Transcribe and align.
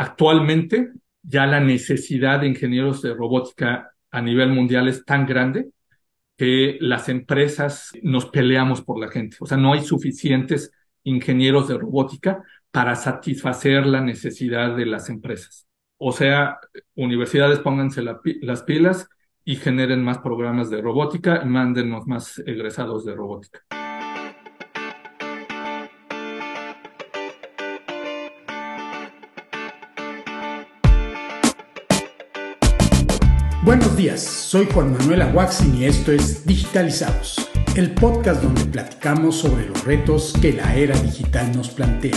actualmente 0.00 0.92
ya 1.22 1.46
la 1.46 1.60
necesidad 1.60 2.40
de 2.40 2.48
ingenieros 2.48 3.02
de 3.02 3.12
robótica 3.12 3.92
a 4.10 4.22
nivel 4.22 4.48
mundial 4.48 4.88
es 4.88 5.04
tan 5.04 5.26
grande 5.26 5.68
que 6.38 6.78
las 6.80 7.10
empresas 7.10 7.92
nos 8.02 8.24
peleamos 8.24 8.80
por 8.80 8.98
la 8.98 9.08
gente. 9.08 9.36
O 9.40 9.46
sea, 9.46 9.58
no 9.58 9.74
hay 9.74 9.82
suficientes 9.82 10.72
ingenieros 11.04 11.68
de 11.68 11.76
robótica 11.76 12.42
para 12.70 12.96
satisfacer 12.96 13.84
la 13.84 14.00
necesidad 14.00 14.74
de 14.74 14.86
las 14.86 15.10
empresas. 15.10 15.66
O 15.98 16.12
sea, 16.12 16.58
universidades 16.94 17.58
pónganse 17.58 18.00
las 18.02 18.62
pilas 18.62 19.06
y 19.44 19.56
generen 19.56 20.02
más 20.02 20.18
programas 20.18 20.70
de 20.70 20.80
robótica 20.80 21.42
y 21.44 21.46
mándenos 21.46 22.06
más 22.06 22.38
egresados 22.46 23.04
de 23.04 23.14
robótica. 23.14 23.60
Buenos 33.62 33.94
días, 33.94 34.22
soy 34.22 34.66
Juan 34.72 34.94
Manuel 34.94 35.20
Aguaxin 35.20 35.74
y 35.74 35.84
esto 35.84 36.12
es 36.12 36.46
Digitalizados, 36.46 37.36
el 37.76 37.92
podcast 37.92 38.42
donde 38.42 38.64
platicamos 38.64 39.36
sobre 39.36 39.66
los 39.66 39.84
retos 39.84 40.32
que 40.40 40.54
la 40.54 40.74
era 40.74 40.98
digital 40.98 41.54
nos 41.54 41.68
plantea. 41.68 42.16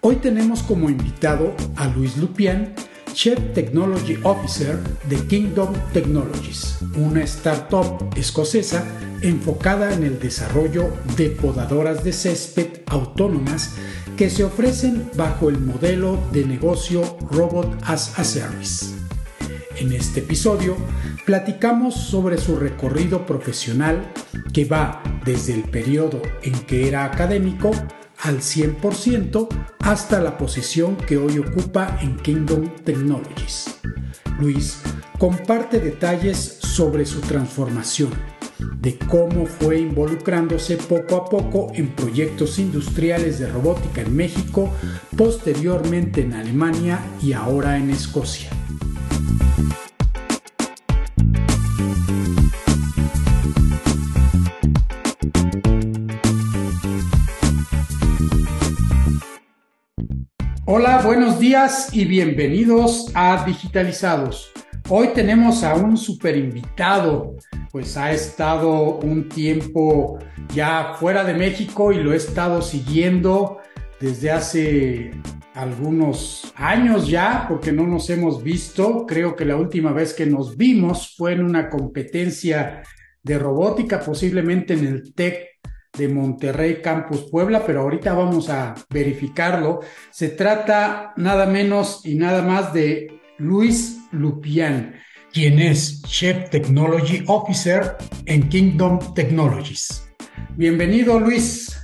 Hoy 0.00 0.16
tenemos 0.16 0.64
como 0.64 0.90
invitado 0.90 1.54
a 1.76 1.86
Luis 1.86 2.16
Lupián, 2.16 2.74
Chief 3.14 3.38
Technology 3.54 4.18
Officer 4.24 4.76
de 5.08 5.16
Kingdom 5.28 5.72
Technologies, 5.92 6.78
una 6.96 7.22
startup 7.22 8.12
escocesa 8.16 8.84
enfocada 9.22 9.94
en 9.94 10.02
el 10.02 10.18
desarrollo 10.18 10.92
de 11.16 11.30
podadoras 11.30 12.02
de 12.02 12.12
césped 12.12 12.80
autónomas 12.86 13.76
que 14.16 14.28
se 14.30 14.42
ofrecen 14.42 15.08
bajo 15.16 15.48
el 15.48 15.60
modelo 15.60 16.18
de 16.32 16.44
negocio 16.44 17.02
Robot 17.30 17.72
as 17.84 18.18
a 18.18 18.24
Service. 18.24 18.86
En 19.76 19.92
este 19.92 20.18
episodio 20.18 20.76
platicamos 21.24 21.94
sobre 21.94 22.36
su 22.36 22.56
recorrido 22.56 23.26
profesional 23.26 24.12
que 24.52 24.64
va 24.64 25.00
desde 25.24 25.54
el 25.54 25.62
periodo 25.62 26.20
en 26.42 26.52
que 26.66 26.88
era 26.88 27.04
académico 27.04 27.70
al 28.24 28.38
100% 28.40 29.48
hasta 29.80 30.20
la 30.20 30.38
posición 30.38 30.96
que 30.96 31.18
hoy 31.18 31.38
ocupa 31.38 31.98
en 32.00 32.16
Kingdom 32.16 32.68
Technologies. 32.82 33.78
Luis 34.40 34.80
comparte 35.18 35.78
detalles 35.78 36.38
sobre 36.38 37.04
su 37.04 37.20
transformación 37.20 38.10
de 38.80 38.98
cómo 38.98 39.46
fue 39.46 39.78
involucrándose 39.78 40.76
poco 40.76 41.16
a 41.16 41.24
poco 41.26 41.70
en 41.74 41.88
proyectos 41.88 42.58
industriales 42.58 43.38
de 43.38 43.46
robótica 43.46 44.00
en 44.00 44.16
México, 44.16 44.72
posteriormente 45.16 46.22
en 46.22 46.32
Alemania 46.32 47.00
y 47.22 47.34
ahora 47.34 47.76
en 47.76 47.90
Escocia. 47.90 48.50
Hola, 60.76 61.02
buenos 61.04 61.38
días 61.38 61.90
y 61.92 62.04
bienvenidos 62.04 63.12
a 63.14 63.44
Digitalizados. 63.46 64.50
Hoy 64.88 65.10
tenemos 65.14 65.62
a 65.62 65.76
un 65.76 65.96
super 65.96 66.36
invitado, 66.36 67.36
pues 67.70 67.96
ha 67.96 68.10
estado 68.10 68.96
un 68.98 69.28
tiempo 69.28 70.18
ya 70.52 70.94
fuera 70.98 71.22
de 71.22 71.34
México 71.34 71.92
y 71.92 72.02
lo 72.02 72.12
he 72.12 72.16
estado 72.16 72.60
siguiendo 72.60 73.58
desde 74.00 74.32
hace 74.32 75.12
algunos 75.54 76.52
años 76.56 77.06
ya, 77.06 77.46
porque 77.48 77.70
no 77.70 77.86
nos 77.86 78.10
hemos 78.10 78.42
visto. 78.42 79.06
Creo 79.06 79.36
que 79.36 79.44
la 79.44 79.54
última 79.54 79.92
vez 79.92 80.12
que 80.12 80.26
nos 80.26 80.56
vimos 80.56 81.14
fue 81.16 81.34
en 81.34 81.44
una 81.44 81.70
competencia 81.70 82.82
de 83.22 83.38
robótica, 83.38 84.00
posiblemente 84.00 84.74
en 84.74 84.86
el 84.86 85.14
TEC 85.14 85.53
de 85.96 86.08
Monterrey 86.08 86.80
Campus 86.82 87.28
Puebla, 87.30 87.64
pero 87.66 87.82
ahorita 87.82 88.12
vamos 88.12 88.50
a 88.50 88.74
verificarlo. 88.90 89.80
Se 90.10 90.28
trata 90.28 91.12
nada 91.16 91.46
menos 91.46 92.04
y 92.04 92.14
nada 92.16 92.42
más 92.42 92.72
de 92.72 93.20
Luis 93.38 93.98
Lupián 94.12 94.94
quien 95.34 95.58
es 95.58 96.00
Chef 96.02 96.48
Technology 96.48 97.24
Officer 97.26 97.96
en 98.26 98.48
Kingdom 98.48 99.00
Technologies. 99.14 100.08
Bienvenido, 100.56 101.18
Luis. 101.18 101.76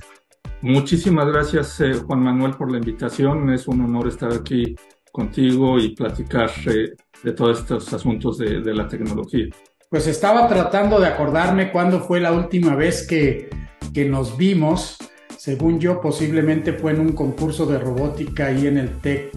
Muchísimas 0.61 1.27
gracias, 1.27 1.81
eh, 1.81 1.95
Juan 1.95 2.23
Manuel, 2.23 2.53
por 2.53 2.71
la 2.71 2.77
invitación. 2.77 3.51
Es 3.51 3.67
un 3.67 3.81
honor 3.81 4.07
estar 4.07 4.31
aquí 4.31 4.73
contigo 5.11 5.77
y 5.79 5.93
platicar 5.93 6.49
eh, 6.67 6.91
de 7.21 7.33
todos 7.33 7.59
estos 7.59 7.91
asuntos 7.91 8.37
de, 8.37 8.61
de 8.61 8.73
la 8.73 8.87
tecnología. 8.87 9.47
Pues 9.89 10.07
estaba 10.07 10.47
tratando 10.47 11.01
de 11.01 11.07
acordarme 11.07 11.73
cuándo 11.73 11.99
fue 11.99 12.21
la 12.21 12.31
última 12.31 12.75
vez 12.77 13.05
que, 13.05 13.49
que 13.93 14.05
nos 14.05 14.37
vimos. 14.37 14.97
Según 15.37 15.79
yo, 15.79 16.01
posiblemente 16.01 16.73
fue 16.73 16.91
en 16.91 16.99
un 16.99 17.13
concurso 17.13 17.65
de 17.65 17.79
robótica 17.79 18.47
ahí 18.47 18.67
en 18.67 18.77
el 18.77 18.89
TEC 18.99 19.31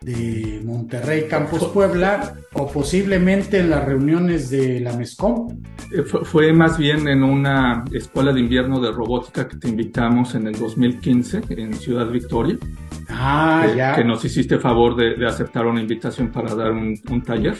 de 0.00 0.62
Monterrey 0.64 1.26
Campus 1.28 1.64
Puebla 1.66 2.34
o 2.54 2.70
posiblemente 2.70 3.58
en 3.58 3.68
las 3.68 3.84
reuniones 3.84 4.48
de 4.48 4.80
la 4.80 4.96
MESCOM? 4.96 5.60
Eh, 5.92 6.02
fue, 6.02 6.52
más 6.52 6.78
bien 6.78 7.06
en 7.06 7.22
una 7.22 7.84
escuela 7.92 8.32
de 8.32 8.40
invierno 8.40 8.80
de 8.80 8.92
robótica 8.92 9.46
que 9.46 9.58
te 9.58 9.68
invitamos 9.68 10.34
en 10.34 10.46
el 10.46 10.58
2015 10.58 11.42
en 11.50 11.74
Ciudad 11.74 12.08
Victoria. 12.08 12.56
Ah, 13.10 13.66
eh, 13.68 13.76
ya. 13.76 13.94
Que 13.94 14.04
nos 14.04 14.24
hiciste 14.24 14.58
favor 14.58 14.96
de, 14.96 15.26
aceptar 15.26 15.66
una 15.66 15.80
invitación 15.80 16.28
para 16.30 16.54
dar 16.54 16.70
un, 16.72 17.22
taller. 17.22 17.56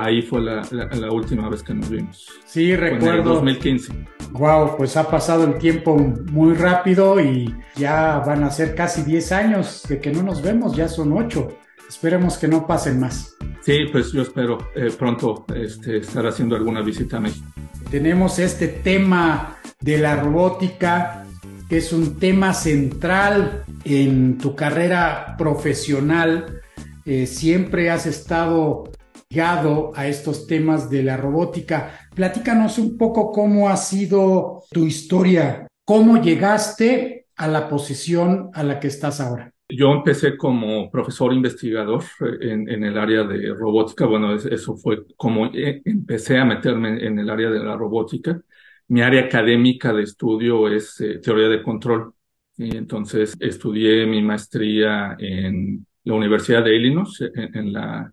Ahí 0.00 0.22
fue 0.22 0.40
la, 0.40 0.62
última 1.10 1.48
vez 1.48 1.64
que 1.64 1.74
nos 1.74 1.90
vimos. 1.90 2.28
Sí, 2.44 2.76
recuerdo. 2.76 3.10
en 3.10 3.16
el 3.16 3.24
2015. 3.24 3.92
Wow, 4.30 4.76
pues 4.76 4.96
ha 4.96 5.10
pasado 5.10 5.44
el 5.44 5.58
tiempo 5.58 5.96
muy 5.96 6.54
rápido 6.54 7.20
y 7.20 7.52
ya 7.74 8.20
van 8.20 8.44
a 8.44 8.50
ser 8.50 8.76
casi 8.76 9.02
10 9.02 9.32
años 9.32 9.82
de 9.88 10.00
que 10.00 10.12
no 10.12 10.22
nos 10.22 10.40
vemos, 10.40 10.76
ya 10.76 10.86
son 10.86 11.12
8. 11.12 11.48
Esperemos 11.88 12.38
que 12.38 12.46
no 12.46 12.64
pasen 12.64 13.00
más. 13.00 13.36
Sí, 13.62 13.86
pues 13.90 14.12
yo 14.12 14.22
espero 14.22 14.58
eh, 14.76 14.92
pronto 14.96 15.44
este, 15.52 15.96
estar 15.98 16.24
haciendo 16.28 16.54
alguna 16.54 16.80
visita 16.80 17.16
a 17.16 17.20
México. 17.20 17.46
Tenemos 17.90 18.38
este 18.38 18.68
tema 18.68 19.56
de 19.80 19.98
la 19.98 20.14
robótica, 20.14 21.24
que 21.68 21.78
es 21.78 21.92
un 21.92 22.20
tema 22.20 22.54
central 22.54 23.64
en 23.84 24.38
tu 24.38 24.54
carrera 24.54 25.34
profesional. 25.36 26.60
Eh, 27.04 27.26
siempre 27.26 27.90
has 27.90 28.06
estado 28.06 28.92
ligado 29.30 29.92
a 29.94 30.06
estos 30.06 30.46
temas 30.46 30.88
de 30.88 31.02
la 31.02 31.16
robótica. 31.16 32.08
Platícanos 32.14 32.78
un 32.78 32.96
poco 32.96 33.30
cómo 33.30 33.68
ha 33.68 33.76
sido 33.76 34.62
tu 34.70 34.86
historia, 34.86 35.66
cómo 35.84 36.20
llegaste 36.20 37.26
a 37.36 37.46
la 37.46 37.68
posición 37.68 38.50
a 38.54 38.62
la 38.62 38.80
que 38.80 38.88
estás 38.88 39.20
ahora. 39.20 39.52
Yo 39.70 39.92
empecé 39.92 40.38
como 40.38 40.90
profesor 40.90 41.32
investigador 41.34 42.02
eh, 42.20 42.52
en, 42.52 42.84
el 42.84 42.96
área 42.96 43.24
de 43.24 43.52
robótica. 43.52 44.06
Bueno, 44.06 44.34
eso 44.34 44.76
fue 44.76 45.04
como 45.16 45.46
eh, 45.46 45.82
empecé 45.84 46.38
a 46.38 46.46
meterme 46.46 47.04
en 47.06 47.18
el 47.18 47.28
área 47.28 47.50
de 47.50 47.58
la 47.58 47.76
robótica. 47.76 48.40
Mi 48.88 49.02
área 49.02 49.24
académica 49.24 49.92
de 49.92 50.04
estudio 50.04 50.68
es 50.68 50.98
eh, 51.02 51.18
teoría 51.18 51.48
de 51.48 51.62
control. 51.62 52.14
Y 52.56 52.76
entonces 52.78 53.36
estudié 53.38 54.06
mi 54.06 54.22
maestría 54.22 55.16
en 55.18 55.86
la 56.04 56.14
Universidad 56.14 56.64
de 56.64 56.74
Illinois, 56.74 57.20
en, 57.34 57.72
la, 57.72 58.10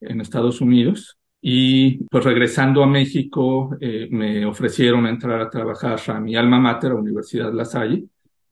en 0.00 0.20
Estados 0.20 0.60
Unidos. 0.60 1.18
Y 1.40 2.04
pues 2.04 2.24
regresando 2.24 2.82
a 2.82 2.86
México, 2.86 3.76
me 4.10 4.44
ofrecieron 4.46 5.06
entrar 5.06 5.40
a 5.40 5.50
trabajar 5.50 6.00
a 6.08 6.20
mi 6.20 6.34
alma 6.34 6.58
mater, 6.58 6.90
la 6.90 6.96
Universidad 6.96 7.52
La 7.52 7.64
Salle 7.64 8.04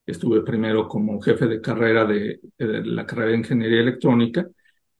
Estuve 0.06 0.42
primero 0.42 0.86
como 0.86 1.20
jefe 1.20 1.46
de 1.46 1.60
carrera 1.62 2.04
de, 2.04 2.40
la 2.58 3.06
carrera 3.06 3.30
de 3.30 3.38
Ingeniería 3.38 3.80
Electrónica 3.80 4.46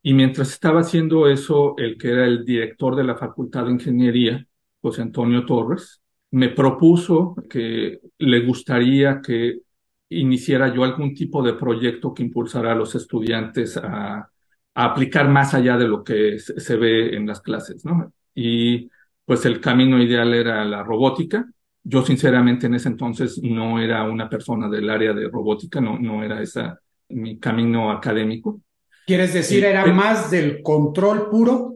y 0.02 0.14
mientras 0.14 0.50
estaba 0.52 0.80
haciendo 0.80 1.28
eso, 1.28 1.74
el 1.78 1.98
que 1.98 2.10
era 2.10 2.26
el 2.26 2.44
director 2.44 2.96
de 2.96 3.04
la 3.04 3.16
Facultad 3.16 3.66
de 3.66 3.72
Ingeniería, 3.72 4.46
José 4.80 5.02
Antonio 5.02 5.44
Torres, 5.44 6.00
me 6.30 6.50
propuso 6.50 7.34
que 7.50 8.00
le 8.18 8.46
gustaría 8.46 9.20
que 9.20 9.60
iniciara 10.08 10.74
yo 10.74 10.84
algún 10.84 11.14
tipo 11.14 11.42
de 11.42 11.54
proyecto 11.54 12.14
que 12.14 12.22
impulsara 12.22 12.72
a 12.72 12.74
los 12.74 12.94
estudiantes 12.94 13.76
a, 13.76 14.30
a 14.74 14.84
aplicar 14.86 15.28
más 15.28 15.54
allá 15.54 15.76
de 15.76 15.88
lo 15.88 16.02
que 16.02 16.38
se, 16.38 16.76
ve 16.76 17.14
en 17.14 17.26
las 17.26 17.40
clases, 17.40 17.84
¿no? 17.84 18.12
Y 18.34 18.90
pues 19.24 19.44
el 19.46 19.60
camino 19.60 20.02
ideal 20.02 20.34
era 20.34 20.64
la 20.64 20.82
robótica, 20.82 21.46
yo 21.82 22.04
sinceramente 22.04 22.66
en 22.66 22.74
ese 22.74 22.88
entonces 22.88 23.40
no 23.42 23.78
era 23.78 24.04
una 24.04 24.28
persona 24.28 24.68
del 24.68 24.90
área 24.90 25.12
de 25.12 25.28
robótica, 25.28 25.80
no, 25.80 25.98
no 25.98 26.24
era 26.24 26.42
esa 26.42 26.80
mi 27.10 27.38
camino 27.38 27.92
académico. 27.92 28.60
¿Quieres 29.06 29.34
decir, 29.34 29.64
era 29.64 29.84
más 29.86 30.30
del 30.30 30.62
control 30.62 31.28
puro? 31.28 31.73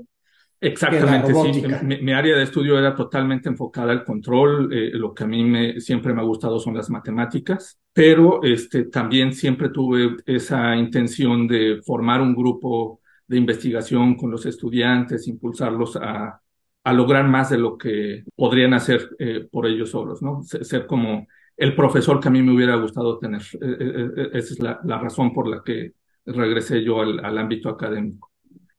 Exactamente, 0.60 1.32
sí. 1.34 1.62
Mi, 2.02 2.12
área 2.12 2.36
de 2.36 2.42
estudio 2.42 2.78
era 2.78 2.94
totalmente 2.94 3.48
enfocada 3.48 3.92
al 3.92 4.04
control. 4.04 4.72
Eh, 4.72 4.90
lo 4.92 5.14
que 5.14 5.24
a 5.24 5.26
mí 5.26 5.44
me, 5.44 5.80
siempre 5.80 6.12
me 6.12 6.20
ha 6.20 6.24
gustado 6.24 6.58
son 6.58 6.74
las 6.74 6.90
matemáticas, 6.90 7.78
pero 7.92 8.42
este, 8.42 8.84
también 8.84 9.32
siempre 9.32 9.68
tuve 9.68 10.16
esa 10.26 10.74
intención 10.74 11.46
de 11.46 11.80
formar 11.86 12.20
un 12.20 12.34
grupo 12.34 13.00
de 13.26 13.36
investigación 13.36 14.16
con 14.16 14.30
los 14.32 14.46
estudiantes, 14.46 15.28
impulsarlos 15.28 15.96
a, 15.96 16.40
a 16.82 16.92
lograr 16.92 17.28
más 17.28 17.50
de 17.50 17.58
lo 17.58 17.78
que 17.78 18.24
podrían 18.34 18.74
hacer 18.74 19.10
eh, 19.18 19.46
por 19.50 19.66
ellos 19.66 19.90
solos, 19.90 20.22
¿no? 20.22 20.42
Ser 20.42 20.86
como 20.86 21.28
el 21.56 21.76
profesor 21.76 22.18
que 22.18 22.28
a 22.28 22.30
mí 22.32 22.42
me 22.42 22.52
hubiera 22.52 22.74
gustado 22.76 23.18
tener. 23.18 23.42
Eh, 23.60 24.30
esa 24.32 24.54
es 24.54 24.58
la, 24.58 24.80
la, 24.84 24.98
razón 24.98 25.32
por 25.32 25.46
la 25.46 25.62
que 25.62 25.92
regresé 26.26 26.82
yo 26.82 27.00
al, 27.00 27.24
al 27.24 27.38
ámbito 27.38 27.68
académico. 27.68 28.32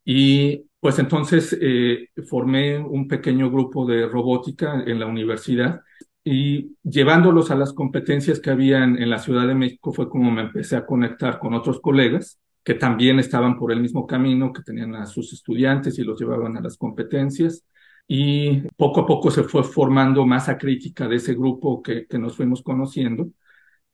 Y 0.03 0.65
pues 0.79 0.99
entonces 0.99 1.57
eh, 1.61 2.09
formé 2.27 2.77
un 2.77 3.07
pequeño 3.07 3.51
grupo 3.51 3.85
de 3.85 4.07
robótica 4.07 4.83
en 4.85 4.99
la 4.99 5.05
universidad 5.07 5.81
y 6.23 6.77
llevándolos 6.83 7.51
a 7.51 7.55
las 7.55 7.73
competencias 7.73 8.39
que 8.39 8.49
había 8.49 8.83
en, 8.83 9.09
la 9.09 9.19
Ciudad 9.19 9.47
de 9.47 9.55
México 9.55 9.91
fue 9.93 10.09
como 10.09 10.31
me 10.31 10.41
empecé 10.41 10.75
a 10.75 10.85
conectar 10.85 11.39
con 11.39 11.53
otros 11.53 11.79
colegas 11.81 12.39
que 12.63 12.75
también 12.75 13.19
estaban 13.19 13.57
por 13.57 13.71
el 13.71 13.81
mismo 13.81 14.05
camino, 14.05 14.53
que 14.53 14.61
tenían 14.61 14.95
a 14.95 15.05
sus 15.05 15.33
estudiantes 15.33 15.97
y 15.97 16.03
los 16.03 16.19
llevaban 16.19 16.57
a 16.57 16.61
las 16.61 16.77
competencias. 16.77 17.63
Y 18.07 18.61
poco 18.75 19.01
a 19.01 19.05
poco 19.07 19.31
se 19.31 19.43
fue 19.43 19.63
formando 19.63 20.25
masa 20.25 20.57
crítica 20.57 21.07
de 21.07 21.15
ese 21.15 21.33
grupo 21.33 21.81
que, 21.81 22.05
que 22.05 22.19
nos 22.19 22.35
fuimos 22.35 22.61
conociendo 22.61 23.29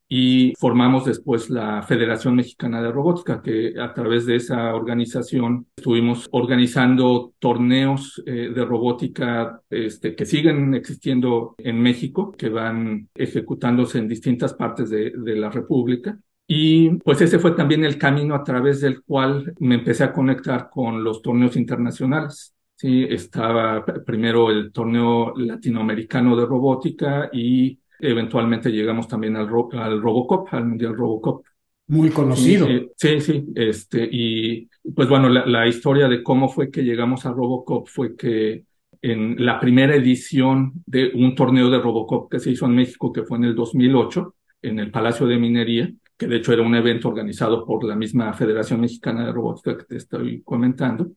y 0.07 0.53
formamos 0.59 1.05
después 1.05 1.49
la 1.49 1.81
Federación 1.81 2.35
Mexicana 2.35 2.81
de 2.81 2.91
Robótica, 2.91 3.41
que 3.41 3.73
a 3.79 3.93
través 3.93 4.25
de 4.25 4.35
esa 4.35 4.75
organización 4.75 5.67
estuvimos 5.75 6.27
organizando 6.31 7.33
torneos 7.39 8.21
eh, 8.25 8.51
de 8.53 8.65
robótica 8.65 9.61
este, 9.69 10.15
que 10.15 10.25
siguen 10.25 10.75
existiendo 10.75 11.55
en 11.57 11.81
México, 11.81 12.31
que 12.31 12.49
van 12.49 13.09
ejecutándose 13.15 13.97
en 13.97 14.07
distintas 14.07 14.53
partes 14.53 14.89
de, 14.89 15.11
de 15.11 15.35
la 15.35 15.49
República. 15.49 16.19
Y 16.47 16.97
pues 16.97 17.21
ese 17.21 17.39
fue 17.39 17.51
también 17.51 17.83
el 17.83 17.97
camino 17.97 18.35
a 18.35 18.43
través 18.43 18.81
del 18.81 19.01
cual 19.03 19.55
me 19.59 19.75
empecé 19.75 20.03
a 20.03 20.13
conectar 20.13 20.69
con 20.69 21.03
los 21.03 21.23
torneos 21.23 21.55
internacionales. 21.55 22.55
Sí, 22.75 23.07
estaba 23.09 23.83
primero 24.05 24.51
el 24.51 24.71
torneo 24.71 25.33
latinoamericano 25.35 26.35
de 26.35 26.45
robótica 26.45 27.29
y 27.33 27.79
Eventualmente 27.99 28.71
llegamos 28.71 29.07
también 29.07 29.35
al, 29.35 29.47
al 29.73 30.01
Robocop, 30.01 30.47
al 30.51 30.65
Mundial 30.65 30.95
Robocop. 30.95 31.45
Muy 31.87 32.09
conocido. 32.09 32.67
sí, 32.95 33.21
sí, 33.21 33.45
este, 33.53 34.07
y 34.11 34.67
pues 34.95 35.07
bueno, 35.07 35.29
la, 35.29 35.45
la, 35.45 35.67
historia 35.67 36.07
de 36.07 36.23
cómo 36.23 36.49
fue 36.49 36.71
que 36.71 36.83
llegamos 36.83 37.27
a 37.27 37.31
Robocop 37.31 37.87
fue 37.87 38.15
que 38.15 38.63
en 39.03 39.35
la 39.45 39.59
primera 39.59 39.95
edición 39.95 40.73
de 40.87 41.11
un 41.13 41.35
torneo 41.35 41.69
de 41.69 41.79
Robocop 41.79 42.31
que 42.31 42.39
se 42.39 42.49
hizo 42.49 42.65
en 42.65 42.73
México, 42.73 43.13
que 43.13 43.23
fue 43.23 43.37
en 43.37 43.43
el 43.43 43.55
2008, 43.55 44.35
en 44.63 44.79
el 44.79 44.89
Palacio 44.89 45.27
de 45.27 45.37
Minería, 45.37 45.91
que 46.17 46.27
de 46.27 46.37
hecho 46.37 46.53
era 46.53 46.63
un 46.63 46.75
evento 46.75 47.09
organizado 47.09 47.65
por 47.65 47.83
la 47.83 47.95
misma 47.95 48.33
Federación 48.33 48.81
Mexicana 48.81 49.25
de 49.25 49.31
Robótica 49.31 49.77
que 49.77 49.83
te 49.83 49.97
estoy 49.97 50.41
comentando, 50.43 51.11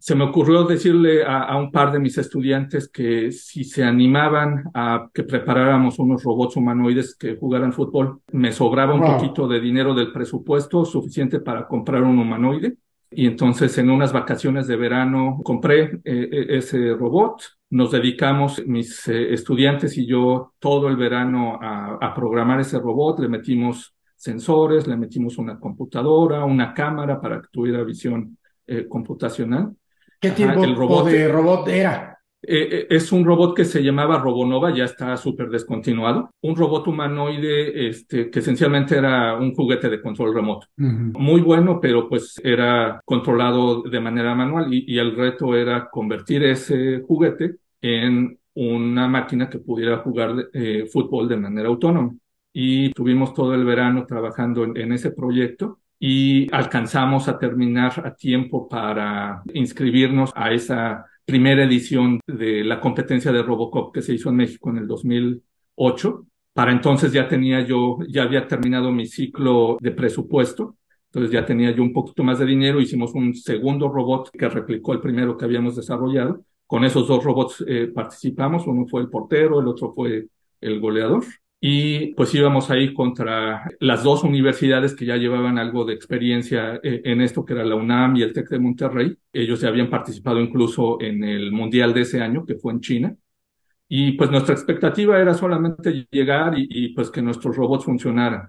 se 0.00 0.14
me 0.14 0.24
ocurrió 0.24 0.64
decirle 0.64 1.24
a, 1.26 1.54
un 1.58 1.70
par 1.70 1.92
de 1.92 1.98
mis 1.98 2.16
estudiantes 2.16 2.88
que 2.88 3.30
si 3.32 3.64
se 3.64 3.84
animaban 3.84 4.64
a 4.72 5.10
que 5.12 5.24
preparáramos 5.24 5.98
unos 5.98 6.22
robots 6.22 6.56
humanoides 6.56 7.14
que 7.14 7.36
jugaran 7.36 7.74
fútbol, 7.74 8.22
me 8.32 8.50
sobraba 8.50 8.94
un 8.94 9.02
poquito 9.02 9.46
de 9.46 9.60
dinero 9.60 9.92
del 9.92 10.10
presupuesto 10.10 10.86
suficiente 10.86 11.40
para 11.40 11.68
comprar 11.68 12.02
un 12.02 12.18
humanoide. 12.18 12.78
Y 13.10 13.26
entonces 13.26 13.76
en 13.76 13.90
unas 13.90 14.12
vacaciones 14.12 14.66
de 14.68 14.76
verano 14.76 15.40
compré 15.44 15.82
eh, 15.82 16.00
eh, 16.04 16.46
ese 16.48 16.94
robot. 16.94 17.42
Nos 17.68 17.90
dedicamos, 17.90 18.62
mis 18.66 19.06
eh, 19.08 19.34
estudiantes 19.34 19.98
y 19.98 20.06
yo, 20.06 20.54
todo 20.58 20.88
el 20.88 20.96
verano 20.96 21.58
a, 21.60 21.98
a 22.00 22.14
programar 22.14 22.60
ese 22.60 22.78
robot. 22.78 23.18
Le 23.18 23.28
metimos 23.28 23.94
sensores, 24.16 24.86
le 24.86 24.96
metimos 24.96 25.36
una 25.36 25.60
computadora, 25.60 26.44
una 26.46 26.72
cámara 26.72 27.20
para 27.20 27.42
que 27.42 27.48
tuviera 27.52 27.82
visión 27.84 28.38
computacional 28.88 29.74
¿Qué 30.20 30.30
tipo 30.30 31.04
de 31.04 31.28
robot 31.28 31.68
era? 31.68 32.10
Eh, 32.42 32.68
eh, 32.72 32.86
es 32.90 33.12
un 33.12 33.24
robot 33.24 33.54
que 33.54 33.66
se 33.66 33.82
llamaba 33.82 34.18
Robonova, 34.18 34.74
ya 34.74 34.84
está 34.84 35.16
súper 35.16 35.48
descontinuado. 35.50 36.30
Un 36.42 36.56
robot 36.56 36.88
humanoide 36.88 37.88
este, 37.88 38.30
que 38.30 38.38
esencialmente 38.38 38.96
era 38.96 39.36
un 39.36 39.54
juguete 39.54 39.90
de 39.90 40.00
control 40.00 40.34
remoto. 40.34 40.66
Muy 40.76 41.42
bueno, 41.42 41.80
pero 41.80 42.08
pues 42.08 42.40
era 42.42 43.00
controlado 43.04 43.82
de 43.82 44.00
manera 44.00 44.34
manual 44.34 44.72
y, 44.72 44.98
el 44.98 45.16
reto 45.16 45.54
era 45.54 45.88
convertir 45.90 46.44
ese 46.44 47.00
juguete 47.00 47.56
en 47.80 48.38
una 48.54 49.08
máquina 49.08 49.48
que 49.48 49.58
pudiera 49.58 49.98
jugar 49.98 50.48
eh, 50.52 50.86
fútbol 50.90 51.28
de 51.28 51.36
manera 51.36 51.68
autónoma. 51.68 52.14
Y 52.52 52.90
tuvimos 52.92 53.32
todo 53.32 53.54
el 53.54 53.64
verano 53.64 54.06
trabajando 54.06 54.64
en 54.64 54.92
ese 54.92 55.12
proyecto 55.12 55.78
y 56.02 56.52
alcanzamos 56.52 57.28
a 57.28 57.38
terminar 57.38 57.92
a 58.06 58.14
tiempo 58.14 58.66
para 58.66 59.42
inscribirnos 59.52 60.32
a 60.34 60.50
esa 60.50 61.04
primera 61.26 61.62
edición 61.62 62.20
de 62.26 62.64
la 62.64 62.80
competencia 62.80 63.30
de 63.30 63.42
Robocop 63.42 63.94
que 63.94 64.00
se 64.00 64.14
hizo 64.14 64.30
en 64.30 64.36
México 64.36 64.70
en 64.70 64.78
el 64.78 64.86
2008. 64.88 66.26
Para 66.54 66.72
entonces 66.72 67.12
ya 67.12 67.28
tenía 67.28 67.60
yo, 67.60 67.98
ya 68.08 68.22
había 68.22 68.48
terminado 68.48 68.90
mi 68.90 69.06
ciclo 69.06 69.76
de 69.80 69.90
presupuesto, 69.92 70.76
entonces 71.08 71.30
ya 71.32 71.44
tenía 71.44 71.70
yo 71.70 71.82
un 71.82 71.92
poquito 71.92 72.24
más 72.24 72.38
de 72.38 72.46
dinero, 72.46 72.80
hicimos 72.80 73.14
un 73.14 73.34
segundo 73.34 73.88
robot 73.88 74.30
que 74.30 74.48
replicó 74.48 74.94
el 74.94 75.00
primero 75.00 75.36
que 75.36 75.44
habíamos 75.44 75.76
desarrollado. 75.76 76.42
Con 76.66 76.84
esos 76.84 77.06
dos 77.08 77.22
robots 77.22 77.62
eh, 77.68 77.90
participamos, 77.94 78.66
uno 78.66 78.86
fue 78.86 79.02
el 79.02 79.10
portero, 79.10 79.60
el 79.60 79.68
otro 79.68 79.92
fue 79.92 80.28
el 80.60 80.80
goleador 80.80 81.24
y 81.62 82.14
pues 82.14 82.34
íbamos 82.34 82.70
ahí 82.70 82.94
contra 82.94 83.70
las 83.80 84.02
dos 84.02 84.24
universidades 84.24 84.94
que 84.94 85.04
ya 85.04 85.16
llevaban 85.16 85.58
algo 85.58 85.84
de 85.84 85.92
experiencia 85.92 86.80
eh, 86.82 87.02
en 87.04 87.20
esto, 87.20 87.44
que 87.44 87.52
era 87.52 87.64
la 87.64 87.74
UNAM 87.74 88.16
y 88.16 88.22
el 88.22 88.32
TEC 88.32 88.48
de 88.48 88.58
Monterrey. 88.58 89.18
Ellos 89.30 89.60
ya 89.60 89.68
habían 89.68 89.90
participado 89.90 90.40
incluso 90.40 90.98
en 91.02 91.22
el 91.22 91.52
Mundial 91.52 91.92
de 91.92 92.00
ese 92.00 92.22
año, 92.22 92.46
que 92.46 92.54
fue 92.54 92.72
en 92.72 92.80
China. 92.80 93.16
Y 93.88 94.12
pues 94.12 94.30
nuestra 94.30 94.54
expectativa 94.54 95.20
era 95.20 95.34
solamente 95.34 96.06
llegar 96.10 96.54
y, 96.56 96.94
pues 96.94 97.10
que 97.10 97.20
nuestros 97.20 97.54
robots 97.56 97.84
funcionaran. 97.84 98.48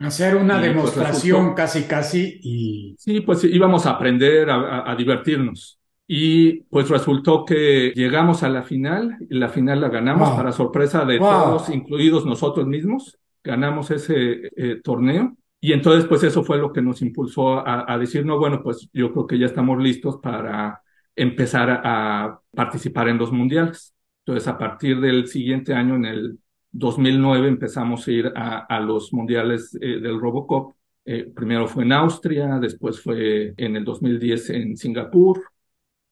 Hacer 0.00 0.36
una 0.36 0.58
pues, 0.58 0.66
demostración 0.66 1.54
casi, 1.54 1.84
casi 1.84 2.40
y... 2.42 2.96
Sí, 2.98 3.20
pues 3.20 3.44
íbamos 3.44 3.86
a 3.86 3.92
aprender, 3.92 4.50
a 4.50 4.94
divertirnos. 4.98 5.79
Y 6.12 6.62
pues 6.62 6.88
resultó 6.88 7.44
que 7.44 7.92
llegamos 7.94 8.42
a 8.42 8.48
la 8.48 8.64
final 8.64 9.16
y 9.30 9.38
la 9.38 9.48
final 9.48 9.80
la 9.80 9.90
ganamos 9.90 10.30
para 10.30 10.50
sorpresa 10.50 11.04
de 11.04 11.20
todos, 11.20 11.68
incluidos 11.68 12.26
nosotros 12.26 12.66
mismos. 12.66 13.16
Ganamos 13.44 13.92
ese 13.92 14.50
eh, 14.56 14.80
torneo. 14.82 15.36
Y 15.60 15.72
entonces, 15.72 16.06
pues 16.08 16.24
eso 16.24 16.42
fue 16.42 16.58
lo 16.58 16.72
que 16.72 16.82
nos 16.82 17.00
impulsó 17.00 17.64
a, 17.64 17.96
decir, 17.96 18.26
no, 18.26 18.40
bueno, 18.40 18.60
pues 18.60 18.88
yo 18.92 19.12
creo 19.12 19.28
que 19.28 19.38
ya 19.38 19.46
estamos 19.46 19.80
listos 19.80 20.18
para 20.20 20.82
empezar 21.14 21.80
a, 21.84 22.40
participar 22.56 23.06
en 23.08 23.16
los 23.16 23.30
mundiales. 23.30 23.94
Entonces, 24.26 24.48
a 24.48 24.58
partir 24.58 25.00
del 25.00 25.28
siguiente 25.28 25.74
año, 25.74 25.94
en 25.94 26.06
el 26.06 26.38
2009, 26.72 27.46
empezamos 27.46 28.04
a 28.08 28.10
ir 28.10 28.32
a, 28.34 28.80
los 28.80 29.12
mundiales 29.12 29.78
eh, 29.80 30.00
del 30.00 30.18
Robocop. 30.18 30.74
Eh, 31.04 31.30
primero 31.32 31.68
fue 31.68 31.84
en 31.84 31.92
Austria, 31.92 32.58
después 32.58 33.00
fue 33.00 33.54
en 33.56 33.76
el 33.76 33.84
2010 33.84 34.50
en 34.50 34.76
Singapur, 34.76 35.40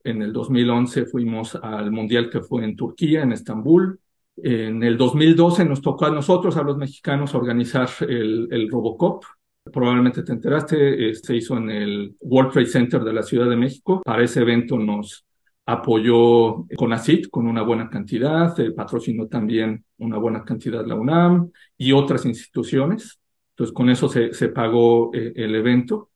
en 0.09 0.23
el 0.23 0.33
2011 0.33 1.07
fuimos 1.07 1.55
al 1.57 1.91
Mundial 1.91 2.31
que 2.31 2.41
fue 2.41 2.65
en 2.65 2.77
Turquía, 2.77 3.23
en 3.23 3.33
Estambul. 3.33 4.00
En 4.37 4.83
el 4.83 4.97
2012 4.97 5.65
nos 5.65 5.83
tocó 5.83 6.07
a 6.07 6.11
nosotros, 6.11 6.57
a 6.57 6.62
los 6.62 6.77
mexicanos, 6.77 7.35
organizar 7.35 7.88
el, 8.00 8.49
el 8.50 8.71
Robocop. 8.71 9.25
Probablemente 9.73 10.23
te 10.23 10.33
enteraste, 10.33 11.11
eh, 11.11 11.15
se 11.15 11.37
hizo 11.37 11.57
en 11.59 11.71
el 11.71 12.15
World 12.21 12.53
Trade 12.53 12.67
Center 12.67 13.05
de 13.05 13.12
la 13.12 13.23
Ciudad 13.23 13.50
de 13.50 13.57
México. 13.57 14.03
Para 14.05 14.23
ese 14.23 14.41
evento 14.41 14.79
nos 14.79 15.27
apoyó 15.67 16.67
CONACIT 16.77 17.29
con 17.29 17.47
una 17.47 17.62
buena 17.62 17.91
cantidad, 17.91 18.57
patrocinó 18.75 19.27
también 19.27 19.85
una 19.99 20.17
buena 20.17 20.43
cantidad 20.43 20.87
la 20.87 20.95
UNAM 20.95 21.50
y 21.77 21.93
otras 21.93 22.25
instituciones. 22.25 23.19
Entonces, 23.50 23.75
con 23.75 23.91
eso 23.91 24.09
se, 24.09 24.33
se 24.33 24.49
pagó 24.49 25.11
eh, 25.12 25.33
el 25.37 25.55
evento 25.55 26.11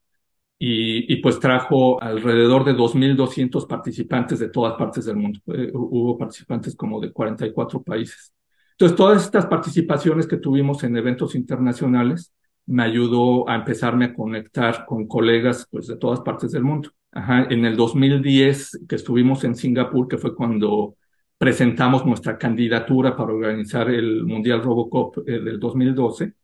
y, 0.64 1.16
pues 1.16 1.40
trajo 1.40 2.00
alrededor 2.00 2.64
de 2.64 2.72
2.200 2.72 3.66
participantes 3.66 4.38
de 4.38 4.48
todas 4.48 4.74
partes 4.74 5.04
del 5.04 5.16
mundo. 5.16 5.40
Eh, 5.48 5.72
hubo 5.74 6.16
participantes 6.16 6.76
como 6.76 7.00
de 7.00 7.10
44 7.10 7.82
países. 7.82 8.32
Entonces, 8.70 8.96
todas 8.96 9.24
estas 9.24 9.46
participaciones 9.46 10.28
que 10.28 10.36
tuvimos 10.36 10.84
en 10.84 10.96
eventos 10.96 11.34
internacionales 11.34 12.32
me 12.66 12.84
ayudó 12.84 13.48
a 13.48 13.56
empezarme 13.56 14.04
a 14.04 14.14
conectar 14.14 14.86
con 14.86 15.08
colegas 15.08 15.66
pues, 15.68 15.88
de 15.88 15.96
todas 15.96 16.20
partes 16.20 16.52
del 16.52 16.62
mundo. 16.62 16.90
Ajá, 17.10 17.48
en 17.50 17.64
el 17.64 17.76
2010 17.76 18.84
que 18.88 18.94
estuvimos 18.94 19.42
en 19.42 19.56
Singapur, 19.56 20.06
que 20.06 20.16
fue 20.16 20.32
cuando 20.32 20.94
presentamos 21.38 22.06
nuestra 22.06 22.38
candidatura 22.38 23.16
para 23.16 23.32
organizar 23.32 23.90
el 23.90 24.24
Mundial 24.24 24.62
Robocop 24.62 25.28
eh, 25.28 25.40
del 25.40 25.58
2012, 25.58 26.34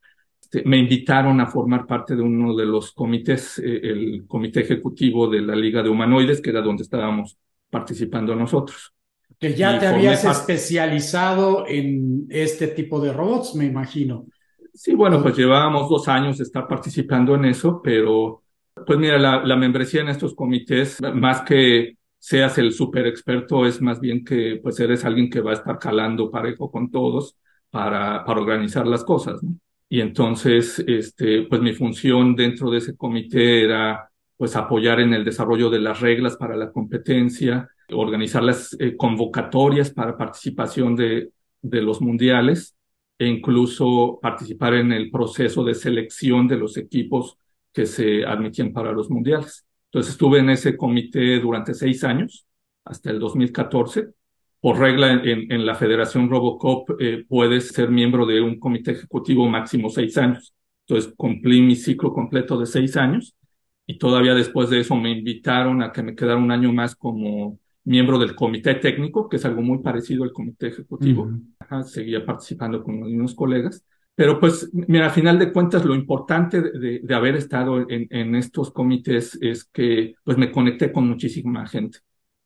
este, 0.50 0.66
me 0.66 0.78
invitaron 0.78 1.40
a 1.42 1.46
formar 1.46 1.86
parte 1.86 2.16
de 2.16 2.22
uno 2.22 2.56
de 2.56 2.64
los 2.64 2.92
comités, 2.92 3.58
eh, 3.58 3.80
el 3.82 4.24
comité 4.26 4.60
ejecutivo 4.60 5.28
de 5.28 5.42
la 5.42 5.54
Liga 5.54 5.82
de 5.82 5.90
Humanoides, 5.90 6.40
que 6.40 6.48
era 6.48 6.62
donde 6.62 6.84
estábamos 6.84 7.36
participando 7.68 8.34
nosotros. 8.34 8.94
Que 9.38 9.54
ya 9.54 9.78
te 9.78 9.86
habías 9.86 10.24
especializado 10.24 11.66
en 11.68 12.26
este 12.30 12.68
tipo 12.68 12.98
de 12.98 13.12
robots, 13.12 13.54
me 13.56 13.66
imagino. 13.66 14.24
Sí, 14.72 14.94
bueno, 14.94 15.22
pues 15.22 15.36
llevábamos 15.36 15.90
dos 15.90 16.08
años 16.08 16.38
de 16.38 16.44
estar 16.44 16.66
participando 16.66 17.34
en 17.34 17.44
eso, 17.44 17.82
pero 17.82 18.42
pues 18.86 18.98
mira, 18.98 19.18
la, 19.18 19.44
la 19.44 19.56
membresía 19.56 20.00
en 20.00 20.08
estos 20.08 20.34
comités, 20.34 20.98
más 21.14 21.42
que 21.42 21.98
seas 22.18 22.56
el 22.56 22.72
super 22.72 23.06
experto, 23.06 23.66
es 23.66 23.82
más 23.82 24.00
bien 24.00 24.24
que 24.24 24.58
pues 24.62 24.80
eres 24.80 25.04
alguien 25.04 25.28
que 25.28 25.42
va 25.42 25.50
a 25.50 25.54
estar 25.54 25.78
calando 25.78 26.30
parejo 26.30 26.70
con 26.70 26.90
todos 26.90 27.36
para, 27.70 28.24
para 28.24 28.40
organizar 28.40 28.86
las 28.86 29.04
cosas, 29.04 29.42
¿no? 29.42 29.54
Y 29.88 30.00
entonces, 30.00 30.78
este, 30.86 31.42
pues 31.44 31.60
mi 31.62 31.72
función 31.72 32.36
dentro 32.36 32.70
de 32.70 32.78
ese 32.78 32.96
comité 32.96 33.64
era 33.64 34.10
pues 34.36 34.54
apoyar 34.54 35.00
en 35.00 35.14
el 35.14 35.24
desarrollo 35.24 35.70
de 35.70 35.80
las 35.80 36.00
reglas 36.00 36.36
para 36.36 36.56
la 36.56 36.70
competencia, 36.70 37.68
organizar 37.90 38.42
las 38.42 38.76
eh, 38.78 38.96
convocatorias 38.96 39.90
para 39.90 40.16
participación 40.16 40.94
de, 40.94 41.30
de 41.60 41.82
los 41.82 42.00
mundiales 42.00 42.76
e 43.18 43.26
incluso 43.26 44.18
participar 44.22 44.74
en 44.74 44.92
el 44.92 45.10
proceso 45.10 45.64
de 45.64 45.74
selección 45.74 46.46
de 46.46 46.56
los 46.56 46.76
equipos 46.76 47.38
que 47.72 47.86
se 47.86 48.24
admitían 48.24 48.72
para 48.72 48.92
los 48.92 49.10
mundiales. 49.10 49.66
Entonces 49.86 50.12
estuve 50.12 50.38
en 50.38 50.50
ese 50.50 50.76
comité 50.76 51.40
durante 51.40 51.74
seis 51.74 52.04
años, 52.04 52.46
hasta 52.84 53.10
el 53.10 53.18
2014. 53.18 54.08
Por 54.60 54.78
regla 54.78 55.12
en, 55.12 55.52
en 55.52 55.66
la 55.66 55.74
Federación 55.74 56.28
Robocop 56.28 56.90
eh, 57.00 57.24
puedes 57.28 57.68
ser 57.68 57.90
miembro 57.90 58.26
de 58.26 58.40
un 58.40 58.58
comité 58.58 58.92
ejecutivo 58.92 59.48
máximo 59.48 59.88
seis 59.88 60.16
años. 60.18 60.54
Entonces 60.86 61.12
cumplí 61.16 61.60
mi 61.60 61.76
ciclo 61.76 62.12
completo 62.12 62.58
de 62.58 62.66
seis 62.66 62.96
años 62.96 63.36
y 63.86 63.98
todavía 63.98 64.34
después 64.34 64.68
de 64.70 64.80
eso 64.80 64.96
me 64.96 65.10
invitaron 65.10 65.82
a 65.82 65.92
que 65.92 66.02
me 66.02 66.14
quedara 66.14 66.38
un 66.38 66.50
año 66.50 66.72
más 66.72 66.96
como 66.96 67.58
miembro 67.84 68.18
del 68.18 68.34
comité 68.34 68.74
técnico, 68.74 69.28
que 69.28 69.36
es 69.36 69.44
algo 69.44 69.62
muy 69.62 69.78
parecido 69.78 70.24
al 70.24 70.32
comité 70.32 70.68
ejecutivo. 70.68 71.30
seguía 71.84 72.24
participando 72.24 72.82
con 72.82 73.02
unos 73.02 73.34
colegas. 73.34 73.84
Pero 74.14 74.40
pues, 74.40 74.68
mira, 74.72 75.06
a 75.06 75.10
final 75.10 75.38
de 75.38 75.52
cuentas, 75.52 75.84
lo 75.84 75.94
importante 75.94 76.60
de, 76.60 77.00
de 77.02 77.14
haber 77.14 77.36
estado 77.36 77.88
en, 77.88 78.06
en, 78.10 78.34
estos 78.34 78.72
comités 78.72 79.38
es 79.40 79.64
que 79.64 80.16
pues 80.24 80.36
me 80.36 80.50
conecté 80.50 80.92
con 80.92 81.08
muchísima 81.08 81.66
gente. 81.66 82.00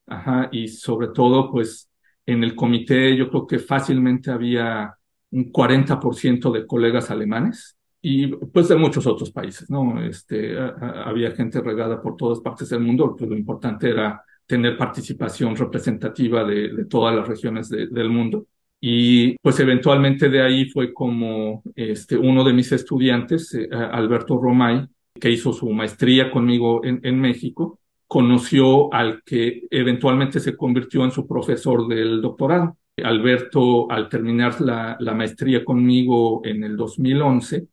Ajá, 0.05 0.49
y 0.51 0.67
sobre 0.67 1.07
todo, 1.07 1.51
pues 1.51 1.89
en 2.25 2.43
el 2.43 2.55
comité 2.55 3.15
yo 3.15 3.29
creo 3.29 3.47
que 3.47 3.59
fácilmente 3.59 4.31
había 4.31 4.93
un 5.31 5.51
40% 5.51 6.51
de 6.51 6.65
colegas 6.67 7.09
alemanes 7.09 7.77
y 8.01 8.27
pues 8.27 8.67
de 8.67 8.75
muchos 8.75 9.07
otros 9.07 9.31
países, 9.31 9.69
¿no? 9.69 10.03
Este, 10.03 10.57
había 10.57 11.31
gente 11.31 11.61
regada 11.61 12.01
por 12.01 12.17
todas 12.17 12.41
partes 12.41 12.69
del 12.69 12.81
mundo, 12.81 13.15
pues 13.17 13.29
lo 13.29 13.37
importante 13.37 13.89
era 13.89 14.21
tener 14.45 14.77
participación 14.77 15.55
representativa 15.55 16.43
de, 16.43 16.73
de 16.73 16.85
todas 16.85 17.15
las 17.15 17.27
regiones 17.27 17.69
de, 17.69 17.87
del 17.87 18.09
mundo. 18.09 18.47
Y 18.81 19.37
pues 19.37 19.57
eventualmente 19.61 20.27
de 20.27 20.41
ahí 20.41 20.65
fue 20.69 20.93
como 20.93 21.63
este, 21.75 22.17
uno 22.17 22.43
de 22.43 22.51
mis 22.51 22.69
estudiantes, 22.73 23.53
eh, 23.53 23.69
Alberto 23.71 24.37
Romay, 24.37 24.85
que 25.17 25.31
hizo 25.31 25.53
su 25.53 25.69
maestría 25.69 26.29
conmigo 26.29 26.83
en, 26.83 26.99
en 27.03 27.19
México, 27.19 27.79
conoció 28.13 28.93
al 28.93 29.23
que 29.23 29.63
eventualmente 29.71 30.39
se 30.39 30.55
convirtió 30.55 31.03
en 31.03 31.09
su 31.09 31.25
profesor 31.27 31.87
del 31.87 32.21
doctorado. 32.21 32.77
Alberto, 33.03 33.89
al 33.89 34.07
terminar 34.07 34.61
la, 34.61 34.95
la 34.99 35.15
maestría 35.15 35.65
conmigo 35.65 36.41
en 36.45 36.63
el 36.63 36.77
2011, 36.77 37.67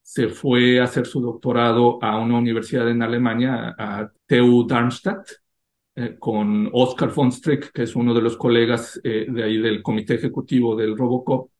se 0.00 0.28
fue 0.28 0.78
a 0.78 0.84
hacer 0.84 1.04
su 1.04 1.20
doctorado 1.20 1.98
a 2.00 2.16
una 2.20 2.38
universidad 2.38 2.88
en 2.88 3.02
Alemania, 3.02 3.74
a 3.76 4.08
TU 4.24 4.64
Darmstadt, 4.68 5.26
eh, 5.96 6.14
con 6.16 6.70
Oscar 6.72 7.12
von 7.12 7.32
Strick, 7.32 7.72
que 7.72 7.82
es 7.82 7.96
uno 7.96 8.14
de 8.14 8.22
los 8.22 8.36
colegas 8.36 9.00
eh, 9.02 9.26
de 9.28 9.42
ahí 9.42 9.58
del 9.58 9.82
comité 9.82 10.14
ejecutivo 10.14 10.76
del 10.76 10.96
Robocop. 10.96 11.50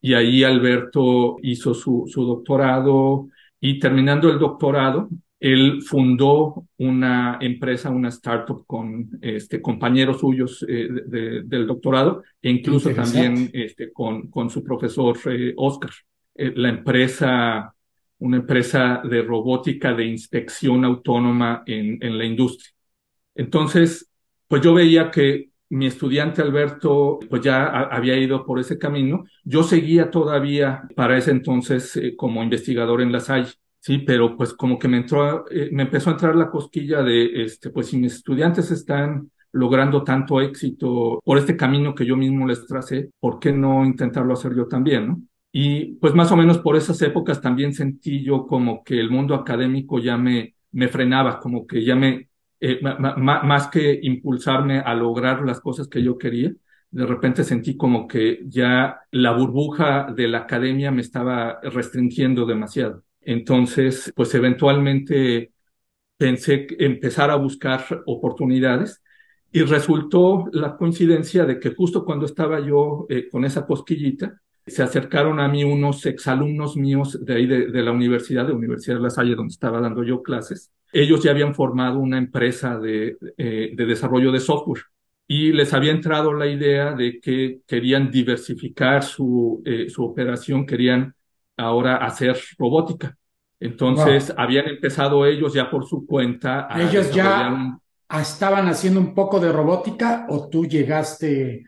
Y 0.00 0.14
ahí 0.14 0.42
Alberto 0.42 1.36
hizo 1.42 1.74
su, 1.74 2.06
su 2.08 2.24
doctorado 2.24 3.28
y 3.60 3.78
terminando 3.78 4.28
el 4.32 4.40
doctorado, 4.40 5.08
él 5.42 5.82
fundó 5.82 6.68
una 6.78 7.38
empresa, 7.40 7.90
una 7.90 8.10
startup 8.10 8.64
con 8.64 9.10
este, 9.20 9.60
compañeros 9.60 10.20
suyos 10.20 10.64
eh, 10.68 10.88
de, 10.88 11.42
del 11.42 11.66
doctorado 11.66 12.22
e 12.40 12.48
incluso 12.48 12.90
también 12.90 13.50
este, 13.52 13.92
con, 13.92 14.30
con 14.30 14.48
su 14.50 14.62
profesor 14.62 15.18
eh, 15.26 15.52
Oscar. 15.56 15.90
Eh, 16.36 16.52
la 16.54 16.68
empresa, 16.68 17.74
una 18.18 18.36
empresa 18.36 19.02
de 19.02 19.22
robótica 19.22 19.92
de 19.92 20.04
inspección 20.04 20.84
autónoma 20.84 21.64
en, 21.66 21.98
en 22.00 22.16
la 22.16 22.24
industria. 22.24 22.70
Entonces, 23.34 24.08
pues 24.46 24.62
yo 24.62 24.72
veía 24.74 25.10
que 25.10 25.50
mi 25.70 25.86
estudiante 25.86 26.40
Alberto 26.40 27.18
pues 27.28 27.42
ya 27.42 27.66
había 27.66 28.16
ido 28.16 28.46
por 28.46 28.60
ese 28.60 28.78
camino. 28.78 29.24
Yo 29.42 29.64
seguía 29.64 30.08
todavía 30.08 30.82
para 30.94 31.18
ese 31.18 31.32
entonces 31.32 31.96
eh, 31.96 32.14
como 32.14 32.44
investigador 32.44 33.00
en 33.00 33.10
la 33.10 33.18
Salle, 33.18 33.54
sí, 33.82 33.98
pero 33.98 34.36
pues 34.36 34.54
como 34.54 34.78
que 34.78 34.88
me 34.88 34.98
entró, 34.98 35.44
eh, 35.50 35.68
me 35.72 35.82
empezó 35.82 36.10
a 36.10 36.12
entrar 36.14 36.36
la 36.36 36.50
cosquilla 36.50 37.02
de, 37.02 37.42
este, 37.44 37.70
pues 37.70 37.88
si 37.88 37.98
mis 37.98 38.14
estudiantes 38.14 38.70
están 38.70 39.30
logrando 39.52 40.04
tanto 40.04 40.40
éxito 40.40 41.20
por 41.24 41.36
este 41.38 41.56
camino 41.56 41.94
que 41.94 42.06
yo 42.06 42.16
mismo 42.16 42.46
les 42.46 42.64
tracé, 42.66 43.10
¿por 43.20 43.38
qué 43.40 43.52
no 43.52 43.84
intentarlo 43.84 44.34
hacer 44.34 44.54
yo 44.54 44.66
también, 44.68 45.08
no? 45.08 45.20
Y 45.52 45.96
pues 45.96 46.14
más 46.14 46.32
o 46.32 46.36
menos 46.36 46.58
por 46.58 46.76
esas 46.76 47.02
épocas 47.02 47.40
también 47.40 47.74
sentí 47.74 48.22
yo 48.24 48.46
como 48.46 48.82
que 48.84 48.98
el 48.98 49.10
mundo 49.10 49.34
académico 49.34 49.98
ya 49.98 50.16
me, 50.16 50.54
me 50.72 50.88
frenaba, 50.88 51.40
como 51.40 51.66
que 51.66 51.84
ya 51.84 51.94
me, 51.96 52.30
eh, 52.60 52.80
más 52.80 53.68
que 53.68 53.98
impulsarme 54.02 54.78
a 54.78 54.94
lograr 54.94 55.42
las 55.42 55.60
cosas 55.60 55.88
que 55.88 56.02
yo 56.02 56.16
quería, 56.16 56.52
de 56.92 57.06
repente 57.06 57.42
sentí 57.42 57.76
como 57.76 58.06
que 58.06 58.40
ya 58.46 59.00
la 59.10 59.32
burbuja 59.32 60.12
de 60.14 60.28
la 60.28 60.38
academia 60.40 60.90
me 60.92 61.00
estaba 61.00 61.58
restringiendo 61.62 62.46
demasiado. 62.46 63.02
Entonces, 63.24 64.12
pues 64.14 64.34
eventualmente 64.34 65.52
pensé 66.16 66.66
empezar 66.78 67.30
a 67.30 67.36
buscar 67.36 67.84
oportunidades 68.06 69.02
y 69.50 69.62
resultó 69.62 70.46
la 70.52 70.76
coincidencia 70.76 71.44
de 71.44 71.58
que 71.58 71.74
justo 71.74 72.04
cuando 72.04 72.26
estaba 72.26 72.60
yo 72.60 73.06
eh, 73.08 73.28
con 73.28 73.44
esa 73.44 73.66
cosquillita, 73.66 74.40
se 74.66 74.82
acercaron 74.82 75.40
a 75.40 75.48
mí 75.48 75.64
unos 75.64 76.06
exalumnos 76.06 76.76
míos 76.76 77.18
de 77.24 77.34
ahí 77.34 77.46
de, 77.46 77.82
la 77.82 77.90
universidad, 77.90 78.46
de 78.46 78.52
Universidad 78.52 78.96
de 78.96 79.02
La 79.02 79.10
Salle, 79.10 79.34
donde 79.34 79.52
estaba 79.52 79.80
dando 79.80 80.04
yo 80.04 80.22
clases. 80.22 80.70
Ellos 80.92 81.22
ya 81.22 81.32
habían 81.32 81.54
formado 81.54 81.98
una 81.98 82.18
empresa 82.18 82.78
de, 82.78 83.16
eh, 83.36 83.72
de 83.74 83.86
desarrollo 83.86 84.30
de 84.30 84.40
software 84.40 84.82
y 85.26 85.52
les 85.52 85.72
había 85.72 85.92
entrado 85.92 86.32
la 86.32 86.46
idea 86.46 86.94
de 86.94 87.20
que 87.20 87.60
querían 87.66 88.10
diversificar 88.10 89.02
su, 89.02 89.62
eh, 89.64 89.88
su 89.88 90.04
operación, 90.04 90.66
querían 90.66 91.14
ahora 91.56 91.96
hacer 91.96 92.38
robótica. 92.58 93.16
Entonces 93.60 94.28
wow. 94.28 94.36
habían 94.38 94.68
empezado 94.68 95.24
ellos 95.26 95.54
ya 95.54 95.70
por 95.70 95.86
su 95.86 96.06
cuenta. 96.06 96.66
A 96.68 96.82
ellos 96.82 97.12
ya 97.12 97.52
un... 97.52 97.80
estaban 98.20 98.68
haciendo 98.68 99.00
un 99.00 99.14
poco 99.14 99.38
de 99.38 99.52
robótica 99.52 100.26
o 100.28 100.48
tú 100.48 100.66
llegaste 100.66 101.64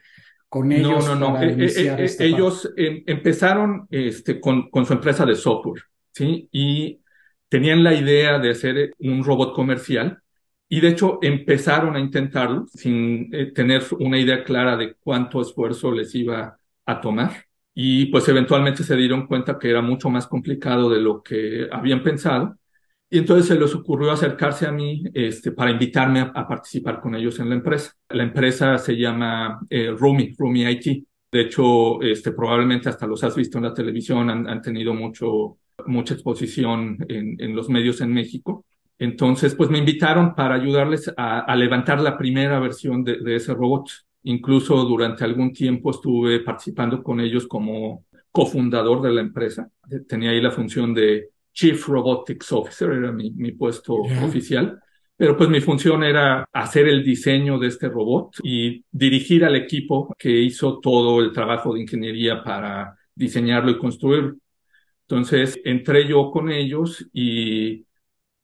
con 0.49 0.73
ellos. 0.73 1.07
No, 1.07 1.15
no, 1.15 1.31
no. 1.33 1.43
Eh, 1.43 1.57
eh, 1.59 2.17
ellos 2.19 2.73
eh, 2.77 3.03
empezaron 3.07 3.87
este, 3.91 4.41
con, 4.41 4.71
con, 4.71 4.85
su 4.87 4.93
empresa 4.93 5.25
de 5.25 5.35
software, 5.35 5.83
¿sí? 6.13 6.49
Y 6.51 7.01
tenían 7.49 7.85
la 7.85 7.95
idea 7.95 8.39
de 8.39 8.51
hacer 8.51 8.95
un 8.99 9.23
robot 9.23 9.55
comercial 9.55 10.21
y 10.69 10.81
de 10.81 10.89
hecho 10.89 11.19
empezaron 11.23 11.95
a 11.95 12.01
intentarlo 12.01 12.67
sin 12.67 13.33
eh, 13.33 13.53
tener 13.53 13.85
una 14.01 14.19
idea 14.19 14.43
clara 14.43 14.77
de 14.77 14.95
cuánto 14.95 15.41
esfuerzo 15.41 15.93
les 15.93 16.13
iba 16.15 16.59
a 16.85 17.01
tomar. 17.01 17.45
Y 17.75 18.07
pues 18.07 18.29
eventualmente 18.29 18.85
se 18.85 18.97
dieron 18.97 19.27
cuenta 19.27 19.59
que 19.59 19.71
era 19.71 19.83
mucho 19.83 20.09
más 20.11 20.27
complicado 20.27 20.91
de 20.91 21.01
lo 21.01 21.23
que 21.23 21.69
habían 21.73 22.03
pensado 22.03 22.57
y 23.15 23.19
entonces 23.19 23.47
se 23.47 23.55
les 23.55 23.73
ocurrió 23.77 24.11
acercarse 24.11 24.67
a 24.67 24.73
mí 24.73 25.05
este, 25.15 25.53
para 25.53 25.71
invitarme 25.71 26.19
a, 26.19 26.49
participar 26.49 27.01
con 27.01 27.15
ellos 27.15 27.39
en 27.39 27.49
la 27.49 27.55
empresa. 27.55 27.93
La 28.09 28.25
empresa 28.25 28.77
se 28.77 28.97
llama 28.97 29.61
eh, 29.71 29.95
Rumi, 29.97 30.35
Rumi 30.37 30.65
IT. 30.65 31.07
De 31.31 31.41
hecho, 31.43 32.03
este, 32.03 32.33
probablemente 32.33 32.89
hasta 32.89 33.07
los 33.07 33.23
has 33.23 33.37
visto 33.37 33.59
en 33.59 33.65
la 33.65 33.73
televisión, 33.73 34.31
han, 34.31 34.49
han 34.49 34.61
tenido 34.61 34.95
mucho, 34.95 35.59
mucha 35.87 36.15
exposición 36.15 36.99
en, 37.09 37.55
los 37.55 37.69
medios 37.69 38.01
en 38.01 38.13
México. 38.13 38.65
Entonces, 38.99 39.55
pues 39.55 39.71
me 39.71 39.79
invitaron 39.79 40.35
para 40.35 40.57
ayudarles 40.57 41.13
a, 41.17 41.55
levantar 41.55 42.01
la 42.01 42.19
primera 42.19 42.59
versión 42.59 43.05
de 43.05 43.37
ese 43.37 43.55
robot. 43.55 43.91
Incluso 44.25 44.85
durante 44.85 45.25
algún 45.25 45.53
tiempo 45.53 45.91
estuve 45.91 46.41
participando 46.41 47.03
con 47.03 47.21
ellos 47.21 47.47
como 47.47 48.05
cofundador 48.31 49.03
de 49.03 49.13
la 49.13 49.21
empresa. 49.21 49.71
Tenía 50.09 50.31
ahí 50.31 50.41
la 50.41 50.51
función 50.51 50.93
de 50.93 51.31
Chief 51.53 51.87
Robotics 51.87 52.51
Officer, 52.53 52.91
era 52.91 53.13
mi, 53.13 53.31
mi 53.31 53.53
puesto 53.53 54.03
yeah. 54.05 54.25
oficial. 54.25 54.81
Pero 55.17 55.37
pues 55.37 55.49
mi 55.49 55.61
función 55.61 56.03
era 56.03 56.49
hacer 56.53 56.89
el 56.89 57.05
diseño 57.05 57.59
de 57.59 57.69
este 57.69 57.89
robot 57.89 58.37
y 58.43 58.85
dirigir 58.91 59.45
al 59.45 59.55
equipo 59.55 60.13
que 60.19 60.31
hizo 60.31 60.81
todo 60.81 61.21
el 61.21 61.31
trabajo 61.33 61.75
de 61.75 61.83
ingeniería 61.83 62.43
para 62.43 62.97
diseñarlo 63.15 63.71
y 63.71 63.79
construirlo. 63.79 64.35
Entonces 65.03 65.61
entré 65.65 66.09
yo 66.09 66.31
con 66.31 66.51
ellos 66.51 67.07
y 67.13 67.87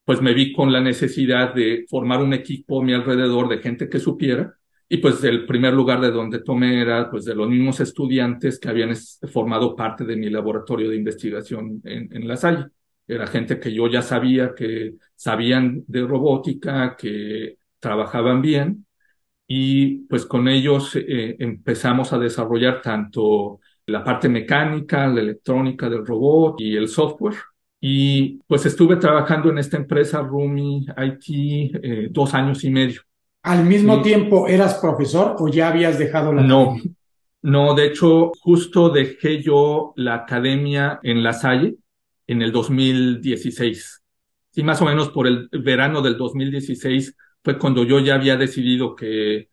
pues 0.05 0.21
me 0.21 0.33
vi 0.33 0.53
con 0.53 0.71
la 0.71 0.79
necesidad 0.79 1.53
de 1.53 1.85
formar 1.89 2.21
un 2.21 2.33
equipo 2.33 2.81
a 2.81 2.83
mi 2.83 2.93
alrededor 2.93 3.49
de 3.49 3.59
gente 3.59 3.89
que 3.89 3.99
supiera. 3.99 4.55
Y 4.93 4.97
pues 4.97 5.23
el 5.23 5.45
primer 5.45 5.73
lugar 5.73 6.01
de 6.01 6.11
donde 6.11 6.41
tomé 6.41 6.81
era 6.81 7.09
pues 7.09 7.23
de 7.23 7.33
los 7.33 7.47
mismos 7.47 7.79
estudiantes 7.79 8.59
que 8.59 8.67
habían 8.67 8.93
formado 9.31 9.73
parte 9.73 10.03
de 10.03 10.17
mi 10.17 10.29
laboratorio 10.29 10.89
de 10.89 10.97
investigación 10.97 11.81
en, 11.85 12.13
en 12.13 12.27
La 12.27 12.35
Salle. 12.35 12.65
Era 13.07 13.25
gente 13.25 13.57
que 13.57 13.73
yo 13.73 13.87
ya 13.87 14.01
sabía 14.01 14.53
que 14.53 14.95
sabían 15.15 15.85
de 15.87 16.01
robótica, 16.01 16.97
que 16.97 17.55
trabajaban 17.79 18.41
bien 18.41 18.85
y 19.47 19.99
pues 20.07 20.25
con 20.25 20.49
ellos 20.49 20.93
eh, 20.97 21.37
empezamos 21.39 22.11
a 22.13 22.19
desarrollar 22.19 22.81
tanto 22.81 23.61
la 23.85 24.03
parte 24.03 24.27
mecánica, 24.29 25.07
la 25.07 25.21
electrónica 25.21 25.89
del 25.89 26.05
robot 26.05 26.59
y 26.59 26.75
el 26.75 26.89
software. 26.89 27.35
Y 27.79 28.39
pues 28.47 28.65
estuve 28.65 28.97
trabajando 28.97 29.49
en 29.51 29.59
esta 29.59 29.77
empresa 29.77 30.21
Rumi 30.21 30.85
IT 30.97 31.75
eh, 31.81 32.07
dos 32.11 32.33
años 32.33 32.63
y 32.65 32.69
medio. 32.71 33.01
¿Al 33.43 33.65
mismo 33.65 34.01
tiempo 34.01 34.47
eras 34.47 34.75
profesor 34.75 35.35
o 35.39 35.47
ya 35.47 35.69
habías 35.69 35.97
dejado 35.97 36.31
la 36.31 36.43
No, 36.43 36.77
no, 37.41 37.73
de 37.73 37.87
hecho 37.87 38.31
justo 38.39 38.89
dejé 38.89 39.41
yo 39.41 39.93
la 39.95 40.15
academia 40.15 40.99
en 41.01 41.23
La 41.23 41.33
Salle 41.33 41.75
en 42.27 42.41
el 42.41 42.51
2016. 42.51 44.01
Sí, 44.51 44.63
más 44.63 44.81
o 44.81 44.85
menos 44.85 45.09
por 45.09 45.27
el 45.27 45.49
verano 45.51 46.01
del 46.01 46.17
2016 46.17 47.15
fue 47.43 47.57
cuando 47.57 47.83
yo 47.83 47.99
ya 47.99 48.15
había 48.15 48.37
decidido 48.37 48.95
que 48.95 49.49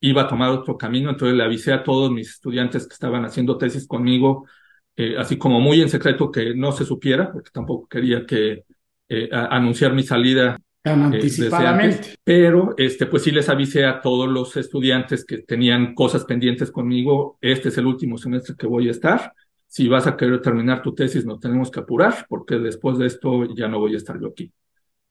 iba 0.00 0.22
a 0.22 0.28
tomar 0.28 0.50
otro 0.50 0.78
camino, 0.78 1.10
entonces 1.10 1.36
le 1.36 1.44
avisé 1.44 1.72
a 1.72 1.82
todos 1.82 2.10
mis 2.10 2.30
estudiantes 2.30 2.86
que 2.86 2.94
estaban 2.94 3.24
haciendo 3.24 3.58
tesis 3.58 3.86
conmigo, 3.86 4.46
eh, 4.96 5.16
así 5.18 5.36
como 5.36 5.60
muy 5.60 5.80
en 5.82 5.88
secreto 5.88 6.30
que 6.30 6.54
no 6.54 6.72
se 6.72 6.84
supiera, 6.84 7.32
porque 7.32 7.50
tampoco 7.50 7.88
quería 7.88 8.24
que 8.24 8.64
eh, 9.08 9.28
anunciar 9.32 9.92
mi 9.92 10.02
salida 10.02 10.58
tan 10.86 11.00
eh, 11.00 11.16
anticipadamente. 11.16 12.14
pero 12.22 12.74
este, 12.76 13.06
pues 13.06 13.24
sí 13.24 13.32
les 13.32 13.48
avisé 13.48 13.84
a 13.84 14.00
todos 14.00 14.28
los 14.28 14.56
estudiantes 14.56 15.24
que 15.24 15.38
tenían 15.38 15.94
cosas 15.94 16.24
pendientes 16.24 16.70
conmigo, 16.70 17.38
este 17.40 17.70
es 17.70 17.78
el 17.78 17.86
último 17.86 18.18
semestre 18.18 18.54
que 18.56 18.68
voy 18.68 18.86
a 18.86 18.92
estar. 18.92 19.32
Si 19.66 19.88
vas 19.88 20.06
a 20.06 20.16
querer 20.16 20.40
terminar 20.40 20.82
tu 20.82 20.94
tesis, 20.94 21.26
nos 21.26 21.40
tenemos 21.40 21.72
que 21.72 21.80
apurar, 21.80 22.24
porque 22.28 22.60
después 22.60 22.98
de 22.98 23.06
esto 23.06 23.52
ya 23.52 23.66
no 23.66 23.80
voy 23.80 23.94
a 23.94 23.96
estar 23.96 24.20
yo 24.20 24.28
aquí. 24.28 24.52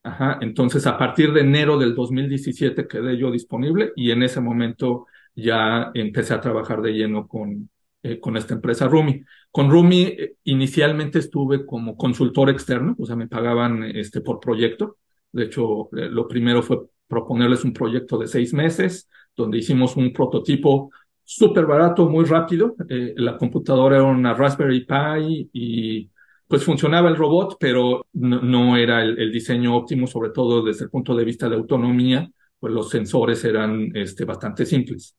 Ajá, 0.02 0.38
entonces 0.40 0.88
a 0.88 0.98
partir 0.98 1.34
de 1.34 1.42
enero 1.42 1.78
del 1.78 1.94
2017 1.94 2.88
quedé 2.88 3.18
yo 3.18 3.30
disponible 3.30 3.92
y 3.98 4.12
en 4.12 4.24
ese 4.24 4.40
momento 4.40 5.08
ya 5.36 5.92
empecé 5.94 6.36
a 6.36 6.42
trabajar 6.42 6.82
de 6.82 6.94
lleno 6.94 7.28
con, 7.28 7.70
eh, 8.02 8.20
con 8.22 8.38
esta 8.38 8.54
empresa 8.54 8.88
Rumi. 8.88 9.24
Con 9.52 9.70
Rumi 9.70 10.04
eh, 10.04 10.36
inicialmente 10.46 11.20
estuve 11.20 11.66
como 11.66 11.98
consultor 11.98 12.50
externo, 12.50 12.96
o 12.98 13.06
sea, 13.06 13.18
me 13.18 13.28
pagaban 13.28 13.84
este, 13.84 14.22
por 14.22 14.40
proyecto. 14.40 14.98
De 15.36 15.46
hecho, 15.46 15.90
eh, 15.96 16.10
lo 16.10 16.28
primero 16.28 16.64
fue 16.64 16.80
proponerles 17.08 17.64
un 17.64 17.74
proyecto 17.74 18.18
de 18.18 18.28
seis 18.28 18.54
meses, 18.54 19.10
donde 19.36 19.58
hicimos 19.58 19.96
un 19.98 20.14
prototipo 20.14 20.92
súper 21.24 21.66
barato, 21.66 22.08
muy 22.08 22.26
rápido. 22.26 22.76
la 22.88 23.38
computadora 23.38 23.98
era 23.98 24.06
una 24.06 24.34
Raspberry 24.34 24.86
Pi 24.86 25.50
y 25.52 26.10
pues 26.48 26.64
funcionaba 26.64 27.10
el 27.10 27.16
robot, 27.16 27.58
pero 27.60 28.06
no, 28.14 28.78
era 28.78 29.04
el, 29.04 29.32
diseño 29.32 29.76
óptimo, 29.76 30.08
sobre 30.08 30.30
todo 30.30 30.64
desde 30.64 30.86
el 30.86 30.92
punto 30.92 31.16
de 31.16 31.26
vista 31.26 31.50
de 31.50 31.56
autonomía, 31.56 32.30
pues 32.60 32.74
los 32.74 32.90
sensores 32.90 33.44
eran 33.44 33.92
este, 33.96 34.26
bastante 34.26 34.66
simples. 34.66 35.16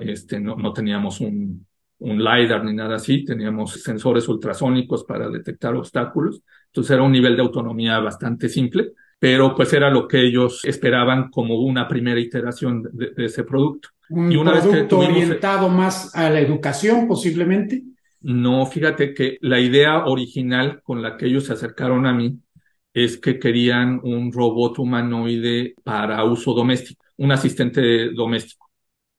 este, 0.00 0.40
no, 0.40 0.56
no 0.56 0.72
teníamos 0.72 1.20
un, 1.20 1.66
un 1.98 2.22
LiDAR 2.22 2.64
ni 2.64 2.74
nada 2.74 2.96
así, 2.96 3.24
teníamos 3.24 3.72
sensores 3.82 4.28
ultrasónicos 4.28 5.04
para 5.04 5.28
detectar 5.28 5.74
obstáculos, 5.74 6.42
entonces 6.66 6.92
era 6.92 7.02
un 7.02 7.12
nivel 7.12 7.36
de 7.36 7.42
autonomía 7.42 7.98
bastante 7.98 8.48
simple, 8.48 8.92
pero 9.18 9.54
pues 9.54 9.72
era 9.72 9.90
lo 9.90 10.06
que 10.06 10.20
ellos 10.20 10.64
esperaban 10.64 11.30
como 11.30 11.60
una 11.60 11.88
primera 11.88 12.20
iteración 12.20 12.82
de, 12.92 13.12
ese 13.16 13.44
producto. 13.44 13.88
Un 14.10 14.30
y 14.30 14.36
una 14.36 14.52
producto 14.52 14.98
vez 14.98 15.08
que 15.08 15.14
orientado 15.14 15.68
más 15.68 16.14
a 16.14 16.30
la 16.30 16.40
educación 16.40 17.08
posiblemente. 17.08 17.82
No, 18.20 18.66
fíjate 18.66 19.14
que 19.14 19.38
la 19.40 19.60
idea 19.60 20.04
original 20.04 20.80
con 20.82 21.02
la 21.02 21.16
que 21.16 21.26
ellos 21.26 21.44
se 21.44 21.54
acercaron 21.54 22.06
a 22.06 22.12
mí 22.12 22.38
es 22.92 23.18
que 23.18 23.38
querían 23.38 24.00
un 24.02 24.32
robot 24.32 24.78
humanoide 24.78 25.74
para 25.82 26.24
uso 26.24 26.54
doméstico, 26.54 27.04
un 27.16 27.32
asistente 27.32 28.12
doméstico, 28.12 28.70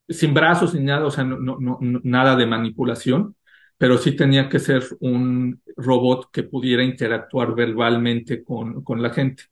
sin 0.08 0.34
brazos 0.34 0.74
ni 0.74 0.82
nada, 0.82 1.06
o 1.06 1.12
sea, 1.12 1.24
no, 1.24 1.38
no, 1.38 1.78
nada 1.82 2.36
de 2.36 2.48
manipulación, 2.48 3.36
pero 3.78 3.98
sí 3.98 4.14
tenía 4.14 4.50
que 4.50 4.60
ser 4.60 4.84
un 5.00 5.62
robot 5.76 6.32
que 6.32 6.44
pudiera 6.44 6.84
interactuar 6.84 7.54
verbalmente 7.54 8.44
con, 8.44 8.84
con 8.84 9.02
la 9.02 9.12
gente 9.12 9.44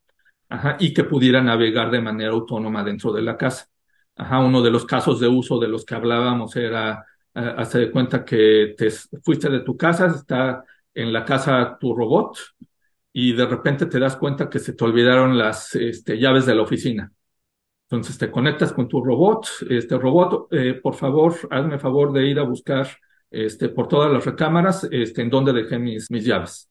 ajá, 0.50 0.78
y 0.80 0.94
que 0.94 1.04
pudiera 1.04 1.42
navegar 1.42 1.92
de 1.92 2.02
manera 2.02 2.32
autónoma 2.32 2.84
dentro 2.84 3.12
de 3.14 3.22
la 3.22 3.38
casa. 3.38 3.68
Ajá, 4.16 4.40
uno 4.40 4.62
de 4.62 4.72
los 4.72 4.86
casos 4.86 5.20
de 5.20 5.28
uso 5.28 5.60
de 5.60 5.68
los 5.68 5.86
que 5.86 5.96
hablábamos 5.96 6.56
era 6.56 7.06
hace 7.36 7.80
de 7.80 7.92
cuenta 7.92 8.24
que 8.24 8.76
te 8.78 8.90
fuiste 9.22 9.50
de 9.50 9.60
tu 9.60 9.76
casa, 9.76 10.08
está 10.08 10.64
en 10.94 11.12
la 11.12 11.26
casa 11.26 11.78
tu 11.80 11.94
robot 11.94 12.38
y 13.12 13.34
de 13.34 13.46
repente 13.46 13.86
te 13.88 14.00
das 14.00 14.16
cuenta 14.16 14.50
que 14.50 14.60
se 14.60 14.74
te 14.74 14.84
olvidaron 14.84 15.38
las 15.38 15.76
este, 15.76 16.18
llaves 16.18 16.46
de 16.46 16.56
la 16.56 16.62
oficina. 16.62 17.12
Entonces 17.90 18.18
te 18.18 18.32
conectas 18.32 18.74
con 18.74 18.88
tu 18.88 19.04
robot, 19.04 19.48
este 19.70 19.98
robot, 19.98 20.48
eh, 20.52 20.80
por 20.82 20.96
favor, 20.96 21.36
hazme 21.52 21.78
favor 21.78 22.12
de 22.14 22.26
ir 22.26 22.40
a 22.40 22.44
buscar 22.44 22.88
este, 23.30 23.70
por 23.70 23.88
todas 23.88 24.12
las 24.12 24.26
recámaras 24.26 24.88
este, 24.90 25.22
en 25.22 25.30
donde 25.30 25.54
dejé 25.54 25.78
mis, 25.78 26.10
mis 26.10 26.26
llaves. 26.26 26.70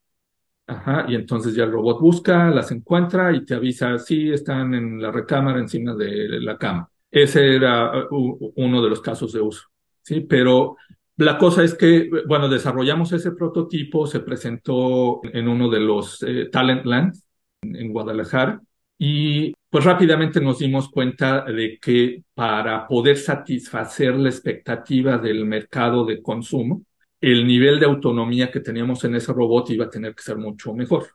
Ajá, 0.67 1.05
y 1.09 1.15
entonces 1.15 1.55
ya 1.55 1.65
el 1.65 1.73
robot 1.73 2.01
busca, 2.01 2.51
las 2.51 2.71
encuentra 2.73 3.33
y 3.33 3.45
te 3.45 3.55
avisa, 3.55 3.99
sí, 3.99 4.33
están 4.33 4.73
en 4.75 5.01
la 5.01 5.11
recámara 5.11 5.59
encima 5.59 5.95
de 5.95 6.41
la 6.41 6.57
cama. 6.57 6.89
Ese 7.11 7.55
era 7.55 8.07
uh, 8.11 8.53
uno 8.57 8.83
de 8.83 8.89
los 8.89 9.01
casos 9.01 9.33
de 9.33 9.41
uso. 9.41 9.69
¿sí? 10.03 10.21
Pero 10.21 10.77
la 11.17 11.39
cosa 11.39 11.63
es 11.63 11.75
que, 11.75 12.09
bueno, 12.27 12.49
desarrollamos 12.49 13.13
ese 13.13 13.33
prototipo, 13.33 14.07
se 14.07 14.21
presentó 14.21 15.21
en 15.25 15.49
uno 15.49 15.69
de 15.69 15.81
los 15.81 16.23
eh, 16.23 16.49
Talent 16.51 16.87
Lands 16.87 17.25
en 17.63 17.93
Guadalajara 17.93 18.61
y 18.99 19.53
pues 19.71 19.85
rápidamente 19.85 20.41
nos 20.41 20.59
dimos 20.61 20.89
cuenta 20.89 21.45
de 21.45 21.79
que 21.81 22.23
para 22.35 22.87
poder 22.89 23.17
satisfacer 23.17 24.15
la 24.17 24.29
expectativa 24.29 25.19
del 25.19 25.45
mercado 25.45 26.05
de 26.05 26.23
consumo, 26.23 26.83
el 27.33 27.47
nivel 27.47 27.81
de 27.81 27.87
autonomía 27.87 28.51
que 28.51 28.61
teníamos 28.61 29.03
en 29.05 29.15
ese 29.15 29.33
robot 29.33 29.71
iba 29.71 29.87
a 29.87 29.91
tener 29.91 30.15
que 30.15 30.23
ser 30.23 30.37
mucho 30.37 30.75
mejor. 30.75 31.07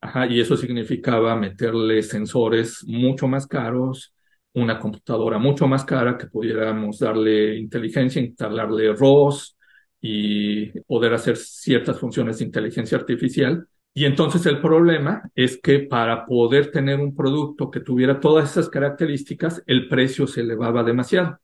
Ajá, 0.00 0.26
y 0.26 0.40
eso 0.40 0.56
significaba 0.56 1.36
meterle 1.36 2.02
sensores 2.02 2.84
mucho 2.86 3.26
más 3.28 3.46
caros, 3.46 4.14
una 4.52 4.78
computadora 4.78 5.38
mucho 5.38 5.66
más 5.66 5.84
cara 5.84 6.18
que 6.18 6.26
pudiéramos 6.26 6.98
darle 6.98 7.56
inteligencia, 7.56 8.20
instalarle 8.20 8.92
ROS 8.94 9.56
y 10.00 10.66
poder 10.82 11.14
hacer 11.14 11.36
ciertas 11.36 11.98
funciones 11.98 12.38
de 12.38 12.46
inteligencia 12.46 12.98
artificial. 12.98 13.66
Y 13.94 14.06
entonces 14.06 14.44
el 14.46 14.60
problema 14.60 15.30
es 15.36 15.58
que 15.62 15.80
para 15.80 16.26
poder 16.26 16.70
tener 16.72 17.00
un 17.00 17.14
producto 17.14 17.70
que 17.70 17.80
tuviera 17.80 18.20
todas 18.20 18.50
esas 18.50 18.68
características, 18.68 19.62
el 19.66 19.88
precio 19.88 20.26
se 20.26 20.40
elevaba 20.42 20.82
demasiado. 20.82 21.38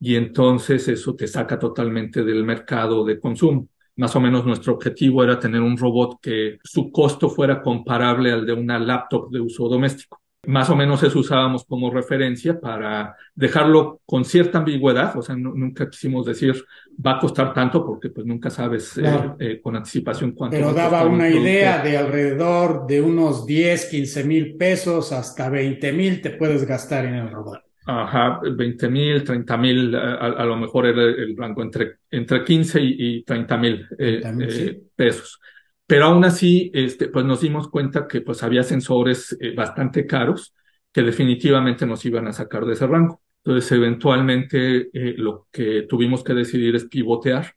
Y 0.00 0.16
entonces 0.16 0.86
eso 0.88 1.14
te 1.14 1.26
saca 1.26 1.58
totalmente 1.58 2.24
del 2.24 2.44
mercado 2.44 3.04
de 3.04 3.18
consumo. 3.18 3.68
Más 3.96 4.14
o 4.14 4.20
menos 4.20 4.46
nuestro 4.46 4.74
objetivo 4.74 5.24
era 5.24 5.40
tener 5.40 5.60
un 5.60 5.76
robot 5.76 6.20
que 6.22 6.58
su 6.62 6.92
costo 6.92 7.28
fuera 7.28 7.60
comparable 7.62 8.32
al 8.32 8.46
de 8.46 8.52
una 8.52 8.78
laptop 8.78 9.30
de 9.30 9.40
uso 9.40 9.68
doméstico 9.68 10.20
más 10.46 10.70
o 10.70 10.76
menos 10.76 11.02
eso 11.02 11.18
usábamos 11.18 11.64
como 11.64 11.90
referencia 11.90 12.58
para 12.58 13.16
dejarlo 13.34 14.00
con 14.06 14.24
cierta 14.24 14.58
ambigüedad, 14.58 15.16
o 15.16 15.22
sea, 15.22 15.36
nunca 15.36 15.90
quisimos 15.90 16.24
decir 16.26 16.64
va 17.04 17.16
a 17.16 17.18
costar 17.18 17.52
tanto 17.52 17.84
porque 17.84 18.08
pues 18.10 18.26
nunca 18.26 18.48
sabes 18.48 18.96
eh, 18.98 19.34
eh, 19.40 19.60
con 19.60 19.76
anticipación 19.76 20.32
cuánto. 20.32 20.56
Pero 20.56 20.72
daba 20.72 21.04
una 21.04 21.28
idea 21.28 21.82
de 21.82 21.98
alrededor 21.98 22.86
de 22.86 23.02
unos 23.02 23.46
10, 23.46 23.86
15 23.86 24.24
mil 24.24 24.56
pesos 24.56 25.12
hasta 25.12 25.50
20 25.50 25.92
mil 25.92 26.22
te 26.22 26.30
puedes 26.30 26.64
gastar 26.64 27.04
en 27.04 27.16
el 27.16 27.30
robot. 27.30 27.67
Ajá, 27.90 28.40
20 28.42 28.90
mil, 28.90 29.24
30 29.24 29.56
mil, 29.56 29.96
a, 29.96 30.44
lo 30.44 30.56
mejor 30.58 30.84
era 30.84 31.02
el 31.04 31.34
rango 31.34 31.62
entre, 31.62 32.00
entre 32.10 32.44
15 32.44 32.80
y, 32.82 33.22
30 33.22 33.56
mil 33.56 33.86
eh, 33.98 34.82
pesos. 34.94 35.40
Pero 35.86 36.04
aún 36.04 36.22
así, 36.26 36.70
este, 36.74 37.08
pues 37.08 37.24
nos 37.24 37.40
dimos 37.40 37.70
cuenta 37.70 38.06
que 38.06 38.20
pues 38.20 38.42
había 38.42 38.62
sensores 38.62 39.34
eh, 39.40 39.54
bastante 39.54 40.06
caros 40.06 40.54
que 40.92 41.00
definitivamente 41.00 41.86
nos 41.86 42.04
iban 42.04 42.26
a 42.28 42.34
sacar 42.34 42.66
de 42.66 42.74
ese 42.74 42.86
rango. 42.86 43.22
Entonces, 43.42 43.72
eventualmente 43.72 44.90
eh, 44.92 45.14
lo 45.16 45.48
que 45.50 45.86
tuvimos 45.88 46.22
que 46.22 46.34
decidir 46.34 46.76
es 46.76 46.84
pivotear 46.84 47.54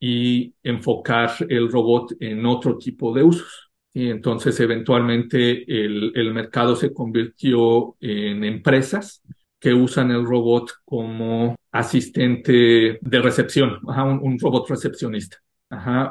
y 0.00 0.52
enfocar 0.64 1.30
el 1.48 1.70
robot 1.70 2.16
en 2.18 2.44
otro 2.44 2.76
tipo 2.76 3.14
de 3.14 3.22
usos. 3.22 3.70
Y 3.94 4.10
entonces, 4.10 4.58
eventualmente, 4.58 5.62
el, 5.62 6.10
el 6.16 6.34
mercado 6.34 6.74
se 6.74 6.92
convirtió 6.92 7.96
en 8.00 8.42
empresas 8.42 9.22
que 9.60 9.74
usan 9.74 10.10
el 10.10 10.24
robot 10.24 10.70
como 10.84 11.54
asistente 11.70 12.98
de 13.00 13.22
recepción, 13.22 13.78
un 13.84 14.38
robot 14.40 14.70
recepcionista. 14.70 15.36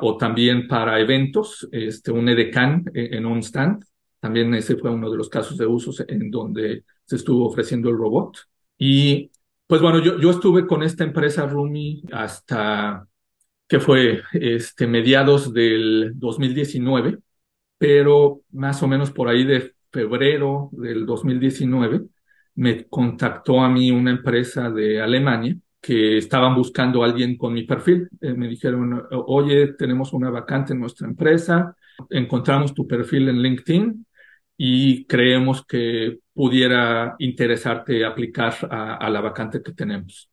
O 0.01 0.15
también 0.15 0.67
para 0.67 0.99
eventos, 0.99 1.67
este, 1.71 2.11
un 2.11 2.29
edecán 2.29 2.85
eh, 2.93 3.09
en 3.13 3.25
un 3.25 3.39
stand, 3.39 3.83
También 4.21 4.53
ese 4.53 4.77
fue 4.77 4.91
uno 4.91 5.09
de 5.09 5.17
los 5.17 5.29
casos 5.29 5.57
de 5.57 5.65
usos 5.65 6.03
en 6.07 6.29
donde 6.31 6.83
se 7.05 7.15
estuvo 7.17 7.47
ofreciendo 7.47 7.89
el 7.89 7.97
robot. 7.97 8.37
Y 8.77 9.31
pues 9.67 9.81
bueno, 9.81 9.99
yo, 9.99 10.19
yo 10.19 10.31
estuve 10.31 10.65
con 10.67 10.83
esta 10.83 11.03
empresa 11.03 11.45
Rumi 11.45 12.03
hasta 12.11 13.05
que 13.67 13.79
fue 13.79 14.21
este, 14.33 14.87
mediados 14.87 15.53
del 15.53 16.13
2019, 16.15 17.19
pero 17.77 18.41
más 18.51 18.81
o 18.83 18.87
menos 18.87 19.11
por 19.11 19.27
ahí 19.29 19.43
de 19.45 19.73
febrero 19.91 20.69
del 20.71 21.05
2019 21.05 22.01
me 22.59 22.85
contactó 22.89 23.61
a 23.61 23.69
mí 23.69 23.89
una 23.89 24.11
empresa 24.11 24.69
de 24.69 25.01
Alemania 25.01 25.55
que 25.81 26.17
estaban 26.17 26.55
buscando 26.55 27.01
a 27.01 27.05
alguien 27.05 27.37
con 27.37 27.53
mi 27.53 27.63
perfil. 27.63 28.09
Eh, 28.19 28.33
me 28.33 28.49
dijeron, 28.49 29.01
oye, 29.11 29.75
tenemos 29.77 30.11
una 30.11 30.29
vacante 30.29 30.73
en 30.73 30.81
nuestra 30.81 31.07
empresa, 31.07 31.73
encontramos 32.09 32.73
tu 32.73 32.85
perfil 32.85 33.29
en 33.29 33.41
LinkedIn 33.41 34.05
y 34.57 35.05
creemos 35.05 35.65
que 35.65 36.19
pudiera 36.33 37.15
interesarte 37.19 38.03
aplicar 38.03 38.53
a, 38.69 39.09
la 39.09 39.21
vacante 39.21 39.63
que 39.63 39.71
tenemos. 39.71 40.29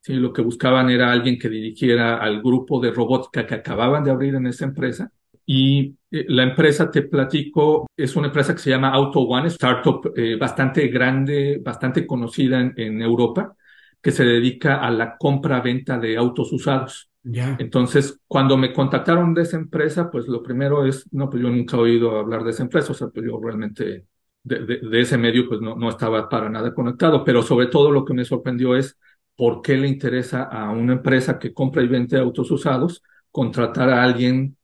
Sí, 0.00 0.14
lo 0.14 0.32
que 0.32 0.40
buscaban 0.40 0.88
era 0.88 1.12
alguien 1.12 1.38
que 1.38 1.50
dirigiera 1.50 2.16
al 2.16 2.40
grupo 2.40 2.80
de 2.80 2.90
robótica 2.90 3.46
que 3.46 3.54
acababan 3.54 4.02
de 4.02 4.12
abrir 4.12 4.34
en 4.34 4.46
esa 4.46 4.64
empresa. 4.64 5.12
Y 5.46 5.96
eh, 6.10 6.26
la 6.28 6.42
empresa, 6.42 6.90
te 6.90 7.02
platico, 7.02 7.86
es 7.96 8.16
una 8.16 8.26
empresa 8.26 8.54
que 8.54 8.60
se 8.60 8.70
llama 8.70 8.90
Auto 8.90 9.20
One, 9.20 9.48
startup 9.48 10.12
eh, 10.16 10.36
bastante 10.36 10.88
grande, 10.88 11.60
bastante 11.64 12.06
conocida 12.06 12.60
en, 12.60 12.74
en 12.76 13.00
Europa 13.00 13.56
que 14.02 14.12
se 14.12 14.24
dedica 14.24 14.76
a 14.76 14.90
la 14.90 15.16
compra-venta 15.16 15.98
de 15.98 16.16
autos 16.16 16.52
usados. 16.52 17.10
Ya. 17.22 17.56
Entonces, 17.58 18.20
cuando 18.28 18.56
me 18.56 18.72
contactaron 18.72 19.34
de 19.34 19.42
esa 19.42 19.56
empresa, 19.56 20.10
pues 20.10 20.28
lo 20.28 20.42
primero 20.42 20.86
es, 20.86 21.12
no, 21.12 21.28
pues 21.28 21.42
yo 21.42 21.50
nunca 21.50 21.76
he 21.76 21.80
oído 21.80 22.18
hablar 22.18 22.44
de 22.44 22.50
esa 22.50 22.62
empresa, 22.62 22.92
o 22.92 22.94
sea, 22.94 23.08
pues 23.08 23.26
yo 23.26 23.40
realmente 23.42 24.04
de, 24.44 24.64
de, 24.64 25.00
ese 25.00 25.18
medio 25.18 25.48
pues 25.48 25.60
no, 25.60 25.74
no 25.74 25.88
estaba 25.88 26.28
para 26.28 26.48
nada 26.48 26.72
conectado, 26.72 27.24
pero 27.24 27.42
sobre 27.42 27.66
todo 27.66 27.90
lo 27.90 28.04
que 28.04 28.14
me 28.14 28.24
sorprendió 28.24 28.76
es 28.76 28.96
por 29.34 29.60
qué 29.60 29.76
le 29.76 29.88
interesa 29.88 30.44
a 30.44 30.70
una 30.70 30.92
empresa 30.94 31.38
que 31.38 31.52
compra 31.52 31.82
y 31.82 31.88
vende 31.88 32.16
autos 32.16 32.50
usados 32.52 33.02
contratar 33.32 33.90
a 33.90 34.04
alguien 34.04 34.55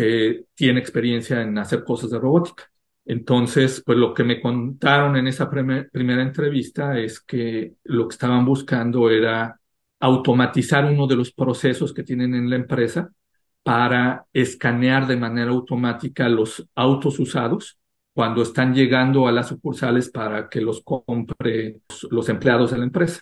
que 0.00 0.46
tiene 0.54 0.80
experiencia 0.80 1.42
en 1.42 1.58
hacer 1.58 1.84
cosas 1.84 2.08
de 2.10 2.18
robótica. 2.18 2.70
Entonces, 3.04 3.82
pues 3.84 3.98
lo 3.98 4.14
que 4.14 4.24
me 4.24 4.40
contaron 4.40 5.14
en 5.18 5.26
esa 5.26 5.50
primera 5.50 6.22
entrevista 6.22 6.98
es 6.98 7.20
que 7.20 7.74
lo 7.84 8.08
que 8.08 8.14
estaban 8.14 8.46
buscando 8.46 9.10
era 9.10 9.60
automatizar 9.98 10.86
uno 10.86 11.06
de 11.06 11.16
los 11.16 11.32
procesos 11.32 11.92
que 11.92 12.02
tienen 12.02 12.34
en 12.34 12.48
la 12.48 12.56
empresa 12.56 13.10
para 13.62 14.24
escanear 14.32 15.06
de 15.06 15.18
manera 15.18 15.50
automática 15.50 16.30
los 16.30 16.66
autos 16.74 17.18
usados 17.18 17.78
cuando 18.14 18.40
están 18.40 18.74
llegando 18.74 19.28
a 19.28 19.32
las 19.32 19.48
sucursales 19.48 20.08
para 20.08 20.48
que 20.48 20.62
los 20.62 20.80
compre 20.82 21.82
los 22.08 22.26
empleados 22.30 22.70
de 22.70 22.78
la 22.78 22.84
empresa. 22.84 23.20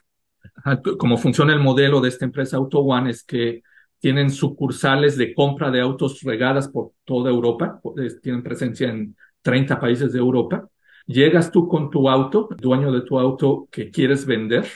Como 0.97 1.17
funciona 1.17 1.53
el 1.53 1.61
modelo 1.61 2.01
de 2.01 2.11
esta 2.11 2.25
empresa 2.25 2.57
Auto 2.57 2.79
One 2.79 3.11
es 3.11 3.25
que 3.25 3.64
tienen 3.99 4.31
sucursales 4.31 5.17
de 5.17 5.35
compra 5.35 5.71
de 5.71 5.81
autos 5.81 6.23
regadas 6.23 6.69
por 6.69 6.93
toda 7.05 7.31
Europa, 7.31 7.81
tienen 8.23 8.43
presencia 8.43 8.89
en 8.89 9.17
30 9.43 9.81
países 9.81 10.13
de 10.13 10.19
Europa, 10.19 10.69
llegas 11.07 11.51
tú 11.51 11.69
con 11.69 11.91
tu 11.91 12.09
auto, 12.09 12.49
dueño 12.59 12.93
de 12.93 13.03
tu 13.03 13.19
auto 13.19 13.69
que 13.71 13.91
quieres 13.91 14.27
vender, 14.27 14.67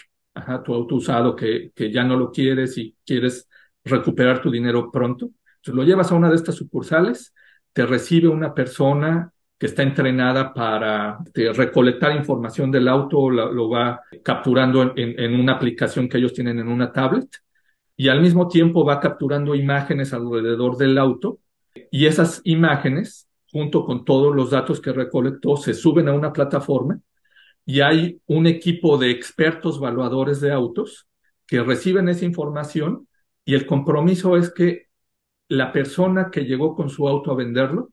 tu 0.65 0.75
auto 0.75 0.95
usado 0.97 1.37
que, 1.37 1.71
que 1.75 1.93
ya 1.93 2.05
no 2.05 2.17
lo 2.17 2.31
quieres 2.33 2.79
y 2.79 2.97
quieres 3.05 3.49
recuperar 3.85 4.41
tu 4.41 4.51
dinero 4.51 4.91
pronto, 4.91 5.31
lo 5.67 5.85
llevas 5.85 6.11
a 6.11 6.15
una 6.15 6.29
de 6.29 6.37
estas 6.37 6.57
sucursales, 6.57 7.33
te 7.73 7.87
recibe 7.87 8.29
una 8.29 8.55
persona 8.55 9.33
que 9.63 9.67
está 9.67 9.85
entrenada 9.85 10.53
para 10.53 11.19
este, 11.25 11.53
recolectar 11.53 12.17
información 12.17 12.71
del 12.73 12.89
auto, 12.89 13.31
lo, 13.31 13.71
va 13.71 14.01
capturando 14.25 14.93
en, 14.97 15.39
una 15.39 15.53
aplicación 15.53 16.09
que 16.09 16.19
ellos 16.19 16.33
tienen 16.33 16.59
en 16.59 16.67
una 16.67 16.91
tablet 16.91 17.29
y 18.03 18.09
al 18.09 18.21
mismo 18.21 18.49
tiempo 18.49 18.85
va 18.85 18.99
capturando 18.99 19.55
imágenes 19.55 20.13
alrededor 20.13 20.77
del 20.77 20.99
auto 20.99 21.39
y 21.89 22.07
esas 22.07 22.41
imágenes 22.43 23.29
junto 23.53 23.85
con 23.85 24.05
todos 24.05 24.35
los 24.35 24.51
datos 24.51 24.81
que 24.81 24.93
recolectó, 24.93 25.57
se 25.57 25.73
suben 25.73 26.09
a 26.09 26.13
una 26.13 26.33
plataforma 26.33 26.99
y 27.65 27.79
hay 27.81 28.21
un 28.27 28.49
equipo 28.49 28.99
de 28.99 29.13
expertos 29.13 29.79
valuadores 29.79 30.41
de 30.41 30.51
autos 30.51 31.07
que 31.47 31.63
reciben 31.63 32.09
esa 32.09 32.25
información 32.25 33.07
y 33.45 33.55
el 33.55 33.67
compromiso 33.67 34.37
es 34.37 34.53
que 34.53 34.89
la 35.47 35.71
persona 35.71 36.29
que 36.29 36.45
llegó 36.45 36.75
con 36.75 36.91
su 36.91 37.07
auto 37.07 37.31
a 37.31 37.37
venderlo 37.37 37.91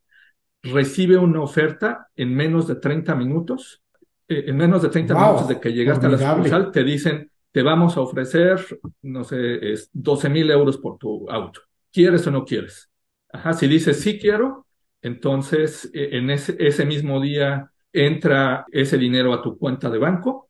recibe 0.64 1.20
una 1.20 1.44
oferta 1.44 2.08
en 2.16 2.34
menos 2.34 2.66
de 2.66 2.78
30 2.78 3.14
minutos. 3.14 3.84
Eh, 4.28 4.46
en 4.48 4.58
menos 4.58 4.82
de 4.82 4.90
30 4.90 5.14
minutos 5.14 5.48
de 5.50 5.60
que 5.60 5.72
llegaste 5.72 6.08
a 6.08 6.10
la 6.10 6.18
sucursal, 6.18 6.72
te 6.72 6.84
dicen, 6.84 7.30
te 7.52 7.64
vamos 7.64 7.98
a 7.98 8.02
ofrecer, 8.02 8.60
no 9.02 9.24
sé, 9.24 9.72
es 9.74 9.90
12 9.94 10.30
mil 10.30 10.50
euros 10.52 10.78
por 10.78 10.98
tu 10.98 11.30
auto. 11.30 11.62
¿Quieres 11.92 12.26
o 12.28 12.32
no 12.32 12.46
quieres? 12.46 12.90
Ajá, 13.32 13.54
si 13.54 13.68
dices 13.68 14.02
sí 14.02 14.20
quiero, 14.20 14.68
entonces, 15.02 15.90
e, 15.94 16.18
en 16.18 16.30
ese, 16.30 16.56
ese 16.60 16.86
mismo 16.86 17.20
día 17.22 17.72
entra 17.94 18.66
ese 18.72 18.98
dinero 18.98 19.34
a 19.34 19.42
tu 19.42 19.58
cuenta 19.58 19.90
de 19.90 19.98
banco 19.98 20.50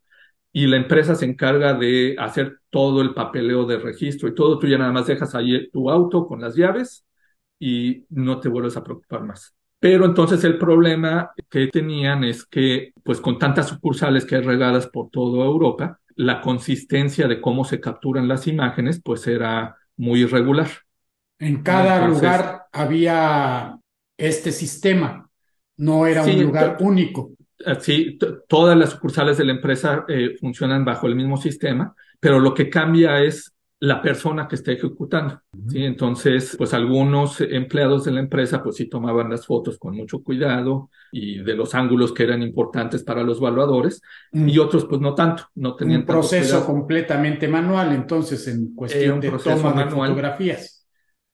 y 0.52 0.68
la 0.68 0.78
empresa 0.78 1.16
se 1.16 1.26
encarga 1.26 1.74
de 1.74 2.16
hacer 2.20 2.60
todo 2.70 3.02
el 3.02 3.14
papeleo 3.14 3.66
de 3.66 3.78
registro 3.78 4.28
y 4.30 4.36
todo. 4.36 4.60
Tú 4.60 4.68
ya 4.68 4.78
nada 4.78 4.92
más 4.92 5.08
dejas 5.08 5.36
ahí 5.36 5.70
tu 5.72 5.90
auto 5.90 6.28
con 6.28 6.42
las 6.42 6.56
llaves 6.56 7.06
y 7.60 8.06
no 8.10 8.40
te 8.40 8.50
vuelves 8.50 8.78
a 8.78 8.84
preocupar 8.84 9.24
más. 9.24 9.56
Pero 9.80 10.06
entonces 10.06 10.44
el 10.44 10.58
problema 10.58 11.32
que 11.50 11.68
tenían 11.68 12.24
es 12.24 12.46
que, 12.46 12.92
pues 13.04 13.22
con 13.22 13.38
tantas 13.40 13.68
sucursales 13.70 14.26
que 14.26 14.36
hay 14.36 14.42
regadas 14.42 14.88
por 14.88 15.10
toda 15.10 15.46
Europa, 15.46 16.00
la 16.20 16.42
consistencia 16.42 17.30
de 17.30 17.40
cómo 17.40 17.64
se 17.64 17.80
capturan 17.80 18.28
las 18.28 18.46
imágenes, 18.46 19.02
pues 19.02 19.26
era 19.26 19.78
muy 19.96 20.24
irregular. 20.24 20.68
En 21.40 21.64
cada 21.64 22.06
lugar 22.06 22.64
había 22.74 23.78
este 24.18 24.52
sistema. 24.52 25.30
No 25.78 26.06
era 26.06 26.26
un 26.26 26.44
lugar 26.44 26.76
único. 26.82 27.32
Eh, 27.66 27.78
sí, 27.80 28.20
todas 28.50 28.78
las 28.78 28.90
sucursales 28.90 29.38
de 29.38 29.46
la 29.46 29.54
empresa 29.54 30.04
eh, 30.10 30.36
funcionan 30.38 30.84
bajo 30.84 31.08
el 31.08 31.16
mismo 31.16 31.38
sistema, 31.38 31.96
pero 32.20 32.42
lo 32.42 32.54
que 32.54 32.70
cambia 32.70 33.24
es 33.24 33.54
la 33.82 34.02
persona 34.02 34.48
que 34.48 34.56
está 34.56 34.72
ejecutando. 34.72 35.42
¿sí? 35.70 35.84
Entonces, 35.84 36.56
pues 36.58 36.74
algunos 36.74 37.40
empleados 37.42 38.06
de 38.06 38.12
la 38.12 38.20
empresa, 38.20 38.62
pues 38.62 38.76
sí 38.76 38.90
tomaban 38.90 39.30
las 39.30 39.46
fotos 39.46 39.78
con 39.78 39.96
mucho 39.96 40.22
cuidado 40.22 40.90
y 41.12 41.40
de 41.40 41.56
los 41.56 41.74
ángulos 41.76 42.12
que 42.12 42.24
eran 42.24 42.42
importantes 42.42 43.04
para 43.04 43.24
los 43.24 43.38
evaluadores, 43.40 44.02
y 44.34 44.58
mm. 44.58 44.62
otros, 44.62 44.86
pues 44.86 45.00
no 45.00 45.16
tanto, 45.16 45.48
no 45.56 45.76
tenían 45.76 46.02
un 46.02 46.06
proceso 46.06 46.66
completamente 46.66 47.48
manual, 47.48 47.94
entonces, 47.94 48.48
en 48.48 48.76
cuestión 48.76 49.20
de 49.20 49.32
toma 49.32 49.74
de 49.74 49.90
fotografías 49.90 50.80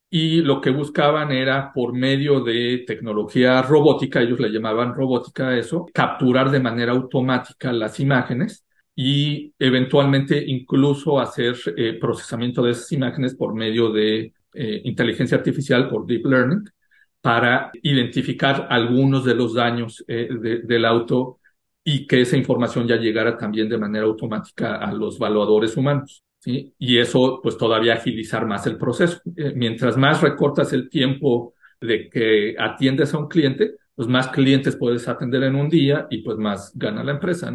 y 0.10 0.42
lo 0.42 0.62
que 0.62 0.70
buscaban 0.70 1.32
era 1.32 1.74
por 1.74 1.92
medio 1.92 2.40
de 2.40 2.86
tecnología 2.88 3.62
robótica, 3.62 4.22
ellos 4.22 4.40
le 4.40 4.50
llamaban 4.50 4.94
robótica 4.94 5.50
a 5.50 5.58
eso, 5.58 5.88
capturar 5.94 6.52
de 6.52 6.60
manera 6.62 6.94
automática 6.94 7.74
las 7.74 8.00
imágenes 8.00 8.65
y 8.96 9.54
eventualmente 9.60 10.42
incluso 10.48 11.20
hacer 11.20 11.56
eh, 11.76 11.98
procesamiento 12.00 12.64
de 12.64 12.72
esas 12.72 12.92
imágenes 12.94 13.36
por 13.36 13.54
medio 13.54 13.92
de 13.92 14.34
eh, 14.54 14.82
inteligencia 14.86 15.38
artificial, 15.38 15.90
por 15.90 16.06
deep 16.06 16.26
learning, 16.26 16.64
para 17.20 17.72
identificar 17.82 18.68
algunos 18.70 19.26
de 19.26 19.36
los 19.36 19.54
daños 19.54 20.04
eh, 20.08 20.30
del 20.64 20.86
auto 20.86 21.40
y 21.84 22.08
que 22.08 22.22
esa 22.22 22.38
información 22.38 22.88
ya 22.88 22.96
llegara 22.96 23.38
también 23.38 23.68
de 23.68 23.78
manera 23.78 24.06
automática 24.06 24.78
a 24.78 24.94
los 24.94 25.18
evaluadores 25.18 25.76
humanos. 25.76 26.24
Y 26.46 27.00
eso, 27.00 27.40
pues 27.42 27.58
todavía 27.58 27.96
agilizar 27.96 28.46
más 28.46 28.68
el 28.68 28.78
proceso. 28.78 29.20
Mientras 29.56 29.98
más 29.98 30.22
recortas 30.22 30.74
el 30.74 30.90
tiempo 30.90 31.56
de 31.82 32.08
que 32.08 32.56
atiendes 32.60 33.16
a 33.16 33.18
un 33.18 33.28
cliente, 33.28 33.78
pues 33.96 34.08
más 34.08 34.28
clientes 34.28 34.76
puedes 34.76 35.08
atender 35.08 35.42
en 35.44 35.56
un 35.56 35.70
día 35.70 36.06
y 36.12 36.22
pues 36.22 36.38
más 36.38 36.72
gana 36.76 37.04
la 37.04 37.14
empresa. 37.14 37.52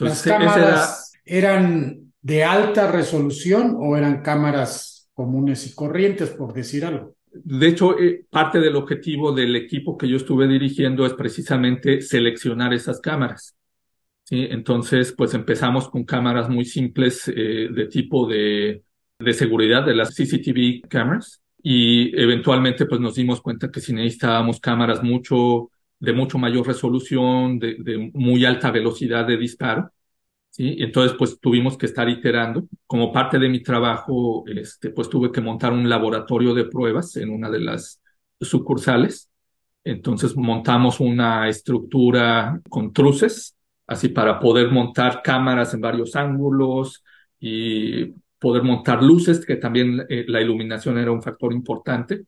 Entonces, 0.00 0.26
¿Las 0.26 0.38
cámaras 0.38 1.12
eran 1.24 2.12
de 2.22 2.44
alta 2.44 2.90
resolución 2.90 3.76
o 3.78 3.96
eran 3.96 4.22
cámaras 4.22 5.10
comunes 5.12 5.66
y 5.66 5.74
corrientes, 5.74 6.30
por 6.30 6.52
decir 6.52 6.84
algo? 6.84 7.14
De 7.32 7.68
hecho, 7.68 7.98
eh, 7.98 8.24
parte 8.28 8.58
del 8.58 8.76
objetivo 8.76 9.32
del 9.32 9.54
equipo 9.54 9.96
que 9.96 10.08
yo 10.08 10.16
estuve 10.16 10.48
dirigiendo 10.48 11.06
es 11.06 11.14
precisamente 11.14 12.00
seleccionar 12.00 12.72
esas 12.72 13.00
cámaras. 13.00 13.56
Entonces, 14.32 15.12
pues 15.16 15.34
empezamos 15.34 15.88
con 15.88 16.04
cámaras 16.04 16.48
muy 16.48 16.64
simples 16.64 17.26
eh, 17.26 17.68
de 17.68 17.86
tipo 17.86 18.28
de, 18.28 18.84
de 19.18 19.32
seguridad 19.32 19.84
de 19.84 19.94
las 19.94 20.14
CCTV 20.14 20.88
cameras 20.88 21.42
y 21.62 22.16
eventualmente 22.18 22.86
pues 22.86 23.00
nos 23.00 23.16
dimos 23.16 23.40
cuenta 23.40 23.70
que 23.70 23.80
si 23.80 23.92
necesitábamos 23.92 24.60
cámaras 24.60 25.02
mucho 25.02 25.70
de 26.00 26.12
mucho 26.12 26.38
mayor 26.38 26.66
resolución, 26.66 27.58
de, 27.58 28.10
muy 28.14 28.44
alta 28.44 28.70
velocidad 28.70 29.26
de 29.26 29.36
disparo, 29.36 29.92
¿sí? 30.50 30.76
entonces 30.80 31.16
pues 31.18 31.38
tuvimos 31.40 31.76
que 31.78 31.86
estar 31.86 32.08
iterando. 32.08 32.64
Como 32.86 33.12
parte 33.12 33.38
de 33.38 33.48
mi 33.48 33.62
trabajo, 33.62 34.44
este, 34.48 34.90
pues 34.90 35.08
tuve 35.10 35.32
que 35.32 35.40
montar 35.40 35.72
un 35.72 35.88
laboratorio 35.88 36.54
de 36.54 36.64
pruebas 36.66 37.16
en 37.16 37.30
una 37.30 37.50
de 37.50 37.60
las 37.60 38.00
sucursales 38.40 39.30
Entonces 39.84 40.36
montamos 40.36 41.00
una 41.00 41.48
estructura 41.48 42.60
con 42.70 42.92
truces, 42.92 43.56
así 43.86 44.08
para 44.10 44.38
poder 44.40 44.70
montar 44.70 45.22
cámaras 45.22 45.74
en 45.74 45.80
varios 45.82 46.16
ángulos 46.16 47.02
y 47.40 48.06
poder 48.38 48.62
montar 48.62 49.02
luces, 49.02 49.44
que 49.44 49.56
también 49.56 50.06
eh, 50.08 50.24
la 50.28 50.40
iluminación 50.40 50.98
era 50.98 51.12
un 51.12 51.22
factor 51.22 51.52
importante. 51.52 52.26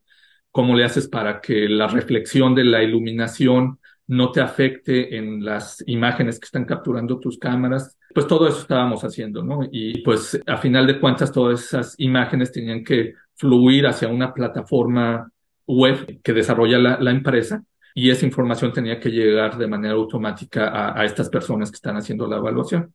¿Cómo 0.53 0.77
le 0.77 0.85
haces 0.85 1.09
para 1.09 1.41
que 1.41 1.69
la 1.69 1.89
reflexión 1.89 2.55
de 2.55 2.65
la 2.65 2.83
iluminación 2.83 3.79
no 4.07 4.31
te 4.31 4.41
afecte 4.41 5.17
en 5.17 5.45
las 5.45 5.83
imágenes 5.87 6.39
que 6.39 6.45
están 6.45 6.67
capturando 6.67 7.19
tus 7.19 7.39
cámaras? 7.39 7.97
Pues 8.15 8.27
todo 8.27 8.47
eso 8.47 8.61
estábamos 8.61 9.03
haciendo, 9.03 9.43
¿no? 9.43 9.61
Y 9.73 10.03
pues 10.03 10.39
a 10.47 10.59
final 10.59 10.87
de 10.87 11.01
cuentas 11.01 11.33
todas 11.33 11.65
esas 11.65 11.95
imágenes 11.99 12.53
tenían 12.53 12.85
que 12.85 13.15
fluir 13.35 13.87
hacia 13.87 14.09
una 14.09 14.35
plataforma 14.35 15.31
web 15.67 16.21
que 16.23 16.33
desarrolla 16.33 16.79
la, 16.79 17.11
empresa 17.11 17.65
y 17.95 18.11
esa 18.11 18.27
información 18.27 18.73
tenía 18.73 19.01
que 19.01 19.11
llegar 19.11 19.57
de 19.57 19.67
manera 19.67 19.95
automática 19.95 20.69
a, 20.69 21.01
a, 21.01 21.05
estas 21.05 21.29
personas 21.31 21.71
que 21.71 21.77
están 21.77 21.97
haciendo 21.97 22.27
la 22.27 22.37
evaluación. 22.37 22.93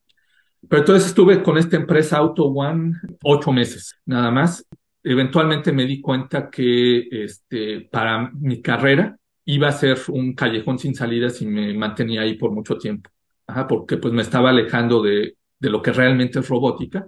Pero 0.70 0.82
entonces 0.82 1.08
estuve 1.08 1.42
con 1.42 1.58
esta 1.58 1.76
empresa 1.76 2.18
Auto 2.18 2.46
One 2.46 2.94
ocho 3.24 3.52
meses, 3.52 3.96
nada 4.06 4.32
más. 4.32 4.66
Eventualmente 5.12 5.72
me 5.72 5.86
di 5.86 6.02
cuenta 6.02 6.50
que 6.50 7.08
este, 7.12 7.82
para 7.82 8.32
mi 8.34 8.62
carrera 8.62 9.18
iba 9.46 9.68
a 9.70 9.72
ser 9.72 9.98
un 10.10 10.34
callejón 10.34 10.80
sin 10.80 10.96
salida 10.96 11.30
si 11.30 11.46
me 11.46 11.74
mantenía 11.74 12.22
ahí 12.22 12.36
por 12.36 12.52
mucho 12.52 12.78
tiempo, 12.78 13.10
Ajá, 13.48 13.68
porque 13.68 13.98
pues 13.98 14.14
me 14.14 14.22
estaba 14.22 14.50
alejando 14.50 15.02
de, 15.02 15.38
de 15.60 15.70
lo 15.70 15.82
que 15.82 15.94
realmente 15.94 16.40
es 16.40 16.50
robótica 16.50 17.08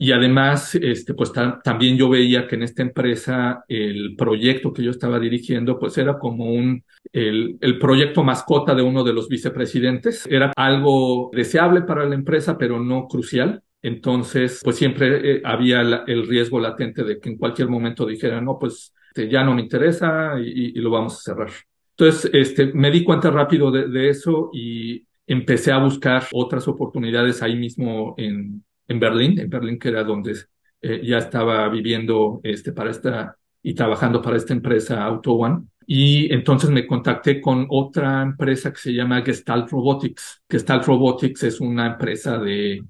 y 0.00 0.12
además, 0.12 0.76
este, 0.76 1.14
pues 1.14 1.32
también 1.64 1.96
yo 1.96 2.08
veía 2.08 2.46
que 2.46 2.54
en 2.54 2.62
esta 2.62 2.82
empresa 2.82 3.64
el 3.66 4.14
proyecto 4.16 4.72
que 4.72 4.82
yo 4.82 4.92
estaba 4.92 5.18
dirigiendo, 5.18 5.78
pues 5.78 5.98
era 5.98 6.18
como 6.18 6.52
un, 6.52 6.84
el, 7.12 7.56
el 7.60 7.78
proyecto 7.80 8.22
mascota 8.22 8.76
de 8.76 8.82
uno 8.82 9.02
de 9.02 9.12
los 9.12 9.28
vicepresidentes. 9.28 10.24
Era 10.26 10.52
algo 10.56 11.30
deseable 11.32 11.82
para 11.82 12.04
la 12.04 12.14
empresa, 12.14 12.56
pero 12.56 12.78
no 12.78 13.08
crucial. 13.08 13.62
Entonces, 13.82 14.60
pues 14.64 14.76
siempre 14.76 15.36
eh, 15.36 15.42
había 15.44 15.80
el 15.80 16.26
riesgo 16.26 16.58
latente 16.60 17.04
de 17.04 17.20
que 17.20 17.28
en 17.28 17.38
cualquier 17.38 17.68
momento 17.68 18.06
dijera, 18.06 18.40
no, 18.40 18.58
pues 18.58 18.92
este, 19.18 19.28
ya 19.28 19.42
no 19.42 19.54
me 19.54 19.62
interesa 19.62 20.38
y, 20.40 20.78
y, 20.78 20.80
lo 20.80 20.90
vamos 20.90 21.14
a 21.18 21.32
cerrar. 21.32 21.50
Entonces, 21.96 22.30
este, 22.32 22.72
me 22.72 22.90
di 22.90 23.02
cuenta 23.02 23.30
rápido 23.30 23.70
de, 23.70 23.88
de 23.88 24.10
eso 24.10 24.50
y 24.52 25.04
empecé 25.26 25.72
a 25.72 25.78
buscar 25.78 26.24
otras 26.32 26.68
oportunidades 26.68 27.42
ahí 27.42 27.56
mismo 27.56 28.14
en, 28.16 28.64
en 28.86 29.00
Berlín, 29.00 29.38
en 29.38 29.50
Berlín 29.50 29.78
que 29.78 29.88
era 29.88 30.04
donde 30.04 30.34
eh, 30.80 31.00
ya 31.04 31.18
estaba 31.18 31.68
viviendo 31.68 32.40
este, 32.44 32.72
para 32.72 32.90
esta 32.90 33.36
y 33.62 33.74
trabajando 33.74 34.22
para 34.22 34.36
esta 34.36 34.52
empresa 34.52 35.04
Auto 35.04 35.32
One. 35.32 35.64
Y 35.86 36.32
entonces 36.32 36.70
me 36.70 36.86
contacté 36.86 37.40
con 37.40 37.66
otra 37.70 38.22
empresa 38.22 38.72
que 38.72 38.78
se 38.78 38.92
llama 38.92 39.22
Gestalt 39.22 39.70
Robotics. 39.70 40.42
Gestalt 40.48 40.84
Robotics 40.86 41.42
es 41.42 41.60
una 41.60 41.86
empresa 41.88 42.38
de 42.38 42.84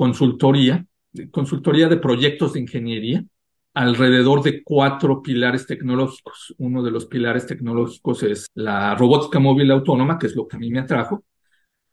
consultoría, 0.00 0.86
consultoría 1.30 1.86
de 1.88 1.98
proyectos 1.98 2.54
de 2.54 2.60
ingeniería 2.60 3.22
alrededor 3.74 4.42
de 4.42 4.62
cuatro 4.62 5.20
pilares 5.20 5.66
tecnológicos. 5.66 6.54
Uno 6.56 6.82
de 6.82 6.90
los 6.90 7.04
pilares 7.04 7.46
tecnológicos 7.46 8.22
es 8.22 8.46
la 8.54 8.94
robótica 8.94 9.38
móvil 9.38 9.70
autónoma, 9.70 10.18
que 10.18 10.28
es 10.28 10.34
lo 10.34 10.48
que 10.48 10.56
a 10.56 10.58
mí 10.58 10.70
me 10.70 10.80
atrajo 10.80 11.22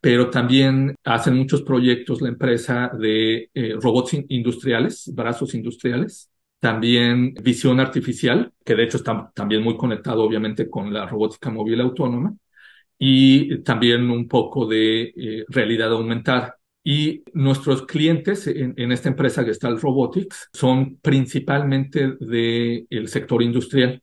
pero 0.00 0.30
también 0.30 0.94
hacen 1.04 1.36
muchos 1.36 1.62
proyectos 1.62 2.22
la 2.22 2.28
empresa 2.28 2.88
de 2.96 3.50
eh, 3.52 3.74
robots 3.80 4.16
industriales, 4.28 5.10
brazos 5.12 5.54
industriales, 5.54 6.30
también 6.60 7.34
visión 7.42 7.80
artificial, 7.80 8.52
que 8.64 8.76
de 8.76 8.84
hecho 8.84 8.98
está 8.98 9.32
también 9.34 9.60
muy 9.62 9.76
conectado 9.76 10.22
obviamente 10.22 10.70
con 10.70 10.94
la 10.94 11.04
robótica 11.04 11.50
móvil 11.50 11.80
autónoma, 11.80 12.32
y 12.96 13.58
también 13.64 14.08
un 14.08 14.28
poco 14.28 14.66
de 14.66 15.12
eh, 15.16 15.44
realidad 15.48 15.92
aumentada. 15.92 16.57
Y 16.90 17.22
nuestros 17.34 17.82
clientes 17.82 18.46
en, 18.46 18.90
esta 18.92 19.10
empresa 19.10 19.44
Gestalt 19.44 19.78
Robotics 19.78 20.48
son 20.54 20.96
principalmente 21.02 22.14
del 22.18 23.08
sector 23.08 23.42
industrial, 23.42 24.02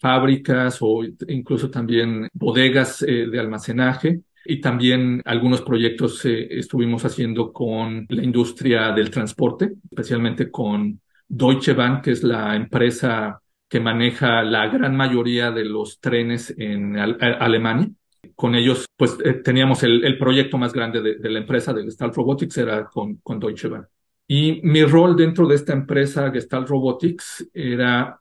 fábricas 0.00 0.78
o 0.80 1.04
incluso 1.28 1.70
también 1.70 2.28
bodegas 2.32 3.02
eh, 3.02 3.28
de 3.30 3.38
almacenaje, 3.38 4.22
y 4.44 4.60
también 4.60 5.22
algunos 5.24 5.62
proyectos 5.62 6.24
eh, 6.24 6.48
estuvimos 6.58 7.04
haciendo 7.04 7.52
con 7.52 8.06
la 8.08 8.24
industria 8.24 8.90
del 8.90 9.10
transporte, 9.10 9.74
especialmente 9.88 10.50
con 10.50 11.00
Deutsche 11.28 11.74
Bahn, 11.74 12.02
que 12.02 12.10
es 12.10 12.24
la 12.24 12.56
empresa 12.56 13.40
que 13.68 13.78
maneja 13.78 14.42
la 14.42 14.66
gran 14.66 14.96
mayoría 14.96 15.52
de 15.52 15.64
los 15.64 16.00
trenes 16.00 16.52
en 16.58 16.98
Alemania. 16.98 17.88
Con 18.34 18.54
ellos, 18.54 18.86
pues 18.96 19.16
eh, 19.24 19.34
teníamos 19.34 19.82
el, 19.82 20.18
proyecto 20.18 20.58
más 20.58 20.72
grande 20.72 21.00
de, 21.00 21.30
la 21.30 21.38
empresa 21.38 21.72
de 21.72 21.84
Gestalt 21.84 22.14
Robotics, 22.14 22.56
era 22.58 22.86
con, 22.86 23.20
Deutsche 23.38 23.68
Bahn. 23.68 23.86
Y 24.26 24.60
mi 24.62 24.84
rol 24.84 25.16
dentro 25.16 25.46
de 25.46 25.54
esta 25.54 25.72
empresa 25.72 26.30
Gestalt 26.30 26.68
Robotics 26.68 27.48
era 27.52 28.20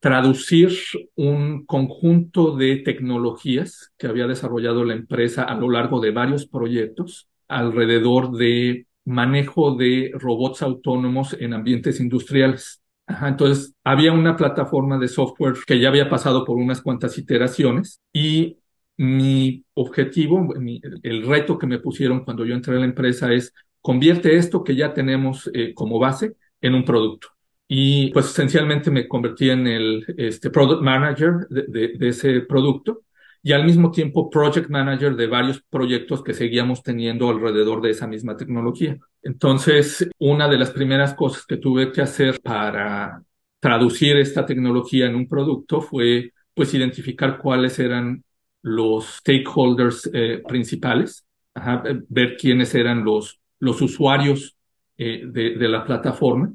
traducir 0.00 0.72
un 1.14 1.64
conjunto 1.64 2.56
de 2.56 2.76
tecnologías 2.76 3.92
que 3.96 4.06
había 4.06 4.26
desarrollado 4.26 4.84
la 4.84 4.94
empresa 4.94 5.44
a 5.44 5.54
lo 5.54 5.70
largo 5.70 6.00
de 6.00 6.10
varios 6.10 6.46
proyectos 6.46 7.28
alrededor 7.48 8.32
de 8.32 8.86
manejo 9.04 9.76
de 9.76 10.10
robots 10.14 10.62
autónomos 10.62 11.36
en 11.38 11.54
ambientes 11.54 12.00
industriales. 12.00 12.82
entonces, 13.22 13.74
había 13.84 14.12
una 14.12 14.36
plataforma 14.36 14.98
de 14.98 15.08
software 15.08 15.54
que 15.66 15.78
ya 15.78 15.88
había 15.88 16.08
pasado 16.10 16.44
por 16.44 16.56
unas 16.56 16.82
cuantas 16.82 17.16
iteraciones 17.18 18.00
y 18.12 18.58
mi 18.96 19.64
objetivo, 19.74 20.54
el 21.02 21.26
reto 21.26 21.58
que 21.58 21.66
me 21.66 21.78
pusieron 21.78 22.24
cuando 22.24 22.44
yo 22.44 22.54
entré 22.54 22.76
a 22.76 22.80
la 22.80 22.86
empresa 22.86 23.32
es 23.32 23.52
convierte 23.80 24.36
esto 24.36 24.64
que 24.64 24.74
ya 24.74 24.94
tenemos 24.94 25.50
eh, 25.54 25.74
como 25.74 25.98
base 25.98 26.34
en 26.60 26.74
un 26.74 26.84
producto 26.84 27.28
y 27.68 28.10
pues 28.12 28.26
esencialmente 28.26 28.90
me 28.90 29.08
convertí 29.08 29.50
en 29.50 29.66
el 29.66 30.04
este, 30.16 30.50
product 30.50 30.82
manager 30.82 31.46
de, 31.48 31.88
de, 31.96 32.08
ese 32.08 32.40
producto 32.42 33.02
y 33.42 33.52
al 33.52 33.64
mismo 33.64 33.90
tiempo 33.90 34.30
project 34.30 34.68
manager 34.70 35.16
de 35.16 35.26
varios 35.26 35.62
proyectos 35.62 36.22
que 36.22 36.34
seguíamos 36.34 36.82
teniendo 36.82 37.28
alrededor 37.28 37.80
de 37.80 37.90
esa 37.90 38.06
misma 38.06 38.36
tecnología. 38.36 38.98
Entonces, 39.22 40.08
una 40.18 40.48
de 40.48 40.58
las 40.58 40.70
primeras 40.70 41.14
cosas 41.14 41.46
que 41.46 41.56
tuve 41.56 41.92
que 41.92 42.02
hacer 42.02 42.40
para 42.40 43.22
traducir 43.60 44.16
esta 44.16 44.46
tecnología 44.46 45.06
en 45.06 45.16
un 45.16 45.28
producto 45.28 45.80
fue 45.80 46.32
pues 46.54 46.72
identificar 46.74 47.38
cuáles 47.38 47.78
eran 47.78 48.24
los 48.66 49.18
stakeholders 49.18 50.10
eh, 50.12 50.42
principales, 50.46 51.24
ajá, 51.54 51.84
ver 52.08 52.36
quiénes 52.36 52.74
eran 52.74 53.04
los, 53.04 53.40
los 53.60 53.80
usuarios 53.80 54.56
eh, 54.98 55.22
de, 55.24 55.54
de 55.56 55.68
la 55.68 55.84
plataforma. 55.84 56.52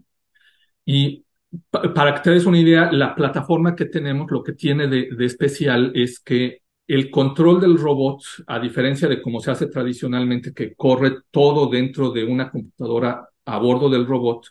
Y 0.83 1.23
para 1.71 2.13
que 2.13 2.21
te 2.21 2.31
des 2.31 2.45
una 2.45 2.59
idea, 2.59 2.91
la 2.91 3.15
plataforma 3.15 3.77
que 3.77 3.85
tenemos, 3.85 4.29
lo 4.29 4.43
que 4.43 4.51
tiene 4.51 4.87
de, 4.87 5.07
especial 5.25 5.93
es 5.95 6.19
que 6.19 6.59
el 6.85 7.09
control 7.09 7.61
del 7.61 7.77
robot, 7.77 8.21
a 8.47 8.59
diferencia 8.59 9.07
de 9.07 9.21
cómo 9.21 9.39
se 9.39 9.51
hace 9.51 9.67
tradicionalmente, 9.67 10.53
que 10.53 10.75
corre 10.75 11.19
todo 11.31 11.69
dentro 11.69 12.11
de 12.11 12.25
una 12.25 12.51
computadora 12.51 13.25
a 13.45 13.57
bordo 13.57 13.89
del 13.89 14.05
robot, 14.05 14.47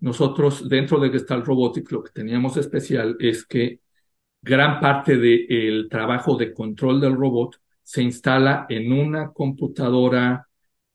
nosotros 0.00 0.66
dentro 0.66 0.98
de 0.98 1.10
Gestalt 1.10 1.44
Robotics 1.44 1.92
lo 1.92 2.02
que 2.02 2.12
teníamos 2.12 2.56
especial 2.56 3.16
es 3.20 3.44
que 3.44 3.80
gran 4.42 4.80
parte 4.80 5.16
del 5.16 5.88
trabajo 5.88 6.36
de 6.36 6.52
control 6.52 7.00
del 7.00 7.14
robot 7.14 7.56
se 7.82 8.02
instala 8.02 8.66
en 8.68 8.92
una 8.92 9.32
computadora 9.32 10.48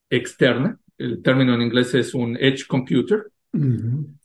externa. 0.10 0.80
El 0.98 1.22
término 1.22 1.56
en 1.56 1.62
inglés 1.62 1.94
es 1.94 2.14
un 2.14 2.38
edge 2.38 2.68
computer, 2.68 3.32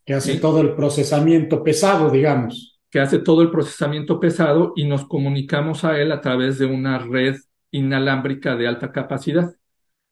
que 0.05 0.15
hace 0.15 0.39
todo 0.39 0.61
el 0.61 0.75
procesamiento 0.75 1.63
pesado, 1.63 2.11
digamos. 2.11 2.81
Que 2.91 3.01
hace 3.01 3.19
todo 3.19 3.43
el 3.43 3.51
procesamiento 3.51 4.21
pesado 4.21 4.73
y 4.77 4.85
nos 4.85 5.07
comunicamos 5.07 5.85
a 5.85 5.99
él 6.01 6.13
a 6.13 6.21
través 6.21 6.59
de 6.59 6.67
una 6.67 6.99
red 6.99 7.37
inalámbrica 7.71 8.57
de 8.57 8.67
alta 8.67 8.93
capacidad. 8.93 9.55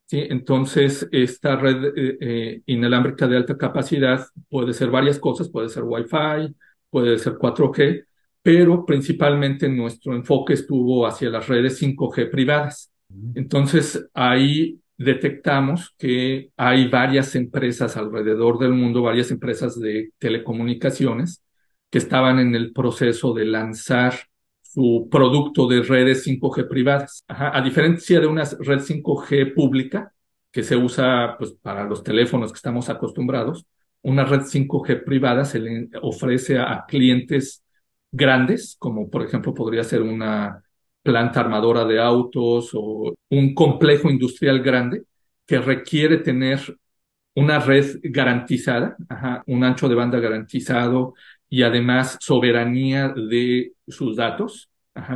¿sí? 0.07 0.25
Entonces, 0.31 1.07
esta 1.13 1.57
red 1.57 1.93
eh, 1.97 2.19
eh, 2.21 2.63
inalámbrica 2.67 3.27
de 3.27 3.37
alta 3.37 3.59
capacidad 3.59 4.27
puede 4.49 4.73
ser 4.73 4.91
varias 4.91 5.19
cosas, 5.19 5.51
puede 5.51 5.69
ser 5.69 5.83
Wi-Fi, 5.83 6.55
puede 6.89 7.19
ser 7.19 7.35
4G, 7.35 8.07
pero 8.43 8.87
principalmente 8.87 9.69
nuestro 9.69 10.15
enfoque 10.15 10.55
estuvo 10.55 11.07
hacia 11.07 11.31
las 11.31 11.47
redes 11.49 11.81
5G 11.81 12.31
privadas. 12.31 12.93
Entonces, 13.35 14.09
ahí 14.15 14.81
detectamos 14.97 15.95
que 15.99 16.51
hay 16.57 16.89
varias 16.89 17.35
empresas 17.35 17.97
alrededor 17.97 18.59
del 18.59 18.73
mundo, 18.73 19.03
varias 19.03 19.31
empresas 19.31 19.79
de 19.79 20.13
telecomunicaciones 20.19 21.43
que 21.91 21.99
estaban 21.99 22.39
en 22.39 22.55
el 22.55 22.73
proceso 22.73 23.35
de 23.35 23.47
lanzar 23.47 24.15
su 24.63 25.09
producto 25.11 25.67
de 25.67 25.83
redes 25.83 26.27
5G 26.27 26.69
privadas. 26.69 27.25
A 27.27 27.61
diferencia 27.61 28.21
de 28.21 28.27
una 28.27 28.45
red 28.61 28.79
5G 28.81 29.55
pública 29.55 30.13
que 30.53 30.63
se 30.63 30.77
usa 30.77 31.37
pues, 31.39 31.53
para 31.61 31.85
los 31.85 32.03
teléfonos 32.03 32.53
que 32.53 32.57
estamos 32.57 32.89
acostumbrados, 32.89 33.67
una 34.03 34.25
red 34.25 34.43
5G 34.43 35.05
privada 35.05 35.45
se 35.45 35.59
le 35.59 35.89
ofrece 36.03 36.59
a 36.59 36.85
clientes 36.87 37.63
grandes, 38.13 38.77
como 38.79 39.09
por 39.11 39.23
ejemplo 39.23 39.55
podría 39.55 39.85
ser 39.85 40.03
una 40.03 40.63
planta 41.03 41.41
armadora 41.41 41.85
de 41.85 42.01
autos 42.01 42.71
o 42.75 43.15
un 43.31 43.55
complejo 43.55 44.11
industrial 44.11 44.63
grande 44.63 45.05
que 45.47 45.59
requiere 45.59 46.19
tener 46.19 46.61
una 47.35 47.59
red 47.59 47.99
garantizada, 48.03 48.97
un 49.47 49.65
ancho 49.65 49.89
de 49.89 49.95
banda 49.95 50.19
garantizado 50.21 51.15
y 51.49 51.63
además 51.63 52.19
soberanía 52.21 53.09
de 53.09 53.73
sus 53.89 54.17
datos, 54.17 54.71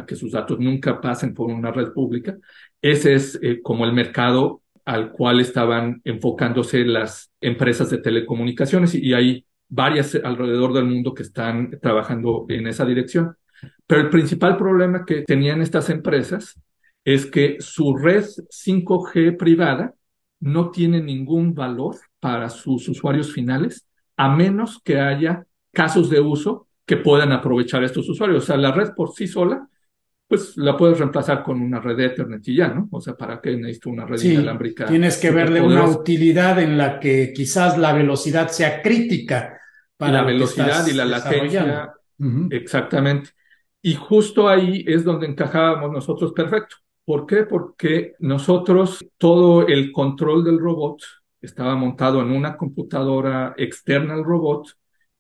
que 0.07 0.17
sus 0.17 0.33
datos 0.33 0.59
nunca 0.59 1.01
pasen 1.01 1.35
por 1.35 1.51
una 1.51 1.71
red 1.71 1.93
pública. 1.93 2.37
Ese 2.81 3.15
es 3.15 3.39
eh, 3.43 3.61
como 3.63 3.85
el 3.85 3.93
mercado 3.93 4.63
al 4.85 5.13
cual 5.13 5.41
estaban 5.41 6.01
enfocándose 6.05 6.85
las 6.85 7.31
empresas 7.41 7.91
de 7.91 7.99
telecomunicaciones 7.99 8.95
y 8.95 9.15
hay 9.15 9.47
varias 9.75 10.15
alrededor 10.23 10.73
del 10.73 10.85
mundo 10.85 11.15
que 11.15 11.25
están 11.25 11.79
trabajando 11.81 12.47
en 12.49 12.67
esa 12.69 12.85
dirección. 12.85 13.37
Pero 13.87 14.03
el 14.03 14.11
principal 14.11 14.57
problema 14.57 15.05
que 15.05 15.23
tenían 15.23 15.61
estas 15.61 15.91
empresas 15.91 16.61
es 17.05 17.27
que 17.27 17.57
su 17.59 17.97
red 17.97 18.25
5G 18.25 19.37
privada 19.37 19.95
no 20.41 20.71
tiene 20.71 21.01
ningún 21.03 21.55
valor 21.55 21.97
para 22.21 22.49
sus 22.49 22.89
usuarios 22.89 23.33
finales, 23.33 23.87
a 24.17 24.35
menos 24.35 24.81
que 24.83 25.01
haya 25.01 25.45
casos 25.73 26.09
de 26.09 26.21
uso 26.21 26.69
que 26.87 26.97
puedan 26.97 27.33
aprovechar 27.33 27.83
estos 27.83 28.09
usuarios. 28.09 28.45
O 28.45 28.47
sea, 28.47 28.57
la 28.57 28.73
red 28.73 28.91
por 28.95 29.13
sí 29.13 29.27
sola, 29.27 29.67
pues 30.29 30.57
la 30.57 30.77
puedes 30.77 30.99
reemplazar 30.99 31.43
con 31.43 31.61
una 31.61 31.81
red 31.81 31.97
de 31.97 32.07
Ethernet 32.07 32.47
y 32.49 32.57
ya, 32.57 32.69
¿no? 32.69 32.89
O 32.91 33.01
sea, 33.01 33.15
¿para 33.15 33.41
qué 33.41 33.57
necesito 33.57 33.91
una 33.91 34.07
red 34.07 34.23
inalámbrica? 34.23 34.87
Tienes 34.87 35.17
que 35.19 35.31
verle 35.31 35.61
una 35.61 35.85
utilidad 35.85 36.61
en 36.61 36.79
la 36.79 37.01
que 37.01 37.33
quizás 37.35 37.77
la 37.77 37.93
velocidad 37.93 38.49
sea 38.49 38.81
crítica. 38.81 39.61
Para 39.97 40.13
la 40.13 40.23
velocidad 40.23 40.87
y 40.87 40.93
la 40.93 41.05
latencia. 41.05 41.95
Exactamente. 42.51 43.31
Y 43.83 43.95
justo 43.95 44.49
ahí 44.49 44.85
es 44.87 45.05
donde 45.05 45.27
encajábamos 45.27 45.91
nosotros 45.91 46.33
perfecto. 46.33 46.77
¿Por 47.05 47.27
qué? 47.27 47.45
Porque 47.45 48.15
nosotros, 48.19 49.05
todo 49.19 49.67
el 49.67 49.93
control 49.93 50.43
del 50.43 50.59
robot 50.59 51.03
estaba 51.43 51.75
montado 51.77 52.23
en 52.23 52.31
una 52.31 52.57
computadora 52.57 53.55
externa 53.59 54.15
al 54.15 54.25
robot 54.25 54.69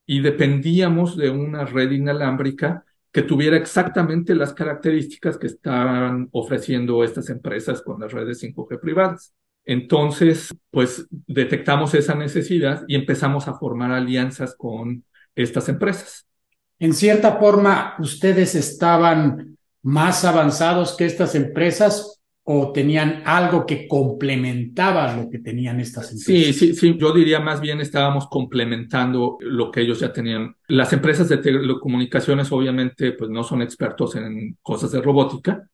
y 0.06 0.20
dependíamos 0.20 1.16
de 1.16 1.28
una 1.30 1.64
red 1.66 1.90
inalámbrica 1.90 2.84
que 3.12 3.22
tuviera 3.22 3.56
exactamente 3.56 4.34
las 4.34 4.54
características 4.54 5.38
que 5.38 5.46
estaban 5.46 6.28
ofreciendo 6.32 7.04
estas 7.04 7.30
empresas 7.30 7.82
con 7.82 8.00
las 8.00 8.12
redes 8.12 8.42
5G 8.42 8.80
privadas. 8.80 9.34
Entonces, 9.64 10.54
pues 10.70 11.06
detectamos 11.10 11.94
esa 11.94 12.14
necesidad 12.14 12.84
y 12.86 12.94
empezamos 12.94 13.48
a 13.48 13.54
formar 13.54 13.92
alianzas 13.92 14.54
con 14.56 15.04
estas 15.34 15.68
empresas. 15.68 16.26
En 16.78 16.92
cierta 16.92 17.38
forma, 17.38 17.94
ustedes 17.98 18.54
estaban 18.54 19.56
más 19.82 20.24
avanzados 20.24 20.96
que 20.96 21.06
estas 21.06 21.34
empresas 21.34 22.20
o 22.46 22.72
tenían 22.72 23.22
algo 23.24 23.64
que 23.64 23.88
complementaba 23.88 25.16
lo 25.16 25.30
que 25.30 25.38
tenían 25.38 25.80
estas 25.80 26.12
empresas? 26.12 26.26
Sí, 26.26 26.52
sí, 26.52 26.74
sí, 26.74 26.96
yo 26.98 27.12
diría 27.12 27.40
más 27.40 27.60
bien 27.60 27.80
estábamos 27.80 28.28
complementando 28.28 29.38
lo 29.40 29.70
que 29.70 29.80
ellos 29.80 30.00
ya 30.00 30.12
tenían. 30.12 30.54
Las 30.68 30.92
empresas 30.92 31.28
de 31.30 31.38
telecomunicaciones 31.38 32.52
obviamente 32.52 33.12
pues 33.12 33.30
no 33.30 33.44
son 33.44 33.62
expertos 33.62 34.14
en 34.16 34.58
cosas 34.60 34.92
de 34.92 35.00
robótica, 35.00 35.66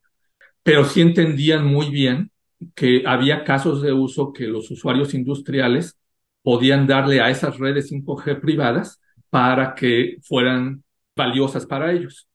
pero 0.62 0.84
sí 0.84 1.00
entendían 1.00 1.66
muy 1.66 1.90
bien 1.90 2.30
que 2.74 3.02
había 3.06 3.44
casos 3.44 3.82
de 3.82 3.92
uso 3.92 4.32
que 4.32 4.46
los 4.46 4.70
usuarios 4.70 5.14
industriales 5.14 5.98
podían 6.42 6.86
darle 6.86 7.20
a 7.20 7.30
esas 7.30 7.58
redes 7.58 7.90
5G 7.90 8.40
privadas 8.40 9.00
para 9.30 9.74
que 9.74 10.16
fueran 10.22 10.82
valiosas 11.16 11.66
para 11.66 11.92
ellos. 11.92 12.28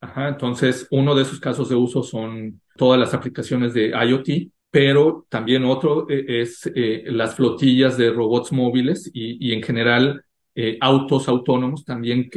Ajá, 0.00 0.28
entonces, 0.28 0.86
uno 0.90 1.14
de 1.14 1.22
esos 1.22 1.40
casos 1.40 1.68
de 1.68 1.74
uso 1.74 2.02
son 2.02 2.60
todas 2.76 3.00
las 3.00 3.14
aplicaciones 3.14 3.72
de 3.74 3.88
IoT, 3.88 4.52
pero 4.70 5.26
también 5.28 5.64
otro 5.64 6.08
eh, 6.08 6.42
es 6.42 6.70
eh, 6.74 7.04
las 7.06 7.34
flotillas 7.34 7.96
de 7.96 8.10
robots 8.10 8.52
móviles 8.52 9.10
y, 9.12 9.52
en 9.52 9.62
general 9.62 10.22
eh, 10.54 10.78
autos 10.80 11.28
autónomos 11.28 11.84
también 11.84 12.30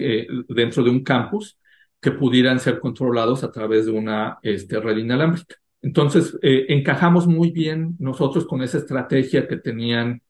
dentro 0.50 0.84
de 0.84 0.90
un 0.90 1.04
campus 1.04 1.58
que 2.02 2.12
pudieran 2.12 2.60
ser 2.60 2.80
controlados 2.80 3.44
a 3.44 3.52
través 3.52 3.86
de 3.86 3.92
una 3.92 4.40
este, 4.42 4.80
red 4.80 4.98
inalámbrica. 4.98 5.56
Entonces, 5.82 6.38
encajamos 6.42 7.26
muy 7.28 7.52
bien 7.52 7.96
nosotros 8.00 8.46
con 8.46 8.62
esa 8.62 8.78
estrategia 8.80 9.48
que 9.48 9.58
tenían 9.58 10.22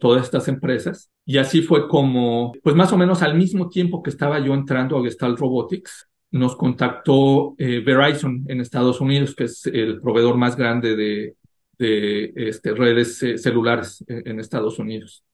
todas 0.00 0.24
estas 0.24 0.48
empresas. 0.48 1.10
Y 1.26 1.36
así 1.36 1.60
fue 1.60 1.88
como, 1.88 2.52
pues 2.62 2.74
más 2.74 2.90
o 2.92 2.96
menos 2.96 3.22
al 3.22 3.36
mismo 3.36 3.68
tiempo 3.68 4.02
que 4.02 4.08
estaba 4.10 4.38
yo 4.40 4.54
entrando 4.54 4.98
a 4.98 5.02
Gestalt 5.02 5.38
Robotics, 5.38 6.08
nos 6.30 6.56
contactó 6.56 7.54
eh, 7.58 7.80
Verizon 7.80 8.44
en 8.48 8.60
Estados 8.60 9.00
Unidos, 9.00 9.34
que 9.34 9.44
es 9.44 9.66
el 9.66 10.00
proveedor 10.00 10.36
más 10.36 10.56
grande 10.56 10.96
de, 10.96 11.36
de 11.78 12.32
este, 12.36 12.74
redes 12.74 13.22
eh, 13.22 13.38
celulares 13.38 14.04
en, 14.08 14.38
Estados 14.40 14.78
Unidos. 14.78 15.24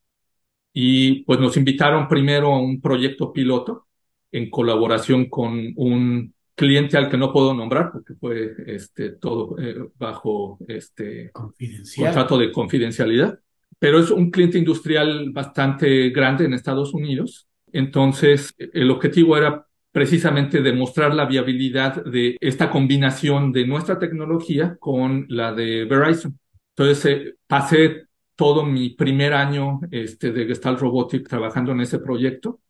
Y 0.73 1.25
pues 1.25 1.40
nos 1.40 1.57
invitaron 1.57 2.09
primero 2.09 2.53
a 2.53 2.61
un 2.61 2.81
proyecto 2.81 3.33
piloto 3.33 3.87
en 4.33 4.51
colaboración 4.51 5.29
con 5.29 5.73
un 5.77 6.35
cliente 6.55 6.97
al 6.97 7.11
que 7.11 7.17
no 7.17 7.33
puedo 7.33 7.53
nombrar 7.55 7.90
porque 7.93 8.14
fue 8.14 8.55
este, 8.67 9.11
todo 9.11 9.57
eh, 9.59 9.88
bajo 9.97 10.59
este 10.69 11.31
contrato 11.33 12.38
de 12.38 12.53
confidencialidad, 12.53 13.38
pero 13.79 13.99
es 13.99 14.11
un 14.11 14.31
cliente 14.31 14.59
industrial 14.59 15.31
bastante 15.31 16.11
grande 16.11 16.45
en 16.45 16.55
Estados 16.55 16.95
Unidos. 16.95 17.49
Entonces, 17.73 18.55
el 18.59 18.90
objetivo 18.90 19.37
era 19.37 19.67
precisamente 19.90 20.62
demostrar 20.62 21.14
la 21.14 21.25
viabilidad 21.25 22.05
de 22.05 22.37
esta 22.40 22.71
combinación 22.71 23.53
de 23.53 23.67
nuestra 23.67 23.99
tecnología 23.99 24.77
con 24.79 25.27
la 25.29 25.53
de 25.53 25.85
Verizon. 25.85 26.38
Entonces, 26.77 27.05
eh, 27.07 27.35
pasé 27.47 28.07
todo 28.37 28.64
mi 28.64 28.90
primer 28.90 29.35
año 29.35 29.81
este, 29.90 30.33
de 30.33 30.47
Gestalt 30.47 30.81
Robotics 30.81 31.29
trabajando 31.29 31.73
en 31.73 31.81
ese 31.81 31.99
proyecto. 31.99 32.61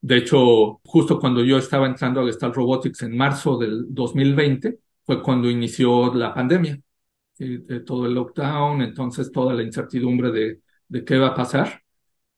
De 0.00 0.16
hecho, 0.18 0.80
justo 0.84 1.18
cuando 1.18 1.44
yo 1.44 1.58
estaba 1.58 1.86
entrando 1.86 2.20
a 2.20 2.26
Gestalt 2.26 2.54
Robotics 2.54 3.02
en 3.02 3.16
marzo 3.16 3.58
del 3.58 3.86
2020, 3.88 4.78
fue 5.04 5.22
cuando 5.22 5.50
inició 5.50 6.14
la 6.14 6.32
pandemia, 6.34 6.80
de 7.38 7.80
todo 7.80 8.06
el 8.06 8.14
lockdown, 8.14 8.82
entonces 8.82 9.30
toda 9.30 9.54
la 9.54 9.62
incertidumbre 9.62 10.32
de, 10.32 11.04
qué 11.04 11.18
va 11.18 11.28
a 11.28 11.34
pasar 11.34 11.82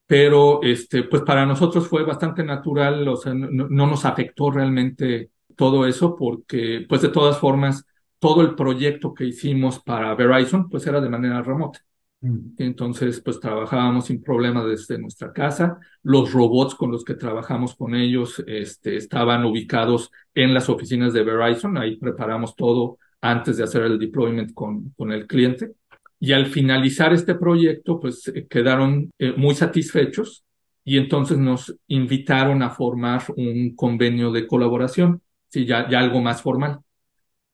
pero 0.07 0.61
este, 0.65 1.05
pues 1.05 1.23
para 1.23 1.47
nosotros 1.47 1.87
fue 1.87 2.03
bastante 2.05 2.43
natural, 2.43 3.07
o 3.07 3.17
sea, 3.17 3.33
no, 3.33 3.69
nos 3.69 4.05
afectó 4.05 4.51
realmente 4.51 5.31
todo 5.55 5.87
eso 5.87 6.17
porque, 6.17 6.85
pues 6.89 7.03
de 7.03 7.11
todas 7.11 7.39
formas, 7.39 7.87
todo 8.19 8.43
el 8.43 8.57
proyecto 8.57 9.15
que 9.15 9.25
hicimos 9.27 9.79
para 9.79 10.13
Verizon, 10.17 10.69
pues 10.69 10.85
era 10.89 11.01
de 11.01 11.09
manera 11.09 11.43
remota. 11.43 11.81
Mm. 12.21 12.55
Entonces, 12.59 13.21
pues 13.21 13.41
trabajábamos 13.41 14.07
sin 14.07 14.23
problema 14.23 14.65
desde 14.65 14.99
nuestra 14.99 15.33
casa. 15.33 15.79
Los 16.03 16.33
robots 16.33 16.75
con 16.75 16.91
los 16.91 17.05
que 17.05 17.15
trabajamos 17.15 17.75
con 17.75 17.95
ellos 17.95 18.43
este, 18.47 18.97
estaban 18.97 19.45
ubicados 19.45 20.11
en 20.35 20.55
las 20.55 20.69
oficinas 20.69 21.13
de 21.13 21.25
Verizon. 21.25 21.79
Ahí 21.79 21.97
preparamos 21.97 22.55
todo 22.57 22.99
antes 23.21 23.57
de 23.57 23.65
hacer 23.65 23.83
el 23.83 23.99
deployment 23.99 24.53
con, 24.55 24.91
con 24.91 25.13
el 25.13 25.27
cliente. 25.27 25.73
Y 26.19 26.33
al 26.33 26.47
finalizar 26.47 27.13
este 27.13 27.35
proyecto, 27.35 27.99
pues 27.99 28.29
eh, 28.29 28.47
quedaron 28.49 29.11
eh, 29.19 29.33
muy 29.37 29.55
satisfechos 29.55 30.45
y 30.85 30.99
entonces 30.99 31.39
nos 31.39 31.75
invitaron 31.89 32.63
a 32.63 32.71
formar 32.71 33.23
un 33.37 33.75
convenio 33.75 34.31
de 34.33 34.47
colaboración, 34.47 35.23
sí, 35.49 35.65
ya 35.67 35.81
algo 35.81 36.21
más 36.21 36.43
formal. 36.43 36.81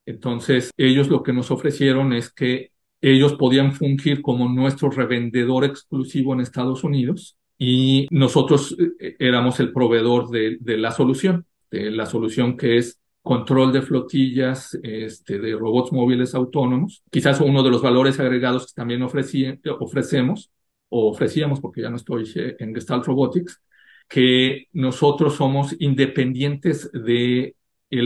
Entonces, 0.07 0.71
ellos 0.77 1.09
lo 1.09 1.23
que 1.23 1.33
nos 1.33 1.51
ofrecieron 1.51 2.13
es 2.13 2.31
que 2.31 2.71
ellos 3.13 3.35
podían 3.35 3.73
fungir 3.73 4.21
como 4.21 4.49
nuestro 4.49 4.91
revendedor 4.91 5.65
exclusivo 5.65 6.35
en 6.35 6.41
Estados 6.41 6.83
Unidos 6.83 7.37
y 7.57 8.09
nosotros 8.11 8.77
eh, 8.99 9.15
éramos 9.21 9.61
el 9.61 9.73
proveedor 9.73 10.29
de, 10.29 10.59
la 10.77 10.91
solución, 10.91 11.47
de 11.71 11.93
la 11.93 12.07
solución 12.07 12.57
que 12.57 12.79
es 12.79 12.99
control 13.23 13.73
de 13.73 13.83
flotillas 13.83 14.77
este, 14.83 15.39
de 15.39 15.53
robots 15.53 15.93
móviles 15.93 16.35
autónomos. 16.35 17.05
Quizás 17.09 17.41
uno 17.41 17.63
de 17.63 17.71
los 17.71 17.81
valores 17.81 18.19
agregados 18.19 18.67
que 18.67 18.73
también 18.75 19.03
ofrecemos, 19.03 20.51
o 20.89 21.09
ofrecíamos, 21.09 21.61
porque 21.61 21.83
ya 21.83 21.91
no 21.91 21.97
estoy 21.97 22.25
eh, 22.35 22.57
en 22.59 22.75
Gestalt 22.75 23.05
Robotics, 23.07 23.61
que 24.09 24.67
nosotros 24.73 25.37
somos 25.37 25.77
independientes 25.79 26.91
de 26.93 27.55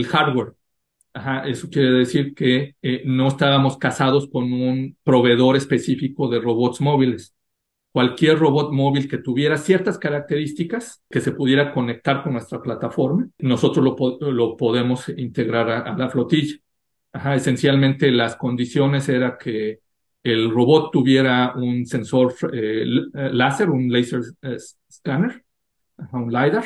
hardware. 0.07 0.53
Ajá, 1.13 1.47
eso 1.47 1.69
quiere 1.69 1.91
decir 1.91 2.33
que 2.33 2.75
eh, 2.81 3.03
no 3.05 3.27
estábamos 3.27 3.77
casados 3.77 4.29
con 4.29 4.51
un 4.53 4.97
proveedor 5.03 5.57
específico 5.57 6.29
de 6.29 6.39
robots 6.39 6.79
móviles 6.79 7.35
cualquier 7.91 8.39
robot 8.39 8.71
móvil 8.71 9.09
que 9.09 9.17
tuviera 9.17 9.57
ciertas 9.57 9.97
características 9.97 11.03
que 11.09 11.21
se 11.21 11.33
pudiera 11.33 11.73
conectar 11.73 12.23
con 12.23 12.33
nuestra 12.33 12.61
plataforma, 12.61 13.27
nosotros 13.39 13.85
lo, 14.19 14.57
podemos 14.57 15.09
integrar 15.09 15.69
a, 15.69 15.97
la 15.97 16.09
flotilla. 16.09 16.55
Ajá, 17.13 17.35
esencialmente 17.35 18.09
las 18.11 18.37
condiciones 18.37 19.09
era 19.09 19.37
que 19.37 19.79
el 20.23 20.49
robot 20.49 20.91
tuviera 20.91 21.53
un 21.55 21.85
sensor 21.85 22.33
eh, 22.53 22.85
láser, 23.13 23.69
un 23.69 23.91
laser 23.91 24.21
eh, 24.41 24.57
scanner, 24.89 25.43
un 26.13 26.31
LiDAR, 26.31 26.65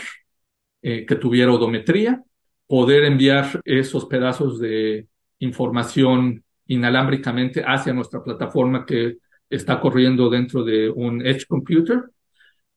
eh, 0.81 1.05
que 1.05 1.15
tuviera 1.15 1.51
odometría, 1.51 2.23
poder 2.67 3.03
enviar 3.03 3.61
esos 3.63 4.05
pedazos 4.05 4.59
de 4.59 5.07
información 5.39 6.43
inalámbricamente 6.67 7.63
hacia 7.65 7.93
nuestra 7.93 8.23
plataforma 8.23 8.85
que 8.85 9.17
está 9.49 9.79
corriendo 9.79 10.29
dentro 10.29 10.63
de 10.63 10.89
un 10.89 11.25
Edge 11.25 11.45
Computer 11.47 12.03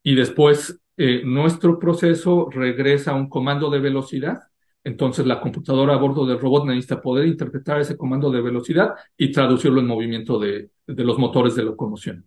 y 0.02 0.14
después 0.14 0.78
eh, 0.96 1.22
nuestro 1.24 1.78
proceso 1.78 2.48
regresa 2.50 3.12
a 3.12 3.14
un 3.14 3.28
comando 3.28 3.70
de 3.70 3.78
velocidad. 3.78 4.40
Entonces 4.84 5.26
la 5.26 5.40
computadora 5.40 5.94
a 5.94 5.98
bordo 5.98 6.26
del 6.26 6.38
robot 6.38 6.66
necesita 6.66 7.00
poder 7.00 7.26
interpretar 7.26 7.80
ese 7.80 7.96
comando 7.96 8.30
de 8.30 8.40
velocidad 8.40 8.94
y 9.16 9.32
traducirlo 9.32 9.80
en 9.80 9.86
movimiento 9.86 10.38
de, 10.38 10.70
de 10.86 11.04
los 11.04 11.18
motores 11.18 11.54
de 11.54 11.64
locomoción. 11.64 12.26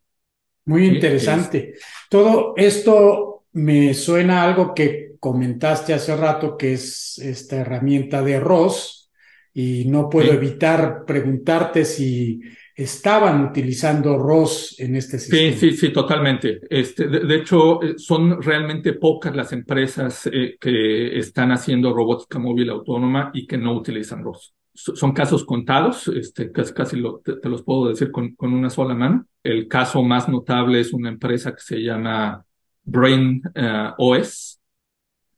Muy 0.65 0.87
interesante. 0.87 1.75
Todo 2.09 2.53
esto 2.55 3.45
me 3.53 3.93
suena 3.93 4.41
a 4.41 4.49
algo 4.49 4.73
que 4.73 5.10
comentaste 5.21 5.93
hace 5.93 6.17
rato, 6.17 6.57
que 6.57 6.73
es 6.73 7.19
esta 7.19 7.57
herramienta 7.57 8.23
de 8.23 8.39
ROS, 8.39 9.11
y 9.53 9.85
no 9.85 10.09
puedo 10.09 10.33
evitar 10.33 11.05
preguntarte 11.05 11.85
si 11.85 12.41
estaban 12.75 13.43
utilizando 13.45 14.17
ROS 14.17 14.79
en 14.79 14.95
este 14.95 15.19
sistema. 15.19 15.53
Sí, 15.53 15.71
sí, 15.71 15.77
sí, 15.77 15.93
totalmente. 15.93 16.61
Este, 16.67 17.07
de, 17.07 17.35
hecho, 17.35 17.83
eh, 17.83 17.93
son 17.97 18.41
realmente 18.41 18.93
pocas 18.93 19.35
las 19.35 19.53
empresas 19.53 20.27
eh, 20.31 20.55
que 20.59 21.19
están 21.19 21.51
haciendo 21.51 21.93
robótica 21.93 22.39
móvil 22.39 22.71
autónoma 22.71 23.29
y 23.31 23.45
que 23.45 23.59
no 23.59 23.75
utilizan 23.75 24.23
ROS. 24.23 24.55
Son 24.73 25.11
casos 25.11 25.45
contados, 25.45 26.07
este, 26.07 26.51
casi, 26.51 26.73
casi 26.73 27.03
te, 27.23 27.47
los 27.47 27.61
puedo 27.61 27.89
decir 27.89 28.09
con, 28.09 28.33
con, 28.33 28.53
una 28.53 28.71
sola 28.71 28.95
mano. 28.95 29.27
El 29.43 29.67
caso 29.67 30.01
más 30.01 30.27
notable 30.27 30.79
es 30.79 30.93
una 30.93 31.09
empresa 31.09 31.51
que 31.51 31.61
se 31.61 31.77
llama 31.77 32.43
Brain 32.83 33.43
eh, 33.53 33.89
OS, 33.99 34.60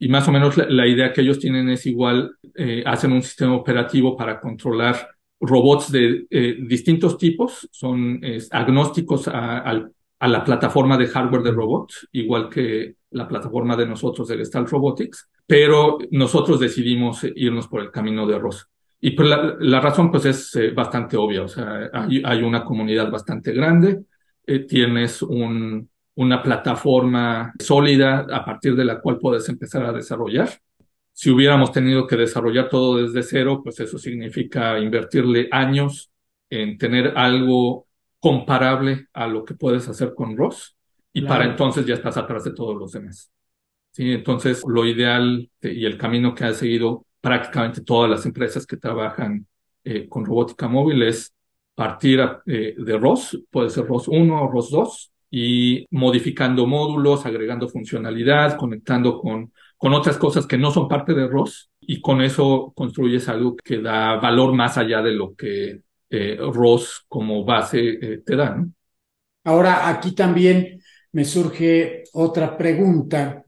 y 0.04 0.10
más 0.10 0.28
o 0.28 0.32
menos 0.32 0.58
la, 0.58 0.88
idea 0.88 1.14
que 1.14 1.22
ellos 1.22 1.40
tienen 1.40 1.70
es 1.70 1.86
igual, 1.86 2.36
hacen 2.86 3.12
un 3.12 3.22
sistema 3.22 3.56
operativo 3.56 4.16
para 4.18 4.40
controlar 4.40 5.08
robots 5.40 5.92
de 5.92 6.26
eh, 6.30 6.58
distintos 6.62 7.18
tipos, 7.18 7.68
son 7.72 8.22
agnósticos 8.52 9.28
a, 9.28 9.90
la 10.20 10.44
plataforma 10.44 10.98
de 10.98 11.08
hardware 11.08 11.44
de 11.44 11.52
robots, 11.52 12.08
igual 12.14 12.50
que 12.50 12.96
la 13.12 13.28
plataforma 13.28 13.76
de 13.76 13.86
nosotros 13.86 14.28
de 14.28 14.38
Gestalt 14.38 14.70
Robotics, 14.70 15.30
pero 15.46 15.98
nosotros 16.12 16.60
decidimos 16.60 17.26
irnos 17.36 17.68
por 17.68 17.82
el 17.82 17.92
camino 17.92 18.26
de 18.26 18.40
ROS. 18.40 18.70
Y 19.02 19.12
pues 19.12 19.28
la, 19.60 19.82
razón 19.82 20.10
pues 20.10 20.26
es 20.26 20.56
eh, 20.56 20.72
bastante 20.72 21.18
obvia, 21.18 21.44
o 21.44 21.48
sea, 21.50 21.90
hay, 21.92 22.42
una 22.42 22.64
comunidad 22.64 23.12
bastante 23.12 23.52
grande, 23.52 24.04
eh, 24.46 24.60
tienes 24.60 25.22
un, 25.22 25.90
una 26.16 26.44
plataforma 26.44 27.54
sólida 27.60 28.26
a 28.32 28.46
partir 28.46 28.76
de 28.76 28.86
la 28.86 29.00
cual 29.00 29.18
puedes 29.20 29.48
empezar 29.50 29.86
a 29.86 29.94
desarrollar. 29.94 30.50
Si 31.12 31.30
hubiéramos 31.30 31.72
tenido 31.72 32.08
que 32.08 32.16
desarrollar 32.16 32.70
todo 32.70 32.98
desde 32.98 33.24
cero, 33.24 33.62
pues 33.64 33.80
eso 33.80 33.98
significa 33.98 34.80
invertirle 34.80 35.48
años 35.52 36.12
en 36.50 36.78
tener 36.78 37.14
algo 37.16 37.88
comparable 38.20 39.08
a 39.14 39.28
lo 39.28 39.44
que 39.44 39.54
puedes 39.56 39.88
hacer 39.90 40.14
con 40.16 40.38
ROS 40.38 40.76
y 41.12 41.22
para 41.24 41.46
entonces 41.46 41.86
ya 41.86 41.96
estás 41.96 42.18
atrás 42.18 42.44
de 42.44 42.54
todos 42.54 42.76
los 42.76 42.92
demás. 42.92 43.32
Sí, 43.92 44.12
entonces 44.12 44.64
lo 44.68 44.86
ideal 44.86 45.50
y 45.62 45.86
el 45.86 45.98
camino 45.98 46.34
que 46.34 46.46
han 46.46 46.56
seguido 46.56 47.06
prácticamente 47.22 47.82
todas 47.82 48.10
las 48.10 48.26
empresas 48.26 48.66
que 48.66 48.78
trabajan 48.78 49.46
eh, 49.84 50.08
con 50.10 50.26
robótica 50.26 50.68
móvil 50.68 51.04
es 51.04 51.34
partir 51.76 52.20
eh, 52.46 52.76
de 52.78 52.98
ROS, 52.98 53.40
puede 53.52 53.70
ser 53.70 53.86
ROS 53.86 54.08
1 54.08 54.42
o 54.42 54.52
ROS 54.52 54.72
2, 54.72 55.13
y 55.36 55.88
modificando 55.90 56.68
módulos, 56.68 57.26
agregando 57.26 57.68
funcionalidad, 57.68 58.56
conectando 58.58 59.20
con 59.20 59.52
con 59.84 59.94
otras 59.94 60.18
cosas 60.18 60.48
que 60.48 60.58
no 60.58 60.72
son 60.72 60.88
parte 60.88 61.14
de 61.14 61.28
ROS 61.28 61.70
y 61.82 62.00
con 62.00 62.22
eso 62.22 62.72
construyes 62.74 63.28
algo 63.28 63.58
que 63.58 63.82
da 63.82 64.16
valor 64.16 64.54
más 64.54 64.78
allá 64.78 65.02
de 65.02 65.12
lo 65.12 65.36
que 65.36 65.82
eh, 66.10 66.38
ROS 66.40 67.04
como 67.10 67.44
base 67.44 67.90
eh, 68.02 68.22
te 68.26 68.38
da. 68.38 68.66
Ahora, 69.44 69.90
aquí 69.90 70.14
también 70.14 70.80
me 71.12 71.26
surge 71.26 72.04
otra 72.14 72.56
pregunta. 72.56 73.44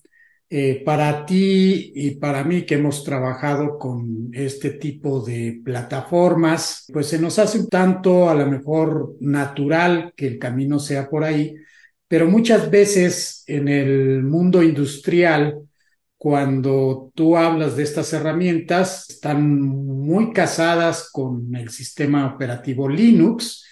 Eh, 0.47 0.83
para 0.85 1.25
ti 1.25 1.93
y 1.95 2.11
para 2.17 2.43
mí 2.43 2.65
que 2.65 2.75
hemos 2.75 3.03
trabajado 3.03 3.79
con 3.79 4.29
este 4.31 4.71
tipo 4.71 5.21
de 5.21 5.61
plataformas, 5.63 6.85
pues 6.93 7.07
se 7.07 7.17
nos 7.17 7.39
hace 7.39 7.59
un 7.59 7.69
tanto 7.69 8.29
a 8.29 8.35
lo 8.35 8.45
mejor 8.45 9.15
natural 9.21 10.13
que 10.15 10.27
el 10.27 10.37
camino 10.37 10.79
sea 10.79 11.09
por 11.09 11.23
ahí, 11.23 11.55
pero 12.15 12.29
muchas 12.29 12.71
veces 12.71 13.43
en 13.45 13.67
el 13.67 14.23
mundo 14.23 14.63
industrial, 14.63 15.59
cuando 16.15 17.11
tú 17.13 17.35
hablas 17.35 17.75
de 17.75 17.83
estas 17.83 18.13
herramientas, 18.13 19.09
están 19.09 19.59
muy 19.59 20.31
casadas 20.31 21.09
con 21.11 21.53
el 21.53 21.67
sistema 21.71 22.33
operativo 22.33 22.87
Linux. 22.87 23.65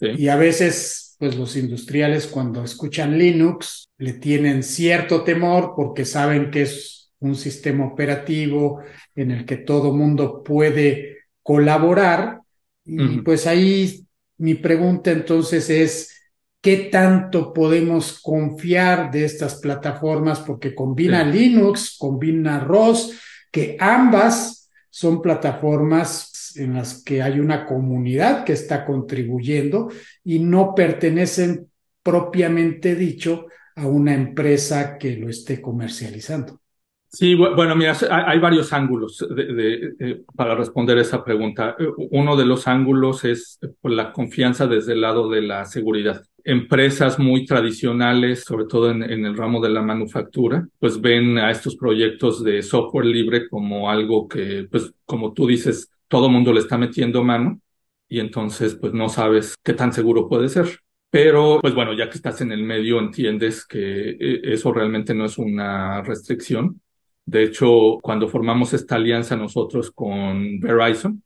Y 0.00 0.28
a 0.28 0.36
veces, 0.36 1.16
pues 1.18 1.36
los 1.36 1.54
industriales 1.54 2.26
cuando 2.26 2.64
escuchan 2.64 3.18
Linux 3.18 3.90
le 3.98 4.14
tienen 4.14 4.62
cierto 4.62 5.22
temor 5.22 5.74
porque 5.76 6.06
saben 6.06 6.50
que 6.50 6.62
es 6.62 7.12
un 7.18 7.34
sistema 7.34 7.84
operativo 7.84 8.80
en 9.14 9.32
el 9.32 9.44
que 9.44 9.58
todo 9.58 9.92
mundo 9.92 10.42
puede 10.42 11.18
colaborar. 11.42 12.40
Y 12.86 13.20
pues 13.20 13.46
ahí 13.46 14.06
mi 14.38 14.54
pregunta 14.54 15.10
entonces 15.10 15.68
es, 15.68 16.15
qué 16.60 16.88
tanto 16.90 17.52
podemos 17.52 18.20
confiar 18.20 19.10
de 19.10 19.24
estas 19.24 19.56
plataformas 19.56 20.40
porque 20.40 20.74
combina 20.74 21.22
Linux, 21.24 21.96
combina 21.98 22.60
ROS, 22.60 23.18
que 23.52 23.76
ambas 23.78 24.70
son 24.90 25.22
plataformas 25.22 26.54
en 26.56 26.74
las 26.74 27.02
que 27.04 27.22
hay 27.22 27.38
una 27.38 27.66
comunidad 27.66 28.44
que 28.44 28.54
está 28.54 28.84
contribuyendo 28.84 29.90
y 30.24 30.38
no 30.38 30.74
pertenecen 30.74 31.68
propiamente 32.02 32.94
dicho 32.94 33.46
a 33.76 33.86
una 33.86 34.14
empresa 34.14 34.96
que 34.98 35.16
lo 35.16 35.28
esté 35.28 35.60
comercializando. 35.60 36.60
Sí, 37.08 37.34
bueno, 37.34 37.76
mira, 37.76 37.96
hay 38.10 38.38
varios 38.38 38.72
ángulos 38.72 39.26
para 40.34 40.54
responder 40.54 40.98
esa 40.98 41.24
pregunta. 41.24 41.76
Uno 42.10 42.36
de 42.36 42.44
los 42.44 42.66
ángulos 42.66 43.24
es 43.24 43.58
la 43.82 44.12
confianza 44.12 44.66
desde 44.66 44.92
el 44.92 45.00
lado 45.00 45.30
de 45.30 45.42
la 45.42 45.64
seguridad 45.64 46.22
empresas 46.46 47.18
muy 47.18 47.44
tradicionales, 47.44 48.44
sobre 48.44 48.66
todo 48.66 48.90
en, 48.90 49.02
el 49.02 49.36
ramo 49.36 49.60
de 49.60 49.68
la 49.68 49.82
manufactura, 49.82 50.66
pues 50.78 51.00
ven 51.00 51.38
a 51.38 51.50
estos 51.50 51.74
proyectos 51.76 52.42
de 52.44 52.62
software 52.62 53.04
libre 53.04 53.48
como 53.48 53.90
algo 53.90 54.28
que, 54.28 54.68
pues 54.70 54.94
como 55.04 55.32
tú 55.32 55.48
dices, 55.48 55.90
todo 56.06 56.28
mundo 56.28 56.52
le 56.52 56.60
está 56.60 56.78
metiendo 56.78 57.24
mano 57.24 57.60
y 58.08 58.20
entonces 58.20 58.76
pues 58.76 58.92
no 58.92 59.08
sabes 59.08 59.56
qué 59.64 59.74
tan 59.74 59.92
seguro 59.92 60.28
puede 60.28 60.48
ser. 60.48 60.78
Pero, 61.10 61.58
pues 61.60 61.74
bueno, 61.74 61.94
ya 61.94 62.08
que 62.08 62.16
estás 62.16 62.40
en 62.40 62.52
el 62.52 62.62
medio, 62.62 63.00
entiendes 63.00 63.66
que 63.66 64.10
eh, 64.10 64.40
eso 64.44 64.72
realmente 64.72 65.14
no 65.14 65.24
es 65.24 65.38
una 65.38 66.02
restricción. 66.02 66.80
De 67.24 67.42
hecho, 67.42 67.98
cuando 68.02 68.28
formamos 68.28 68.72
esta 68.72 68.96
alianza 68.96 69.36
nosotros 69.36 69.90
con 69.90 70.60
Verizon, 70.60 71.22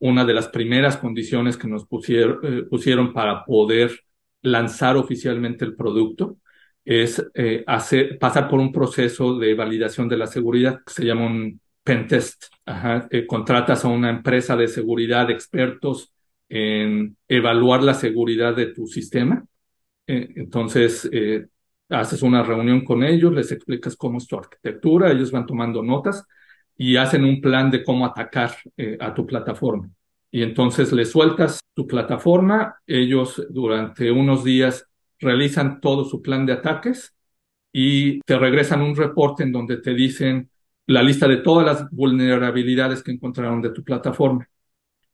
una 0.00 0.24
de 0.24 0.34
las 0.34 0.48
primeras 0.48 0.96
condiciones 0.96 1.56
que 1.56 1.68
nos 1.68 1.86
pusieron, 1.86 2.40
eh, 2.42 2.62
pusieron 2.68 3.12
para 3.12 3.44
poder 3.44 4.03
lanzar 4.44 4.96
oficialmente 4.96 5.64
el 5.64 5.74
producto 5.74 6.38
es 6.84 7.24
eh, 7.34 7.64
hacer, 7.66 8.18
pasar 8.18 8.48
por 8.48 8.60
un 8.60 8.72
proceso 8.72 9.38
de 9.38 9.54
validación 9.54 10.08
de 10.08 10.18
la 10.18 10.26
seguridad 10.26 10.80
que 10.86 10.92
se 10.92 11.04
llama 11.04 11.26
un 11.26 11.60
pentest. 11.82 12.44
Ajá. 12.66 13.08
Eh, 13.10 13.26
contratas 13.26 13.84
a 13.84 13.88
una 13.88 14.10
empresa 14.10 14.56
de 14.56 14.68
seguridad, 14.68 15.30
expertos 15.30 16.12
en 16.48 17.16
evaluar 17.28 17.82
la 17.82 17.94
seguridad 17.94 18.54
de 18.54 18.66
tu 18.66 18.86
sistema. 18.86 19.44
Eh, 20.06 20.28
entonces, 20.36 21.10
haces 21.88 22.22
una 22.22 22.42
reunión 22.42 22.84
con 22.84 23.02
ellos, 23.02 23.32
les 23.32 23.50
explicas 23.52 23.96
cómo 23.96 24.18
es 24.18 24.26
tu 24.26 24.36
arquitectura, 24.36 25.10
ellos 25.10 25.30
van 25.32 25.46
tomando 25.46 25.82
notas 25.82 26.26
y 26.76 26.96
hacen 26.96 27.24
un 27.24 27.40
plan 27.40 27.70
de 27.70 27.84
cómo 27.84 28.04
atacar 28.06 28.56
a 29.00 29.14
tu 29.14 29.26
plataforma 29.26 29.90
y 30.34 30.42
entonces 30.42 30.90
le 30.90 31.04
sueltas 31.04 31.60
tu 31.74 31.86
plataforma, 31.86 32.80
ellos 32.88 33.40
durante 33.50 34.10
unos 34.10 34.42
días 34.42 34.84
realizan 35.20 35.80
todo 35.80 36.04
su 36.04 36.20
plan 36.22 36.44
de 36.44 36.54
ataques 36.54 37.14
y 37.72 38.18
te 38.22 38.36
regresan 38.36 38.82
un 38.82 38.96
reporte 38.96 39.44
en 39.44 39.52
donde 39.52 39.76
te 39.76 39.94
dicen 39.94 40.50
la 40.88 41.04
lista 41.04 41.28
de 41.28 41.36
todas 41.36 41.64
las 41.64 41.88
vulnerabilidades 41.88 43.04
que 43.04 43.12
encontraron 43.12 43.62
de 43.62 43.70
tu 43.70 43.84
plataforma. 43.84 44.48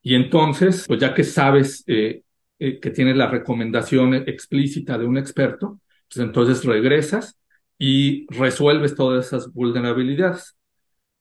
Y 0.01 0.15
entonces, 0.15 0.85
pues 0.87 0.99
ya 0.99 1.13
que 1.13 1.23
sabes 1.23 1.83
eh, 1.85 2.23
eh, 2.57 2.79
que 2.79 2.89
tienes 2.89 3.15
la 3.15 3.27
recomendación 3.27 4.15
explícita 4.15 4.97
de 4.97 5.05
un 5.05 5.19
experto, 5.19 5.81
pues 6.11 6.25
entonces 6.25 6.65
regresas 6.65 7.37
y 7.77 8.25
resuelves 8.33 8.95
todas 8.95 9.27
esas 9.27 9.53
vulnerabilidades. 9.53 10.57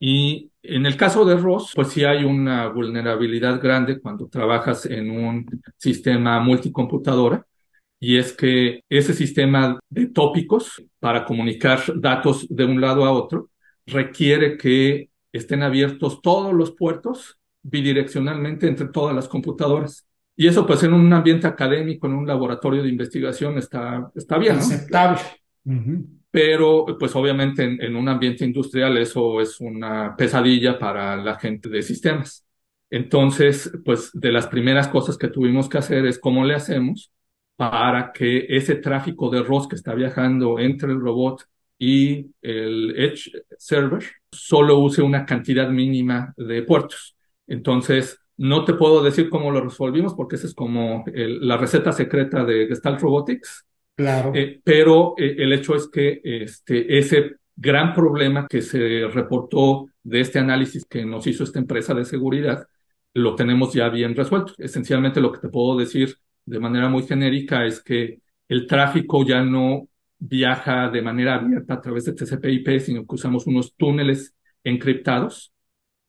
Y 0.02 0.50
en 0.62 0.86
el 0.86 0.96
caso 0.96 1.24
de 1.26 1.36
ROS, 1.36 1.72
pues 1.74 1.88
sí 1.88 2.04
hay 2.04 2.24
una 2.24 2.68
vulnerabilidad 2.68 3.60
grande 3.60 4.00
cuando 4.00 4.28
trabajas 4.28 4.86
en 4.86 5.10
un 5.10 5.46
sistema 5.76 6.40
multicomputadora, 6.40 7.46
y 8.00 8.16
es 8.16 8.32
que 8.32 8.82
ese 8.88 9.12
sistema 9.12 9.78
de 9.90 10.06
tópicos 10.06 10.82
para 10.98 11.26
comunicar 11.26 11.80
datos 11.96 12.46
de 12.48 12.64
un 12.64 12.80
lado 12.80 13.04
a 13.04 13.12
otro 13.12 13.50
requiere 13.86 14.56
que 14.56 15.10
estén 15.32 15.62
abiertos 15.62 16.22
todos 16.22 16.54
los 16.54 16.72
puertos 16.72 17.38
bidireccionalmente 17.62 18.66
entre 18.66 18.88
todas 18.88 19.14
las 19.14 19.28
computadoras. 19.28 20.06
Y 20.34 20.46
eso 20.46 20.66
pues 20.66 20.82
en 20.82 20.94
un 20.94 21.12
ambiente 21.12 21.46
académico, 21.46 22.06
en 22.06 22.14
un 22.14 22.26
laboratorio 22.26 22.82
de 22.82 22.88
investigación 22.88 23.58
está, 23.58 24.10
está 24.14 24.38
bien. 24.38 24.56
Aceptable. 24.56 25.20
Pero 26.30 26.86
pues 26.98 27.14
obviamente 27.16 27.64
en, 27.64 27.82
en, 27.82 27.96
un 27.96 28.08
ambiente 28.08 28.44
industrial 28.44 28.96
eso 28.98 29.40
es 29.40 29.60
una 29.60 30.14
pesadilla 30.16 30.78
para 30.78 31.16
la 31.16 31.38
gente 31.38 31.68
de 31.68 31.82
sistemas. 31.82 32.46
Entonces, 32.90 33.72
pues 33.84 34.10
de 34.12 34.32
las 34.32 34.46
primeras 34.48 34.88
cosas 34.88 35.16
que 35.18 35.28
tuvimos 35.28 35.68
que 35.68 35.78
hacer 35.78 36.06
es 36.06 36.18
cómo 36.18 36.44
le 36.44 36.54
hacemos 36.54 37.12
para 37.56 38.12
que 38.12 38.46
ese 38.48 38.76
tráfico 38.76 39.30
de 39.30 39.42
ROS 39.42 39.68
que 39.68 39.76
está 39.76 39.94
viajando 39.94 40.58
entre 40.58 40.92
el 40.92 41.00
robot 41.00 41.44
y 41.78 42.26
el 42.42 42.94
Edge 42.96 43.30
Server 43.58 44.02
solo 44.32 44.78
use 44.78 45.02
una 45.02 45.26
cantidad 45.26 45.68
mínima 45.70 46.34
de 46.36 46.62
puertos. 46.62 47.16
Entonces, 47.46 48.20
no 48.36 48.64
te 48.64 48.74
puedo 48.74 49.02
decir 49.02 49.28
cómo 49.28 49.50
lo 49.50 49.60
resolvimos 49.60 50.14
porque 50.14 50.36
esa 50.36 50.46
es 50.46 50.54
como 50.54 51.04
la 51.06 51.56
receta 51.58 51.92
secreta 51.92 52.44
de 52.44 52.66
Gestalt 52.66 53.00
Robotics. 53.00 53.66
Claro. 54.00 54.32
Eh, 54.34 54.60
pero 54.64 55.14
eh, 55.18 55.36
el 55.38 55.52
hecho 55.52 55.76
es 55.76 55.88
que 55.88 56.20
este, 56.24 56.98
ese 56.98 57.36
gran 57.54 57.92
problema 57.92 58.46
que 58.48 58.62
se 58.62 59.06
reportó 59.12 59.88
de 60.02 60.20
este 60.20 60.38
análisis 60.38 60.86
que 60.86 61.04
nos 61.04 61.26
hizo 61.26 61.44
esta 61.44 61.58
empresa 61.58 61.92
de 61.92 62.06
seguridad, 62.06 62.66
lo 63.12 63.34
tenemos 63.34 63.74
ya 63.74 63.90
bien 63.90 64.16
resuelto. 64.16 64.54
Esencialmente 64.56 65.20
lo 65.20 65.32
que 65.32 65.40
te 65.40 65.50
puedo 65.50 65.76
decir 65.76 66.16
de 66.46 66.58
manera 66.58 66.88
muy 66.88 67.02
genérica 67.02 67.66
es 67.66 67.82
que 67.82 68.20
el 68.48 68.66
tráfico 68.66 69.22
ya 69.26 69.42
no 69.42 69.86
viaja 70.18 70.88
de 70.88 71.02
manera 71.02 71.34
abierta 71.34 71.74
a 71.74 71.80
través 71.82 72.06
de 72.06 72.14
TCP/IP, 72.14 72.80
sino 72.80 73.06
que 73.06 73.14
usamos 73.14 73.46
unos 73.46 73.74
túneles 73.74 74.34
encriptados, 74.64 75.52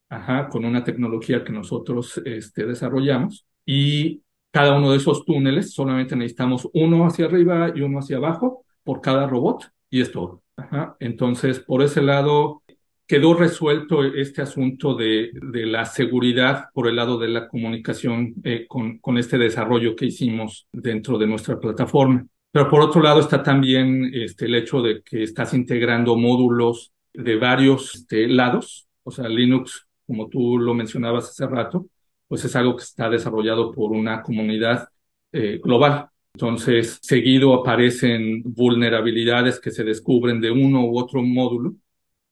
ajá, 0.07 0.47
con 0.47 0.63
una 0.63 0.85
tecnología 0.85 1.43
que 1.43 1.51
nosotros 1.51 2.21
este, 2.23 2.65
desarrollamos. 2.65 3.45
Y 3.65 4.21
cada 4.51 4.77
uno 4.77 4.91
de 4.91 4.97
esos 4.97 5.25
túneles 5.25 5.73
solamente 5.73 6.15
necesitamos 6.15 6.69
uno 6.73 7.05
hacia 7.05 7.25
arriba 7.25 7.71
y 7.73 7.81
uno 7.81 7.99
hacia 7.99 8.17
abajo 8.17 8.65
por 8.83 9.01
cada 9.01 9.27
robot 9.27 9.71
y 9.89 10.01
es 10.01 10.11
todo. 10.11 10.43
Ajá. 10.57 10.95
Entonces, 10.99 11.59
por 11.59 11.81
ese 11.81 12.01
lado, 12.01 12.61
quedó 13.07 13.33
resuelto 13.33 14.03
este 14.03 14.41
asunto 14.41 14.95
de, 14.95 15.31
de, 15.33 15.65
la 15.65 15.85
seguridad 15.85 16.65
por 16.73 16.87
el 16.87 16.95
lado 16.95 17.17
de 17.17 17.27
la 17.29 17.47
comunicación 17.47 18.35
eh, 18.43 18.65
con, 18.67 18.99
con, 18.99 19.17
este 19.17 19.37
desarrollo 19.37 19.95
que 19.95 20.05
hicimos 20.05 20.67
dentro 20.71 21.17
de 21.17 21.27
nuestra 21.27 21.59
plataforma. 21.59 22.25
Pero 22.51 22.69
por 22.69 22.81
otro 22.81 23.01
lado 23.01 23.19
está 23.19 23.41
también 23.41 24.11
este, 24.13 24.45
el 24.45 24.55
hecho 24.55 24.81
de 24.81 25.01
que 25.01 25.23
estás 25.23 25.53
integrando 25.53 26.15
módulos 26.15 26.91
de 27.13 27.35
varios 27.37 27.95
este, 27.95 28.27
lados, 28.27 28.87
o 29.03 29.11
sea, 29.11 29.27
Linux, 29.27 29.87
como 30.05 30.29
tú 30.29 30.57
lo 30.57 30.73
mencionabas 30.73 31.29
hace 31.29 31.47
rato, 31.47 31.87
pues 32.31 32.45
es 32.45 32.55
algo 32.55 32.77
que 32.77 32.83
está 32.83 33.09
desarrollado 33.09 33.73
por 33.73 33.91
una 33.91 34.21
comunidad 34.23 34.87
eh, 35.33 35.59
global. 35.61 36.07
Entonces, 36.33 36.97
seguido 37.01 37.53
aparecen 37.53 38.41
vulnerabilidades 38.45 39.59
que 39.59 39.69
se 39.69 39.83
descubren 39.83 40.39
de 40.39 40.49
uno 40.49 40.85
u 40.85 40.97
otro 40.97 41.21
módulo 41.21 41.75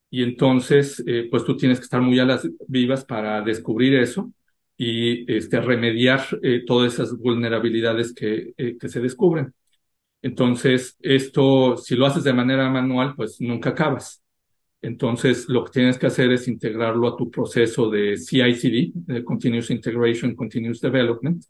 y 0.09 0.23
entonces, 0.23 1.03
eh, 1.05 1.27
pues 1.29 1.43
tú 1.43 1.57
tienes 1.57 1.79
que 1.79 1.83
estar 1.83 2.01
muy 2.01 2.17
a 2.17 2.23
las 2.25 2.47
vivas 2.69 3.03
para 3.03 3.41
descubrir 3.41 3.95
eso 3.95 4.31
y 4.77 5.29
este, 5.29 5.59
remediar 5.59 6.21
eh, 6.43 6.63
todas 6.65 6.93
esas 6.93 7.17
vulnerabilidades 7.17 8.13
que, 8.13 8.53
que 8.55 8.87
se 8.89 9.01
descubren. 9.01 9.53
Entonces, 10.21 10.97
esto, 11.01 11.75
si 11.75 11.95
lo 11.95 12.05
haces 12.05 12.23
de 12.23 12.33
manera 12.33 12.69
manual, 12.69 13.15
pues 13.17 13.41
nunca 13.41 13.71
acabas. 13.71 14.23
Entonces, 14.81 15.49
lo 15.49 15.65
que 15.65 15.71
tienes 15.71 15.97
que 15.97 16.07
hacer 16.07 16.31
es 16.31 16.47
integrarlo 16.47 17.07
a 17.07 17.17
tu 17.17 17.29
proceso 17.29 17.89
de 17.89 18.17
CI/CD, 18.17 18.91
de 18.93 19.23
Continuous 19.23 19.71
Integration, 19.71 20.35
Continuous 20.35 20.79
Development, 20.79 21.43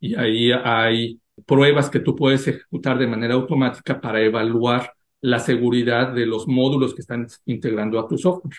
y 0.00 0.16
ahí 0.16 0.50
hay 0.52 1.20
pruebas 1.46 1.88
que 1.90 2.00
tú 2.00 2.16
puedes 2.16 2.46
ejecutar 2.48 2.98
de 2.98 3.06
manera 3.06 3.34
automática 3.34 4.00
para 4.00 4.20
evaluar 4.20 4.92
la 5.20 5.38
seguridad 5.38 6.12
de 6.12 6.26
los 6.26 6.48
módulos 6.48 6.94
que 6.94 7.02
están 7.02 7.26
integrando 7.46 8.00
a 8.00 8.08
tu 8.08 8.18
software. 8.18 8.56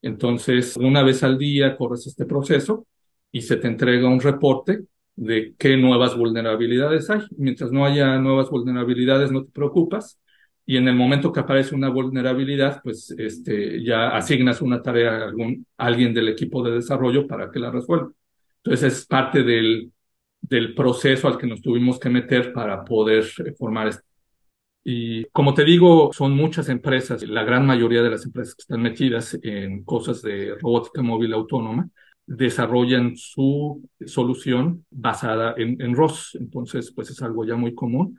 Entonces, 0.00 0.76
una 0.76 1.02
vez 1.02 1.22
al 1.22 1.38
día 1.38 1.76
corres 1.76 2.06
este 2.06 2.24
proceso 2.24 2.86
y 3.30 3.42
se 3.42 3.56
te 3.56 3.68
entrega 3.68 4.08
un 4.08 4.20
reporte 4.20 4.84
de 5.16 5.54
qué 5.58 5.76
nuevas 5.76 6.16
vulnerabilidades 6.16 7.10
hay. 7.10 7.20
Mientras 7.36 7.72
no 7.72 7.84
haya 7.84 8.16
nuevas 8.18 8.48
vulnerabilidades, 8.48 9.30
no 9.30 9.44
te 9.44 9.50
preocupas. 9.52 10.18
Y 10.68 10.76
en 10.76 10.86
el 10.86 10.94
momento 10.94 11.32
que 11.32 11.40
aparece 11.40 11.74
una 11.74 11.88
vulnerabilidad, 11.88 12.82
pues 12.82 13.10
este, 13.16 13.82
ya 13.82 14.10
asignas 14.10 14.60
una 14.60 14.82
tarea 14.82 15.12
a, 15.12 15.24
algún, 15.24 15.66
alguien 15.78 16.12
del 16.12 16.28
equipo 16.28 16.62
de 16.62 16.72
desarrollo 16.72 17.26
para 17.26 17.50
que 17.50 17.58
la 17.58 17.70
resuelva. 17.70 18.10
Entonces 18.58 18.92
es 18.92 19.06
parte 19.06 19.42
del, 19.42 19.90
del 20.42 20.74
proceso 20.74 21.26
al 21.26 21.38
que 21.38 21.46
nos 21.46 21.62
tuvimos 21.62 21.98
que 21.98 22.10
meter 22.10 22.52
para 22.52 22.84
poder 22.84 23.24
formar 23.58 23.88
este 23.88 24.02
y 24.84 25.24
como 25.32 25.52
te 25.52 25.64
digo, 25.64 26.10
son 26.14 26.32
muchas 26.32 26.70
empresas, 26.70 27.22
la 27.22 27.44
gran 27.44 27.66
mayoría 27.66 28.02
de 28.02 28.10
las 28.10 28.24
empresas 28.24 28.54
que 28.54 28.62
están 28.62 28.80
metidas 28.80 29.38
en 29.42 29.84
cosas 29.84 30.22
de 30.22 30.54
robótica 30.54 31.02
móvil 31.02 31.34
autónoma, 31.34 31.90
desarrollan 32.24 33.14
su 33.16 33.86
solución 34.06 34.86
basada 34.90 35.54
en, 35.58 35.80
en 35.82 35.94
ROS. 35.94 36.38
Entonces, 36.40 36.90
pues 36.92 37.10
es 37.10 37.20
algo 37.20 37.44
ya 37.44 37.54
muy 37.54 37.74
común. 37.74 38.18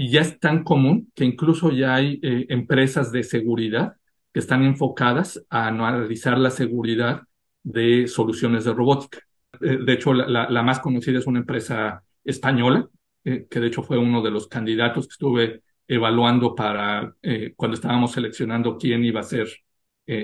Y 0.00 0.08
ya 0.08 0.22
es 0.22 0.40
tan 0.40 0.64
común 0.64 1.12
que 1.14 1.26
incluso 1.26 1.70
ya 1.70 1.94
hay 1.94 2.18
eh, 2.22 2.46
empresas 2.48 3.12
de 3.12 3.22
seguridad 3.22 3.96
que 4.32 4.40
están 4.40 4.62
enfocadas 4.64 5.44
a 5.50 5.66
analizar 5.66 6.38
la 6.38 6.50
seguridad 6.50 7.24
de 7.62 8.08
soluciones 8.08 8.64
de 8.64 8.72
robótica. 8.72 9.18
Eh, 9.60 9.76
de 9.84 9.92
hecho, 9.92 10.14
la, 10.14 10.62
más 10.62 10.80
conocida 10.80 11.18
es 11.18 11.26
una 11.26 11.40
empresa 11.40 12.02
española, 12.24 12.88
eh, 13.24 13.46
que 13.50 13.60
de 13.60 13.66
hecho 13.66 13.82
fue 13.82 13.98
uno 13.98 14.22
de 14.22 14.30
los 14.30 14.48
candidatos 14.48 15.06
que 15.06 15.12
estuve 15.12 15.62
evaluando 15.86 16.54
para 16.54 17.14
cuando 17.56 17.74
estábamos 17.74 18.12
seleccionando 18.12 18.78
quién 18.78 19.04
iba 19.04 19.20
a 19.20 19.24
ser 19.24 19.48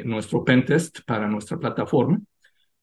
nuestro 0.04 0.42
pentest 0.42 1.00
para 1.04 1.28
nuestra 1.28 1.58
plataforma. 1.58 2.18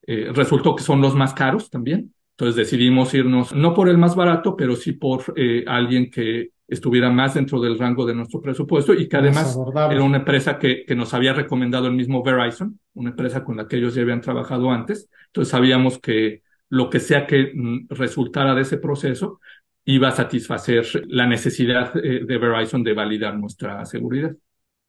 Resultó 0.05 0.75
que 0.75 0.83
son 0.83 1.01
los 1.01 1.15
más 1.15 1.33
caros 1.33 1.71
también. 1.71 2.13
Entonces 2.31 2.55
decidimos 2.55 3.13
irnos 3.15 3.51
no 3.51 3.73
por 3.73 3.89
el 3.89 3.97
más 3.97 4.15
barato, 4.15 4.55
pero 4.55 4.75
sí 4.75 4.91
por 4.91 5.23
alguien 5.65 6.11
que 6.11 6.52
estuviera 6.73 7.09
más 7.09 7.33
dentro 7.33 7.59
del 7.61 7.77
rango 7.77 8.05
de 8.05 8.15
nuestro 8.15 8.41
presupuesto 8.41 8.93
y 8.93 9.07
que 9.07 9.17
además 9.17 9.57
era 9.91 10.03
una 10.03 10.17
empresa 10.17 10.57
que, 10.57 10.85
que 10.85 10.95
nos 10.95 11.13
había 11.13 11.33
recomendado 11.33 11.87
el 11.87 11.93
mismo 11.93 12.23
Verizon, 12.23 12.79
una 12.93 13.11
empresa 13.11 13.43
con 13.43 13.57
la 13.57 13.67
que 13.67 13.77
ellos 13.77 13.95
ya 13.95 14.01
habían 14.01 14.21
trabajado 14.21 14.71
antes. 14.71 15.09
Entonces 15.27 15.51
sabíamos 15.51 15.99
que 15.99 16.41
lo 16.69 16.89
que 16.89 16.99
sea 16.99 17.27
que 17.27 17.51
mm, 17.53 17.87
resultara 17.89 18.55
de 18.55 18.61
ese 18.61 18.77
proceso, 18.77 19.39
iba 19.85 20.07
a 20.07 20.11
satisfacer 20.11 20.85
la 21.07 21.27
necesidad 21.27 21.95
eh, 21.97 22.25
de 22.25 22.37
Verizon 22.37 22.83
de 22.83 22.93
validar 22.93 23.37
nuestra 23.37 23.85
seguridad. 23.85 24.35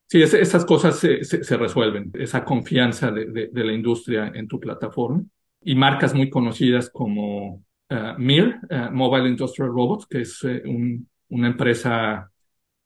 Sí, 0.06 0.22
esas 0.22 0.64
cosas 0.64 0.98
se, 0.98 1.24
se, 1.24 1.56
resuelven, 1.56 2.10
esa 2.14 2.44
confianza 2.44 3.10
de, 3.10 3.26
de, 3.26 3.48
de, 3.48 3.64
la 3.64 3.72
industria 3.72 4.30
en 4.34 4.46
tu 4.46 4.60
plataforma. 4.60 5.24
Y 5.62 5.74
marcas 5.74 6.14
muy 6.14 6.28
conocidas 6.28 6.90
como 6.90 7.64
uh, 7.90 8.18
MIR, 8.18 8.60
uh, 8.70 8.92
Mobile 8.92 9.28
Industrial 9.28 9.70
Robots, 9.70 10.06
que 10.06 10.20
es 10.20 10.42
uh, 10.44 10.60
un, 10.66 11.08
una 11.34 11.48
empresa 11.48 12.30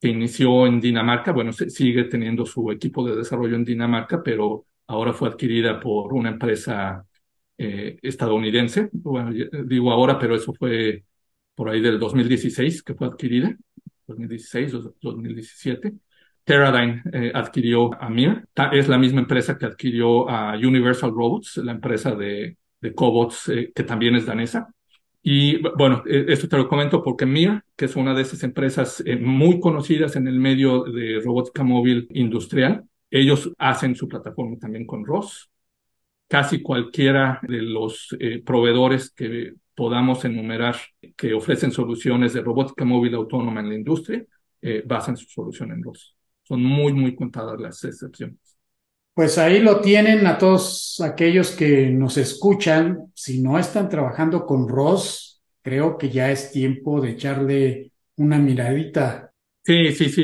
que 0.00 0.08
inició 0.08 0.66
en 0.66 0.80
Dinamarca, 0.80 1.32
bueno, 1.32 1.52
sigue 1.52 2.04
teniendo 2.04 2.46
su 2.46 2.70
equipo 2.70 3.06
de 3.06 3.16
desarrollo 3.16 3.56
en 3.56 3.64
Dinamarca, 3.64 4.22
pero 4.22 4.66
ahora 4.86 5.12
fue 5.12 5.28
adquirida 5.28 5.80
por 5.80 6.12
una 6.14 6.30
empresa 6.30 7.04
eh, 7.56 7.98
estadounidense. 8.02 8.88
Bueno, 8.92 9.30
digo 9.66 9.92
ahora, 9.92 10.18
pero 10.18 10.36
eso 10.36 10.52
fue 10.54 11.04
por 11.54 11.68
ahí 11.68 11.80
del 11.80 11.98
2016 11.98 12.82
que 12.82 12.94
fue 12.94 13.08
adquirida, 13.08 13.56
2016 14.06 14.74
o 14.74 14.94
2017. 15.00 15.94
Teradyne 16.44 17.02
eh, 17.12 17.32
adquirió 17.34 17.92
a 18.00 18.08
Mir, 18.08 18.48
es 18.72 18.88
la 18.88 18.96
misma 18.96 19.20
empresa 19.20 19.58
que 19.58 19.66
adquirió 19.66 20.28
a 20.30 20.56
Universal 20.56 21.10
Robots, 21.10 21.58
la 21.58 21.72
empresa 21.72 22.14
de, 22.14 22.56
cobots 22.94 23.50
eh, 23.50 23.72
que 23.74 23.82
también 23.82 24.16
es 24.16 24.24
danesa. 24.24 24.72
Y 25.22 25.60
bueno, 25.76 26.02
eh, 26.06 26.26
esto 26.28 26.48
te 26.48 26.56
lo 26.56 26.68
comento 26.68 27.02
porque 27.02 27.26
Mir, 27.26 27.62
que 27.76 27.86
es 27.86 27.96
una 27.96 28.14
de 28.14 28.22
esas 28.22 28.42
empresas 28.44 29.02
eh, 29.04 29.16
muy 29.16 29.60
conocidas 29.60 30.16
en 30.16 30.28
el 30.28 30.38
medio 30.38 30.84
de 30.84 31.20
robótica 31.20 31.64
móvil 31.64 32.06
industrial, 32.10 32.84
ellos 33.10 33.52
hacen 33.58 33.94
su 33.94 34.08
plataforma 34.08 34.56
también 34.58 34.86
con 34.86 35.04
ROS. 35.04 35.50
Casi 36.28 36.60
cualquiera 36.62 37.40
de 37.42 37.62
los 37.62 38.14
eh, 38.20 38.42
proveedores 38.44 39.10
que 39.10 39.54
podamos 39.74 40.24
enumerar 40.24 40.76
que 41.16 41.32
ofrecen 41.32 41.72
soluciones 41.72 42.34
de 42.34 42.42
robótica 42.42 42.84
móvil 42.84 43.14
autónoma 43.14 43.60
en 43.60 43.68
la 43.70 43.74
industria, 43.76 44.24
eh, 44.60 44.82
basan 44.84 45.16
su 45.16 45.26
solución 45.26 45.72
en 45.72 45.82
ROS. 45.82 46.16
Son 46.42 46.62
muy, 46.62 46.92
muy 46.92 47.14
contadas 47.14 47.58
las 47.60 47.82
excepciones. 47.84 48.47
Pues 49.18 49.36
ahí 49.36 49.58
lo 49.58 49.80
tienen 49.80 50.28
a 50.28 50.38
todos 50.38 51.00
aquellos 51.04 51.50
que 51.50 51.90
nos 51.90 52.16
escuchan. 52.18 53.10
Si 53.16 53.42
no 53.42 53.58
están 53.58 53.88
trabajando 53.88 54.46
con 54.46 54.68
ROS, 54.68 55.42
creo 55.60 55.98
que 55.98 56.08
ya 56.08 56.30
es 56.30 56.52
tiempo 56.52 57.00
de 57.00 57.10
echarle 57.10 57.90
una 58.14 58.38
miradita. 58.38 59.32
Sí, 59.64 59.90
sí, 59.90 60.08
sí, 60.08 60.22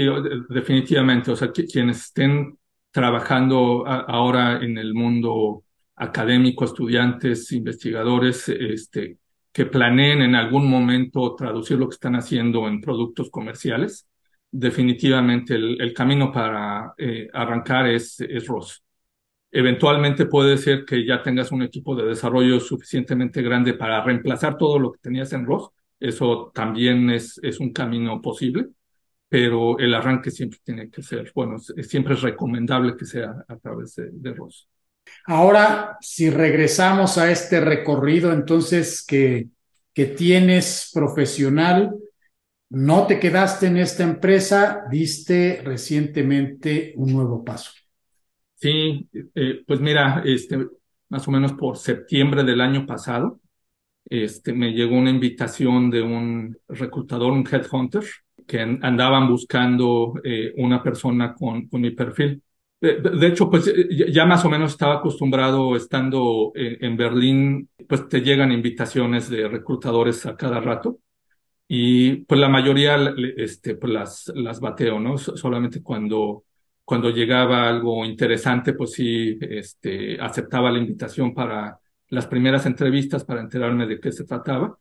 definitivamente. 0.49 1.33
O 1.33 1.35
sea, 1.35 1.51
quienes 1.51 2.03
estén 2.03 2.57
trabajando 2.93 3.85
ahora 3.85 4.63
en 4.63 4.79
el 4.79 4.95
mundo 4.95 5.65
académicos, 5.97 6.71
estudiantes, 6.71 7.51
investigadores, 7.51 8.49
este, 8.49 9.19
que 9.53 9.67
planeen 9.67 10.23
en 10.23 10.37
algún 10.37 10.71
momento 10.71 11.35
traducir 11.35 11.79
lo 11.79 11.89
que 11.89 11.95
están 11.95 12.15
haciendo 12.15 12.69
en 12.69 12.81
productos 12.81 13.29
comerciales, 13.29 14.07
definitivamente 14.57 15.55
el, 15.57 15.93
camino 15.93 16.31
para 16.31 16.95
eh, 16.97 17.29
arrancar 17.33 17.89
es, 17.89 18.21
es 18.21 18.47
ROS. 18.47 18.85
Eventualmente 19.51 20.27
puede 20.27 20.57
ser 20.59 20.85
que 20.85 21.05
ya 21.05 21.23
tengas 21.23 21.51
un 21.51 21.63
equipo 21.63 21.97
de 21.97 22.07
desarrollo 22.07 22.61
suficientemente 22.61 23.43
grande 23.43 23.75
para 23.75 24.03
reemplazar 24.05 24.57
todo 24.57 24.79
lo 24.79 24.93
que 24.93 25.01
tenías 25.01 25.33
en 25.33 25.45
ROS. 25.45 25.71
Eso 25.99 26.53
también 26.55 27.11
es, 27.11 27.41
es 27.43 27.59
un 27.59 27.73
camino 27.73 28.23
posible, 28.23 28.69
pero 29.29 29.77
el 29.79 29.93
arranque 29.93 30.31
siempre 30.31 30.61
tiene 30.63 30.89
que 30.89 31.03
ser, 31.03 31.33
bueno, 31.35 31.59
siempre 31.59 32.15
es 32.15 32.23
recomendable 32.23 32.97
que 32.97 33.07
sea 33.07 33.35
a 33.49 33.57
través 33.57 33.97
de, 33.97 34.11
de 34.13 34.35
ROS. 34.35 34.69
Ahora, 35.27 35.97
si 36.01 36.31
regresamos 36.31 37.19
a 37.19 37.31
este 37.31 37.61
recorrido, 37.61 38.33
entonces 38.33 39.05
que, 39.05 39.49
que 39.93 40.07
tienes 40.07 40.91
profesional, 40.95 41.93
no 42.71 43.07
te 43.07 43.21
quedaste 43.21 43.67
en 43.67 43.77
esta 43.77 44.03
empresa, 44.03 44.85
diste 44.91 45.63
recientemente 45.65 46.93
un 46.97 47.13
nuevo 47.13 47.45
paso. 47.45 47.73
Sí, 48.55 49.09
eh, 49.35 49.63
pues 49.67 49.81
mira, 49.81 50.23
este, 50.25 50.67
más 51.09 51.27
o 51.29 51.31
menos 51.31 51.53
por 51.53 51.77
septiembre 51.77 52.45
del 52.45 52.61
año 52.61 52.87
pasado, 52.87 53.41
este, 54.07 54.53
me 54.53 54.73
llegó 54.73 54.97
una 54.97 55.11
invitación 55.11 55.91
de 55.91 56.03
un 56.03 56.57
reclutador, 56.69 57.33
un 57.33 57.47
headhunter, 57.51 58.05
que 58.47 58.61
andaban 58.61 59.29
buscando 59.29 60.21
eh, 60.23 60.53
una 60.57 60.83
persona 60.83 61.35
con, 61.35 61.67
con 61.69 61.81
mi 61.81 61.91
perfil. 61.91 62.43
De, 62.81 63.27
hecho, 63.27 63.49
pues 63.49 63.73
ya 63.89 64.27
más 64.27 64.45
o 64.45 64.51
menos 64.51 64.73
estaba 64.73 64.97
acostumbrado 64.97 65.75
estando 65.75 66.53
en, 66.55 66.99
Berlín, 66.99 67.71
pues 67.89 68.07
te 68.11 68.21
llegan 68.21 68.53
invitaciones 68.53 69.31
de 69.31 69.49
reclutadores 69.49 70.27
a 70.27 70.37
cada 70.37 70.61
rato 70.61 70.99
y 71.69 72.17
pues 72.25 72.41
la 72.41 72.49
mayoría 72.49 72.97
este, 73.37 73.77
pues 73.77 73.93
las, 73.93 74.33
las 74.35 74.61
bateo, 74.61 75.01
¿no? 75.01 75.19
Solamente 75.19 75.83
cuando, 75.83 76.45
cuando 76.85 77.11
llegaba 77.11 77.69
algo 77.69 78.05
interesante, 78.05 78.75
pues 78.75 78.93
sí, 78.93 79.39
este, 79.41 80.21
aceptaba 80.21 80.71
la 80.71 80.79
invitación 80.79 81.35
para 81.35 81.79
las 82.09 82.27
primeras 82.27 82.67
entrevistas 82.67 83.25
para 83.25 83.41
enterarme 83.41 83.87
de 83.87 84.01
qué 84.01 84.13
se 84.13 84.25
trataba. 84.25 84.77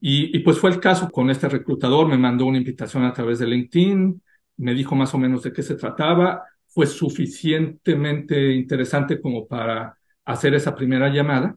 Y, 0.00 0.36
y 0.36 0.40
pues 0.40 0.58
fue 0.58 0.70
el 0.70 0.80
caso 0.80 1.10
con 1.10 1.30
este 1.30 1.48
reclutador, 1.48 2.06
me 2.08 2.18
mandó 2.18 2.46
una 2.46 2.58
invitación 2.58 3.04
a 3.04 3.12
través 3.12 3.38
de 3.38 3.46
LinkedIn, 3.46 4.22
me 4.58 4.74
dijo 4.74 4.94
más 4.94 5.14
o 5.14 5.18
menos 5.18 5.42
de 5.42 5.52
qué 5.52 5.62
se 5.62 5.76
trataba 5.76 6.44
fue 6.76 6.86
suficientemente 6.86 8.52
interesante 8.52 9.18
como 9.18 9.48
para 9.48 9.96
hacer 10.26 10.54
esa 10.54 10.74
primera 10.74 11.08
llamada. 11.08 11.56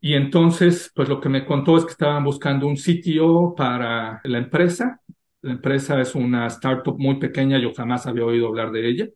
Y 0.00 0.14
entonces, 0.14 0.90
pues 0.94 1.08
lo 1.08 1.20
que 1.20 1.28
me 1.28 1.44
contó 1.44 1.76
es 1.76 1.84
que 1.84 1.92
estaban 1.92 2.24
buscando 2.24 2.66
un 2.66 2.76
sitio 2.76 3.54
para 3.56 4.20
la 4.24 4.38
empresa. 4.38 5.00
La 5.42 5.52
empresa 5.52 6.00
es 6.00 6.14
una 6.14 6.46
startup 6.48 6.98
muy 6.98 7.18
pequeña, 7.18 7.58
yo 7.58 7.72
jamás 7.74 8.06
había 8.06 8.24
oído 8.24 8.48
hablar 8.48 8.72
de 8.72 8.88
ella. 8.88 9.08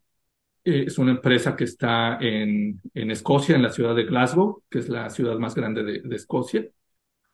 Eh, 0.64 0.84
es 0.86 0.98
una 0.98 1.12
empresa 1.12 1.56
que 1.56 1.64
está 1.64 2.18
en, 2.20 2.80
en, 2.94 3.10
Escocia, 3.10 3.56
en 3.56 3.62
la 3.62 3.70
ciudad 3.70 3.94
de 3.94 4.04
Glasgow, 4.04 4.62
que 4.70 4.80
es 4.80 4.88
la 4.88 5.10
ciudad 5.10 5.38
más 5.38 5.54
grande 5.54 5.82
de, 5.82 6.00
de 6.02 6.16
Escocia. 6.16 6.66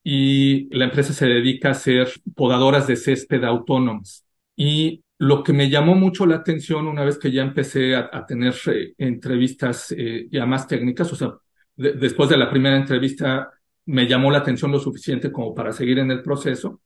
Y 0.04 0.74
la 0.76 0.86
empresa 0.86 1.12
se 1.12 1.26
dedica 1.26 1.68
a 1.68 1.72
hacer 1.72 2.08
podadoras 2.34 2.86
de 2.86 2.96
césped 2.96 3.44
autónomas. 3.44 4.26
Y 4.56 5.04
lo 5.22 5.44
que 5.44 5.52
me 5.52 5.70
llamó 5.70 5.94
mucho 5.94 6.26
la 6.26 6.36
atención 6.36 6.88
una 6.88 7.04
vez 7.04 7.16
que 7.16 7.30
ya 7.30 7.42
empecé 7.42 7.94
a, 7.94 8.26
tener 8.26 8.54
eh, 8.66 8.94
entrevistas 8.98 9.94
eh, 9.96 10.26
ya 10.32 10.46
más 10.46 10.66
técnicas, 10.66 11.12
o 11.12 11.16
sea, 11.16 11.34
después 11.76 12.28
de 12.28 12.36
la 12.36 12.50
primera 12.50 12.76
entrevista 12.76 13.50
me 13.86 14.06
llamó 14.06 14.30
la 14.30 14.38
atención 14.38 14.70
lo 14.72 14.78
suficiente 14.78 15.32
como 15.32 15.54
para 15.54 15.72
seguir 15.72 15.98
en 15.98 16.10
el 16.10 16.22
proceso. 16.22 16.80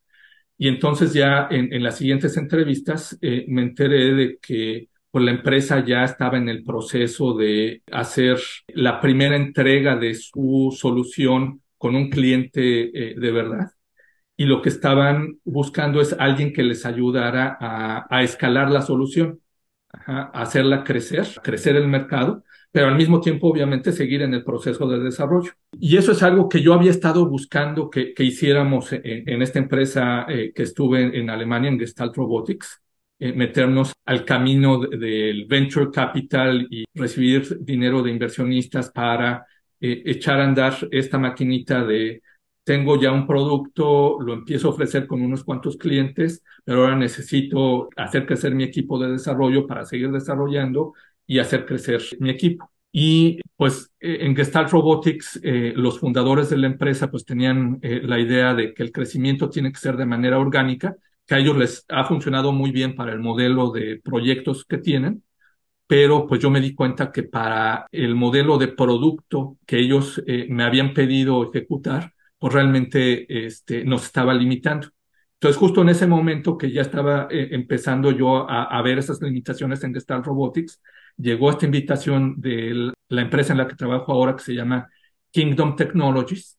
Y 0.57 0.67
entonces 0.67 1.13
ya 1.13 1.47
en, 1.51 1.83
las 1.83 1.97
siguientes 1.97 2.35
entrevistas 2.37 3.17
eh, 3.21 3.45
me 3.47 3.61
enteré 3.61 4.13
de 4.15 4.39
que 4.41 4.89
pues, 5.11 5.23
la 5.23 5.31
empresa 5.31 5.85
ya 5.85 6.03
estaba 6.03 6.37
en 6.37 6.49
el 6.49 6.63
proceso 6.63 7.35
de 7.35 7.83
hacer 7.91 8.39
la 8.69 8.99
primera 8.99 9.35
entrega 9.35 9.95
de 9.95 10.15
su 10.15 10.75
solución 10.75 11.61
con 11.77 11.95
un 11.95 12.09
cliente 12.09 12.59
de 13.15 13.31
verdad 13.31 13.71
y 14.37 14.45
lo 14.45 14.61
que 14.61 14.69
estaban 14.69 15.39
buscando 15.43 15.99
es 15.99 16.13
alguien 16.13 16.53
que 16.53 16.63
les 16.63 16.85
ayudara 16.85 17.57
a, 17.59 18.23
escalar 18.23 18.69
la 18.69 18.81
solución, 18.83 19.41
a 19.89 20.25
hacerla 20.41 20.83
crecer, 20.83 21.27
crecer 21.43 21.75
el 21.75 21.87
mercado, 21.87 22.43
pero 22.71 22.87
al 22.87 22.95
mismo 22.95 23.19
tiempo 23.21 23.47
obviamente 23.47 23.91
seguir 23.91 24.21
en 24.21 24.33
el 24.33 24.43
proceso 24.43 24.87
de 24.87 24.99
desarrollo. 24.99 25.51
Y 25.79 25.97
eso 25.97 26.11
es 26.11 26.23
algo 26.23 26.49
que 26.49 26.61
yo 26.61 26.73
había 26.73 26.91
estado 26.91 27.27
buscando 27.27 27.89
que, 27.89 28.13
hiciéramos 28.19 28.91
en, 28.91 29.41
esta 29.41 29.59
empresa 29.59 30.25
eh, 30.27 30.51
que 30.53 30.63
estuve 30.63 31.17
en, 31.17 31.29
Alemania, 31.29 31.69
en 31.69 31.79
Gestalt 31.79 32.15
Robotics, 32.15 32.81
eh, 33.19 33.33
meternos 33.33 33.93
al 34.05 34.23
camino 34.25 34.79
del 34.79 35.45
venture 35.45 35.89
capital 35.91 36.67
y 36.69 36.85
recibir 36.93 37.57
dinero 37.61 38.03
de 38.03 38.11
inversionistas 38.11 38.91
para 38.91 39.45
eh, 39.79 40.03
echar 40.05 40.39
a 40.39 40.45
andar 40.45 40.75
esta 40.91 41.17
maquinita 41.17 41.83
de 41.83 42.21
tengo 42.67 42.99
ya 42.99 43.13
un 43.13 43.25
producto, 43.25 44.19
lo 44.19 44.33
empiezo 44.33 44.67
a 44.67 44.71
ofrecer 44.71 45.07
con 45.07 45.21
unos 45.21 45.45
cuantos 45.45 45.77
clientes, 45.77 46.43
pero 46.65 46.81
ahora 46.81 46.97
necesito 46.97 47.87
hacer 47.95 48.25
crecer 48.25 48.53
mi 48.53 48.65
equipo 48.65 48.99
de 48.99 49.13
desarrollo 49.13 49.65
para 49.65 49.85
seguir 49.85 50.11
desarrollando 50.11 50.93
y 51.27 51.39
hacer 51.39 51.65
crecer 51.65 52.01
mi 52.19 52.29
equipo. 52.29 52.71
Y 52.91 53.39
pues 53.55 53.91
eh, 53.99 54.19
en 54.21 54.35
Gestalt 54.35 54.71
Robotics, 54.71 55.39
eh, 55.43 55.73
los 55.75 55.99
fundadores 55.99 56.49
de 56.49 56.57
la 56.57 56.67
empresa 56.67 57.11
pues 57.11 57.25
tenían 57.25 57.79
eh, 57.81 58.01
la 58.03 58.19
idea 58.19 58.53
de 58.55 58.73
que 58.73 58.83
el 58.83 58.91
crecimiento 58.91 59.49
tiene 59.49 59.71
que 59.71 59.79
ser 59.79 59.97
de 59.97 60.05
manera 60.05 60.39
orgánica, 60.39 60.95
que 61.25 61.35
a 61.35 61.39
ellos 61.39 61.57
les 61.57 61.85
ha 61.89 62.05
funcionado 62.05 62.51
muy 62.53 62.71
bien 62.71 62.95
para 62.95 63.13
el 63.13 63.19
modelo 63.19 63.71
de 63.71 64.01
proyectos 64.03 64.65
que 64.65 64.77
tienen, 64.77 65.23
pero 65.87 66.27
pues 66.27 66.41
yo 66.41 66.49
me 66.49 66.61
di 66.61 66.73
cuenta 66.75 67.11
que 67.11 67.23
para 67.23 67.87
el 67.91 68.15
modelo 68.15 68.57
de 68.57 68.69
producto 68.69 69.57
que 69.65 69.79
ellos 69.79 70.21
me 70.49 70.63
habían 70.63 70.93
pedido 70.93 71.49
ejecutar, 71.49 72.13
pues 72.39 72.53
realmente 72.53 73.45
este, 73.45 73.83
nos 73.85 74.05
estaba 74.05 74.33
limitando. 74.33 74.89
Entonces, 75.39 75.59
justo 75.59 75.83
en 75.83 75.89
ese 75.89 76.07
momento 76.07 76.57
que 76.57 76.71
ya 76.71 76.81
estaba 76.81 77.27
eh, 77.29 77.49
empezando 77.51 78.11
yo 78.11 78.49
a, 78.49 78.81
ver 78.81 78.97
esas 78.97 79.21
limitaciones 79.21 79.83
en 79.83 79.93
Gestalt 79.93 80.25
Robotics, 80.25 80.81
llegó 81.17 81.49
esta 81.49 81.65
invitación 81.65 82.39
de 82.39 82.93
la 83.09 83.21
empresa 83.21 83.53
en 83.53 83.57
la 83.59 83.67
que 83.67 83.75
trabajo 83.75 84.11
ahora, 84.11 84.35
que 84.35 84.43
se 84.43 84.53
llama 84.53 84.89
Kingdom 85.31 85.75
Technologies, 85.75 86.57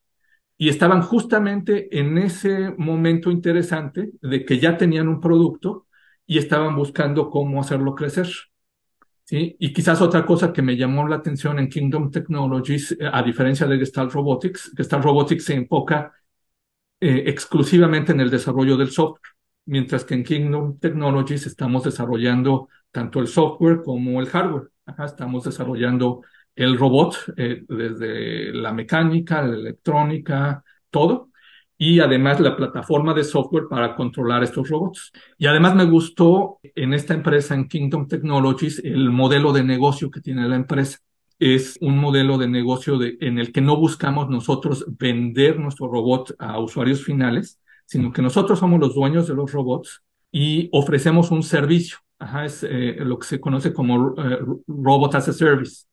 y 0.56 0.68
estaban 0.68 1.02
justamente 1.02 1.96
en 1.98 2.18
ese 2.18 2.70
momento 2.76 3.30
interesante 3.30 4.10
de 4.20 4.44
que 4.44 4.58
ya 4.58 4.76
tenían 4.76 5.08
un 5.08 5.20
producto 5.20 5.86
y 6.26 6.38
estaban 6.38 6.74
buscando 6.76 7.30
cómo 7.30 7.60
hacerlo 7.60 7.94
crecer. 7.94 8.28
Y 9.30 9.72
quizás 9.74 10.00
otra 10.00 10.24
cosa 10.24 10.52
que 10.52 10.62
me 10.62 10.76
llamó 10.76 11.06
la 11.06 11.16
atención 11.16 11.58
en 11.58 11.68
Kingdom 11.68 12.10
Technologies, 12.10 12.92
eh, 12.92 13.10
a 13.12 13.22
diferencia 13.22 13.66
de 13.66 13.78
Gestalt 13.78 14.10
Robotics, 14.12 14.72
Gestalt 14.74 15.04
Robotics 15.04 15.44
se 15.44 15.54
enfoca 15.54 16.14
eh, 17.00 17.24
exclusivamente 17.26 18.12
en 18.12 18.20
el 18.20 18.30
desarrollo 18.30 18.76
del 18.76 18.90
software, 18.90 19.20
mientras 19.66 20.04
que 20.04 20.14
en 20.14 20.24
Kingdom 20.24 20.78
Technologies 20.78 21.46
estamos 21.46 21.84
desarrollando 21.84 22.68
tanto 22.90 23.20
el 23.20 23.28
software 23.28 23.82
como 23.82 24.20
el 24.20 24.28
hardware. 24.28 24.70
estamos 25.04 25.44
desarrollando 25.44 26.22
el 26.54 26.76
robot 26.76 27.16
eh, 27.36 27.64
desde 27.68 28.52
la 28.52 28.72
mecánica, 28.72 29.42
la 29.42 29.54
electrónica, 29.54 30.64
todo 30.90 31.28
y 31.78 32.00
además 32.00 32.40
la 32.40 32.56
plataforma 32.56 33.14
de 33.14 33.22
software 33.22 33.68
para 33.70 33.94
controlar 33.94 34.42
estos 34.42 34.68
robots. 34.68 35.12
Y 35.38 35.46
además 35.46 35.76
me 35.76 35.84
gustó 35.84 36.58
en 36.74 36.92
esta 36.92 37.14
empresa, 37.14 37.54
en 37.54 37.68
Kingdom 37.68 38.08
Technologies, 38.08 38.80
el 38.84 39.10
modelo 39.10 39.52
de 39.52 39.62
negocio 39.62 40.10
que 40.10 40.20
tiene 40.20 40.48
la 40.48 40.56
empresa. 40.56 40.98
Es 41.38 41.78
un 41.80 41.96
modelo 41.96 42.36
de 42.36 42.48
negocio 42.48 42.98
en 43.00 43.38
el 43.38 43.52
que 43.52 43.60
no 43.60 43.76
buscamos 43.76 44.28
nosotros 44.28 44.84
vender 44.88 45.60
nuestro 45.60 45.86
robot 45.86 46.34
a 46.40 46.58
usuarios 46.58 47.04
finales, 47.04 47.60
sino 47.86 48.12
que 48.12 48.22
nosotros 48.22 48.58
somos 48.58 48.80
los 48.80 48.96
dueños 48.96 49.28
de 49.28 49.34
los 49.34 49.52
robots 49.52 50.02
y 50.32 50.68
ofrecemos 50.72 51.30
un 51.30 51.44
servicio. 51.44 51.98
Ajá, 52.20 52.44
es 52.44 52.64
eh, 52.64 52.96
lo 52.98 53.18
que 53.18 53.26
se 53.26 53.40
conoce 53.40 53.72
como 53.72 54.14
eh, 54.18 54.38
Robot 54.66 55.14
as 55.14 55.28
a 55.28 55.32
Service. 55.32 55.86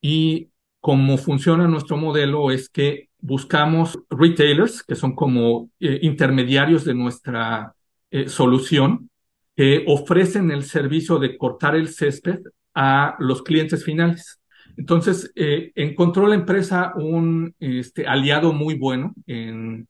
Y 0.00 0.50
cómo 0.80 1.18
funciona 1.18 1.66
nuestro 1.66 1.96
modelo 1.96 2.50
es 2.50 2.68
que 2.68 3.08
buscamos 3.18 3.98
retailers, 4.10 4.82
que 4.82 4.94
son 4.94 5.14
como 5.14 5.70
eh, 5.80 5.98
intermediarios 6.02 6.84
de 6.84 6.94
nuestra 6.94 7.74
eh, 8.10 8.28
solución, 8.28 9.10
que 9.56 9.84
ofrecen 9.88 10.50
el 10.50 10.64
servicio 10.64 11.18
de 11.18 11.36
cortar 11.36 11.74
el 11.74 11.88
césped 11.88 12.40
a 12.74 13.16
los 13.18 13.42
clientes 13.42 13.84
finales. 13.84 14.40
Entonces, 14.78 15.30
encontró 15.34 16.26
la 16.26 16.34
empresa 16.34 16.94
un 16.96 17.54
este, 17.60 18.06
aliado 18.06 18.54
muy 18.54 18.74
bueno 18.78 19.12
en, 19.26 19.86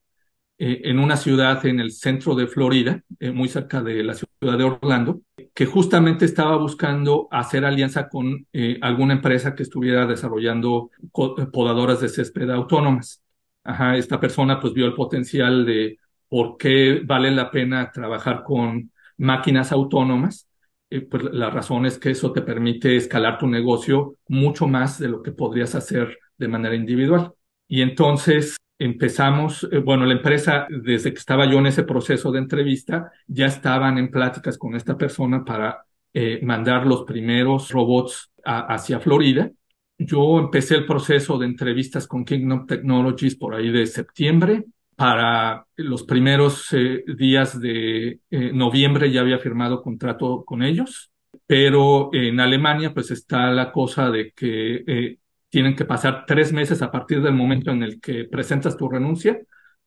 en 0.59 0.99
una 0.99 1.17
ciudad 1.17 1.65
en 1.65 1.79
el 1.79 1.93
centro 1.93 2.35
de 2.35 2.49
Florida, 2.49 3.01
muy 3.33 3.49
cerca 3.49 3.81
de 3.81 4.03
la 4.03 4.15
ciudad 4.15 4.59
de 4.59 4.65
Orlando, 4.65 5.21
que 5.55 5.67
justamente 5.67 6.25
estaba 6.25 6.57
buscando 6.57 7.29
hacer 7.31 7.65
alianza 7.65 8.09
con 8.09 8.47
eh, 8.53 8.79
alguna 8.81 9.15
empresa 9.15 9.55
que 9.55 9.65
estuviera 9.65 10.07
desarrollando 10.07 10.91
podadoras 11.13 12.01
de 12.01 12.09
césped 12.09 12.49
autónomas. 12.51 13.23
Ajá, 13.65 13.97
esta 13.97 14.19
persona 14.19 14.59
pues 14.61 14.73
vio 14.73 14.87
el 14.87 14.95
potencial 14.95 15.67
de 15.67 15.99
por 16.29 16.57
qué 16.57 17.03
vale 17.05 17.31
la 17.31 17.51
pena 17.51 17.91
trabajar 17.93 18.43
con 18.43 18.91
máquinas 19.19 19.73
autónomas. 19.73 20.49
Eh, 20.91 21.03
pues 21.03 21.25
la 21.25 21.51
razón 21.51 21.87
es 21.87 21.99
que 21.99 22.11
eso 22.11 22.33
te 22.33 22.43
permite 22.43 22.97
escalar 22.97 23.39
tu 23.39 23.47
negocio 23.47 24.17
mucho 24.29 24.67
más 24.67 24.99
de 24.99 25.09
lo 25.09 25.23
que 25.23 25.33
podrías 25.33 25.75
hacer 25.75 26.19
de 26.39 26.49
manera 26.49 26.75
individual. 26.75 27.35
Y 27.69 27.83
entonces 27.83 28.57
empezamos, 28.85 29.69
eh, 29.71 29.79
bueno, 29.79 30.05
la 30.05 30.15
empresa, 30.15 30.67
desde 30.69 31.13
que 31.13 31.19
estaba 31.19 31.49
yo 31.51 31.59
en 31.59 31.67
ese 31.67 31.85
proceso 31.85 32.33
de 32.33 32.41
entrevista, 32.41 33.13
ya 33.27 33.47
estaban 33.47 33.97
en 33.99 34.11
pláticas 34.11 34.59
con 34.59 34.75
esta 34.75 34.97
persona 34.97 35.45
para 35.45 35.85
eh, 36.13 36.41
mandar 36.43 36.87
los 36.87 37.05
primeros 37.05 37.71
robots 37.71 38.31
hacia 38.45 38.99
Florida. 38.99 39.51
Yo 39.99 40.41
empecé 40.41 40.75
el 40.75 40.87
proceso 40.87 41.39
de 41.39 41.47
entrevistas 41.47 42.09
con 42.09 42.25
Kingdom 42.25 42.67
Technologies 42.67 43.37
por 43.37 43.55
ahí 43.55 43.71
de 43.71 43.87
septiembre. 43.87 44.65
Para 44.97 45.65
los 45.77 46.03
primeros 46.03 46.73
eh, 46.73 47.05
días 47.17 47.61
de 47.61 48.21
noviembre 48.31 49.13
ya 49.13 49.21
había 49.21 49.39
firmado 49.39 49.81
contrato 49.81 50.45
con 50.45 50.63
ellos, 50.63 51.13
pero 51.47 52.11
en 52.13 52.41
Alemania 52.41 52.93
pues 52.93 53.11
está 53.13 53.51
la 53.53 53.71
cosa 53.71 54.11
de 54.11 54.33
que 54.33 55.19
tienen 55.53 55.77
que 55.77 55.85
pasar 55.85 56.25
tres 56.27 56.51
meses 56.51 56.81
a 56.81 56.91
partir 56.91 57.21
del 57.21 57.35
momento 57.35 57.71
en 57.73 57.83
el 57.83 58.01
que 58.01 58.25
presentas 58.25 58.75
tu 58.75 58.89
renuncia 58.89 59.39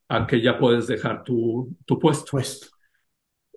a 0.08 0.24
que 0.24 0.40
ya 0.40 0.58
puedes 0.58 0.86
dejar 0.86 1.24
tu, 1.24 1.76
tu 1.84 1.98
puesto. 1.98 2.38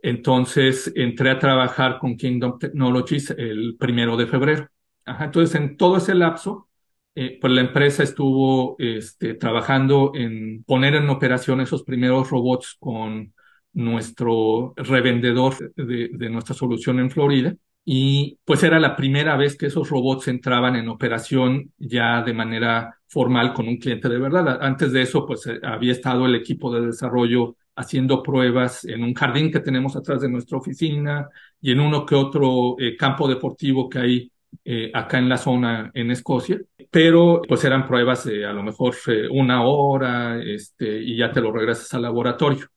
Entonces 0.02 0.92
entré 0.96 1.30
a 1.30 1.38
trabajar 1.38 2.00
con 2.00 2.18
Kingdom 2.18 2.58
Technologies 2.58 3.30
el 3.38 3.76
primero 3.78 4.18
de 4.18 4.26
febrero. 4.26 4.68
entonces 5.06 5.54
en 5.54 5.78
todo 5.78 5.98
ese 5.98 6.16
lapso, 6.16 6.68
eh, 7.14 7.38
pues 7.40 7.54
la 7.54 7.62
empresa 7.62 8.02
estuvo 8.02 8.76
este, 8.80 9.36
trabajando 9.36 10.12
en 10.16 10.64
poner 10.64 10.96
en 10.96 11.10
operación 11.10 11.62
esos 11.62 11.84
primeros 11.84 12.32
robots 12.32 12.76
con 12.80 13.36
nuestro 13.74 14.74
revendedor 14.78 15.74
de, 15.76 16.10
de 16.12 16.30
nuestra 16.32 16.56
solución 16.56 17.00
en 17.00 17.12
Florida 17.12 17.56
y 17.92 18.38
pues 18.46 18.62
era 18.62 18.80
la 18.80 18.96
primera 18.96 19.36
vez 19.36 19.58
que 19.58 19.66
esos 19.66 19.90
robots 19.90 20.28
entraban 20.28 20.76
en 20.76 20.90
operación 20.90 21.74
ya 21.80 22.22
de 22.22 22.36
manera 22.36 23.00
formal 23.08 23.52
con 23.52 23.68
un 23.68 23.78
cliente 23.78 24.08
de 24.08 24.20
verdad. 24.20 24.60
Antes 24.62 24.92
de 24.92 25.02
eso, 25.02 25.26
pues 25.26 25.48
eh, 25.48 25.60
había 25.64 25.94
estado 25.94 26.28
el 26.28 26.36
equipo 26.36 26.72
de 26.72 26.86
desarrollo 26.86 27.56
haciendo 27.76 28.22
pruebas 28.22 28.86
en 28.86 29.04
un 29.04 29.16
jardín 29.16 29.52
que 29.52 29.62
tenemos 29.62 29.96
atrás 29.96 30.22
de 30.22 30.30
nuestra 30.30 30.60
oficina 30.60 31.30
y 31.60 31.72
en 31.72 31.80
uno 31.80 32.06
que 32.06 32.14
otro 32.14 32.76
eh, 32.78 32.96
campo 32.96 33.28
deportivo 33.28 33.90
que 33.90 33.98
hay 33.98 34.32
eh, 34.64 34.92
acá 34.94 35.18
en 35.18 35.28
la 35.28 35.38
zona 35.38 35.90
en 35.96 36.12
Escocia, 36.12 36.62
pero 36.92 37.42
pues 37.48 37.64
eran 37.64 37.88
pruebas 37.88 38.28
a 38.28 38.54
lo 38.54 38.62
mejor 38.62 38.94
una 39.32 39.64
hora 39.64 40.40
este, 40.44 41.02
y 41.02 41.18
ya 41.18 41.32
te 41.32 41.42
lo 41.42 41.52
regresas 41.52 41.92
al 41.96 42.04
laboratorio, 42.04 42.68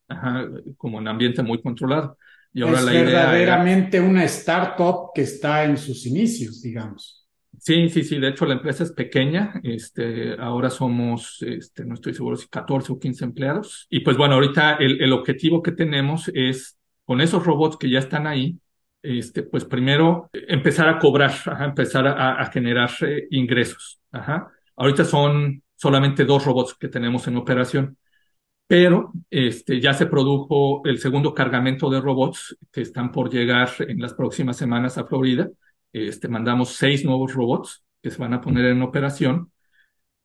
como 0.78 1.00
en 1.00 1.08
ambiente 1.08 1.42
muy 1.42 1.60
controlado. 1.60 2.16
Y 2.54 2.62
ahora 2.62 2.78
es 2.78 2.84
la 2.84 2.92
idea 2.92 3.04
verdaderamente 3.04 4.00
una 4.00 4.24
startup 4.24 5.10
que 5.14 5.22
está 5.22 5.64
en 5.64 5.76
sus 5.76 6.06
inicios, 6.06 6.60
digamos. 6.62 7.26
Sí, 7.58 7.88
sí, 7.88 8.02
sí. 8.02 8.18
De 8.18 8.28
hecho, 8.28 8.44
la 8.44 8.54
empresa 8.54 8.82
es 8.82 8.92
pequeña. 8.92 9.60
Este, 9.62 10.34
ahora 10.38 10.68
somos, 10.68 11.42
este, 11.42 11.84
no 11.84 11.94
estoy 11.94 12.12
seguro 12.12 12.36
si 12.36 12.48
14 12.48 12.92
o 12.92 12.98
15 12.98 13.24
empleados. 13.24 13.86
Y 13.88 14.00
pues 14.00 14.16
bueno, 14.16 14.34
ahorita 14.34 14.76
el, 14.76 15.00
el 15.00 15.12
objetivo 15.12 15.62
que 15.62 15.72
tenemos 15.72 16.30
es 16.34 16.76
con 17.04 17.20
esos 17.20 17.44
robots 17.44 17.76
que 17.76 17.90
ya 17.90 18.00
están 18.00 18.26
ahí, 18.26 18.58
este, 19.02 19.42
pues 19.42 19.64
primero 19.64 20.30
empezar 20.32 20.88
a 20.88 20.98
cobrar, 20.98 21.32
empezar 21.60 22.06
a, 22.06 22.40
a 22.40 22.46
generar 22.50 22.90
eh, 23.02 23.26
ingresos. 23.30 24.00
Ajá. 24.10 24.50
Ahorita 24.76 25.04
son 25.04 25.62
solamente 25.76 26.24
dos 26.24 26.44
robots 26.44 26.74
que 26.74 26.88
tenemos 26.88 27.26
en 27.28 27.36
operación 27.36 27.96
pero 28.72 29.12
este, 29.28 29.82
ya 29.82 29.92
se 29.92 30.06
produjo 30.06 30.80
el 30.86 30.98
segundo 30.98 31.34
cargamento 31.34 31.90
de 31.90 32.00
robots 32.00 32.56
que 32.72 32.80
están 32.80 33.12
por 33.12 33.30
llegar 33.30 33.68
en 33.80 34.00
las 34.00 34.14
próximas 34.14 34.56
semanas 34.56 34.96
a 34.96 35.04
Florida. 35.04 35.50
Este, 35.92 36.26
mandamos 36.26 36.70
seis 36.70 37.04
nuevos 37.04 37.34
robots 37.34 37.84
que 38.02 38.10
se 38.10 38.16
van 38.16 38.32
a 38.32 38.40
poner 38.40 38.64
en 38.64 38.80
operación 38.80 39.52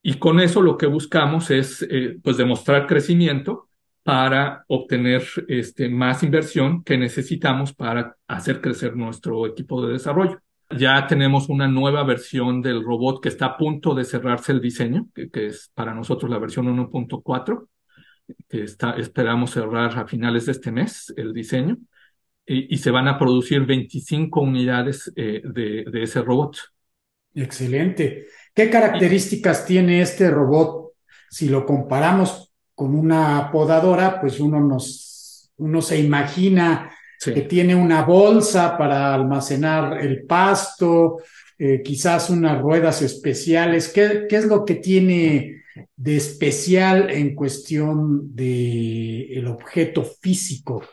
y 0.01 0.13
con 0.13 0.39
eso 0.39 0.61
lo 0.61 0.77
que 0.77 0.85
buscamos 0.85 1.51
es 1.51 1.85
eh, 1.89 2.19
pues 2.23 2.37
demostrar 2.37 2.87
crecimiento 2.87 3.67
para 4.01 4.63
obtener 4.69 5.23
este, 5.49 5.89
más 5.89 6.23
inversión 6.23 6.85
que 6.85 6.97
necesitamos 6.97 7.73
para 7.73 8.15
hacer 8.29 8.61
crecer 8.61 8.95
nuestro 8.95 9.45
equipo 9.45 9.85
de 9.85 9.91
desarrollo. 9.91 10.39
Ya 10.69 11.05
tenemos 11.05 11.49
una 11.49 11.67
nueva 11.67 12.05
versión 12.05 12.61
del 12.61 12.81
robot 12.81 13.21
que 13.21 13.27
está 13.27 13.47
a 13.47 13.57
punto 13.57 13.93
de 13.93 14.05
cerrarse 14.05 14.53
el 14.53 14.61
diseño, 14.61 15.09
que, 15.13 15.29
que 15.29 15.47
es 15.47 15.69
para 15.75 15.93
nosotros 15.93 16.31
la 16.31 16.39
versión 16.39 16.67
1.4 16.67 17.67
que 18.49 18.63
está, 18.63 18.91
esperamos 18.97 19.51
cerrar 19.51 19.97
a 19.97 20.07
finales 20.07 20.45
de 20.45 20.51
este 20.53 20.71
mes 20.71 21.13
el 21.17 21.33
diseño, 21.33 21.77
y, 22.49 22.77
se 22.77 22.91
van 22.91 23.09
a 23.09 23.19
producir 23.19 23.65
25 23.65 24.39
unidades 24.39 25.11
eh, 25.17 25.41
de, 25.43 25.83
de, 25.91 26.03
ese 26.03 26.21
robot. 26.21 26.57
Excelente. 27.35 28.27
¿Qué 28.53 28.69
características 28.69 29.65
tiene 29.65 30.01
este 30.01 30.31
robot? 30.31 30.93
Si 31.29 31.49
lo 31.49 31.65
comparamos 31.65 32.53
con 32.73 32.95
una 32.95 33.51
podadora, 33.51 34.21
pues 34.21 34.39
uno, 34.39 34.61
nos, 34.61 35.51
uno 35.57 35.81
se 35.81 35.99
imagina 35.99 36.89
que 37.23 37.41
tiene 37.41 37.75
una 37.75 38.03
bolsa 38.03 38.77
para 38.77 39.13
almacenar 39.13 39.99
el 39.99 40.25
pasto, 40.25 41.17
eh, 41.57 41.81
quizás 41.83 42.29
unas 42.29 42.61
ruedas 42.61 43.01
especiales. 43.01 43.89
¿Qué, 43.89 44.25
¿Qué, 44.29 44.35
es 44.37 44.45
lo 44.45 44.63
que 44.63 44.75
tiene 44.75 45.63
de 45.95 46.15
especial 46.15 47.09
en 47.09 47.35
cuestión 47.35 48.35
de 48.35 49.33
el 49.33 49.47
objeto 49.47 50.03
físico? 50.03 50.83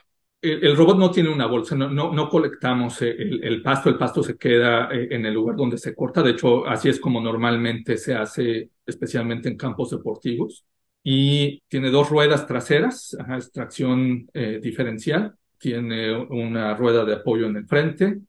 El, 0.40 0.76
robot 0.76 0.98
no 0.98 1.10
tiene 1.10 1.30
una 1.30 1.46
bolsa, 1.46 1.74
no, 1.74 1.88
no, 1.88 2.12
no 2.12 2.28
colectamos 2.28 3.00
el, 3.00 3.42
el, 3.42 3.62
pasto, 3.62 3.88
el 3.88 3.96
pasto 3.96 4.22
se 4.22 4.36
queda 4.36 4.90
eh, 4.92 5.08
en 5.10 5.24
el 5.24 5.32
lugar 5.32 5.56
donde 5.56 5.78
se 5.78 5.94
corta, 5.94 6.22
de 6.22 6.32
hecho 6.32 6.66
así 6.66 6.90
es 6.90 7.00
como 7.00 7.18
normalmente 7.18 7.96
se 7.96 8.14
hace, 8.14 8.68
especialmente 8.84 9.48
en 9.48 9.56
campos 9.56 9.90
deportivos. 9.90 10.66
Y 11.02 11.62
tiene 11.68 11.90
dos 11.90 12.10
ruedas 12.10 12.46
traseras, 12.46 13.16
extracción 13.36 14.28
eh, 14.34 14.58
diferencial, 14.62 15.34
tiene 15.58 16.14
una 16.14 16.74
rueda 16.74 17.06
de 17.06 17.14
apoyo 17.14 17.46
en 17.46 17.56
el 17.56 17.66
frente, 17.66 18.20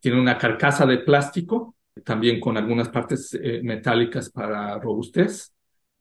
tiene 0.00 0.20
una 0.20 0.36
carcasa 0.36 0.86
de 0.86 0.98
plástico, 0.98 1.76
también 2.04 2.40
con 2.40 2.56
algunas 2.56 2.88
partes 2.88 3.38
eh, 3.40 3.60
metálicas 3.62 4.30
para 4.30 4.78
robustez, 4.78 5.53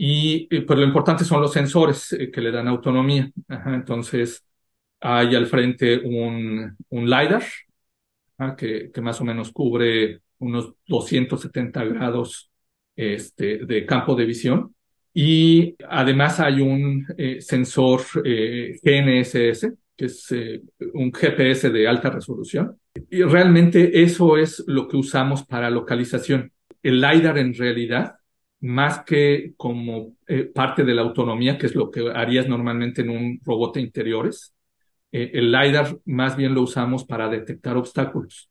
y 0.06 0.48
pues 0.64 0.78
lo 0.78 0.86
importante 0.86 1.24
son 1.24 1.40
los 1.42 1.54
sensores 1.54 2.12
eh, 2.12 2.30
que 2.30 2.42
le 2.42 2.52
dan 2.52 2.68
autonomía. 2.68 3.32
entonces, 3.68 4.46
hay 5.00 5.34
al 5.34 5.48
frente 5.48 5.98
un, 5.98 6.76
un 6.90 7.10
LiDAR 7.10 7.44
que, 8.58 8.92
que, 8.94 9.02
más 9.02 9.22
o 9.22 9.24
menos 9.24 9.54
cubre 9.54 10.20
unos 10.40 10.74
270 10.88 11.86
grados 11.86 12.52
este, 12.98 13.66
de 13.66 13.86
campo 13.86 14.14
de 14.14 14.26
visión. 14.26 14.76
Y 15.14 15.74
además 15.88 16.42
hay 16.42 16.60
un 16.60 17.06
eh, 17.18 17.40
sensor 17.40 18.02
GNSS, 18.14 19.72
que 19.96 20.06
es 20.06 20.28
un 20.94 21.14
GPS 21.14 21.70
de 21.70 21.88
alta 21.88 22.10
resolución. 22.10 22.78
Y 23.10 23.24
realmente 23.24 24.04
eso 24.04 24.36
es 24.36 24.66
lo 24.68 24.90
que 24.90 24.98
usamos 24.98 25.46
para 25.46 25.70
localización. 25.70 26.52
El 26.82 27.00
LiDAR 27.00 27.38
en 27.38 27.54
realidad 27.54 28.16
más 28.64 29.04
que 29.04 29.54
como 29.58 30.16
eh, 30.26 30.46
parte 30.46 30.86
de 30.86 30.94
la 30.94 31.02
autonomía, 31.02 31.58
que 31.58 31.66
es 31.66 31.76
lo 31.76 31.92
que 31.92 32.10
harías 32.16 32.48
normalmente 32.48 33.02
en 33.02 33.10
un 33.10 33.40
robot 33.44 33.76
de 33.76 33.82
interiores. 33.82 34.56
Eh, 35.12 35.32
el 35.34 35.52
LiDAR 35.52 35.98
más 36.06 36.38
bien 36.38 36.54
lo 36.54 36.62
usamos 36.62 37.04
para 37.04 37.28
detectar 37.28 37.76
obstáculos. 37.76 38.50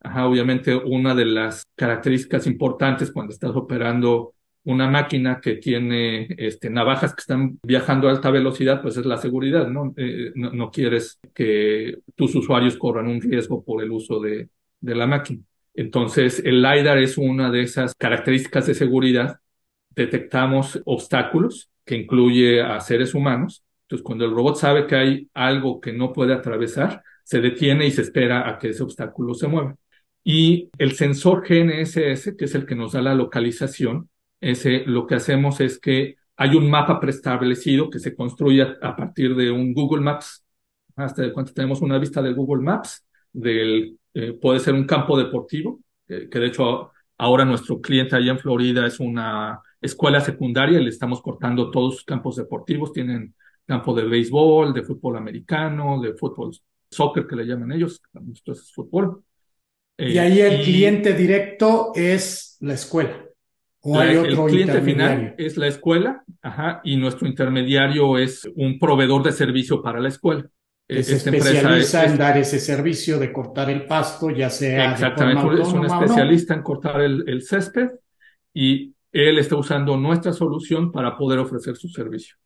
Ajá, 0.00 0.26
obviamente 0.26 0.74
una 0.76 1.14
de 1.14 1.24
las 1.24 1.64
características 1.76 2.46
importantes 2.46 3.10
cuando 3.10 3.32
estás 3.32 3.52
operando 3.56 4.34
una 4.64 4.90
máquina 4.90 5.40
que 5.40 5.54
tiene 5.56 6.28
este, 6.36 6.68
navajas 6.68 7.14
que 7.14 7.20
están 7.20 7.58
viajando 7.62 8.08
a 8.08 8.10
alta 8.12 8.30
velocidad, 8.30 8.82
pues 8.82 8.98
es 8.98 9.06
la 9.06 9.16
seguridad, 9.16 9.68
¿no? 9.68 9.94
Eh, 9.96 10.32
no, 10.34 10.52
no, 10.52 10.70
quieres 10.70 11.18
que 11.34 12.00
tus 12.14 12.34
usuarios 12.34 12.76
corran 12.76 13.06
un 13.08 13.20
riesgo 13.20 13.64
por 13.64 13.82
el 13.82 13.90
uso 13.92 14.20
de, 14.20 14.50
de 14.80 14.94
la 14.94 15.06
máquina. 15.06 15.40
Entonces, 15.72 16.42
el 16.44 16.62
LiDAR 16.62 16.98
es 16.98 17.16
una 17.16 17.50
de 17.50 17.62
esas 17.62 17.94
características 17.94 18.66
de 18.66 18.74
seguridad 18.74 19.38
detectamos 19.94 20.80
obstáculos, 20.84 21.70
que 21.84 21.96
incluye 21.96 22.62
a 22.62 22.80
seres 22.80 23.14
humanos. 23.14 23.64
Entonces, 23.82 24.04
cuando 24.04 24.24
el 24.24 24.32
robot 24.32 24.56
sabe 24.56 24.86
que 24.86 24.96
hay 24.96 25.30
algo 25.34 25.80
que 25.80 25.92
no 25.92 26.12
puede 26.12 26.32
atravesar, 26.32 27.02
se 27.22 27.40
detiene 27.40 27.86
y 27.86 27.90
se 27.90 28.02
espera 28.02 28.48
a 28.48 28.58
que 28.58 28.70
ese 28.70 28.82
obstáculo 28.82 29.34
se 29.34 29.48
mueva. 29.48 29.76
Y 30.22 30.70
el 30.78 30.92
sensor 30.92 31.44
GNSS, 31.46 32.34
que 32.36 32.46
es 32.46 32.54
el 32.54 32.66
que 32.66 32.74
nos 32.74 32.92
da 32.92 33.02
la 33.02 33.14
localización, 33.14 34.08
ese, 34.40 34.84
lo 34.86 35.06
que 35.06 35.16
hacemos 35.16 35.60
es 35.60 35.78
que 35.78 36.16
hay 36.36 36.56
un 36.56 36.68
mapa 36.70 37.00
preestablecido 37.00 37.90
que 37.90 37.98
se 37.98 38.14
construye 38.14 38.62
a, 38.62 38.96
partir 38.96 39.34
de 39.36 39.50
un 39.50 39.72
Google 39.74 40.02
Maps. 40.02 40.44
Hasta 40.96 41.22
de 41.22 41.32
cuando 41.32 41.52
tenemos 41.52 41.82
una 41.82 41.98
vista 41.98 42.22
de 42.22 42.32
Google 42.32 42.62
Maps 42.62 43.04
del 43.32 43.98
eh, 44.14 44.32
puede 44.40 44.60
ser 44.60 44.74
un 44.74 44.84
campo 44.84 45.18
deportivo, 45.18 45.80
que 46.06 46.28
de 46.28 46.46
hecho 46.46 46.92
ahora 47.18 47.44
nuestro 47.44 47.80
cliente 47.80 48.16
allá 48.16 48.32
en 48.32 48.38
Florida 48.38 48.86
es 48.86 49.00
una 49.00 49.60
escuela 49.80 50.20
secundaria 50.20 50.80
y 50.80 50.84
le 50.84 50.90
estamos 50.90 51.20
cortando 51.20 51.70
todos 51.70 51.96
sus 51.96 52.04
campos 52.04 52.36
deportivos. 52.36 52.92
Tienen 52.92 53.34
campo 53.66 53.94
de 53.94 54.04
béisbol, 54.04 54.74
de 54.74 54.82
fútbol 54.82 55.16
americano, 55.16 56.00
de 56.00 56.14
fútbol, 56.14 56.52
soccer 56.90 57.26
que 57.26 57.36
le 57.36 57.44
llaman 57.44 57.72
ellos, 57.72 58.00
entonces 58.14 58.64
es 58.64 58.72
fútbol. 58.72 59.22
y 59.96 60.18
ahí 60.18 60.40
el 60.40 60.62
cliente 60.62 61.14
directo 61.14 61.92
es 61.94 62.56
la 62.60 62.74
escuela. 62.74 63.24
¿O 63.86 63.98
hay 63.98 64.16
otro 64.16 64.46
el 64.46 64.50
cliente 64.50 64.80
final 64.80 65.34
es 65.36 65.58
la 65.58 65.66
escuela, 65.66 66.24
ajá, 66.40 66.80
y 66.84 66.96
nuestro 66.96 67.28
intermediario 67.28 68.16
es 68.16 68.48
un 68.54 68.78
proveedor 68.78 69.22
de 69.22 69.32
servicio 69.32 69.82
para 69.82 70.00
la 70.00 70.08
escuela. 70.08 70.48
Que 70.86 71.02
se 71.02 71.16
especializa 71.16 72.04
en 72.04 72.18
dar 72.18 72.36
ese 72.36 72.60
servicio 72.60 73.18
de 73.18 73.32
cortar 73.32 73.70
el 73.70 73.86
pasto, 73.86 74.30
ya 74.30 74.50
sea. 74.50 74.92
Exactamente, 74.92 75.62
es 75.62 75.68
un 75.68 75.86
especialista 75.86 76.54
en 76.54 76.62
cortar 76.62 77.00
el, 77.00 77.24
el 77.26 77.42
césped 77.42 77.88
y 78.52 78.94
él 79.10 79.38
está 79.38 79.56
usando 79.56 79.96
nuestra 79.96 80.32
solución 80.32 80.92
para 80.92 81.16
poder 81.16 81.38
ofrecer 81.38 81.76
su 81.76 81.88
servicio. 81.88 82.36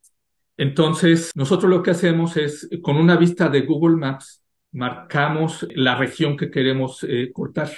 Entonces, 0.56 1.30
nosotros 1.34 1.70
lo 1.70 1.82
que 1.82 1.92
hacemos 1.92 2.36
es, 2.36 2.68
con 2.82 2.96
una 2.96 3.16
vista 3.16 3.48
de 3.48 3.62
Google 3.62 3.96
Maps, 3.96 4.42
marcamos 4.72 5.66
la 5.74 5.96
región 5.96 6.36
que 6.36 6.50
queremos 6.50 7.04
eh, 7.08 7.30
cortar. 7.32 7.70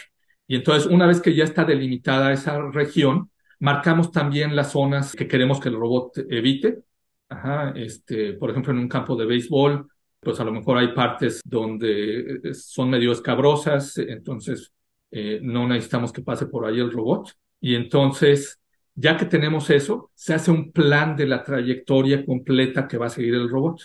Y 0.46 0.56
entonces, 0.56 0.90
una 0.90 1.06
vez 1.06 1.20
que 1.20 1.34
ya 1.34 1.44
está 1.44 1.64
delimitada 1.64 2.32
esa 2.32 2.58
región, 2.70 3.30
marcamos 3.61 4.11
también 4.11 4.56
las 4.56 4.72
zonas 4.72 5.14
que 5.14 5.28
queremos 5.28 5.61
que 5.61 5.68
el 5.68 5.76
robot 5.76 6.18
evite. 6.28 6.82
Ajá, 7.28 7.72
este, 7.76 8.32
por 8.32 8.50
ejemplo, 8.50 8.72
en 8.72 8.78
un 8.78 8.88
campo 8.88 9.14
de 9.14 9.26
béisbol, 9.26 9.86
pues 10.20 10.38
a 10.40 10.44
lo 10.44 10.52
mejor 10.52 10.78
hay 10.78 10.92
partes 10.94 11.40
donde 11.44 12.40
eh, 12.44 12.54
son 12.54 12.90
medio 12.90 13.12
escabrosas, 13.12 13.96
entonces 13.98 14.72
eh, 15.10 15.40
no 15.42 15.66
necesitamos 15.66 16.12
que 16.12 16.22
pase 16.22 16.46
por 16.46 16.66
ahí 16.66 16.78
el 16.78 16.92
robot. 16.92 17.32
Y 17.60 17.74
entonces 17.74 18.60
ya 18.94 19.16
que 19.16 19.24
tenemos 19.24 19.70
eso, 19.70 20.10
se 20.14 20.34
hace 20.34 20.50
un 20.50 20.72
plan 20.72 21.16
de 21.16 21.26
la 21.26 21.42
trayectoria 21.42 22.24
completa 22.24 22.86
que 22.86 22.98
va 22.98 23.06
a 23.06 23.10
seguir 23.10 23.34
el 23.34 23.48
robot. 23.48 23.80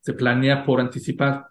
Se 0.00 0.12
planea 0.12 0.64
por 0.64 0.80
anticipar. 0.80 1.46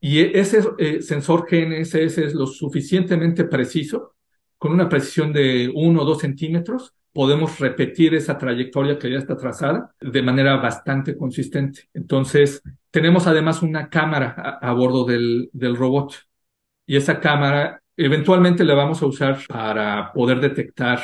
Y 0.00 0.20
ese 0.20 0.62
eh, 0.78 1.02
sensor 1.02 1.46
GNSS 1.48 2.18
es 2.18 2.34
lo 2.34 2.46
suficientemente 2.46 3.44
preciso, 3.44 4.14
con 4.56 4.72
una 4.72 4.88
precisión 4.88 5.32
de 5.32 5.70
uno 5.72 6.02
o 6.02 6.04
dos 6.04 6.18
centímetros, 6.20 6.94
podemos 7.12 7.58
repetir 7.58 8.14
esa 8.14 8.38
trayectoria 8.38 8.98
que 8.98 9.10
ya 9.10 9.18
está 9.18 9.36
trazada 9.36 9.94
de 10.00 10.22
manera 10.22 10.56
bastante 10.56 11.16
consistente. 11.16 11.88
Entonces, 11.94 12.62
tenemos 12.90 13.26
además 13.26 13.62
una 13.62 13.88
cámara 13.90 14.58
a, 14.60 14.72
bordo 14.72 15.04
del, 15.04 15.50
del 15.52 15.76
robot. 15.76 16.14
Y 16.86 16.96
esa 16.96 17.20
cámara 17.20 17.82
eventualmente 17.96 18.64
la 18.64 18.74
vamos 18.74 19.02
a 19.02 19.06
usar 19.06 19.38
para 19.48 20.12
poder 20.12 20.40
detectar 20.40 21.00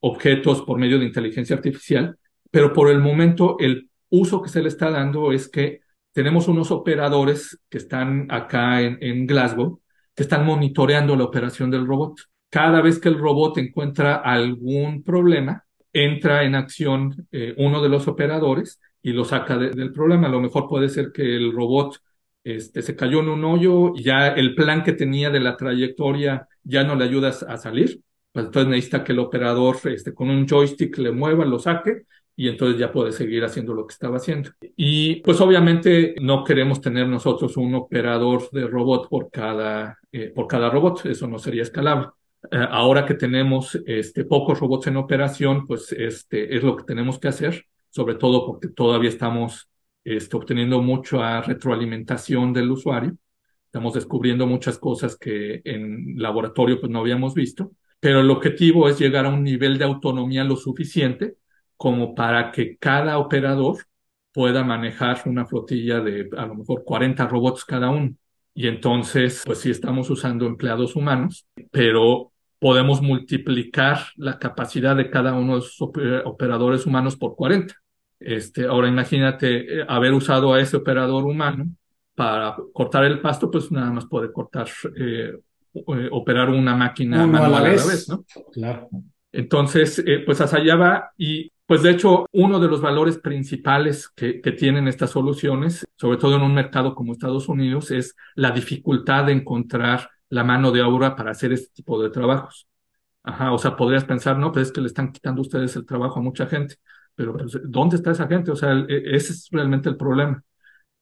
objetos 0.00 0.62
por 0.62 0.78
medio 0.78 0.98
de 0.98 1.06
inteligencia 1.06 1.56
artificial, 1.56 2.18
pero 2.50 2.72
por 2.72 2.90
el 2.90 2.98
momento 2.98 3.56
el 3.60 3.88
uso 4.10 4.42
que 4.42 4.50
se 4.50 4.60
le 4.60 4.68
está 4.68 4.90
dando 4.90 5.32
es 5.32 5.48
que 5.48 5.80
tenemos 6.12 6.48
unos 6.48 6.70
operadores 6.70 7.58
que 7.70 7.78
están 7.78 8.26
acá 8.30 8.82
en, 8.82 9.26
Glasgow, 9.26 9.80
que 10.14 10.24
están 10.24 10.44
monitoreando 10.44 11.16
la 11.16 11.24
operación 11.24 11.70
del 11.70 11.86
robot. 11.86 12.20
Cada 12.50 12.82
vez 12.82 12.98
que 12.98 13.08
el 13.08 13.18
robot 13.18 13.56
encuentra 13.58 14.16
algún 14.16 15.02
problema, 15.02 15.64
entra 15.92 16.42
en 16.44 16.54
acción 16.54 17.26
eh, 17.32 17.54
uno 17.56 17.82
de 17.82 17.88
los 17.88 18.08
operadores 18.08 18.78
y 19.02 19.12
lo 19.12 19.24
saca 19.24 19.58
del 19.58 19.92
problema. 19.92 20.28
A 20.28 20.30
lo 20.30 20.40
mejor 20.40 20.68
puede 20.68 20.88
ser 20.88 21.12
que 21.12 21.36
el 21.36 21.52
robot 21.52 22.00
este, 22.44 22.82
se 22.82 22.96
cayó 22.96 23.20
en 23.20 23.28
un 23.28 23.44
hoyo 23.44 23.92
y 23.94 24.02
ya 24.02 24.28
el 24.28 24.54
plan 24.54 24.82
que 24.82 24.92
tenía 24.92 25.30
de 25.30 25.40
la 25.40 25.56
trayectoria 25.56 26.48
ya 26.62 26.84
no 26.84 26.94
le 26.94 27.04
ayuda 27.04 27.28
a 27.28 27.56
salir 27.56 28.02
pues 28.32 28.46
entonces 28.46 28.70
necesita 28.70 29.04
que 29.04 29.12
el 29.12 29.18
operador 29.18 29.76
este, 29.84 30.14
con 30.14 30.30
un 30.30 30.48
joystick 30.48 30.96
le 30.98 31.12
mueva, 31.12 31.44
lo 31.44 31.58
saque 31.58 32.04
y 32.34 32.48
entonces 32.48 32.80
ya 32.80 32.90
puede 32.90 33.12
seguir 33.12 33.44
haciendo 33.44 33.74
lo 33.74 33.86
que 33.86 33.92
estaba 33.92 34.16
haciendo. 34.16 34.50
Y 34.74 35.16
pues 35.16 35.40
obviamente 35.42 36.14
no 36.20 36.42
queremos 36.42 36.80
tener 36.80 37.06
nosotros 37.06 37.58
un 37.58 37.74
operador 37.74 38.50
de 38.50 38.66
robot 38.66 39.08
por 39.10 39.30
cada, 39.30 39.98
eh, 40.10 40.32
por 40.34 40.46
cada 40.46 40.70
robot, 40.70 41.04
eso 41.06 41.26
no 41.28 41.38
sería 41.38 41.62
escalable. 41.62 42.08
Eh, 42.50 42.66
ahora 42.70 43.04
que 43.04 43.14
tenemos 43.14 43.78
este, 43.86 44.24
pocos 44.24 44.58
robots 44.58 44.86
en 44.86 44.96
operación, 44.96 45.66
pues 45.66 45.92
este, 45.92 46.56
es 46.56 46.62
lo 46.62 46.74
que 46.76 46.84
tenemos 46.84 47.18
que 47.18 47.28
hacer, 47.28 47.66
sobre 47.92 48.16
todo 48.16 48.46
porque 48.46 48.68
todavía 48.68 49.10
estamos 49.10 49.68
este, 50.04 50.36
obteniendo 50.36 50.82
mucha 50.82 51.42
retroalimentación 51.42 52.52
del 52.52 52.72
usuario. 52.72 53.16
Estamos 53.66 53.94
descubriendo 53.94 54.46
muchas 54.46 54.78
cosas 54.78 55.16
que 55.16 55.62
en 55.64 56.14
laboratorio 56.16 56.80
pues 56.80 56.90
no 56.90 56.98
habíamos 56.98 57.34
visto 57.34 57.72
pero 58.02 58.18
el 58.18 58.30
objetivo 58.30 58.88
es 58.88 58.98
llegar 58.98 59.26
a 59.26 59.28
un 59.28 59.44
nivel 59.44 59.78
de 59.78 59.84
autonomía 59.84 60.42
lo 60.42 60.56
suficiente 60.56 61.36
como 61.76 62.16
para 62.16 62.50
que 62.50 62.76
cada 62.76 63.16
operador 63.18 63.76
pueda 64.32 64.64
manejar 64.64 65.22
una 65.26 65.46
flotilla 65.46 66.00
de 66.00 66.28
a 66.36 66.46
lo 66.46 66.56
mejor 66.56 66.82
40 66.82 67.28
robots 67.28 67.64
cada 67.64 67.90
uno. 67.90 68.12
Y 68.54 68.66
entonces, 68.66 69.44
pues 69.46 69.58
sí 69.60 69.70
estamos 69.70 70.10
usando 70.10 70.46
empleados 70.46 70.96
humanos, 70.96 71.46
pero 71.70 72.32
podemos 72.58 73.00
multiplicar 73.00 74.00
la 74.16 74.40
capacidad 74.40 74.96
de 74.96 75.08
cada 75.08 75.34
uno 75.34 75.52
de 75.52 75.58
esos 75.60 75.80
operadores 76.24 76.86
humanos 76.86 77.14
por 77.14 77.36
40. 77.36 77.72
Este, 78.24 78.66
ahora 78.66 78.88
imagínate 78.88 79.80
eh, 79.80 79.86
haber 79.88 80.12
usado 80.12 80.52
a 80.52 80.60
ese 80.60 80.76
operador 80.76 81.24
humano 81.24 81.66
para 82.14 82.56
cortar 82.72 83.04
el 83.04 83.20
pasto, 83.20 83.50
pues 83.50 83.70
nada 83.72 83.90
más 83.90 84.06
puede 84.06 84.32
cortar 84.32 84.68
eh, 84.96 85.32
eh, 85.74 86.08
operar 86.10 86.50
una 86.50 86.76
máquina 86.76 87.26
manual 87.26 87.54
a 87.54 87.60
la, 87.60 87.68
vez. 87.70 88.08
¿no? 88.08 88.24
Claro. 88.52 88.88
Entonces, 89.32 89.98
eh, 90.06 90.22
pues 90.24 90.40
hacia 90.40 90.58
allá 90.58 90.76
va 90.76 91.12
y 91.16 91.50
pues 91.64 91.82
de 91.82 91.92
hecho, 91.92 92.26
uno 92.32 92.60
de 92.60 92.68
los 92.68 92.82
valores 92.82 93.16
principales 93.16 94.10
que, 94.10 94.42
que, 94.42 94.52
tienen 94.52 94.88
estas 94.88 95.10
soluciones, 95.10 95.86
sobre 95.96 96.18
todo 96.18 96.36
en 96.36 96.42
un 96.42 96.52
mercado 96.52 96.94
como 96.94 97.12
Estados 97.12 97.48
Unidos, 97.48 97.90
es 97.90 98.14
la 98.34 98.50
dificultad 98.50 99.24
de 99.24 99.32
encontrar 99.32 100.10
la 100.28 100.44
mano 100.44 100.70
de 100.70 100.82
obra 100.82 101.16
para 101.16 101.30
hacer 101.30 101.52
este 101.52 101.72
tipo 101.72 102.02
de 102.02 102.10
trabajos. 102.10 102.68
Ajá, 103.22 103.52
o 103.52 103.58
sea, 103.58 103.74
podrías 103.74 104.04
pensar, 104.04 104.36
no, 104.36 104.52
pues 104.52 104.66
es 104.66 104.72
que 104.72 104.82
le 104.82 104.88
están 104.88 105.12
quitando 105.12 105.40
ustedes 105.40 105.74
el 105.76 105.86
trabajo 105.86 106.18
a 106.18 106.22
mucha 106.22 106.46
gente, 106.46 106.74
pero 107.14 107.36
pues, 107.36 107.58
¿dónde 107.64 107.96
está 107.96 108.10
esa 108.12 108.26
gente? 108.28 108.50
O 108.50 108.56
sea, 108.56 108.72
e, 108.72 109.14
ese 109.16 109.32
es 109.32 109.48
realmente 109.50 109.88
el 109.88 109.96
problema. 109.96 110.42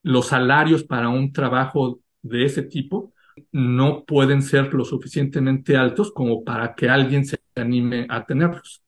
Los 0.03 0.29
salarios 0.29 0.85
para 0.85 1.09
un 1.09 1.33
trabajo 1.33 2.01
de 2.23 2.45
ese 2.45 2.63
tipo 2.63 3.13
no 3.53 4.05
pueden 4.05 4.43
ser 4.43 4.73
lo 4.75 4.85
suficientemente 4.85 5.77
altos 5.77 6.13
como 6.13 6.45
para 6.45 6.75
que 6.75 6.89
alguien 6.89 7.25
se 7.25 7.39
anime 7.55 8.07
a 8.09 8.25
tenerlos. 8.25 8.83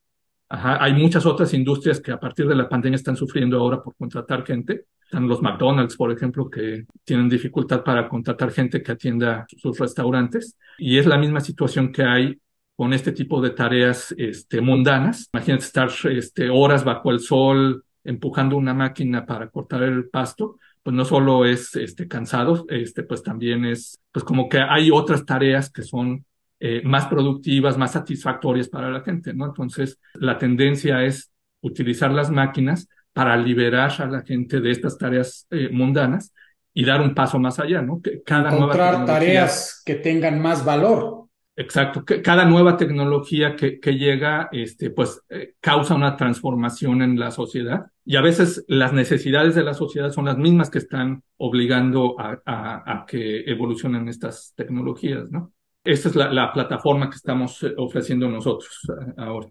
Hay 0.49 0.93
muchas 0.93 1.25
otras 1.25 1.55
industrias 1.55 1.99
que 1.99 2.13
a 2.13 2.21
partir 2.21 2.47
de 2.47 2.55
la 2.55 2.69
pandemia 2.69 2.97
están 2.97 3.17
sufriendo 3.17 3.59
ahora 3.59 3.83
por 3.83 3.97
contratar 3.97 4.45
gente. 4.45 4.85
Están 5.03 5.27
los 5.27 5.41
McDonald's, 5.41 5.97
por 5.97 6.13
ejemplo, 6.13 6.51
que 6.51 6.85
tienen 7.05 7.29
dificultad 7.29 7.83
para 7.83 8.07
contratar 8.07 8.51
gente 8.51 8.83
que 8.83 8.93
atienda 8.93 9.47
sus 9.57 9.79
restaurantes. 9.79 10.59
Y 10.77 10.99
es 10.99 11.07
la 11.07 11.17
misma 11.17 11.41
situación 11.41 11.91
que 11.91 12.03
hay 12.03 12.39
con 12.83 12.93
este 12.93 13.13
tipo 13.13 13.41
de 13.41 13.51
tareas 13.51 14.13
este, 14.19 14.61
mundanas. 14.61 15.31
Imagínate 15.33 15.67
estar 15.67 15.89
este, 16.11 16.51
horas 16.51 16.83
bajo 16.83 17.13
el 17.13 17.21
sol 17.21 17.85
empujando 18.03 18.57
una 18.57 18.75
máquina 18.75 19.25
para 19.25 19.49
cortar 19.51 19.85
el 19.85 20.09
pasto 20.09 20.59
pues 20.83 20.97
no 20.97 21.05
solo 21.05 21.45
es 21.45 21.77
este, 21.77 22.09
cansado, 22.09 22.67
este, 22.69 23.05
pues 23.05 23.23
también 23.23 23.65
es, 23.65 24.01
pues 24.11 24.25
como 24.25 24.49
que 24.49 24.59
hay 24.59 24.91
otras 24.91 25.25
tareas 25.25 25.71
que 25.71 25.83
son 25.83 26.25
eh, 26.59 26.83
más 26.85 27.07
productivas, 27.07 27.79
más 27.79 27.93
satisfactorias 27.93 28.69
para 28.69 28.91
la 28.91 29.03
gente, 29.03 29.33
¿no? 29.33 29.47
Entonces, 29.47 30.01
la 30.15 30.39
tendencia 30.39 31.05
es 31.05 31.31
utilizar 31.61 32.11
las 32.11 32.33
máquinas 32.33 32.89
para 33.13 33.37
liberar 33.37 33.93
a 33.97 34.07
la 34.07 34.23
gente 34.23 34.61
de 34.61 34.73
estas 34.73 34.99
tareas 34.99 35.47
eh, 35.51 35.69
mundanas 35.71 36.35
y 36.75 36.85
dar 36.85 37.01
un 37.01 37.15
paso 37.15 37.39
más 37.39 37.61
allá, 37.61 37.81
¿no? 37.81 38.03
Que 38.03 38.21
cada 38.25 38.53
Encontrar 38.53 39.05
tareas 39.05 39.85
que 39.87 39.95
tengan 39.95 40.43
más 40.43 40.65
valor. 40.65 41.22
Exacto, 41.63 42.05
cada 42.05 42.45
nueva 42.45 42.77
tecnología 42.77 43.55
que, 43.55 43.79
que 43.79 43.93
llega, 43.93 44.49
este, 44.51 44.91
pues 44.91 45.23
eh, 45.29 45.55
causa 45.61 45.95
una 45.95 46.17
transformación 46.17 47.03
en 47.03 47.19
la 47.19 47.31
sociedad 47.31 47.87
y 48.05 48.17
a 48.17 48.21
veces 48.21 48.65
las 48.67 48.93
necesidades 48.93 49.55
de 49.55 49.63
la 49.63 49.73
sociedad 49.73 50.11
son 50.11 50.25
las 50.25 50.37
mismas 50.37 50.71
que 50.71 50.79
están 50.79 51.23
obligando 51.37 52.17
a, 52.19 52.41
a, 52.45 53.07
que 53.07 53.43
evolucionen 53.43 54.09
estas 54.09 54.53
tecnologías, 54.57 55.31
¿no? 55.31 55.53
Esta 55.85 56.09
es 56.09 56.17
la, 56.17 56.33
la 56.33 56.53
plataforma 56.53 57.09
que 57.09 57.17
estamos 57.17 57.63
eh, 57.63 57.75
ofreciendo 57.77 58.29
nosotros 58.29 58.81
eh, 58.89 59.13
ahora. 59.19 59.49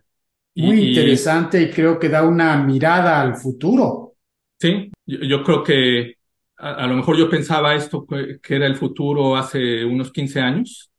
Muy 0.55 0.89
interesante 0.89 1.61
y 1.61 1.69
creo 1.69 1.97
que 1.97 2.09
da 2.09 2.23
una 2.23 2.57
mirada 2.61 3.21
al 3.21 3.35
futuro. 3.35 4.15
Sí, 4.59 4.91
yo, 5.05 5.43
creo 5.43 5.63
que 5.63 6.15
a, 6.57 6.73
a, 6.73 6.87
lo 6.87 6.95
mejor 6.95 7.17
yo 7.17 7.29
pensaba 7.29 7.73
esto 7.73 8.05
que, 8.05 8.39
que 8.41 8.55
era 8.57 8.67
el 8.67 8.75
futuro 8.75 9.37
hace 9.37 9.85
unos 9.85 10.11
15 10.11 10.41
años 10.41 10.90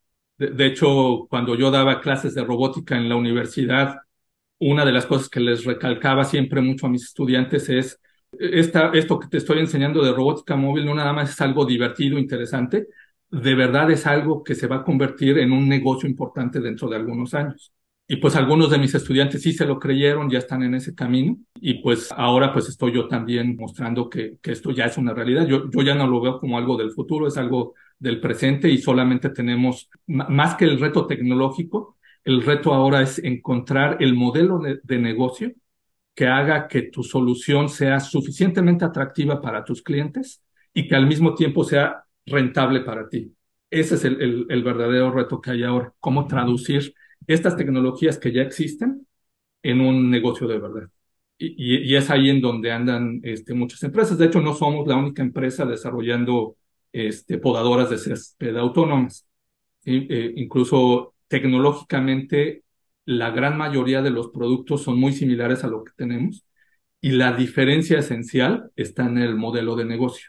de, 0.51 0.67
hecho, 0.67 1.27
cuando 1.29 1.55
yo 1.55 1.71
daba 1.71 2.01
clases 2.01 2.35
de 2.35 2.45
robótica 2.45 2.97
en 2.97 3.09
la 3.09 3.17
universidad, 3.17 3.97
una 4.59 4.85
de 4.85 4.93
las 4.93 5.07
cosas 5.07 5.29
que 5.29 5.41
les 5.41 5.65
recalcaba 5.65 6.25
siempre 6.25 6.61
mucho 6.61 6.87
a 6.87 6.91
mis 6.91 7.05
estudiantes 7.05 7.69
es, 7.69 8.01
esta, 8.39 8.91
esto 8.95 9.19
que 9.19 9.29
te 9.29 9.39
estoy 9.39 9.59
enseñando 9.59 10.03
de 10.03 10.13
robótica 10.13 10.57
móvil 10.57 10.87
no 10.87 10.95
nada 10.95 11.13
más 11.13 11.31
es 11.31 11.41
algo 11.41 11.65
divertido, 11.67 12.19
interesante, 12.19 12.89
de 13.31 13.55
verdad 13.55 13.91
es 13.91 14.07
algo 14.07 14.43
que 14.43 14.55
se 14.55 14.67
va 14.67 14.77
a 14.77 14.85
convertir 14.85 15.39
en 15.39 15.53
un 15.53 15.69
negocio 15.69 16.09
importante 16.09 16.61
dentro 16.61 16.89
de 16.89 16.97
algunos 16.97 17.35
años. 17.35 17.73
Y 18.07 18.17
pues 18.17 18.37
algunos 18.37 18.71
de 18.71 18.79
mis 18.79 18.95
estudiantes 18.95 19.43
sí 19.43 19.53
se 19.53 19.65
lo 19.65 19.79
creyeron, 19.79 20.29
ya 20.29 20.39
están 20.39 20.63
en 20.63 20.75
ese 20.75 20.95
camino. 20.95 21.39
Y 21.55 21.83
pues 21.83 22.13
ahora 22.15 22.53
pues 22.53 22.69
estoy 22.69 22.93
yo 22.93 23.09
también 23.09 23.57
mostrando 23.57 24.11
que, 24.11 24.37
que 24.43 24.53
esto 24.53 24.71
ya 24.71 24.85
es 24.87 24.99
una 24.99 25.15
realidad. 25.15 25.47
Yo, 25.47 25.71
yo 25.71 25.83
ya 25.83 25.95
no 25.95 26.07
lo 26.07 26.21
veo 26.21 26.39
como 26.39 26.59
algo 26.59 26.77
del 26.77 26.91
futuro, 26.91 27.27
es 27.27 27.39
algo 27.39 27.75
del 28.03 28.21
presente 28.21 28.69
y 28.69 28.79
solamente 28.79 29.31
tenemos, 29.31 29.89
más 30.07 30.57
que 30.57 30.65
el 30.65 30.81
reto 30.81 31.07
tecnológico, 31.07 31.99
el 32.25 32.43
reto 32.43 32.75
ahora 32.75 33.01
es 33.01 33.21
encontrar 33.21 33.99
el 34.01 34.15
modelo 34.15 34.59
de, 34.59 34.99
negocio 34.99 35.53
que 36.15 36.27
haga 36.27 36.67
que 36.67 36.83
tu 36.83 37.05
solución 37.05 37.69
sea 37.69 38.01
suficientemente 38.01 38.85
atractiva 38.85 39.41
para 39.41 39.65
tus 39.65 39.83
clientes 39.83 40.43
y 40.75 40.89
que 40.89 40.97
al 40.97 41.07
mismo 41.07 41.37
tiempo 41.37 41.63
sea 41.63 42.05
rentable 42.27 42.81
para 42.81 43.09
ti. 43.09 43.33
Ese 43.71 43.95
es 43.95 44.05
el, 44.05 44.21
el, 44.21 44.47
el 44.49 44.65
verdadero 44.65 45.13
reto 45.13 45.41
que 45.41 45.53
hay 45.53 45.63
ahora, 45.63 45.95
cómo 46.01 46.27
traducir 46.27 46.95
estas 47.29 47.57
tecnologías 47.57 48.19
que 48.19 48.33
ya 48.33 48.43
existen 48.43 49.07
en 49.63 49.81
un 49.81 50.11
negocio 50.11 50.49
de 50.49 50.59
verdad. 50.59 50.89
Y, 51.39 51.55
y, 51.57 51.93
y, 51.93 51.97
es 51.97 52.11
ahí 52.11 52.31
en 52.31 52.41
donde 52.41 52.73
andan 52.73 53.21
este, 53.23 53.55
muchas 53.55 53.83
empresas. 53.85 54.19
De 54.19 54.27
hecho, 54.27 54.41
no 54.41 54.55
somos 54.55 54.87
la 54.89 54.97
única 54.97 55.23
empresa 55.23 55.65
desarrollando 55.65 56.57
este, 56.93 57.39
podadoras 57.39 57.91
de 57.91 57.99
césped 57.99 58.57
autónomas. 58.57 59.27
Eh, 59.85 60.33
incluso 60.37 61.15
tecnológicamente, 61.29 62.63
la 63.05 63.31
gran 63.31 63.57
mayoría 63.57 64.03
de 64.03 64.11
los 64.11 64.29
productos 64.29 64.83
son 64.83 64.99
muy 64.99 65.13
similares 65.13 65.65
a 65.65 65.69
lo 65.69 65.83
que 65.83 65.93
tenemos 65.97 66.45
y 67.01 67.11
la 67.11 67.33
diferencia 67.33 67.99
esencial 67.99 68.71
está 68.77 69.07
en 69.07 69.19
el 69.19 69.35
modelo 69.35 69.75
de 69.75 69.85
negocio. 69.85 70.29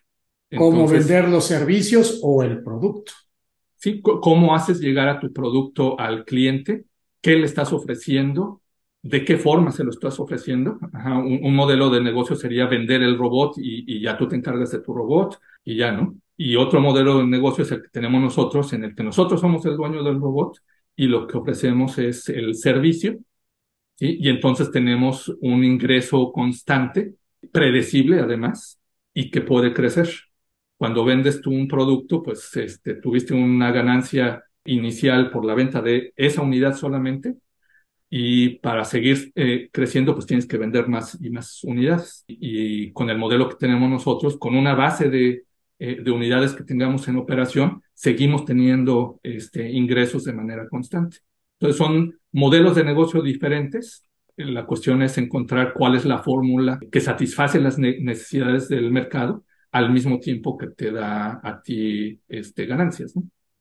¿Cómo 0.57 0.87
vender 0.87 1.29
los 1.29 1.45
servicios 1.45 2.19
o 2.23 2.43
el 2.43 2.63
producto? 2.63 3.13
¿sí? 3.75 4.01
¿Cómo 4.01 4.55
haces 4.55 4.79
llegar 4.79 5.07
a 5.07 5.19
tu 5.19 5.31
producto 5.33 5.99
al 5.99 6.25
cliente? 6.25 6.85
¿Qué 7.21 7.35
le 7.35 7.45
estás 7.45 7.73
ofreciendo? 7.73 8.61
¿De 9.01 9.25
qué 9.25 9.37
forma 9.37 9.71
se 9.71 9.83
lo 9.83 9.89
estás 9.89 10.19
ofreciendo? 10.19 10.79
Ajá, 10.93 11.17
un, 11.17 11.39
un, 11.43 11.55
modelo 11.55 11.89
de 11.89 12.01
negocio 12.01 12.35
sería 12.35 12.65
vender 12.67 13.01
el 13.01 13.17
robot 13.17 13.57
y, 13.57 13.83
y, 13.85 14.01
ya 14.01 14.17
tú 14.17 14.27
te 14.27 14.37
encargas 14.37 14.71
de 14.71 14.79
tu 14.79 14.93
robot 14.93 15.37
y 15.65 15.75
ya, 15.75 15.91
¿no? 15.91 16.15
Y 16.37 16.55
otro 16.55 16.81
modelo 16.81 17.19
de 17.19 17.27
negocio 17.27 17.63
es 17.63 17.71
el 17.71 17.81
que 17.81 17.89
tenemos 17.89 18.21
nosotros, 18.21 18.73
en 18.73 18.83
el 18.83 18.95
que 18.95 19.03
nosotros 19.03 19.41
somos 19.41 19.65
el 19.65 19.77
dueño 19.77 20.03
del 20.03 20.19
robot 20.19 20.57
y 20.95 21.07
lo 21.07 21.27
que 21.27 21.37
ofrecemos 21.37 21.97
es 21.97 22.29
el 22.29 22.55
servicio, 22.55 23.19
¿sí? 23.95 24.17
Y 24.19 24.29
entonces 24.29 24.71
tenemos 24.71 25.29
un 25.41 25.63
ingreso 25.63 26.31
constante, 26.31 27.15
predecible 27.51 28.19
además, 28.19 28.79
y 29.13 29.29
que 29.31 29.41
puede 29.41 29.73
crecer 29.73 30.09
cuando 30.83 31.05
vendes 31.05 31.41
tú 31.41 31.51
un 31.51 31.67
producto, 31.67 32.21
pues 32.21 32.55
este, 32.57 32.95
tuviste 32.95 33.33
una 33.33 33.71
ganancia 33.71 34.43
inicial 34.65 35.31
por 35.31 35.45
la 35.45 35.55
venta 35.55 35.81
de 35.81 36.13
esa 36.17 36.41
unidad 36.41 36.75
solamente 36.75 37.35
y 38.09 38.57
para 38.59 38.85
seguir 38.85 39.31
eh, 39.35 39.69
creciendo, 39.71 40.13
pues 40.13 40.25
tienes 40.27 40.45
que 40.45 40.57
vender 40.57 40.87
más 40.87 41.17
y 41.21 41.29
más 41.29 41.63
unidades. 41.63 42.25
Y, 42.27 42.87
y, 42.87 42.93
con 42.93 43.09
el 43.09 43.17
modelo 43.17 43.49
que 43.49 43.55
tenemos 43.55 43.89
nosotros, 43.89 44.37
con 44.37 44.55
una 44.55 44.75
base 44.75 45.09
de, 45.09 45.43
eh, 45.79 46.01
de 46.01 46.11
unidades 46.11 46.53
que 46.53 46.63
tengamos 46.63 47.07
en 47.07 47.17
operación, 47.17 47.81
seguimos 47.93 48.45
teniendo 48.45 49.19
este, 49.23 49.71
ingresos 49.71 50.23
de 50.23 50.33
manera 50.33 50.67
constante. 50.69 51.17
Entonces 51.59 51.77
son 51.77 52.19
modelos 52.31 52.75
de 52.75 52.83
negocio 52.83 53.21
diferentes. 53.21 54.05
La 54.35 54.65
cuestión 54.65 55.01
es 55.01 55.17
encontrar 55.17 55.73
cuál 55.73 55.95
es 55.95 56.05
la 56.05 56.23
fórmula 56.23 56.79
que 56.91 57.01
satisface 57.01 57.59
las 57.59 57.77
ne 57.77 57.99
necesidades 57.99 58.67
del 58.67 58.91
mercado 58.91 59.45
al 59.71 59.91
mismo 59.91 60.19
tiempo 60.19 60.57
que 60.57 60.67
te 60.67 60.91
da 60.91 61.39
a 61.43 61.61
ti 61.61 62.19
este, 62.27 62.65
ganancias, 62.65 63.13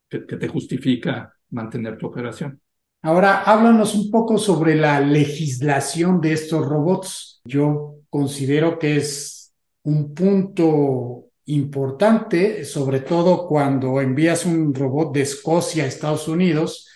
que, 0.08 0.26
que 0.26 0.36
te 0.36 0.48
justifica 0.48 1.32
mantener 1.50 1.96
tu 1.96 2.06
operación. 2.06 2.60
Ahora, 3.02 3.42
háblanos 3.42 3.94
un 3.94 4.10
poco 4.10 4.38
sobre 4.38 4.76
la 4.76 5.00
legislación 5.00 6.20
de 6.20 6.34
estos 6.34 6.66
robots. 6.66 7.40
Yo 7.44 7.96
considero 8.10 8.78
que 8.78 8.96
es 8.96 9.52
un 9.82 10.14
punto 10.14 11.26
importante, 11.47 12.64
sobre 12.64 13.01
todo 13.01 13.47
cuando 13.47 14.01
envías 14.01 14.47
un 14.47 14.74
robot 14.74 15.12
de 15.14 15.22
Escocia 15.22 15.84
a 15.84 15.86
Estados 15.86 16.28
Unidos, 16.28 16.88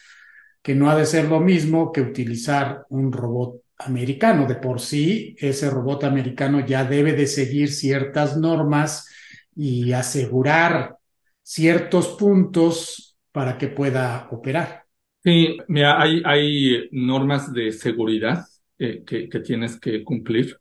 que 0.62 0.74
no 0.74 0.90
ha 0.90 0.96
de 0.96 1.06
ser 1.06 1.28
lo 1.28 1.40
mismo 1.40 1.92
que 1.92 2.00
utilizar 2.00 2.86
un 2.88 3.12
robot 3.12 3.62
americano. 3.78 4.46
De 4.46 4.56
por 4.56 4.80
sí, 4.80 5.36
ese 5.38 5.70
robot 5.70 6.04
americano 6.04 6.64
ya 6.64 6.84
debe 6.84 7.12
de 7.12 7.26
seguir 7.26 7.70
ciertas 7.70 8.36
normas 8.36 9.08
y 9.54 9.92
asegurar 9.92 10.96
ciertos 11.42 12.08
puntos 12.08 13.16
para 13.32 13.56
que 13.58 13.68
pueda 13.68 14.28
operar. 14.30 14.84
Sí, 15.22 15.56
mira, 15.68 16.00
hay, 16.00 16.22
hay 16.24 16.88
normas 16.92 17.52
de 17.52 17.72
seguridad 17.72 18.44
eh, 18.78 19.02
que, 19.06 19.28
que 19.28 19.40
tienes 19.40 19.78
que 19.78 20.04
cumplir, 20.04 20.56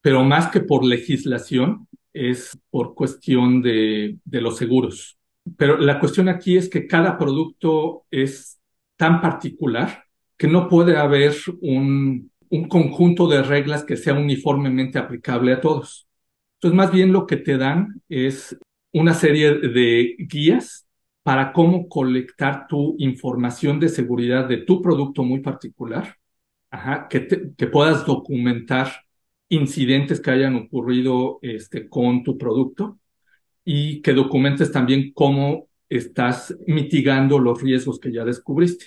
pero 0.00 0.24
más 0.24 0.48
que 0.50 0.60
por 0.60 0.84
legislación, 0.84 1.86
es 2.16 2.58
por 2.70 2.94
cuestión 2.94 3.62
de, 3.62 4.18
de 4.24 4.40
los 4.40 4.56
seguros. 4.56 5.18
Pero 5.56 5.78
la 5.78 6.00
cuestión 6.00 6.28
aquí 6.28 6.56
es 6.56 6.68
que 6.68 6.86
cada 6.86 7.18
producto 7.18 8.04
es 8.10 8.58
tan 8.96 9.20
particular 9.20 10.04
que 10.36 10.48
no 10.48 10.68
puede 10.68 10.96
haber 10.96 11.34
un, 11.60 12.30
un 12.50 12.68
conjunto 12.68 13.28
de 13.28 13.42
reglas 13.42 13.84
que 13.84 13.96
sea 13.96 14.14
uniformemente 14.14 14.98
aplicable 14.98 15.52
a 15.52 15.60
todos. 15.60 16.06
Entonces, 16.56 16.76
más 16.76 16.92
bien 16.92 17.12
lo 17.12 17.26
que 17.26 17.36
te 17.36 17.58
dan 17.58 18.02
es 18.08 18.56
una 18.92 19.14
serie 19.14 19.54
de 19.54 20.16
guías 20.18 20.86
para 21.22 21.52
cómo 21.52 21.88
colectar 21.88 22.66
tu 22.68 22.96
información 22.98 23.80
de 23.80 23.88
seguridad 23.88 24.48
de 24.48 24.58
tu 24.58 24.80
producto 24.80 25.22
muy 25.22 25.40
particular, 25.40 26.16
ajá, 26.70 27.08
que, 27.08 27.20
te, 27.20 27.52
que 27.56 27.66
puedas 27.66 28.06
documentar 28.06 28.92
incidentes 29.48 30.20
que 30.20 30.30
hayan 30.30 30.56
ocurrido 30.56 31.38
este, 31.42 31.88
con 31.88 32.22
tu 32.22 32.36
producto 32.38 32.98
y 33.64 34.00
que 34.02 34.12
documentes 34.12 34.72
también 34.72 35.12
cómo 35.12 35.68
estás 35.88 36.56
mitigando 36.66 37.38
los 37.38 37.62
riesgos 37.62 38.00
que 38.00 38.12
ya 38.12 38.24
descubriste. 38.24 38.86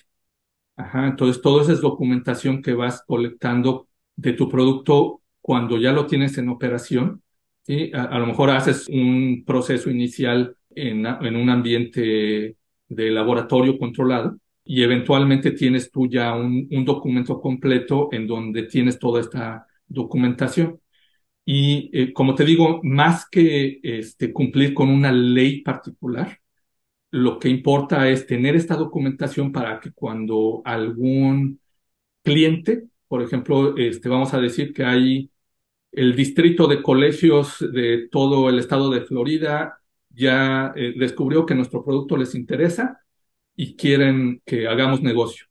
Ajá, 0.75 1.07
entonces, 1.07 1.41
toda 1.41 1.63
esa 1.63 1.73
es 1.73 1.81
documentación 1.81 2.61
que 2.61 2.73
vas 2.73 3.03
colectando 3.05 3.87
de 4.15 4.33
tu 4.33 4.47
producto 4.49 5.21
cuando 5.41 5.77
ya 5.77 5.91
lo 5.91 6.05
tienes 6.05 6.37
en 6.37 6.49
operación. 6.49 7.21
¿sí? 7.63 7.91
A, 7.93 8.03
a 8.03 8.19
lo 8.19 8.27
mejor 8.27 8.49
haces 8.49 8.87
un 8.87 9.43
proceso 9.45 9.89
inicial 9.89 10.55
en, 10.69 11.05
en, 11.05 11.35
un 11.35 11.49
ambiente 11.49 12.55
de 12.87 13.11
laboratorio 13.11 13.77
controlado 13.77 14.37
y 14.63 14.83
eventualmente 14.83 15.51
tienes 15.51 15.91
tú 15.91 16.07
ya 16.07 16.33
un, 16.35 16.67
un 16.71 16.85
documento 16.85 17.41
completo 17.41 18.09
en 18.11 18.27
donde 18.27 18.63
tienes 18.63 18.99
toda 18.99 19.21
esta 19.21 19.65
documentación. 19.89 20.81
Y 21.45 21.89
eh, 21.93 22.13
como 22.13 22.35
te 22.35 22.45
digo, 22.45 22.81
más 22.83 23.27
que 23.29 23.79
este, 23.83 24.33
cumplir 24.33 24.73
con 24.73 24.89
una 24.89 25.11
ley 25.11 25.61
particular, 25.61 26.39
lo 27.11 27.39
que 27.39 27.49
importa 27.49 28.09
es 28.09 28.27
tener 28.27 28.55
esta 28.55 28.75
documentación 28.75 29.51
para 29.51 29.79
que 29.79 29.91
cuando 29.93 30.61
algún 30.65 31.59
cliente, 32.23 32.87
por 33.07 33.21
ejemplo, 33.23 33.77
este, 33.77 34.09
vamos 34.09 34.33
a 34.33 34.41
decir 34.41 34.73
que 34.73 34.83
hay 34.85 35.31
el 35.91 36.15
distrito 36.15 36.67
de 36.67 36.83
colegios 36.83 37.57
de 37.73 38.07
todo 38.11 38.49
el 38.49 38.59
estado 38.59 38.91
de 38.91 39.01
Florida 39.01 39.79
ya 40.09 40.73
eh, 40.75 40.93
descubrió 40.97 41.45
que 41.45 41.55
nuestro 41.55 41.83
producto 41.83 42.17
les 42.17 42.35
interesa 42.35 42.99
y 43.55 43.75
quieren 43.75 44.41
que 44.45 44.67
hagamos 44.67 45.01
negocio, 45.01 45.45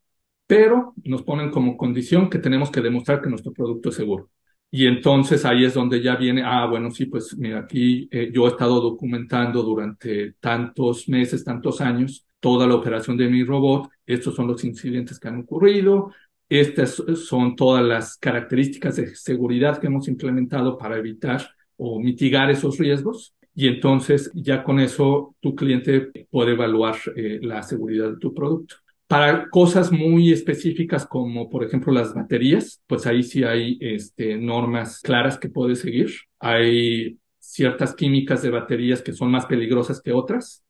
pero 0.48 0.94
nos 1.04 1.22
ponen 1.22 1.50
como 1.50 1.76
condición 1.76 2.30
que 2.30 2.38
tenemos 2.38 2.70
que 2.70 2.80
demostrar 2.80 3.20
que 3.20 3.28
nuestro 3.28 3.52
producto 3.52 3.90
es 3.90 3.96
seguro. 3.96 4.30
Y 4.70 4.86
entonces 4.86 5.44
ahí 5.44 5.64
es 5.64 5.74
donde 5.74 6.02
ya 6.02 6.16
viene, 6.16 6.42
ah, 6.44 6.66
bueno, 6.66 6.90
sí, 6.90 7.04
pues 7.06 7.36
mira, 7.36 7.60
aquí 7.60 8.08
eh, 8.10 8.30
yo 8.32 8.46
he 8.46 8.48
estado 8.48 8.80
documentando 8.80 9.62
durante 9.62 10.32
tantos 10.40 11.08
meses, 11.08 11.44
tantos 11.44 11.82
años, 11.82 12.26
toda 12.40 12.66
la 12.66 12.76
operación 12.76 13.16
de 13.18 13.28
mi 13.28 13.44
robot, 13.44 13.90
estos 14.06 14.34
son 14.34 14.46
los 14.46 14.64
incidentes 14.64 15.20
que 15.20 15.28
han 15.28 15.40
ocurrido, 15.40 16.12
estas 16.48 17.02
son 17.26 17.54
todas 17.54 17.84
las 17.84 18.16
características 18.16 18.96
de 18.96 19.14
seguridad 19.16 19.78
que 19.78 19.88
hemos 19.88 20.08
implementado 20.08 20.78
para 20.78 20.96
evitar 20.96 21.46
o 21.76 22.00
mitigar 22.00 22.50
esos 22.50 22.78
riesgos. 22.78 23.34
Y 23.54 23.68
entonces 23.68 24.30
ya 24.34 24.64
con 24.64 24.80
eso 24.80 25.36
tu 25.40 25.54
cliente 25.54 26.10
puede 26.30 26.52
evaluar 26.52 26.96
eh, 27.16 27.38
la 27.42 27.62
seguridad 27.62 28.12
de 28.12 28.18
tu 28.18 28.32
producto. 28.32 28.76
Para 29.08 29.48
cosas 29.48 29.90
muy 29.90 30.32
específicas 30.32 31.06
como 31.06 31.48
por 31.48 31.64
ejemplo 31.64 31.92
las 31.92 32.14
baterías, 32.14 32.82
pues 32.86 33.06
ahí 33.06 33.22
sí 33.22 33.42
hay 33.42 33.78
este, 33.80 34.36
normas 34.36 35.00
claras 35.00 35.38
que 35.38 35.48
puedes 35.48 35.80
seguir. 35.80 36.10
Hay 36.38 37.18
ciertas 37.38 37.94
químicas 37.94 38.42
de 38.42 38.50
baterías 38.50 39.02
que 39.02 39.14
son 39.14 39.30
más 39.30 39.46
peligrosas 39.46 40.02
que 40.02 40.12
otras. 40.12 40.62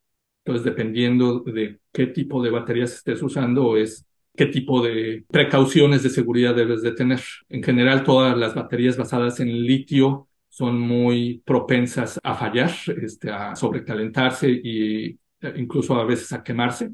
Entonces, 0.45 0.63
dependiendo 0.63 1.41
de 1.41 1.79
qué 1.91 2.07
tipo 2.07 2.41
de 2.41 2.49
baterías 2.49 2.93
estés 2.93 3.21
usando, 3.21 3.75
es 3.77 4.05
qué 4.35 4.45
tipo 4.45 4.81
de 4.81 5.25
precauciones 5.29 6.01
de 6.01 6.09
seguridad 6.09 6.55
debes 6.55 6.81
de 6.81 6.93
tener. 6.93 7.19
En 7.49 7.61
general, 7.61 8.03
todas 8.03 8.37
las 8.37 8.55
baterías 8.55 8.95
basadas 8.95 9.41
en 9.41 9.51
litio 9.65 10.29
son 10.47 10.79
muy 10.79 11.41
propensas 11.45 12.19
a 12.23 12.35
fallar, 12.35 12.71
este, 13.01 13.29
a 13.31 13.55
sobrecalentarse 13.55 14.49
y 14.49 15.19
incluso 15.55 15.95
a 15.95 16.05
veces 16.05 16.31
a 16.31 16.41
quemarse, 16.41 16.89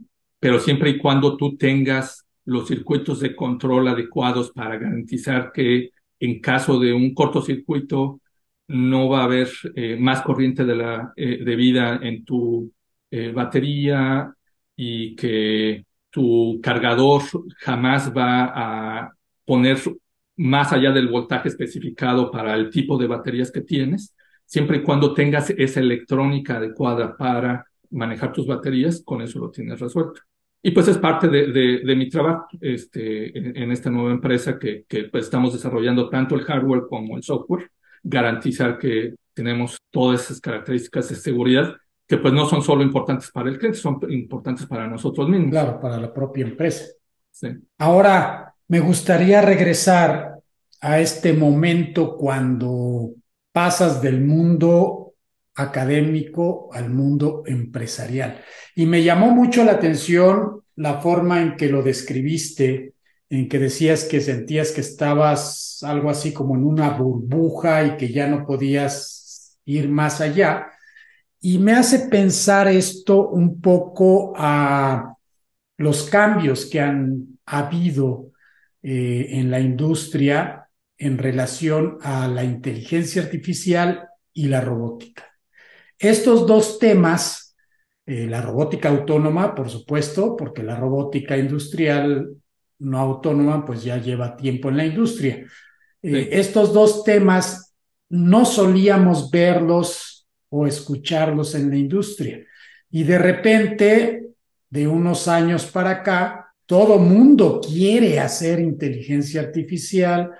pero 0.45 0.59
siempre 0.59 0.91
y 0.91 0.99
cuando 0.99 1.35
tú 1.37 1.57
tengas 1.57 2.23
los 2.43 2.67
circuitos 2.67 3.19
de 3.19 3.35
control 3.35 3.87
adecuados 3.87 4.51
para 4.51 4.77
garantizar 4.77 5.51
que 5.51 5.89
en 6.19 6.39
caso 6.39 6.79
de 6.79 6.93
un 6.93 7.15
cortocircuito 7.15 8.21
no 8.67 9.09
va 9.09 9.21
a 9.21 9.23
haber 9.23 9.49
eh, 9.73 9.97
más 9.99 10.21
corriente 10.21 10.61
eh, 10.61 11.43
de 11.43 11.55
vida 11.55 11.99
en 11.99 12.23
tu 12.23 12.71
eh, 13.09 13.31
batería 13.31 14.31
y 14.75 15.15
que 15.15 15.83
tu 16.11 16.59
cargador 16.61 17.23
jamás 17.57 18.15
va 18.15 18.43
a 18.53 19.11
poner 19.45 19.79
más 20.35 20.71
allá 20.71 20.91
del 20.91 21.07
voltaje 21.07 21.49
especificado 21.49 22.29
para 22.29 22.53
el 22.53 22.69
tipo 22.69 22.99
de 22.99 23.07
baterías 23.07 23.51
que 23.51 23.61
tienes, 23.61 24.15
siempre 24.45 24.77
y 24.77 24.83
cuando 24.83 25.15
tengas 25.15 25.49
esa 25.49 25.79
electrónica 25.79 26.57
adecuada 26.57 27.17
para 27.17 27.65
manejar 27.89 28.31
tus 28.31 28.45
baterías, 28.45 29.01
con 29.03 29.23
eso 29.23 29.39
lo 29.39 29.49
tienes 29.49 29.79
resuelto. 29.79 30.21
Y 30.67 30.71
pues 30.71 30.87
es 30.87 30.97
parte 30.97 31.27
de, 31.27 31.51
de, 31.51 31.95
mi 31.95 32.09
trabajo 32.09 32.47
este, 32.59 33.37
en, 33.37 33.71
esta 33.71 33.91
nueva 33.91 34.09
empresa 34.09 34.57
que, 34.57 34.83
que 34.87 35.03
pues 35.03 35.25
estamos 35.25 35.53
desarrollando 35.53 36.09
tanto 36.09 36.33
el 36.33 36.41
hardware 36.41 36.85
como 36.89 37.17
el 37.17 37.21
software, 37.21 37.69
garantizar 38.01 38.79
que 38.79 39.13
tenemos 39.35 39.77
todas 39.91 40.23
esas 40.23 40.41
características 40.41 41.09
de 41.09 41.17
seguridad 41.17 41.75
que 42.07 42.17
pues 42.17 42.33
no 42.33 42.47
son 42.47 42.63
solo 42.63 42.81
importantes 42.81 43.29
para 43.29 43.49
el 43.49 43.59
cliente, 43.59 43.77
son 43.77 43.99
importantes 44.09 44.65
para 44.65 44.87
nosotros 44.87 45.29
mismos. 45.29 45.51
Claro, 45.51 45.79
para 45.79 45.99
la 45.99 46.11
propia 46.11 46.47
empresa. 46.47 46.85
Sí. 47.29 47.49
Ahora, 47.77 48.55
me 48.67 48.79
gustaría 48.79 49.43
regresar 49.43 50.39
a 50.81 50.99
este 50.99 51.33
momento 51.33 52.17
cuando 52.17 53.11
pasas 53.51 54.01
del 54.01 54.19
mundo 54.19 55.04
académico 55.55 56.69
al 56.73 56.89
mundo 56.89 57.43
empresarial. 57.45 58.41
Y 58.75 58.85
me 58.85 59.03
llamó 59.03 59.31
mucho 59.31 59.63
la 59.63 59.73
atención 59.73 60.61
la 60.75 60.99
forma 60.99 61.41
en 61.41 61.55
que 61.55 61.69
lo 61.69 61.81
describiste, 61.81 62.93
en 63.29 63.47
que 63.47 63.59
decías 63.59 64.03
que 64.03 64.21
sentías 64.21 64.71
que 64.71 64.81
estabas 64.81 65.79
algo 65.83 66.09
así 66.09 66.33
como 66.33 66.55
en 66.55 66.63
una 66.63 66.89
burbuja 66.91 67.83
y 67.85 67.97
que 67.97 68.11
ya 68.11 68.27
no 68.27 68.45
podías 68.45 69.57
ir 69.65 69.89
más 69.89 70.21
allá. 70.21 70.67
Y 71.39 71.57
me 71.59 71.73
hace 71.73 72.07
pensar 72.09 72.67
esto 72.67 73.29
un 73.29 73.61
poco 73.61 74.33
a 74.35 75.15
los 75.77 76.09
cambios 76.09 76.65
que 76.65 76.81
han 76.81 77.39
habido 77.45 78.31
eh, 78.81 79.27
en 79.31 79.51
la 79.51 79.59
industria 79.59 80.69
en 80.97 81.17
relación 81.17 81.97
a 82.01 82.27
la 82.27 82.43
inteligencia 82.43 83.21
artificial 83.21 84.07
y 84.33 84.47
la 84.47 84.61
robótica. 84.61 85.24
Estos 86.09 86.45
dos 86.45 86.77
temas, 86.77 87.55
eh, 88.05 88.27
la 88.27 88.39
robótica 88.39 88.89
autónoma, 88.89 89.55
por 89.55 89.69
supuesto, 89.71 90.35
porque 90.35 90.61
la 90.61 90.75
robótica 90.75 91.35
industrial 91.35 92.35
no 92.77 92.99
autónoma, 92.99 93.65
pues 93.65 93.83
ya 93.83 93.97
lleva 93.97 94.37
tiempo 94.37 94.69
en 94.69 94.77
la 94.77 94.85
industria. 94.85 95.45
Eh, 96.03 96.29
estos 96.31 96.73
dos 96.73 97.03
temas 97.03 97.73
no 98.09 98.45
solíamos 98.45 99.31
verlos 99.31 100.27
o 100.49 100.67
escucharlos 100.67 101.55
en 101.55 101.71
la 101.71 101.77
industria. 101.77 102.45
Y 102.91 103.03
de 103.03 103.17
repente, 103.17 104.27
de 104.69 104.87
unos 104.87 105.27
años 105.27 105.65
para 105.65 105.89
acá, 105.89 106.53
todo 106.67 106.99
mundo 106.99 107.61
quiere 107.61 108.19
hacer 108.19 108.59
inteligencia 108.59 109.41
artificial, 109.41 110.31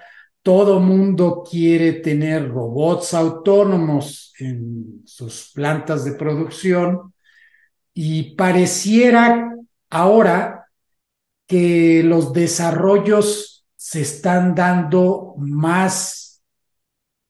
todo 0.46 0.80
mundo 0.80 1.44
quiere 1.44 1.94
tener 1.94 2.52
robots 2.52 3.16
autónomos 3.16 4.32
en 4.38 5.02
sus 5.04 5.52
plantas 5.56 6.06
de 6.06 6.12
producción 6.12 7.16
y 7.96 8.36
pareciera 8.36 9.56
ahora 9.90 10.68
que 11.48 12.04
los 12.04 12.32
desarrollos 12.32 13.66
se 13.76 14.02
están 14.02 14.54
dando 14.54 15.34
más 15.40 16.44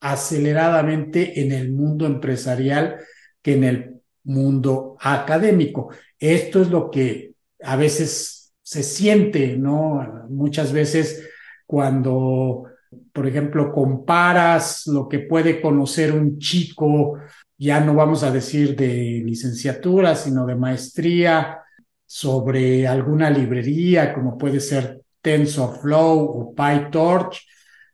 aceleradamente 0.00 1.40
en 1.40 1.52
el 1.52 1.72
mundo 1.72 2.04
empresarial 2.04 2.98
que 3.40 3.54
en 3.54 3.64
el 3.64 4.02
mundo 4.24 4.98
académico. 5.00 5.88
Esto 6.18 6.60
es 6.60 6.68
lo 6.68 6.90
que 6.90 7.32
a 7.62 7.76
veces 7.76 8.52
se 8.60 8.82
siente, 8.82 9.56
¿no? 9.56 10.26
Muchas 10.28 10.70
veces 10.70 11.26
cuando 11.64 12.75
por 13.12 13.26
ejemplo, 13.26 13.72
comparas 13.72 14.86
lo 14.86 15.08
que 15.08 15.20
puede 15.20 15.60
conocer 15.60 16.12
un 16.12 16.38
chico, 16.38 17.18
ya 17.58 17.80
no 17.80 17.94
vamos 17.94 18.22
a 18.22 18.30
decir 18.30 18.76
de 18.76 19.22
licenciatura, 19.24 20.14
sino 20.14 20.46
de 20.46 20.54
maestría, 20.54 21.60
sobre 22.06 22.86
alguna 22.86 23.28
librería, 23.30 24.14
como 24.14 24.38
puede 24.38 24.60
ser 24.60 25.02
TensorFlow 25.20 26.18
o 26.20 26.54
PyTorch, 26.54 27.44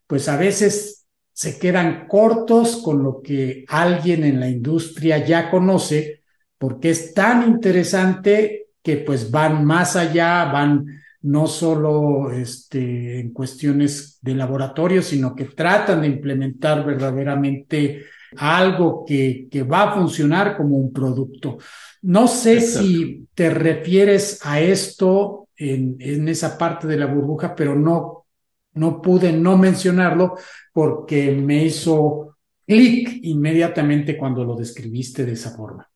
pues 0.07 0.28
a 0.28 0.36
veces 0.36 1.07
se 1.32 1.59
quedan 1.59 2.07
cortos 2.07 2.82
con 2.84 3.03
lo 3.03 3.22
que 3.22 3.64
alguien 3.68 4.22
en 4.24 4.38
la 4.38 4.49
industria 4.49 5.24
ya 5.24 5.51
conoce, 5.51 6.22
porque 6.59 6.90
es 6.90 7.14
tan 7.14 7.49
interesante 7.49 8.66
que 8.82 8.99
pues 8.99 9.30
van 9.30 9.64
más 9.64 9.97
allá, 9.97 10.45
van 10.45 11.02
no 11.23 11.47
solo 11.47 12.31
este, 12.33 13.20
en 13.20 13.33
cuestiones 13.33 14.18
de 14.20 14.35
laboratorio, 14.35 15.03
sino 15.03 15.35
que 15.35 15.45
tratan 15.47 16.01
de 16.01 16.09
implementar 16.09 16.85
verdaderamente 16.85 18.05
algo 18.37 19.05
que, 19.07 19.47
que 19.51 19.62
va 19.62 19.83
a 19.83 19.95
funcionar 19.95 20.57
como 20.57 20.77
un 20.77 20.93
producto. 20.93 21.59
No 22.03 22.27
sé 22.27 22.61
si 22.61 23.27
te 23.35 23.51
refieres 23.51 24.41
a 24.45 24.61
esto 24.61 25.49
en, 25.57 25.97
en, 26.01 26.29
esa 26.29 26.59
parte 26.59 26.89
de 26.89 26.97
la 26.97 27.07
burbuja, 27.07 27.55
pero 27.55 27.77
no, 27.77 28.27
no 28.75 29.01
pude 29.01 29.33
no 29.33 29.57
mencionarlo 29.57 30.35
porque 30.73 31.31
me 31.31 31.64
hizo 31.64 32.37
clic 32.66 33.20
inmediatamente 33.23 34.16
cuando 34.16 34.45
lo 34.45 34.57
describiste 34.57 35.25
de 35.25 35.33
esa 35.33 35.51
forma. 35.51 35.89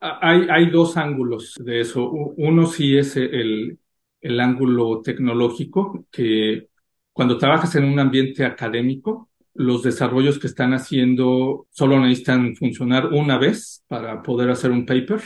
Hay, 0.00 0.46
hay 0.48 0.70
dos 0.70 0.96
ángulos 0.96 1.54
de 1.62 1.80
eso. 1.80 2.08
Uno 2.10 2.66
sí 2.66 2.96
es 2.96 3.16
el, 3.16 3.78
el 4.20 4.40
ángulo 4.40 5.00
tecnológico, 5.02 6.06
que 6.10 6.68
cuando 7.12 7.38
trabajas 7.38 7.74
en 7.76 7.84
un 7.84 7.98
ambiente 7.98 8.44
académico, 8.44 9.30
los 9.54 9.82
desarrollos 9.82 10.38
que 10.38 10.46
están 10.48 10.74
haciendo 10.74 11.66
solo 11.70 11.98
necesitan 12.00 12.54
funcionar 12.56 13.06
una 13.12 13.38
vez 13.38 13.84
para 13.88 14.22
poder 14.22 14.50
hacer 14.50 14.70
un 14.70 14.84
paper 14.84 15.22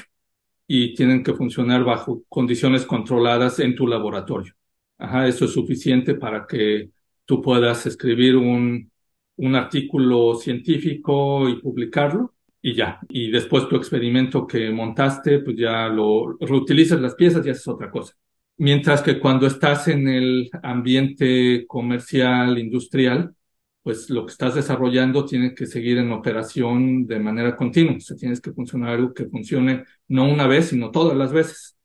y 0.66 0.94
tienen 0.94 1.24
que 1.24 1.34
funcionar 1.34 1.82
bajo 1.84 2.22
condiciones 2.28 2.86
controladas 2.86 3.58
en 3.58 3.74
tu 3.74 3.86
laboratorio. 3.88 4.54
Ajá, 4.98 5.26
eso 5.26 5.46
es 5.46 5.52
suficiente 5.52 6.14
para 6.14 6.46
que 6.46 6.90
tú 7.24 7.42
puedas 7.42 7.86
escribir 7.86 8.36
un, 8.36 8.90
un 9.36 9.54
artículo 9.56 10.34
científico 10.36 11.48
y 11.48 11.60
publicarlo 11.60 12.34
y 12.62 12.74
ya. 12.74 13.00
Y 13.08 13.30
después 13.30 13.68
tu 13.68 13.76
experimento 13.76 14.46
que 14.46 14.70
montaste, 14.70 15.40
pues 15.40 15.56
ya 15.56 15.88
lo 15.88 16.36
reutilizas 16.38 17.00
las 17.00 17.14
piezas 17.14 17.44
y 17.46 17.50
haces 17.50 17.66
otra 17.68 17.90
cosa. 17.90 18.14
Mientras 18.60 19.00
que 19.00 19.18
cuando 19.18 19.46
estás 19.46 19.88
en 19.88 20.06
el 20.06 20.50
ambiente 20.62 21.64
comercial, 21.66 22.58
industrial, 22.58 23.34
pues 23.82 24.10
lo 24.10 24.26
que 24.26 24.32
estás 24.32 24.54
desarrollando 24.54 25.24
tiene 25.24 25.54
que 25.54 25.66
seguir 25.66 25.96
en 25.96 26.12
operación 26.12 27.06
de 27.06 27.18
manera 27.20 27.56
continua. 27.56 27.96
O 27.96 28.00
sea, 28.00 28.18
tienes 28.18 28.38
que 28.38 28.52
funcionar 28.52 28.90
algo 28.90 29.14
que 29.14 29.24
funcione 29.24 29.84
no 30.08 30.30
una 30.30 30.46
vez, 30.46 30.66
sino 30.68 30.90
todas 30.90 31.16
las 31.16 31.32
veces 31.32 31.78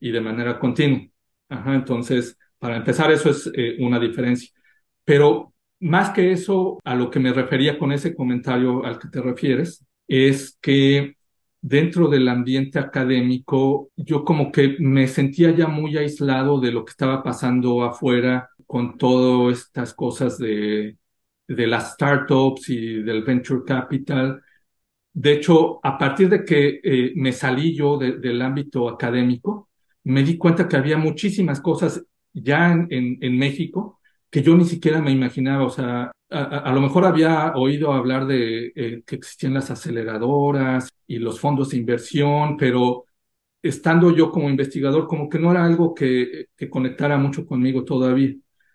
y 0.00 0.10
de 0.10 0.22
manera 0.22 0.58
continua. 0.58 1.06
Ajá, 1.50 1.74
entonces, 1.74 2.38
para 2.58 2.76
empezar, 2.78 3.12
eso 3.12 3.28
es 3.28 3.50
eh, 3.54 3.76
una 3.80 4.00
diferencia. 4.00 4.50
Pero 5.04 5.52
más 5.80 6.10
que 6.10 6.32
eso, 6.32 6.78
a 6.82 6.94
lo 6.94 7.10
que 7.10 7.20
me 7.20 7.34
refería 7.34 7.78
con 7.78 7.92
ese 7.92 8.14
comentario 8.14 8.86
al 8.86 8.98
que 8.98 9.08
te 9.08 9.20
refieres, 9.20 9.84
es 10.08 10.58
que 10.62 11.16
dentro 11.62 12.08
del 12.08 12.28
ambiente 12.28 12.78
académico, 12.78 13.90
yo 13.96 14.24
como 14.24 14.52
que 14.52 14.76
me 14.80 15.08
sentía 15.08 15.52
ya 15.52 15.68
muy 15.68 15.96
aislado 15.96 16.60
de 16.60 16.72
lo 16.72 16.84
que 16.84 16.90
estaba 16.90 17.22
pasando 17.22 17.82
afuera 17.84 18.50
con 18.66 18.98
todas 18.98 19.60
estas 19.60 19.94
cosas 19.94 20.38
de, 20.38 20.98
de 21.48 21.66
las 21.66 21.94
startups 21.94 22.68
y 22.70 23.02
del 23.02 23.22
venture 23.24 23.62
capital. 23.64 24.42
De 25.12 25.34
hecho, 25.34 25.80
a 25.84 25.98
partir 25.98 26.28
de 26.28 26.44
que 26.44 26.80
eh, 26.82 27.12
me 27.16 27.32
salí 27.32 27.74
yo 27.76 27.98
del 27.98 28.42
ámbito 28.42 28.88
académico, 28.88 29.68
me 30.04 30.22
di 30.24 30.38
cuenta 30.38 30.68
que 30.68 30.76
había 30.76 30.98
muchísimas 30.98 31.60
cosas 31.60 32.04
ya 32.32 32.72
en, 32.72 33.18
en 33.20 33.38
México 33.38 34.00
que 34.30 34.42
yo 34.42 34.56
ni 34.56 34.64
siquiera 34.64 35.00
me 35.02 35.12
imaginaba. 35.12 35.64
O 35.64 35.70
sea, 35.70 36.10
a, 36.32 36.72
lo 36.72 36.80
mejor 36.80 37.04
había 37.04 37.52
oído 37.54 37.92
hablar 37.92 38.26
de 38.26 38.72
eh, 38.74 39.02
que 39.06 39.16
existían 39.16 39.54
las 39.54 39.70
aceleradoras 39.70 40.90
y 41.06 41.18
los 41.18 41.40
fondos 41.40 41.70
de 41.70 41.76
inversión, 41.76 42.56
pero 42.56 43.04
estando 43.62 44.14
yo 44.14 44.30
como 44.30 44.50
investigador, 44.50 45.06
como 45.06 45.28
que 45.28 45.38
no 45.38 45.50
era 45.50 45.64
algo 45.64 45.94
que, 45.94 46.46
conectara 46.70 47.18
mucho 47.18 47.46
conmigo 47.46 47.84
todavía. 47.84 48.34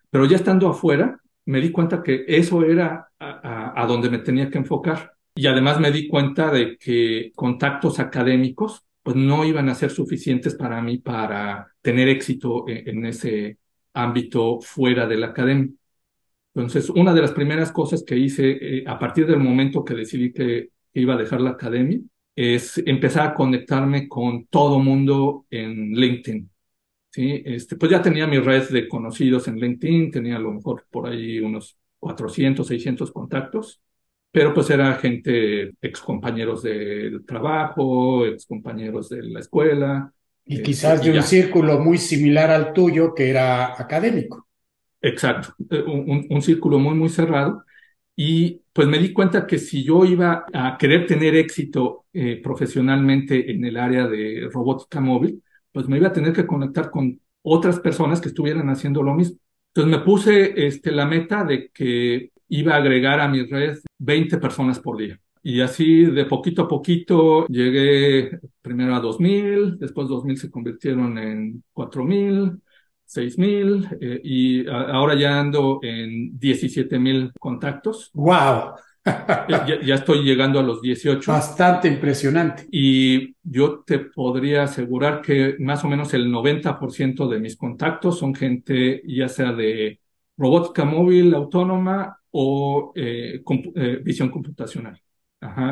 Pero 0.09 0.25
ya 0.25 0.37
estando 0.37 0.69
afuera, 0.69 1.19
me 1.45 1.61
di 1.61 1.71
cuenta 1.71 2.03
que 2.03 2.25
eso 2.27 2.63
era 2.63 3.09
a, 3.19 3.81
a, 3.81 3.85
donde 3.87 4.09
me 4.09 4.19
tenía 4.19 4.49
que 4.49 4.57
enfocar. 4.59 5.13
Y 5.35 5.47
además 5.47 5.79
me 5.79 5.91
di 5.91 6.07
cuenta 6.07 6.51
de 6.51 6.77
que 6.77 7.31
contactos 7.35 7.99
académicos 7.99 8.83
pues 9.03 9.15
no 9.15 9.45
iban 9.45 9.69
a 9.69 9.75
ser 9.75 9.91
suficientes 9.91 10.55
para 10.55 10.81
mí 10.81 10.97
para 10.97 11.73
tener 11.81 12.09
éxito 12.09 12.67
en, 12.67 12.97
en 12.97 13.05
ese 13.05 13.57
ámbito 13.93 14.59
fuera 14.61 15.07
de 15.07 15.17
la 15.17 15.27
academia. 15.27 15.69
Entonces, 16.57 16.89
una 16.89 17.13
de 17.13 17.21
las 17.21 17.33
primeras 17.33 17.71
cosas 17.71 18.01
que 18.01 18.17
hice 18.17 18.57
eh, 18.79 18.83
a 18.87 18.97
partir 18.97 19.27
del 19.27 19.37
momento 19.37 19.85
que 19.85 19.93
decidí 19.93 20.33
que, 20.33 20.69
iba 20.93 21.13
a 21.13 21.17
dejar 21.17 21.39
la 21.41 21.51
academia 21.51 21.99
es 22.35 22.79
empezar 22.83 23.27
a 23.27 23.33
conectarme 23.35 24.07
con 24.07 24.47
todo 24.47 24.79
mundo 24.79 25.45
en 25.51 25.91
LinkedIn. 25.91 26.49
¿sí? 27.11 27.43
Este, 27.45 27.75
pues 27.75 27.91
ya 27.91 28.01
tenía 28.01 28.25
mi 28.25 28.39
red 28.39 28.67
de 28.69 28.87
conocidos 28.87 29.47
en 29.47 29.57
LinkedIn, 29.57 30.09
tenía 30.09 30.37
a 30.37 30.39
lo 30.39 30.51
mejor 30.51 30.87
por 30.89 31.05
ahí 31.05 31.39
unos 31.39 31.77
400, 31.99 32.65
600 32.65 33.11
contactos, 33.11 33.79
pero 34.31 34.55
pues 34.55 34.71
era 34.71 34.95
gente, 34.95 35.73
ex 35.79 35.99
compañeros 35.99 36.63
del 36.63 37.23
trabajo, 37.23 38.25
ex 38.25 38.47
compañeros 38.47 39.09
de 39.09 39.21
la 39.21 39.41
escuela. 39.41 40.11
Y 40.43 40.55
este, 40.55 40.63
quizás 40.63 41.03
de 41.03 41.11
un 41.11 41.21
círculo 41.21 41.77
muy 41.77 41.99
similar 41.99 42.49
al 42.49 42.73
tuyo 42.73 43.13
que 43.13 43.29
era 43.29 43.79
académico. 43.79 44.46
Exacto, 45.01 45.53
eh, 45.69 45.83
un, 45.85 46.41
círculo 46.41 46.79
muy, 46.79 46.95
muy 46.95 47.09
cerrado. 47.09 47.63
Y 48.15 48.61
pues 48.73 48.87
me 48.87 48.97
di 48.99 49.13
cuenta 49.13 49.45
que 49.45 49.59
si 49.59 49.83
yo 49.83 50.03
iba 50.05 50.45
a 50.53 50.77
querer 50.77 51.05
tener 51.05 51.35
éxito 51.35 52.05
eh, 52.13 52.41
profesionalmente 52.41 53.51
en 53.51 53.63
el 53.65 53.77
área 53.77 54.07
de 54.07 54.49
robótica 54.51 54.99
móvil, 54.99 55.43
pues 55.71 55.87
me 55.87 55.97
iba 55.97 56.07
a 56.07 56.13
tener 56.13 56.33
que 56.33 56.47
conectar 56.47 56.89
con 56.89 57.19
otras 57.43 57.79
personas 57.79 58.19
que 58.19 58.29
estuvieran 58.29 58.69
haciendo 58.69 59.03
lo 59.03 59.13
mismo. 59.13 59.37
Entonces 59.67 59.99
me 59.99 60.03
puse 60.03 60.65
este, 60.67 60.91
la 60.91 61.05
meta 61.05 61.43
de 61.43 61.69
que 61.69 62.31
iba 62.49 62.73
a 62.73 62.77
agregar 62.77 63.19
a 63.19 63.27
mi 63.27 63.43
red 63.45 63.77
20 63.99 64.37
personas 64.37 64.79
por 64.79 64.97
día. 64.97 65.19
Y 65.43 65.61
así 65.61 66.05
de 66.05 66.25
poquito 66.25 66.63
a 66.63 66.67
poquito 66.67 67.47
llegué 67.47 68.39
primero 68.61 68.95
a 68.95 69.01
2.000, 69.01 69.77
después 69.77 70.07
2.000 70.07 70.35
se 70.37 70.51
convirtieron 70.51 71.17
en 71.17 71.63
4.000, 71.73 72.59
seis 73.07 73.37
mil 73.37 73.87
eh, 74.01 74.21
y 74.23 74.67
ahora 74.67 75.15
ya 75.15 75.39
ando 75.39 75.79
en 75.81 76.37
17 76.37 76.99
mil 76.99 77.31
contactos. 77.39 78.11
¡Wow! 78.13 78.73
ya, 79.85 79.95
estoy 79.95 80.23
llegando 80.23 80.59
a 80.59 80.63
los 80.63 80.81
18. 80.81 81.31
Bastante 81.31 81.87
impresionante. 81.87 82.67
Y 82.69 83.33
yo 83.41 83.83
te 83.85 83.99
podría 83.99 84.63
asegurar 84.63 85.21
que 85.21 85.55
más 85.59 85.83
o 85.85 85.87
menos 85.87 86.13
el 86.13 86.27
90% 86.27 87.29
de 87.29 87.39
mis 87.39 87.55
contactos 87.55 88.19
son 88.19 88.35
gente 88.35 89.01
ya 89.07 89.29
sea 89.29 89.53
de 89.53 90.01
robótica 90.35 90.83
móvil 90.83 91.33
autónoma 91.33 92.19
o 92.31 92.91
eh, 92.95 93.41
eh, 93.75 93.99
visión 94.03 94.29
computacional. 94.29 95.01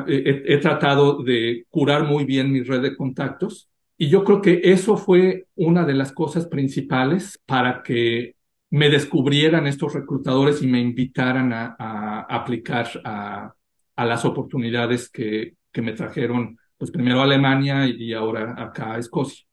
he, 0.07 0.57
tratado 0.59 1.21
de 1.21 1.65
curar 1.69 2.03
muy 2.05 2.23
bien 2.23 2.51
mi 2.51 2.61
red 2.63 2.81
de 2.81 2.95
contactos 2.95 3.67
y 3.97 4.09
yo 4.09 4.23
creo 4.23 4.41
que 4.41 4.61
eso 4.63 4.97
fue 4.97 5.47
una 5.55 5.85
de 5.85 5.93
las 5.93 6.11
cosas 6.11 6.47
principales 6.47 7.41
para 7.45 7.81
que 7.83 8.35
me 8.69 8.89
descubrieran 8.89 9.67
estos 9.67 9.93
reclutadores 9.93 10.61
y 10.61 10.67
me 10.67 10.81
invitaran 10.81 11.53
a, 11.53 12.25
aplicar 12.29 12.89
a, 13.05 13.53
las 13.97 14.25
oportunidades 14.25 15.09
que, 15.09 15.55
que 15.71 15.81
me 15.81 15.93
trajeron, 15.93 16.57
pues 16.77 16.91
primero 16.91 17.21
a 17.21 17.23
Alemania 17.23 17.87
y 17.87 18.13
ahora 18.13 18.55
acá 18.57 18.95
a 18.95 18.99
Escocia. 18.99 19.45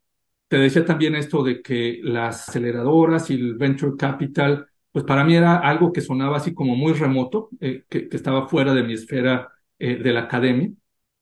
Te 0.49 0.59
decía 0.59 0.85
también 0.85 1.15
esto 1.15 1.43
de 1.45 1.63
que 1.63 2.01
las 2.03 2.49
aceleradoras 2.49 3.31
y 3.31 3.35
el 3.35 3.55
venture 3.57 3.97
capital, 3.97 4.67
pues 4.91 5.05
para 5.05 5.25
mí 5.25 5.37
era 5.37 5.59
algo 5.59 5.93
que 5.93 6.01
sonaba 6.01 6.39
así 6.39 6.53
como 6.55 6.77
muy 6.77 6.93
remoto, 6.95 7.51
eh, 7.61 7.85
que, 7.89 8.09
estaba 8.13 8.49
fuera 8.49 8.75
de 8.75 8.83
mi 8.83 8.95
esfera 8.95 9.53
eh, 9.79 9.97
de 9.97 10.13
la 10.13 10.23
academia 10.23 10.71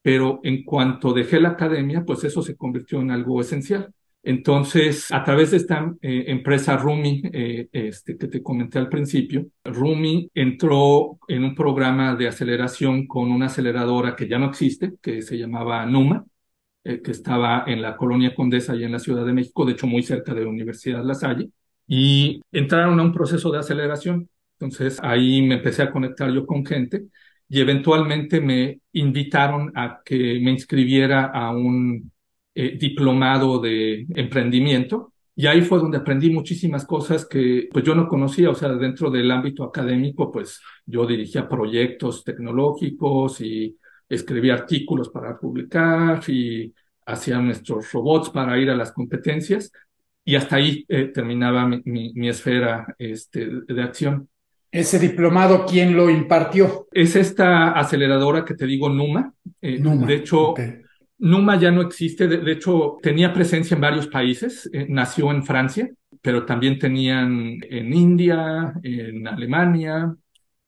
pero 0.03 0.41
en 0.43 0.65
cuanto 0.65 1.13
dejé 1.13 1.41
la 1.41 1.51
academia, 1.51 2.05
pues 2.05 2.25
eso 2.25 2.43
se 2.43 2.57
convirtió 2.57 3.01
en 3.01 3.11
algo 3.11 3.41
esencial. 3.41 3.93
Entonces, 4.23 5.11
a 5.13 5.25
través 5.25 5.51
de 5.51 5.57
esta 5.59 5.95
eh, 6.03 6.25
empresa 6.29 6.77
Rumi, 6.77 7.23
eh, 7.33 7.69
este, 7.73 8.19
que 8.19 8.29
te 8.29 8.43
comenté 8.43 8.79
al 8.79 8.89
principio, 8.89 9.47
Rumi 9.65 10.31
entró 10.35 11.19
en 11.27 11.45
un 11.45 11.55
programa 11.55 12.15
de 12.17 12.29
aceleración 12.29 13.07
con 13.07 13.31
una 13.31 13.47
aceleradora 13.47 14.15
que 14.17 14.29
ya 14.29 14.39
no 14.39 14.47
existe, 14.51 14.95
que 15.01 15.23
se 15.23 15.39
llamaba 15.39 15.87
Numa, 15.87 16.25
eh, 16.85 17.01
que 17.03 17.11
estaba 17.13 17.65
en 17.67 17.83
la 17.83 17.97
colonia 17.97 18.35
Condesa 18.35 18.77
y 18.77 18.85
en 18.85 18.93
la 18.93 18.99
Ciudad 18.99 19.25
de 19.25 19.33
México, 19.33 19.65
de 19.65 19.73
hecho 19.73 19.87
muy 19.87 20.03
cerca 20.03 20.35
de 20.35 20.43
la 20.43 20.51
Universidad 20.51 21.05
La 21.05 21.15
Salle, 21.15 21.51
y 21.87 22.41
entraron 22.53 23.01
a 23.01 23.03
un 23.03 23.13
proceso 23.13 23.51
de 23.51 23.59
aceleración. 23.59 24.29
Entonces, 24.59 24.99
ahí 25.03 25.43
me 25.43 25.57
empecé 25.57 25.83
a 25.83 25.91
conectar 25.91 26.31
yo 26.31 26.47
con 26.47 26.65
gente 26.65 27.07
y 27.51 27.61
eventualmente 27.61 28.41
me 28.41 28.81
invitaron 28.93 29.73
a 29.75 30.01
que 30.05 30.41
me 30.41 30.53
inscribiera 30.53 31.27
a 31.27 31.51
un 31.51 32.11
eh, 32.55 32.79
diplomado 32.79 33.61
de 33.61 34.07
emprendimiento. 34.15 35.13
Y 35.35 35.47
ahí 35.47 35.63
fue 35.63 35.79
donde 35.79 35.99
aprendí 35.99 36.31
muchísimas 36.31 36.87
cosas 36.87 37.27
que 37.27 37.69
pues 37.73 37.85
yo 37.85 37.95
no 37.95 38.09
conocía, 38.09 38.51
o 38.51 38.55
sea, 38.55 38.71
dentro 38.71 39.11
del 39.11 39.31
ámbito 39.31 39.65
académico, 39.65 40.31
pues 40.31 40.61
yo 40.87 41.07
dirigía 41.07 41.49
proyectos 41.49 42.25
tecnológicos 42.25 43.41
y 43.41 43.77
escribía 44.09 44.55
artículos 44.55 45.09
para 45.11 45.39
publicar 45.39 46.23
y 46.29 46.73
hacía 47.07 47.39
nuestros 47.41 47.93
robots 47.93 48.31
para 48.31 48.59
ir 48.59 48.71
a 48.71 48.77
las 48.77 48.93
competencias 48.93 49.73
y 50.25 50.37
hasta 50.37 50.57
ahí 50.57 50.85
eh, 50.89 51.07
terminaba 51.07 51.67
mi, 51.67 52.13
mi, 52.15 52.29
esfera 52.29 52.95
este, 52.99 53.49
de 53.67 53.83
acción. 53.83 54.29
Ese 54.73 55.01
diplomado, 55.01 55.67
¿quién 55.67 55.97
lo 55.97 56.09
impartió? 56.09 56.87
Es 56.93 57.17
esta 57.17 57.73
aceleradora 57.73 58.45
que 58.45 58.55
te 58.55 58.67
digo, 58.67 58.89
Numa. 58.89 59.33
Eh, 59.61 59.81
Numa 59.81 60.07
de 60.07 60.15
hecho, 60.15 60.55
Numa 61.19 61.59
ya 61.59 61.73
no 61.73 61.83
existe. 61.83 62.29
De, 62.29 62.53
hecho, 62.53 62.99
tenía 63.03 63.33
presencia 63.33 63.75
en 63.75 63.81
varios 63.81 64.07
países. 64.07 64.71
Eh, 64.73 64.87
nació 64.89 65.33
en 65.33 65.43
Francia, 65.43 65.91
pero 66.23 66.47
también 66.47 66.79
tenían 66.79 67.59
en 67.69 67.93
India, 67.93 68.73
en 68.85 69.27
Alemania, 69.27 70.15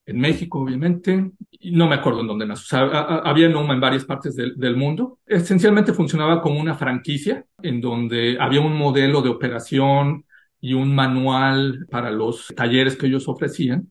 en 0.05 0.19
México, 0.19 0.59
obviamente. 0.59 1.31
Y 1.51 1.71
no 1.71 1.87
me 1.87 1.95
acuerdo 1.95 2.21
en 2.21 2.27
dónde 2.27 2.45
nació. 2.45 2.77
había 2.79 3.47
Numa 3.47 3.73
en 3.73 3.79
varias 3.79 4.03
partes 4.03 4.35
del, 4.35 4.57
del 4.57 4.75
mundo. 4.75 5.19
Esencialmente 5.25 5.93
funcionaba 5.93 6.41
como 6.41 6.59
una 6.59 6.75
franquicia 6.75 7.45
en 7.61 7.79
donde 7.79 8.37
había 8.37 8.59
un 8.59 8.77
modelo 8.77 9.21
de 9.21 9.29
operación 9.29 10.25
y 10.59 10.73
un 10.73 10.93
manual 10.93 11.87
para 11.89 12.11
los 12.11 12.47
talleres 12.55 12.95
que 12.97 13.07
ellos 13.07 13.27
ofrecían. 13.27 13.89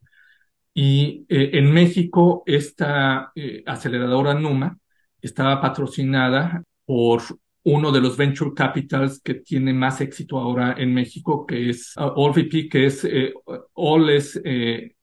Y 0.75 1.27
eh, 1.29 1.51
en 1.55 1.73
México, 1.73 2.43
esta 2.47 3.31
eh, 3.35 3.63
aceleradora 3.67 4.35
Numa 4.35 4.79
estaba 5.21 5.61
patrocinada 5.61 6.65
por 6.85 7.23
uno 7.65 7.93
de 7.93 8.01
los 8.01 8.17
venture 8.17 8.53
capitals 8.57 9.21
que 9.23 9.35
tiene 9.35 9.73
más 9.73 10.01
éxito 10.01 10.39
ahora 10.39 10.75
en 10.77 10.93
México, 10.93 11.47
que 11.47 11.71
es 11.71 11.95
uh, 11.97 12.13
AllVP, 12.21 12.69
que 12.69 12.87
es 12.87 13.05
eh, 13.05 13.33
All 13.75 14.11
es 14.11 14.41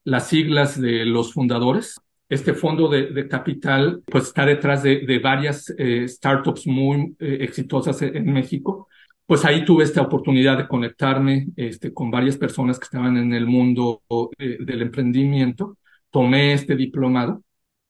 las 0.03 0.27
siglas 0.27 0.79
de 0.79 1.05
los 1.05 1.33
fundadores. 1.33 1.95
Este 2.27 2.53
fondo 2.53 2.89
de, 2.89 3.27
capital 3.27 4.03
pues 4.05 4.25
está 4.25 4.45
detrás 4.45 4.83
de, 4.83 4.99
de 4.99 5.19
varias 5.19 5.73
startups 6.07 6.67
muy 6.67 7.15
exitosas 7.19 8.01
en 8.01 8.31
México 8.31 8.87
pues 9.29 9.45
ahí 9.45 9.63
tuve 9.63 9.83
esta 9.83 10.01
oportunidad 10.01 10.57
de 10.57 10.67
conectarme 10.67 11.49
este, 11.55 11.93
con 11.93 12.09
varias 12.09 12.35
personas 12.35 12.79
que 12.79 12.85
estaban 12.85 13.15
en 13.15 13.31
el 13.31 13.45
mundo 13.45 14.01
eh, 14.39 14.57
del 14.59 14.81
emprendimiento. 14.81 15.77
Tomé 16.09 16.53
este 16.53 16.75
diplomado 16.75 17.43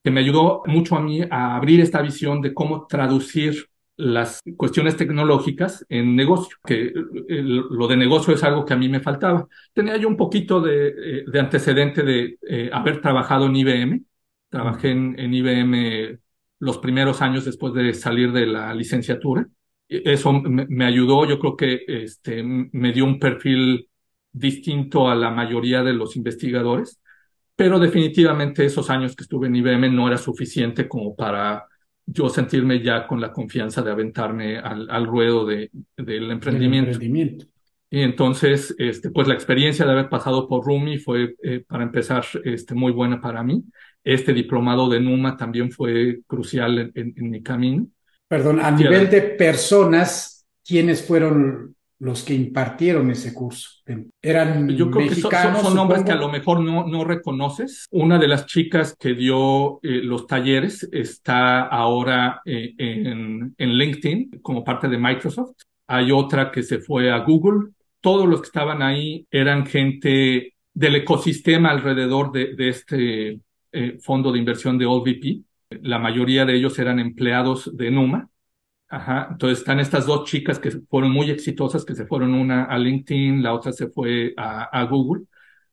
que 0.04 0.10
me 0.10 0.20
ayudó 0.20 0.62
mucho 0.66 0.96
a 0.96 1.00
mí 1.00 1.22
a 1.30 1.56
abrir 1.56 1.80
esta 1.80 2.02
visión 2.02 2.42
de 2.42 2.52
cómo 2.52 2.86
traducir 2.86 3.68
las 3.96 4.40
cuestiones 4.58 4.98
tecnológicas 4.98 5.86
en 5.88 6.14
negocio, 6.14 6.58
que 6.62 6.88
eh, 6.88 7.42
lo 7.42 7.88
de 7.88 7.96
negocio 7.96 8.34
es 8.34 8.44
algo 8.44 8.66
que 8.66 8.74
a 8.74 8.76
mí 8.76 8.90
me 8.90 9.00
faltaba. 9.00 9.48
Tenía 9.72 9.96
yo 9.96 10.08
un 10.08 10.18
poquito 10.18 10.60
de, 10.60 10.88
eh, 10.88 11.24
de 11.26 11.40
antecedente 11.40 12.02
de 12.02 12.38
haber 12.70 13.00
trabajado 13.00 13.46
en 13.46 13.56
IBM. 13.56 14.04
Trabajé 14.50 14.90
en 14.90 15.34
IBM 15.34 16.18
los 16.58 16.76
primeros 16.78 17.22
años 17.22 17.46
después 17.46 17.72
de 17.72 17.94
salir 17.94 18.30
de 18.30 18.44
la 18.46 18.74
licenciatura 18.74 19.48
eso 19.90 20.32
me, 20.32 20.84
ayudó, 20.84 21.26
yo 21.26 21.38
creo 21.38 21.56
que 21.56 21.80
este, 21.86 22.42
me 22.42 22.92
dio 22.92 23.04
un 23.04 23.18
perfil 23.18 23.88
distinto 24.32 25.08
a 25.08 25.16
la 25.16 25.30
mayoría 25.30 25.82
de 25.82 25.92
los 25.92 26.16
investigadores, 26.16 27.00
pero 27.56 27.80
definitivamente 27.80 28.64
esos 28.64 28.88
años 28.88 29.16
que 29.16 29.24
estuve 29.24 29.48
en 29.48 29.56
IBM 29.56 29.90
no 29.90 30.06
era 30.06 30.16
suficiente 30.16 30.88
como 30.88 31.16
para 31.16 31.66
yo 32.06 32.28
sentirme 32.28 32.82
ya 32.82 33.06
con 33.06 33.20
la 33.20 33.32
confianza 33.32 33.82
de 33.82 33.90
aventarme 33.90 34.58
al, 34.58 35.06
ruedo 35.06 35.44
de, 35.44 35.70
del 35.96 36.30
emprendimiento. 36.30 36.92
emprendimiento. 36.92 37.46
Y 37.90 38.02
entonces, 38.02 38.74
este, 38.78 39.10
pues 39.10 39.26
la 39.26 39.34
experiencia 39.34 39.84
de 39.84 39.92
haber 39.92 40.08
pasado 40.08 40.48
por 40.48 40.64
Rumi 40.64 40.98
fue, 40.98 41.34
eh, 41.42 41.64
para 41.66 41.82
empezar, 41.82 42.24
este, 42.44 42.74
muy 42.74 42.92
buena 42.92 43.20
para 43.20 43.42
mí. 43.42 43.64
Este 44.04 44.32
diplomado 44.32 44.88
de 44.88 45.00
Numa 45.00 45.36
también 45.36 45.72
fue 45.72 46.20
crucial 46.26 46.92
en 46.94 47.30
mi 47.30 47.42
camino. 47.42 47.88
Perdón, 48.30 48.60
a 48.60 48.70
nivel 48.70 49.10
de 49.10 49.22
personas, 49.22 50.46
¿quiénes 50.64 51.04
fueron 51.04 51.74
los 51.98 52.22
que 52.22 52.32
impartieron 52.32 53.10
ese 53.10 53.34
curso? 53.34 53.80
¿Eran 54.22 54.68
Yo 54.68 54.88
creo 54.88 55.06
mexicanos, 55.06 55.58
que 55.58 55.64
son, 55.64 55.74
nombres 55.74 56.04
que 56.04 56.12
a 56.12 56.14
lo 56.14 56.28
mejor 56.28 56.60
no, 56.60 56.86
no 56.86 57.02
reconoces. 57.02 57.88
Una 57.90 58.20
de 58.20 58.28
las 58.28 58.46
chicas 58.46 58.94
que 58.96 59.14
dio 59.14 59.80
eh, 59.82 60.00
los 60.04 60.28
talleres 60.28 60.88
está 60.92 61.62
ahora 61.62 62.40
eh, 62.44 62.72
en, 62.78 63.52
en, 63.58 63.70
LinkedIn 63.70 64.38
como 64.40 64.62
parte 64.62 64.86
de 64.86 64.96
Microsoft. 64.96 65.56
Hay 65.88 66.12
otra 66.12 66.52
que 66.52 66.62
se 66.62 66.78
fue 66.78 67.10
a 67.10 67.18
Google. 67.24 67.70
Todos 68.00 68.28
los 68.28 68.42
que 68.42 68.46
estaban 68.46 68.80
ahí 68.80 69.26
eran 69.28 69.66
gente 69.66 70.54
del 70.72 70.94
ecosistema 70.94 71.70
alrededor 71.70 72.30
de, 72.30 72.54
este 72.68 73.40
eh, 73.72 73.98
fondo 74.00 74.30
de 74.30 74.38
inversión 74.38 74.78
de 74.78 74.86
OVP. 74.86 75.42
La 75.70 75.98
mayoría 75.98 76.44
de 76.44 76.56
ellos 76.56 76.78
eran 76.78 76.98
empleados 76.98 77.76
de 77.76 77.90
Numa. 77.90 78.28
Ajá. 78.88 79.28
Entonces 79.30 79.60
están 79.60 79.78
estas 79.78 80.06
dos 80.06 80.28
chicas 80.28 80.58
que 80.58 80.72
fueron 80.88 81.12
muy 81.12 81.30
exitosas, 81.30 81.84
que 81.84 81.94
se 81.94 82.06
fueron 82.06 82.34
una 82.34 82.64
a 82.64 82.76
LinkedIn, 82.76 83.42
la 83.42 83.54
otra 83.54 83.72
se 83.72 83.88
fue 83.88 84.34
a, 84.36 84.84
Google. 84.84 85.24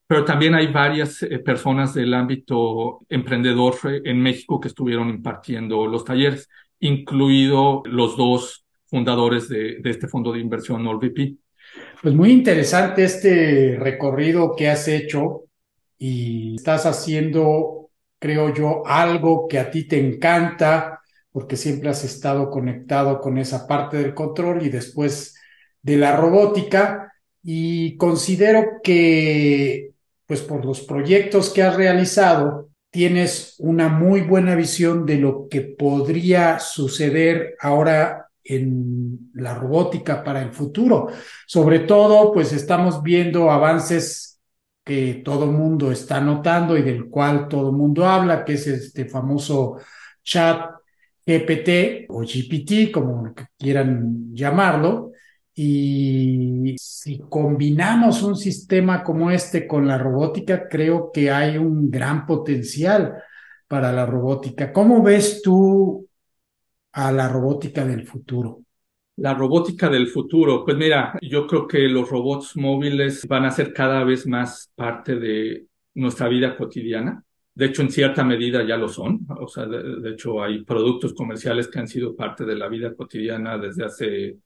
Pero 0.06 0.24
también 0.24 0.54
hay 0.56 0.68
varias 0.68 1.24
eh, 1.24 1.40
personas 1.40 1.94
del 1.94 2.14
ámbito 2.14 3.00
emprendedor 3.10 3.76
eh, 3.86 4.02
en 4.06 4.22
México 4.22 4.60
que 4.60 4.70
estuvieron 4.70 5.10
impartiendo 5.10 5.88
los 5.88 6.06
talleres, 6.06 6.48
incluido 6.80 7.82
los 7.86 8.16
dos 8.16 8.66
fundadores 8.86 9.50
de, 9.50 9.82
este 9.84 10.08
fondo 10.08 10.32
de 10.32 10.40
inversión 10.40 10.86
OVP. 10.88 11.36
Pues 12.02 12.14
muy 12.14 12.32
interesante 12.32 13.04
este 13.04 13.78
recorrido 13.80 14.56
que 14.56 14.70
has 14.70 14.88
hecho 14.88 15.44
y 15.98 16.56
estás 16.56 16.86
haciendo, 16.86 17.87
creo 18.20 18.54
yo, 18.54 18.84
algo 18.86 19.48
que 19.48 19.60
a 19.60 19.70
ti 19.70 19.88
te 19.88 20.00
encanta, 20.00 21.02
porque 21.32 21.56
siempre 21.56 21.90
has 21.90 22.04
estado 22.04 22.50
conectado 22.50 23.22
con 23.22 23.38
esa 23.38 23.68
parte 23.68 23.98
del 23.98 24.14
control 24.14 24.64
y 24.64 24.70
después 24.70 25.36
de 25.82 25.98
la 25.98 26.16
robótica. 26.16 27.14
Y 27.44 27.96
considero 27.98 28.82
que, 28.84 29.92
pues 30.26 30.42
por 30.42 30.66
los 30.66 30.82
proyectos 30.82 31.52
que 31.52 31.64
has 31.64 31.76
realizado, 31.76 32.70
tienes 32.90 33.56
una 33.60 33.90
muy 33.90 34.22
buena 34.22 34.56
visión 34.56 35.06
de 35.06 35.18
lo 35.18 35.48
que 35.48 35.62
podría 35.62 36.60
suceder 36.60 37.56
ahora 37.60 38.28
en 38.44 39.30
la 39.34 39.54
robótica 39.54 40.24
para 40.24 40.42
el 40.42 40.52
futuro. 40.52 41.08
Sobre 41.46 41.80
todo, 41.80 42.34
pues 42.34 42.54
estamos 42.54 43.04
viendo 43.04 43.52
avances 43.52 44.37
que 44.88 45.22
todo 45.26 45.48
mundo 45.48 45.92
está 45.92 46.22
notando 46.22 46.78
y 46.78 46.82
del 46.82 47.10
cual 47.10 47.50
todo 47.50 47.74
mundo 47.74 48.06
habla, 48.06 48.46
que 48.46 48.54
es 48.54 48.68
este 48.68 49.06
famoso 49.06 49.78
chat 50.24 50.72
GPT 51.26 52.06
o 52.10 52.22
GPT, 52.22 52.92
como 52.92 53.34
quieran 53.58 54.34
llamarlo. 54.34 55.12
Y 55.54 56.76
si 56.80 57.20
combinamos 57.20 58.24
un 58.24 58.38
sistema 58.38 59.04
como 59.04 59.30
este 59.30 59.68
con 59.68 59.88
la 59.88 59.98
robótica, 59.98 60.70
creo 60.70 61.12
que 61.12 61.32
hay 61.32 61.58
un 61.58 61.92
gran 61.92 62.26
potencial 62.26 63.16
para 63.68 63.92
la 63.92 64.06
robótica. 64.06 64.72
¿Cómo 64.72 65.04
ves 65.04 65.42
tú 65.42 66.08
a 66.94 67.12
la 67.12 67.28
robótica 67.28 67.84
del 67.86 68.08
futuro? 68.08 68.67
La 69.18 69.34
robótica 69.34 69.90
del 69.90 70.08
futuro, 70.08 70.64
pues 70.64 70.78
mira, 70.78 71.18
yo 71.22 71.48
creo 71.48 71.68
que 71.68 71.80
los 71.88 72.10
robots 72.10 72.56
móviles 72.56 73.28
van 73.28 73.46
a 73.46 73.52
ser 73.52 73.74
cada 73.74 74.04
vez 74.04 74.28
más 74.28 74.72
parte 74.76 75.16
de 75.16 75.66
nuestra 75.96 76.28
vida 76.28 76.56
cotidiana. 76.56 77.24
De 77.56 77.66
hecho, 77.66 77.82
en 77.82 77.90
cierta 77.90 78.24
medida 78.24 78.64
ya 78.64 78.78
lo 78.78 78.88
son. 78.88 79.26
O 79.40 79.48
sea, 79.48 79.66
de, 79.66 80.12
hecho, 80.12 80.44
hay 80.44 80.64
productos 80.64 81.14
comerciales 81.14 81.68
que 81.68 81.80
han 81.80 81.88
sido 81.88 82.16
parte 82.16 82.46
de 82.46 82.56
la 82.56 82.68
vida 82.68 82.94
cotidiana 82.94 83.58
desde 83.58 83.86
hace 83.86 84.38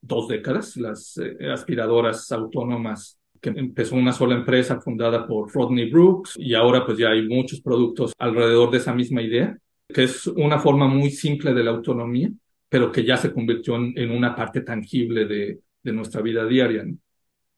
dos 0.00 0.28
décadas. 0.28 0.76
Las 0.76 1.18
eh, 1.18 1.50
aspiradoras 1.50 2.30
autónomas 2.30 3.18
que 3.40 3.50
empezó 3.50 3.96
una 3.96 4.12
sola 4.12 4.36
empresa 4.36 4.80
fundada 4.80 5.26
por 5.26 5.52
Rodney 5.52 5.90
Brooks 5.90 6.34
y 6.36 6.54
ahora 6.54 6.86
pues 6.86 6.96
ya 6.96 7.10
hay 7.10 7.26
muchos 7.26 7.60
productos 7.60 8.12
alrededor 8.16 8.70
de 8.70 8.78
esa 8.78 8.94
misma 8.94 9.20
idea 9.20 9.58
que 9.92 10.04
es 10.04 10.26
una 10.26 10.58
forma 10.58 10.88
muy 10.88 11.10
simple 11.10 11.52
de 11.52 11.64
la 11.64 11.70
autonomía, 11.70 12.30
pero 12.72 12.90
que 12.90 13.04
ya 13.04 13.18
se 13.18 13.34
convirtió 13.34 13.76
en, 13.76 14.10
una 14.10 14.34
parte 14.34 14.62
tangible 14.62 15.26
de, 15.26 15.60
nuestra 15.92 16.22
vida 16.22 16.46
diaria. 16.46 16.86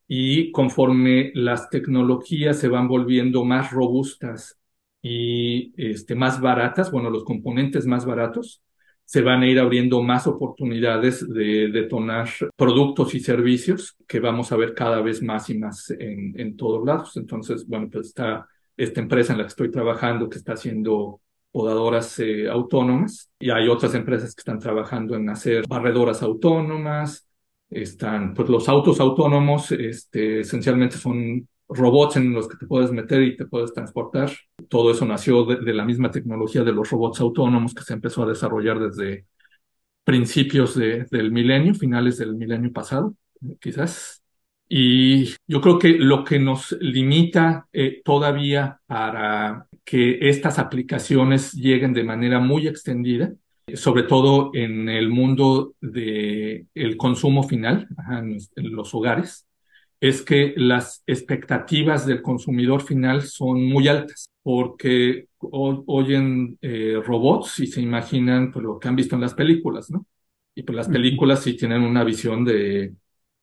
Y 0.08 0.50
conforme 0.50 1.30
las 1.36 1.70
tecnologías 1.70 2.58
se 2.58 2.66
van 2.66 2.88
volviendo 2.88 3.44
más 3.44 3.70
robustas 3.70 4.58
y 5.00 5.72
este, 5.76 6.16
más 6.16 6.40
baratas, 6.40 6.90
bueno, 6.90 7.10
los 7.10 7.22
componentes 7.22 7.86
más 7.86 8.04
baratos, 8.04 8.64
se 9.04 9.22
van 9.22 9.42
a 9.42 9.46
ir 9.46 9.60
abriendo 9.60 10.02
más 10.02 10.26
oportunidades 10.26 11.24
de 11.32 11.68
detonar 11.68 12.28
productos 12.56 13.14
y 13.14 13.20
servicios 13.20 13.96
que 14.08 14.18
vamos 14.18 14.50
a 14.50 14.56
ver 14.56 14.74
cada 14.74 15.00
vez 15.00 15.22
más 15.22 15.48
y 15.48 15.56
más 15.56 15.90
en, 15.90 16.34
en 16.40 16.56
todos 16.56 16.84
lados. 16.84 17.16
Entonces, 17.16 17.68
bueno, 17.68 17.88
pues 17.88 18.08
está 18.08 18.48
esta 18.76 19.00
empresa 19.00 19.32
en 19.32 19.38
la 19.38 19.44
que 19.44 19.50
estoy 19.50 19.70
trabajando 19.70 20.28
que 20.28 20.38
está 20.38 20.54
haciendo 20.54 21.20
podadoras 21.54 22.18
eh, 22.18 22.48
autónomas 22.48 23.30
y 23.38 23.50
hay 23.50 23.68
otras 23.68 23.94
empresas 23.94 24.34
que 24.34 24.40
están 24.40 24.58
trabajando 24.58 25.14
en 25.14 25.28
hacer 25.28 25.64
barredoras 25.68 26.20
autónomas. 26.20 27.28
Están, 27.70 28.34
pues 28.34 28.48
los 28.48 28.68
autos 28.68 28.98
autónomos, 28.98 29.70
este, 29.70 30.40
esencialmente 30.40 30.96
son 30.98 31.48
robots 31.68 32.16
en 32.16 32.32
los 32.32 32.48
que 32.48 32.56
te 32.56 32.66
puedes 32.66 32.90
meter 32.90 33.22
y 33.22 33.36
te 33.36 33.46
puedes 33.46 33.72
transportar. 33.72 34.32
Todo 34.68 34.90
eso 34.90 35.04
nació 35.06 35.44
de, 35.44 35.72
la 35.72 35.84
misma 35.84 36.10
tecnología 36.10 36.64
de 36.64 36.72
los 36.72 36.90
robots 36.90 37.20
autónomos 37.20 37.72
que 37.72 37.84
se 37.84 37.92
empezó 37.94 38.24
a 38.24 38.28
desarrollar 38.28 38.80
desde 38.80 39.24
principios 40.02 40.74
del 40.74 41.30
milenio, 41.30 41.72
finales 41.72 42.18
del 42.18 42.34
milenio 42.34 42.72
pasado, 42.72 43.14
quizás. 43.60 44.23
Y 44.68 45.34
yo 45.46 45.60
creo 45.60 45.78
que 45.78 45.90
lo 45.90 46.24
que 46.24 46.38
nos 46.38 46.72
limita 46.80 47.68
eh, 47.72 48.00
todavía 48.04 48.80
para 48.86 49.66
que 49.84 50.28
estas 50.28 50.58
aplicaciones 50.58 51.52
lleguen 51.52 51.92
de 51.92 52.04
manera 52.04 52.40
muy 52.40 52.66
extendida, 52.66 53.32
sobre 53.74 54.04
todo 54.04 54.50
en 54.54 54.88
el 54.88 55.08
mundo 55.10 55.74
del 55.80 56.66
el 56.74 56.96
consumo 56.96 57.42
final, 57.42 57.88
en 58.56 58.72
los 58.74 58.94
hogares, 58.94 59.46
es 60.00 60.22
que 60.22 60.52
las 60.56 61.02
expectativas 61.06 62.06
del 62.06 62.20
consumidor 62.20 62.82
final 62.82 63.22
son 63.22 63.64
muy 63.64 63.88
altas, 63.88 64.28
porque 64.42 65.28
oyen 65.38 66.58
eh, 66.60 67.00
robots 67.02 67.60
y 67.60 67.66
se 67.66 67.80
imaginan 67.80 68.52
pues, 68.52 68.62
lo 68.62 68.78
que 68.78 68.88
han 68.88 68.96
visto 68.96 69.14
en 69.14 69.22
las 69.22 69.32
películas, 69.32 69.90
¿no? 69.90 70.06
Y 70.54 70.62
pues 70.62 70.76
las 70.76 70.88
películas 70.88 71.42
sí 71.42 71.56
tienen 71.56 71.82
una 71.82 72.04
visión 72.04 72.44
de 72.44 72.92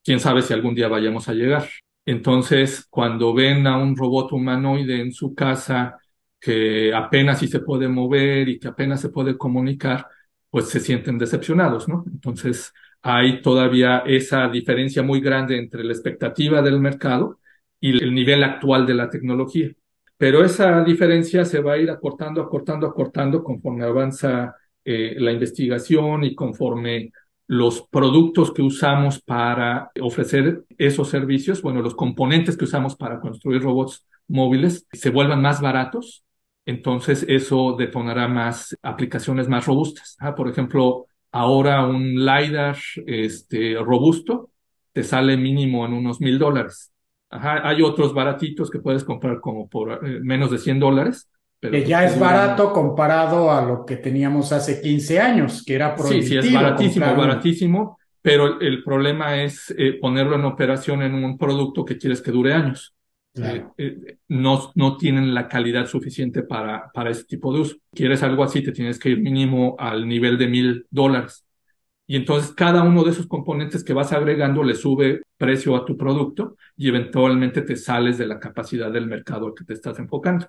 quién 0.03 0.19
sabe 0.19 0.41
si 0.41 0.53
algún 0.53 0.75
día 0.75 0.87
vayamos 0.87 1.29
a 1.29 1.33
llegar. 1.33 1.69
Entonces, 2.05 2.85
cuando 2.89 3.33
ven 3.33 3.67
a 3.67 3.77
un 3.77 3.95
robot 3.95 4.31
humanoide 4.33 5.01
en 5.01 5.11
su 5.13 5.35
casa 5.35 5.97
que 6.39 6.93
apenas 6.93 7.39
si 7.39 7.47
se 7.47 7.59
puede 7.59 7.87
mover 7.87 8.49
y 8.49 8.59
que 8.59 8.67
apenas 8.69 8.99
se 9.01 9.09
puede 9.09 9.37
comunicar, 9.37 10.07
pues 10.49 10.69
se 10.69 10.79
sienten 10.79 11.17
decepcionados, 11.17 11.87
¿no? 11.87 12.03
Entonces, 12.11 12.73
hay 13.01 13.41
todavía 13.41 14.03
esa 14.05 14.47
diferencia 14.49 15.03
muy 15.03 15.21
grande 15.21 15.57
entre 15.57 15.83
la 15.83 15.93
expectativa 15.93 16.61
del 16.61 16.79
mercado 16.79 17.39
y 17.79 18.03
el 18.03 18.13
nivel 18.13 18.43
actual 18.43 18.85
de 18.85 18.93
la 18.95 19.09
tecnología. 19.09 19.71
Pero 20.17 20.43
esa 20.43 20.83
diferencia 20.83 21.45
se 21.45 21.61
va 21.61 21.73
a 21.73 21.77
ir 21.77 21.89
acortando, 21.89 22.41
acortando, 22.41 22.87
acortando 22.87 23.43
conforme 23.43 23.85
avanza 23.85 24.55
eh, 24.83 25.15
la 25.17 25.31
investigación 25.31 26.23
y 26.23 26.35
conforme 26.35 27.11
los 27.51 27.81
productos 27.81 28.53
que 28.53 28.61
usamos 28.61 29.21
para 29.21 29.91
ofrecer 29.99 30.63
esos 30.77 31.09
servicios, 31.09 31.61
bueno, 31.61 31.81
los 31.81 31.95
componentes 31.95 32.55
que 32.55 32.63
usamos 32.63 32.95
para 32.95 33.19
construir 33.19 33.61
robots 33.61 34.07
móviles 34.29 34.87
se 34.93 35.09
vuelvan 35.09 35.41
más 35.41 35.59
baratos, 35.59 36.23
entonces 36.65 37.25
eso 37.27 37.75
detonará 37.77 38.29
más 38.29 38.77
aplicaciones 38.81 39.49
más 39.49 39.65
robustas. 39.65 40.15
Ah, 40.21 40.33
por 40.33 40.47
ejemplo, 40.47 41.07
ahora 41.33 41.85
un 41.85 42.23
LiDAR 42.25 42.77
este, 43.05 43.75
robusto 43.83 44.51
te 44.93 45.03
sale 45.03 45.35
mínimo 45.35 45.85
en 45.85 45.91
unos 45.91 46.21
mil 46.21 46.39
dólares. 46.39 46.93
hay 47.31 47.81
otros 47.81 48.13
baratitos 48.13 48.71
que 48.71 48.79
puedes 48.79 49.03
comprar 49.03 49.41
como 49.41 49.67
por 49.67 50.07
eh, 50.07 50.21
menos 50.21 50.51
de 50.51 50.57
100 50.57 50.79
dólares, 50.79 51.29
que 51.61 51.85
ya 51.85 52.05
es 52.05 52.19
barato 52.19 52.73
comparado 52.73 53.51
a 53.51 53.63
lo 53.63 53.85
que 53.85 53.97
teníamos 53.97 54.51
hace 54.51 54.81
15 54.81 55.19
años, 55.19 55.63
que 55.63 55.75
era 55.75 55.95
prohibitivo. 55.95 56.41
Sí, 56.41 56.47
sí, 56.47 56.55
es 56.55 56.61
baratísimo, 56.61 57.15
baratísimo, 57.15 57.99
pero 58.21 58.59
el 58.59 58.83
problema 58.83 59.41
es 59.41 59.73
eh, 59.77 59.97
ponerlo 60.01 60.35
en 60.35 60.45
operación 60.45 61.03
en 61.03 61.13
un 61.13 61.37
producto 61.37 61.85
que 61.85 61.97
quieres 61.97 62.21
que 62.21 62.31
dure 62.31 62.53
años. 62.53 62.95
Eh, 63.35 63.63
eh, 63.77 64.17
no, 64.27 64.71
no 64.75 64.97
tienen 64.97 65.33
la 65.33 65.47
calidad 65.47 65.85
suficiente 65.85 66.43
para, 66.43 66.91
para 66.93 67.11
ese 67.11 67.25
tipo 67.25 67.53
de 67.53 67.61
uso. 67.61 67.75
Quieres 67.93 68.23
algo 68.23 68.43
así, 68.43 68.61
te 68.63 68.71
tienes 68.71 68.97
que 68.99 69.09
ir 69.09 69.21
mínimo 69.21 69.75
al 69.79 70.07
nivel 70.07 70.37
de 70.37 70.47
mil 70.47 70.85
dólares. 70.89 71.45
Y 72.07 72.17
entonces 72.17 72.51
cada 72.51 72.83
uno 72.83 73.03
de 73.03 73.11
esos 73.11 73.27
componentes 73.27 73.83
que 73.83 73.93
vas 73.93 74.11
agregando 74.11 74.63
le 74.63 74.75
sube 74.75 75.21
precio 75.37 75.77
a 75.77 75.85
tu 75.85 75.95
producto 75.95 76.57
y 76.75 76.89
eventualmente 76.89 77.61
te 77.61 77.77
sales 77.77 78.17
de 78.17 78.27
la 78.27 78.39
capacidad 78.39 78.91
del 78.91 79.07
mercado 79.07 79.47
al 79.47 79.53
que 79.53 79.63
te 79.63 79.73
estás 79.73 79.97
enfocando. 79.99 80.47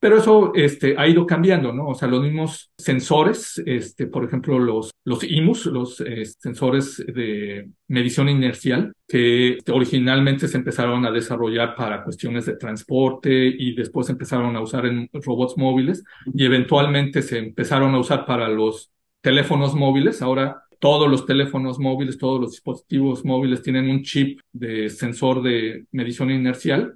Pero 0.00 0.18
eso 0.18 0.52
este, 0.54 0.94
ha 0.96 1.08
ido 1.08 1.26
cambiando, 1.26 1.72
¿no? 1.72 1.88
O 1.88 1.94
sea, 1.94 2.06
los 2.06 2.22
mismos 2.22 2.70
sensores, 2.78 3.60
este, 3.66 4.06
por 4.06 4.24
ejemplo, 4.24 4.58
los, 4.58 4.92
los 5.04 5.24
IMUS, 5.24 5.66
los 5.66 6.00
eh, 6.00 6.24
sensores 6.24 7.04
de 7.04 7.68
medición 7.88 8.28
inercial, 8.28 8.92
que 9.08 9.54
este, 9.54 9.72
originalmente 9.72 10.46
se 10.46 10.56
empezaron 10.56 11.04
a 11.04 11.10
desarrollar 11.10 11.74
para 11.74 12.04
cuestiones 12.04 12.46
de 12.46 12.56
transporte 12.56 13.30
y 13.32 13.74
después 13.74 14.08
empezaron 14.08 14.54
a 14.54 14.60
usar 14.60 14.86
en 14.86 15.08
robots 15.12 15.56
móviles 15.56 16.04
y 16.32 16.44
eventualmente 16.44 17.20
se 17.22 17.38
empezaron 17.38 17.92
a 17.94 17.98
usar 17.98 18.24
para 18.24 18.48
los 18.48 18.92
teléfonos 19.20 19.74
móviles. 19.74 20.22
Ahora 20.22 20.62
todos 20.78 21.10
los 21.10 21.26
teléfonos 21.26 21.80
móviles, 21.80 22.18
todos 22.18 22.40
los 22.40 22.52
dispositivos 22.52 23.24
móviles 23.24 23.62
tienen 23.62 23.90
un 23.90 24.02
chip 24.04 24.40
de 24.52 24.90
sensor 24.90 25.42
de 25.42 25.86
medición 25.90 26.30
inercial 26.30 26.94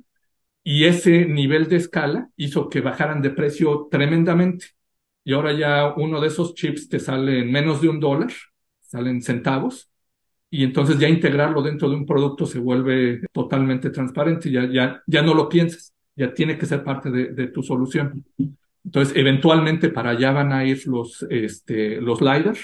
y 0.64 0.84
ese 0.84 1.26
nivel 1.26 1.68
de 1.68 1.76
escala 1.76 2.28
hizo 2.36 2.68
que 2.68 2.80
bajaran 2.80 3.22
de 3.22 3.30
precio 3.30 3.88
tremendamente. 3.90 4.66
Y 5.24 5.32
ahora 5.32 5.52
ya 5.52 5.94
uno 5.96 6.20
de 6.20 6.28
esos 6.28 6.54
chips 6.54 6.88
te 6.88 7.00
sale 7.00 7.40
en 7.40 7.52
menos 7.52 7.80
de 7.80 7.88
un 7.88 8.00
dólar, 8.00 8.32
salen 8.80 9.22
centavos, 9.22 9.90
y 10.50 10.64
entonces 10.64 10.98
ya 10.98 11.08
integrarlo 11.08 11.62
dentro 11.62 11.88
de 11.88 11.96
un 11.96 12.04
producto 12.04 12.44
se 12.44 12.58
vuelve 12.58 13.22
totalmente 13.32 13.90
transparente, 13.90 14.50
ya, 14.50 14.68
ya, 14.70 15.02
ya 15.06 15.22
no 15.22 15.32
lo 15.34 15.48
piensas, 15.48 15.94
ya 16.14 16.34
tiene 16.34 16.58
que 16.58 16.66
ser 16.66 16.84
parte 16.84 17.10
de, 17.10 17.46
tu 17.48 17.62
solución. 17.62 18.24
Entonces, 18.84 19.16
eventualmente 19.16 19.88
para 19.88 20.10
allá 20.10 20.32
van 20.32 20.52
a 20.52 20.64
ir 20.64 20.86
los, 20.86 21.24
este, 21.30 22.00
los 22.00 22.20
LiDAR, 22.20 22.56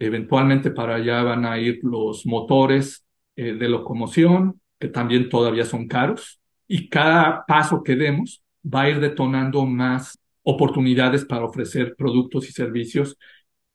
eventualmente 0.00 0.72
para 0.72 0.96
allá 0.96 1.22
van 1.22 1.44
a 1.44 1.58
ir 1.58 1.78
los 1.84 2.26
motores 2.26 3.04
eh, 3.36 3.54
de 3.54 3.68
locomoción, 3.68 4.60
que 4.80 4.88
también 4.88 5.28
todavía 5.28 5.64
son 5.64 5.86
caros, 5.86 6.41
y 6.74 6.88
cada 6.88 7.44
paso 7.44 7.82
que 7.82 7.96
demos 7.96 8.42
va 8.64 8.82
a 8.82 8.88
ir 8.88 8.98
detonando 8.98 9.66
más 9.66 10.18
oportunidades 10.42 11.22
para 11.22 11.44
ofrecer 11.44 11.94
productos 11.98 12.48
y 12.48 12.52
servicios 12.52 13.18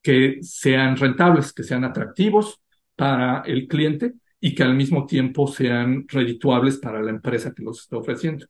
que 0.01 0.39
sean 0.41 0.97
rentables, 0.97 1.53
que 1.53 1.61
sean 1.61 1.83
atractivos 1.83 2.59
para 2.95 3.43
el 3.45 3.67
cliente 3.67 4.15
y 4.39 4.55
que 4.55 4.63
al 4.63 4.73
mismo 4.73 5.05
tiempo 5.05 5.45
sean 5.45 6.07
redituables 6.07 6.77
para 6.77 6.99
la 7.03 7.11
empresa 7.11 7.53
que 7.53 7.61
los 7.61 7.81
está 7.81 7.97
ofreciendo. 7.97 8.47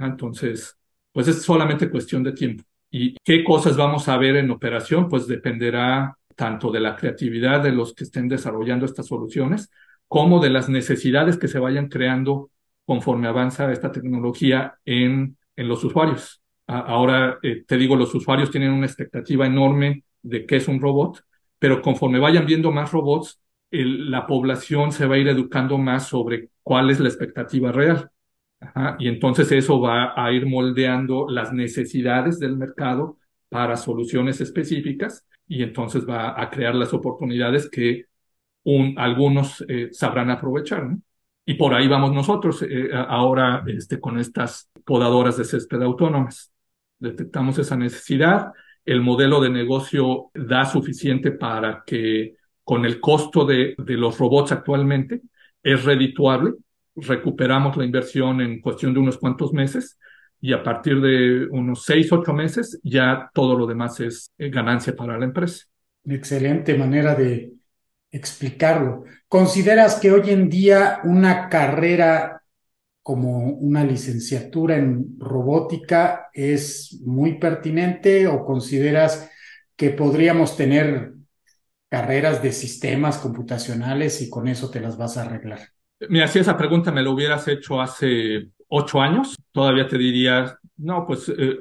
Entonces, 0.00 0.78
pues 1.12 1.28
es 1.28 1.42
solamente 1.42 1.90
cuestión 1.90 2.22
de 2.22 2.32
tiempo. 2.32 2.64
¿Y 2.90 3.16
qué 3.22 3.44
cosas 3.44 3.76
vamos 3.76 4.08
a 4.08 4.16
ver 4.16 4.36
en 4.36 4.50
operación? 4.50 5.10
Pues 5.10 5.26
dependerá 5.26 6.16
tanto 6.36 6.70
de 6.70 6.80
la 6.80 6.96
creatividad 6.96 7.62
de 7.62 7.72
los 7.72 7.92
que 7.92 8.04
estén 8.04 8.28
desarrollando 8.28 8.86
estas 8.86 9.08
soluciones, 9.08 9.70
como 10.08 10.40
de 10.40 10.48
las 10.48 10.70
necesidades 10.70 11.36
que 11.36 11.48
se 11.48 11.58
vayan 11.58 11.88
creando 11.88 12.50
conforme 12.84 13.28
avanza 13.28 13.70
esta 13.72 13.92
tecnología 13.92 14.78
en, 14.84 15.36
en 15.56 15.68
los 15.68 15.84
usuarios. 15.84 16.42
ahora, 16.66 17.38
eh, 17.42 17.64
te 17.66 17.76
digo, 17.76 17.96
los 17.96 18.14
usuarios 18.14 18.50
tienen 18.50 18.72
una 18.72 18.86
expectativa 18.86 19.46
enorme 19.46 20.04
de 20.22 20.46
qué 20.46 20.56
es 20.56 20.68
un 20.68 20.80
robot, 20.80 21.24
pero 21.58 21.82
conforme 21.82 22.18
vayan 22.18 22.46
viendo 22.46 22.70
más 22.72 22.92
robots, 22.92 23.40
la 23.70 24.26
población 24.26 24.92
se 24.92 25.06
va 25.06 25.14
a 25.16 25.18
ir 25.18 25.28
educando 25.28 25.78
más 25.78 26.06
sobre 26.06 26.50
cuál 26.62 26.90
es 26.90 27.00
la 27.00 27.08
expectativa 27.08 27.72
real 27.72 28.10
y 28.98 29.08
entonces 29.08 29.50
eso 29.52 29.80
va 29.80 30.12
a 30.16 30.32
ir 30.32 30.46
moldeando 30.46 31.26
las 31.28 31.52
necesidades 31.52 32.38
del 32.38 32.56
mercado 32.56 33.18
para 33.48 33.76
soluciones 33.76 34.40
específicas 34.40 35.26
y 35.46 35.62
entonces 35.62 36.08
va 36.08 36.40
a 36.40 36.48
crear 36.50 36.74
las 36.74 36.94
oportunidades 36.94 37.68
que 37.68 38.06
un, 38.64 38.94
algunos 38.98 39.64
eh, 39.68 39.88
sabrán 39.92 40.30
aprovechar. 40.30 40.88
Y 41.44 41.54
por 41.54 41.74
ahí 41.74 41.88
vamos 41.88 42.12
nosotros 42.12 42.62
eh, 42.62 42.90
ahora 42.92 43.64
este, 43.66 44.00
con 44.00 44.18
estas 44.18 44.70
podadoras 44.84 45.36
de 45.36 45.44
césped 45.44 45.82
autónomas. 45.82 46.52
Detectamos 46.98 47.58
esa 47.58 47.76
necesidad, 47.76 48.52
el 48.84 49.00
modelo 49.00 49.40
de 49.40 49.50
negocio 49.50 50.30
da 50.34 50.64
suficiente 50.64 51.32
para 51.32 51.82
que 51.84 52.36
con 52.62 52.84
el 52.84 53.00
costo 53.00 53.44
de, 53.44 53.74
de 53.76 53.94
los 53.94 54.18
robots 54.18 54.52
actualmente 54.52 55.22
es 55.62 55.84
redituable 55.84 56.54
recuperamos 56.96 57.76
la 57.76 57.84
inversión 57.84 58.40
en 58.40 58.60
cuestión 58.60 58.92
de 58.92 59.00
unos 59.00 59.18
cuantos 59.18 59.52
meses 59.52 59.98
y 60.40 60.52
a 60.52 60.62
partir 60.62 61.00
de 61.00 61.46
unos 61.50 61.84
seis, 61.84 62.12
ocho 62.12 62.32
meses 62.32 62.80
ya 62.82 63.30
todo 63.32 63.56
lo 63.56 63.66
demás 63.66 64.00
es 64.00 64.32
eh, 64.38 64.50
ganancia 64.50 64.94
para 64.94 65.18
la 65.18 65.24
empresa. 65.24 65.66
Excelente 66.04 66.76
manera 66.76 67.14
de 67.14 67.52
explicarlo. 68.12 69.04
¿Consideras 69.26 69.98
que 69.98 70.12
hoy 70.12 70.30
en 70.30 70.48
día 70.48 71.00
una 71.04 71.48
carrera 71.48 72.42
como 73.02 73.48
una 73.48 73.82
licenciatura 73.82 74.76
en 74.76 75.16
robótica 75.18 76.28
es 76.32 77.00
muy 77.04 77.38
pertinente 77.38 78.28
o 78.28 78.44
consideras 78.44 79.28
que 79.74 79.90
podríamos 79.90 80.56
tener 80.56 81.14
carreras 81.88 82.42
de 82.42 82.52
sistemas 82.52 83.18
computacionales 83.18 84.22
y 84.22 84.30
con 84.30 84.46
eso 84.46 84.70
te 84.70 84.80
las 84.80 84.96
vas 84.96 85.16
a 85.16 85.22
arreglar? 85.22 85.60
Mira, 86.08 86.28
si 86.28 86.38
esa 86.38 86.56
pregunta 86.56 86.92
me 86.92 87.02
lo 87.02 87.12
hubieras 87.12 87.48
hecho 87.48 87.80
hace 87.80 88.50
ocho 88.68 89.00
años, 89.00 89.36
todavía 89.50 89.86
te 89.86 89.98
diría, 89.98 90.58
no, 90.76 91.06
pues 91.06 91.28
eh, 91.28 91.58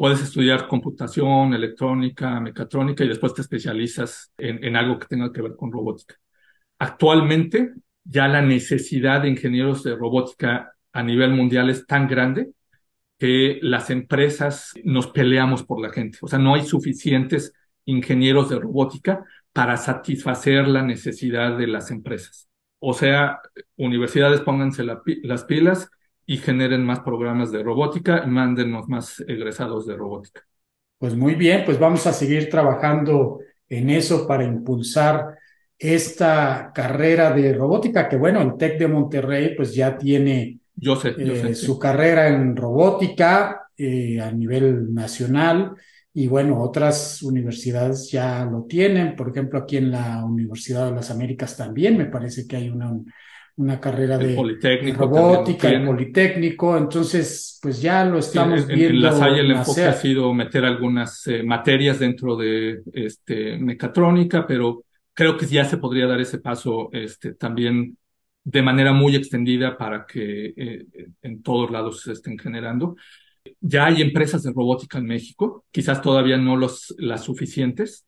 puedes 0.00 0.22
estudiar 0.22 0.66
computación, 0.66 1.52
electrónica, 1.52 2.40
mecatrónica 2.40 3.04
y 3.04 3.08
después 3.08 3.34
te 3.34 3.42
especializas 3.42 4.32
en, 4.38 4.74
algo 4.74 4.98
que 4.98 5.06
tenga 5.06 5.30
que 5.30 5.42
ver 5.42 5.56
con 5.56 5.70
robótica. 5.70 6.14
Actualmente, 6.78 7.74
ya 8.02 8.26
la 8.26 8.40
necesidad 8.40 9.20
de 9.20 9.28
ingenieros 9.28 9.82
de 9.82 9.94
robótica 9.94 10.72
a 10.94 11.02
nivel 11.02 11.32
mundial 11.32 11.68
es 11.68 11.86
tan 11.86 12.08
grande 12.08 12.52
que 13.18 13.58
las 13.60 13.90
empresas 13.90 14.72
nos 14.84 15.08
peleamos 15.08 15.64
por 15.64 15.82
la 15.82 15.90
gente. 15.90 16.16
O 16.22 16.28
sea, 16.28 16.38
no 16.38 16.54
hay 16.54 16.62
suficientes 16.62 17.52
ingenieros 17.84 18.48
de 18.48 18.58
robótica 18.58 19.22
para 19.52 19.76
satisfacer 19.76 20.66
la 20.66 20.80
necesidad 20.80 21.58
de 21.58 21.66
las 21.66 21.90
empresas. 21.90 22.48
O 22.78 22.94
sea, 22.94 23.40
universidades 23.76 24.40
pónganse 24.40 24.82
las 24.82 25.44
pilas 25.44 25.90
y 26.30 26.36
generen 26.36 26.84
más 26.84 27.00
programas 27.00 27.50
de 27.50 27.60
robótica 27.60 28.22
y 28.24 28.30
mándenos 28.30 28.88
más 28.88 29.18
egresados 29.26 29.84
de 29.84 29.96
robótica. 29.96 30.46
Pues 30.96 31.16
muy 31.16 31.34
bien, 31.34 31.64
pues 31.64 31.76
vamos 31.76 32.06
a 32.06 32.12
seguir 32.12 32.48
trabajando 32.48 33.40
en 33.68 33.90
eso 33.90 34.28
para 34.28 34.44
impulsar 34.44 35.36
esta 35.76 36.70
carrera 36.72 37.32
de 37.32 37.52
robótica, 37.52 38.08
que 38.08 38.16
bueno, 38.16 38.40
el 38.42 38.56
TEC 38.56 38.78
de 38.78 38.86
Monterrey 38.86 39.56
pues 39.56 39.74
ya 39.74 39.98
tiene 39.98 40.60
yo 40.76 40.94
sé, 40.94 41.16
eh, 41.18 41.52
su 41.56 41.76
carrera 41.80 42.28
en 42.28 42.54
robótica 42.54 43.62
eh, 43.76 44.20
a 44.20 44.30
nivel 44.30 44.94
nacional 44.94 45.74
y 46.14 46.28
bueno, 46.28 46.60
otras 46.62 47.24
universidades 47.24 48.08
ya 48.08 48.44
lo 48.44 48.66
tienen. 48.66 49.16
Por 49.16 49.30
ejemplo, 49.30 49.58
aquí 49.58 49.78
en 49.78 49.90
la 49.90 50.24
Universidad 50.24 50.90
de 50.90 50.94
las 50.94 51.10
Américas 51.10 51.56
también 51.56 51.98
me 51.98 52.06
parece 52.06 52.46
que 52.46 52.54
hay 52.54 52.68
una, 52.68 52.92
una 53.60 53.78
carrera 53.78 54.16
de 54.16 54.34
robótica, 54.96 55.68
el 55.68 55.84
Politécnico. 55.84 56.78
Entonces, 56.78 57.58
pues 57.60 57.82
ya 57.82 58.06
lo 58.06 58.18
estamos 58.18 58.66
viendo. 58.66 58.88
En 58.88 59.02
la 59.02 59.12
Salle 59.12 59.40
el 59.40 59.50
enfoque 59.50 59.82
ha 59.82 59.92
sido 59.92 60.32
meter 60.32 60.64
algunas 60.64 61.26
eh, 61.26 61.42
materias 61.42 61.98
dentro 61.98 62.36
de 62.36 62.80
este, 62.94 63.58
mecatrónica, 63.58 64.46
pero 64.46 64.84
creo 65.12 65.36
que 65.36 65.44
ya 65.44 65.66
se 65.66 65.76
podría 65.76 66.06
dar 66.06 66.20
ese 66.22 66.38
paso 66.38 66.88
este, 66.92 67.34
también 67.34 67.98
de 68.42 68.62
manera 68.62 68.94
muy 68.94 69.14
extendida 69.14 69.76
para 69.76 70.06
que 70.06 70.54
eh, 70.56 70.86
en 71.20 71.42
todos 71.42 71.70
lados 71.70 72.00
se 72.00 72.12
estén 72.12 72.38
generando. 72.38 72.96
Ya 73.60 73.84
hay 73.84 74.00
empresas 74.00 74.42
de 74.42 74.52
robótica 74.54 74.96
en 74.96 75.04
México, 75.04 75.66
quizás 75.70 76.00
todavía 76.00 76.38
no 76.38 76.56
los, 76.56 76.94
las 76.96 77.24
suficientes, 77.24 78.06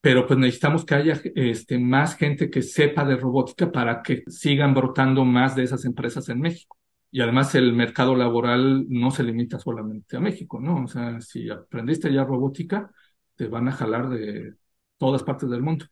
pero 0.00 0.26
pues 0.26 0.38
necesitamos 0.38 0.84
que 0.84 0.94
haya 0.94 1.20
este, 1.34 1.78
más 1.78 2.16
gente 2.16 2.50
que 2.50 2.62
sepa 2.62 3.04
de 3.04 3.16
robótica 3.16 3.70
para 3.70 4.02
que 4.02 4.24
sigan 4.28 4.74
brotando 4.74 5.24
más 5.24 5.54
de 5.54 5.64
esas 5.64 5.84
empresas 5.84 6.28
en 6.28 6.40
México. 6.40 6.78
Y 7.12 7.20
además 7.20 7.54
el 7.54 7.72
mercado 7.72 8.14
laboral 8.14 8.86
no 8.88 9.10
se 9.10 9.24
limita 9.24 9.58
solamente 9.58 10.16
a 10.16 10.20
México, 10.20 10.60
¿no? 10.60 10.84
O 10.84 10.88
sea, 10.88 11.20
si 11.20 11.50
aprendiste 11.50 12.12
ya 12.12 12.24
robótica, 12.24 12.90
te 13.34 13.48
van 13.48 13.68
a 13.68 13.72
jalar 13.72 14.08
de 14.08 14.54
todas 14.96 15.22
partes 15.22 15.50
del 15.50 15.62
mundo. 15.62 15.86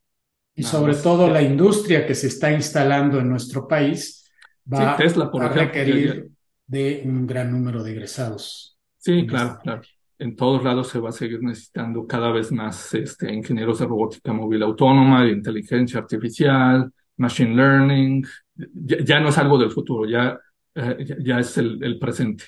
Y 0.54 0.62
sobre 0.62 0.94
todo 0.94 1.28
la 1.28 1.42
industria 1.42 2.06
que 2.06 2.14
se 2.14 2.28
está 2.28 2.52
instalando 2.52 3.20
en 3.20 3.28
nuestro 3.28 3.68
país 3.68 4.30
va 4.72 4.94
a 4.94 5.48
requerir 5.48 6.30
de 6.66 7.02
un 7.04 7.26
gran 7.26 7.50
número 7.50 7.82
de 7.82 7.92
egresados. 7.92 8.78
Sí, 8.98 9.26
claro, 9.26 9.58
claro. 9.62 9.82
En 10.18 10.34
todos 10.34 10.64
lados 10.64 10.88
se 10.88 10.98
va 10.98 11.10
a 11.10 11.12
seguir 11.12 11.42
necesitando 11.42 12.06
cada 12.06 12.30
vez 12.30 12.50
más 12.50 12.92
este, 12.94 13.32
ingenieros 13.32 13.78
de 13.78 13.86
robótica 13.86 14.32
móvil 14.32 14.62
autónoma, 14.62 15.24
de 15.24 15.30
inteligencia 15.30 16.00
artificial, 16.00 16.90
machine 17.16 17.54
learning. 17.54 18.26
Ya, 18.54 19.20
no 19.20 19.28
es 19.28 19.38
algo 19.38 19.58
del 19.58 19.70
futuro, 19.70 20.08
ya, 20.08 20.38
eh, 20.74 21.16
ya, 21.24 21.38
es 21.38 21.56
el, 21.58 21.82
el 21.82 21.98
presente. 21.98 22.44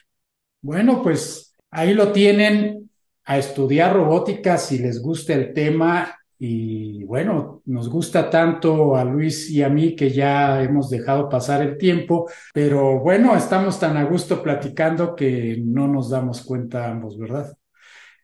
Bueno, 0.60 1.02
pues 1.02 1.54
ahí 1.70 1.94
lo 1.94 2.10
tienen 2.10 2.90
a 3.24 3.38
estudiar 3.38 3.94
robótica 3.94 4.58
si 4.58 4.78
les 4.78 5.00
gusta 5.00 5.34
el 5.34 5.52
tema 5.52 6.16
y 6.42 7.04
bueno, 7.04 7.60
nos 7.66 7.90
gusta 7.90 8.30
tanto 8.30 8.96
a 8.96 9.04
Luis 9.04 9.50
y 9.50 9.62
a 9.62 9.68
mí 9.68 9.94
que 9.94 10.10
ya 10.10 10.62
hemos 10.62 10.88
dejado 10.88 11.28
pasar 11.28 11.60
el 11.60 11.76
tiempo, 11.76 12.30
pero 12.54 12.98
bueno, 12.98 13.36
estamos 13.36 13.78
tan 13.78 13.98
a 13.98 14.04
gusto 14.04 14.42
platicando 14.42 15.14
que 15.14 15.62
no 15.62 15.86
nos 15.86 16.08
damos 16.08 16.42
cuenta 16.42 16.90
ambos, 16.90 17.18
¿verdad? 17.18 17.54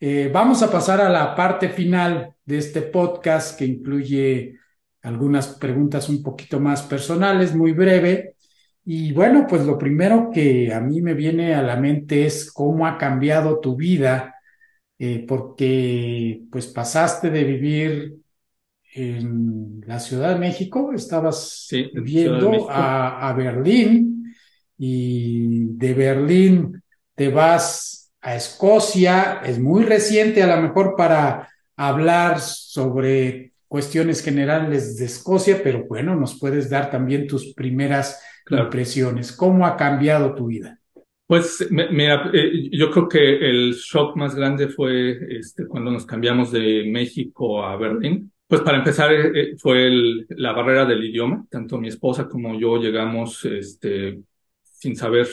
Eh, 0.01 0.31
vamos 0.33 0.63
a 0.63 0.71
pasar 0.71 1.01
a 1.01 1.09
la 1.09 1.35
parte 1.35 1.69
final 1.69 2.35
de 2.45 2.59
este 2.59 2.83
podcast 2.83 3.59
que 3.59 3.65
incluye 3.65 4.59
algunas 5.03 5.49
preguntas 5.49 6.09
un 6.09 6.23
poquito 6.23 6.61
más 6.61 6.83
personales, 6.83 7.55
muy 7.55 7.73
breve. 7.73 8.35
Y 8.85 9.13
bueno, 9.13 9.47
pues 9.49 9.65
lo 9.65 9.79
primero 9.79 10.31
que 10.33 10.73
a 10.73 10.81
mí 10.81 11.01
me 11.01 11.15
viene 11.15 11.55
a 11.55 11.63
la 11.63 11.77
mente 11.77 12.27
es 12.27 12.53
cómo 12.53 12.87
ha 12.87 12.99
cambiado 12.99 13.59
tu 13.61 13.77
vida 13.77 14.35
eh, 14.99 15.25
porque 15.27 16.43
pues 16.51 16.67
pasaste 16.69 17.31
de 17.31 17.45
vivir 17.45 18.17
en 18.95 19.83
la 19.87 20.01
Ciudad 20.01 20.33
de 20.33 20.39
México, 20.41 20.93
estabas 20.95 21.69
viendo 21.93 22.71
a, 22.71 23.29
a 23.29 23.33
Berlín 23.35 24.35
y 24.79 25.67
de 25.77 25.95
Berlín 25.95 26.83
te 27.15 27.29
vas 27.29 28.06
a 28.27 28.35
Escocia, 28.35 29.41
es 29.45 29.61
muy 29.61 29.85
reciente 29.85 30.43
a 30.43 30.57
lo 30.57 30.61
mejor 30.61 30.97
para 30.97 31.49
hablar 31.77 32.41
sobre 32.41 33.53
cuestiones 33.69 34.21
generales 34.21 34.97
de 34.97 35.05
Escocia, 35.05 35.61
pero 35.63 35.85
bueno, 35.87 36.17
nos 36.17 36.37
puedes 36.37 36.69
dar 36.69 36.91
también 36.91 37.29
tus 37.29 37.55
primeras 37.55 38.21
impresiones. 38.51 39.31
¿Cómo 39.31 39.65
ha 39.65 39.77
cambiado 39.77 40.35
tu 40.35 40.47
vida? 40.47 40.77
Pues 41.25 41.69
mira, 41.71 42.29
eh, 42.35 42.69
yo 42.73 42.91
creo 42.91 43.09
que 43.09 43.49
el 43.49 43.75
shock 43.75 44.17
más 44.17 44.35
grande 44.35 44.71
fue 44.71 45.39
este, 45.39 45.65
cuando 45.69 45.93
nos 45.93 46.05
cambiamos 46.05 46.51
de 46.51 46.83
México 46.91 47.63
a 47.65 47.77
Berlín. 47.77 48.33
Pues 48.49 48.61
para 48.61 48.79
empezar 48.79 49.13
eh, 49.13 49.31
eh, 49.35 49.57
fue 49.57 49.89
la 50.31 50.51
barrera 50.51 50.85
del 50.85 51.05
idioma. 51.05 51.47
Tanto 51.49 51.79
mi 51.79 51.87
esposa 51.87 52.27
como 52.29 52.59
yo 52.59 52.79
llegamos 52.79 53.45
este, 53.45 54.19
sin 54.65 54.97
saber 54.97 55.29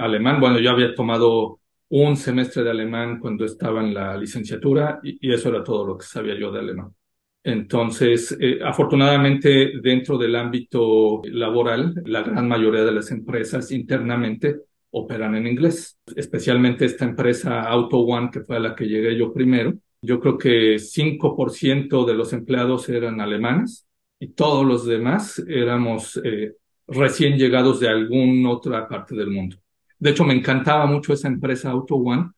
alemán. 0.00 0.40
Bueno, 0.40 0.58
yo 0.60 0.70
había 0.70 0.94
tomado 0.94 1.60
un 1.90 2.16
semestre 2.16 2.62
de 2.62 2.70
alemán 2.70 3.18
cuando 3.18 3.44
estaba 3.44 3.80
en 3.80 3.94
la 3.94 4.16
licenciatura 4.16 5.00
y, 5.02 5.32
eso 5.32 5.48
era 5.48 5.64
todo 5.64 5.86
lo 5.86 5.98
que 5.98 6.06
sabía 6.06 6.38
yo 6.38 6.50
de 6.52 6.60
alemán. 6.60 6.94
Entonces, 7.42 8.36
afortunadamente, 8.64 9.72
dentro 9.80 10.18
del 10.18 10.36
ámbito 10.36 11.22
laboral, 11.24 11.94
la 12.04 12.22
gran 12.22 12.46
mayoría 12.48 12.84
de 12.84 12.92
las 12.92 13.10
empresas 13.10 13.70
internamente 13.70 14.56
operan 14.90 15.34
en 15.34 15.46
inglés, 15.46 15.98
especialmente 16.16 16.84
esta 16.84 17.04
empresa 17.04 17.62
Auto 17.62 17.98
One, 17.98 18.30
que 18.30 18.40
fue 18.40 18.56
a 18.56 18.60
la 18.60 18.74
que 18.74 18.86
llegué 18.86 19.16
yo 19.16 19.32
primero. 19.32 19.74
Yo 20.00 20.20
creo 20.20 20.38
que 20.38 20.78
5% 20.78 22.04
de 22.04 22.14
los 22.14 22.32
empleados 22.32 22.88
eran 22.88 23.20
alemanes 23.20 23.86
y 24.20 24.28
todos 24.28 24.64
los 24.66 24.86
demás 24.86 25.42
éramos 25.48 26.20
eh, 26.24 26.54
recién 26.86 27.36
llegados 27.36 27.80
de 27.80 27.88
alguna 27.88 28.50
otra 28.50 28.88
parte 28.88 29.14
del 29.14 29.30
mundo. 29.30 29.56
De 29.98 30.10
hecho, 30.10 30.24
me 30.24 30.34
encantaba 30.34 30.86
mucho 30.86 31.12
esa 31.12 31.28
empresa 31.28 31.70
Auto 31.70 31.96
One 31.96 32.30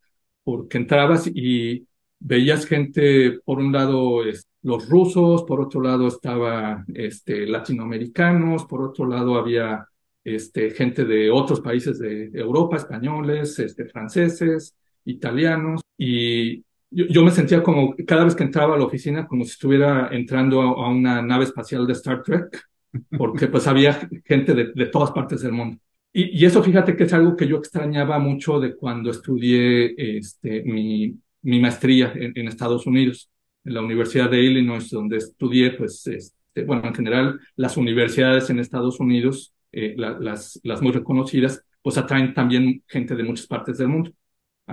porque 0.44 0.78
entrabas 0.78 1.26
y 1.32 1.86
veías 2.18 2.66
gente, 2.66 3.40
por 3.44 3.58
un 3.58 3.72
lado, 3.72 4.22
los 4.62 4.88
rusos, 4.88 5.44
por 5.44 5.60
otro 5.60 5.80
lado 5.80 6.08
estaba 6.08 6.84
este, 6.94 7.46
latinoamericanos, 7.46 8.64
por 8.66 8.82
otro 8.82 9.06
lado 9.06 9.36
había 9.36 9.86
este, 10.24 10.70
gente 10.70 11.04
de 11.04 11.30
otros 11.30 11.60
países 11.60 11.98
de 11.98 12.30
Europa, 12.34 12.76
españoles, 12.76 13.58
este, 13.58 13.86
franceses, 13.86 14.74
italianos, 15.04 15.80
y 15.96 16.64
yo, 16.90 17.22
me 17.22 17.30
sentía 17.30 17.62
como 17.62 17.94
cada 18.06 18.24
vez 18.24 18.34
que 18.34 18.42
entraba 18.42 18.74
a 18.74 18.78
la 18.78 18.84
oficina 18.84 19.26
como 19.26 19.44
si 19.44 19.52
estuviera 19.52 20.08
entrando 20.10 20.60
a, 20.60 20.90
una 20.90 21.22
nave 21.22 21.44
espacial 21.44 21.86
de 21.86 21.92
Star 21.92 22.22
Trek, 22.22 22.68
porque 23.16 23.46
pues 23.46 23.66
había 23.66 24.08
gente 24.24 24.54
de, 24.54 24.86
todas 24.86 25.12
partes 25.12 25.42
del 25.42 25.52
mundo. 25.52 25.78
Y, 26.12 26.44
eso 26.44 26.62
fíjate 26.62 26.96
que 26.96 27.04
es 27.04 27.12
algo 27.12 27.36
que 27.36 27.46
yo 27.46 27.56
extrañaba 27.58 28.18
mucho 28.18 28.58
de 28.58 28.74
cuando 28.76 29.10
estudié 29.10 29.94
este, 30.18 30.62
mi, 30.64 31.16
mi 31.42 31.60
maestría 31.60 32.12
en, 32.14 32.48
Estados 32.48 32.86
Unidos, 32.86 33.30
en 33.64 33.74
la 33.74 33.82
Universidad 33.82 34.28
de 34.30 34.42
Illinois, 34.42 34.90
donde 34.90 35.18
estudié, 35.18 35.72
pues, 35.72 36.06
este, 36.08 36.64
bueno, 36.64 36.88
en 36.88 36.94
general, 36.94 37.40
las 37.56 37.76
universidades 37.76 38.50
en 38.50 38.58
Estados 38.58 38.98
Unidos 39.00 39.54
eh, 39.72 39.94
las, 39.96 40.60
las 40.64 40.82
muy 40.82 40.92
reconocidas, 40.92 41.64
pues 41.82 41.96
atraen 41.96 42.34
también 42.34 42.82
gente 42.86 43.14
de 43.14 43.22
muchas 43.22 43.46
partes 43.46 43.78
del 43.78 43.88
mundo. 43.88 44.10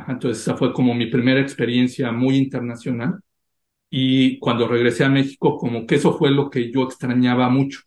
entonces 0.07 0.41
esa 0.41 0.57
fue 0.57 0.73
como 0.73 0.93
mi 0.95 1.07
primera 1.07 1.39
experiencia 1.41 2.11
muy 2.11 2.37
internacional. 2.37 3.19
Y 3.89 4.39
cuando 4.39 4.67
regresé 4.67 5.05
a 5.05 5.09
México, 5.09 5.57
como 5.57 5.85
que 5.85 5.95
eso 5.95 6.13
fue 6.17 6.31
lo 6.31 6.49
que 6.49 6.71
yo 6.71 6.83
extrañaba 6.83 7.49
mucho. 7.49 7.81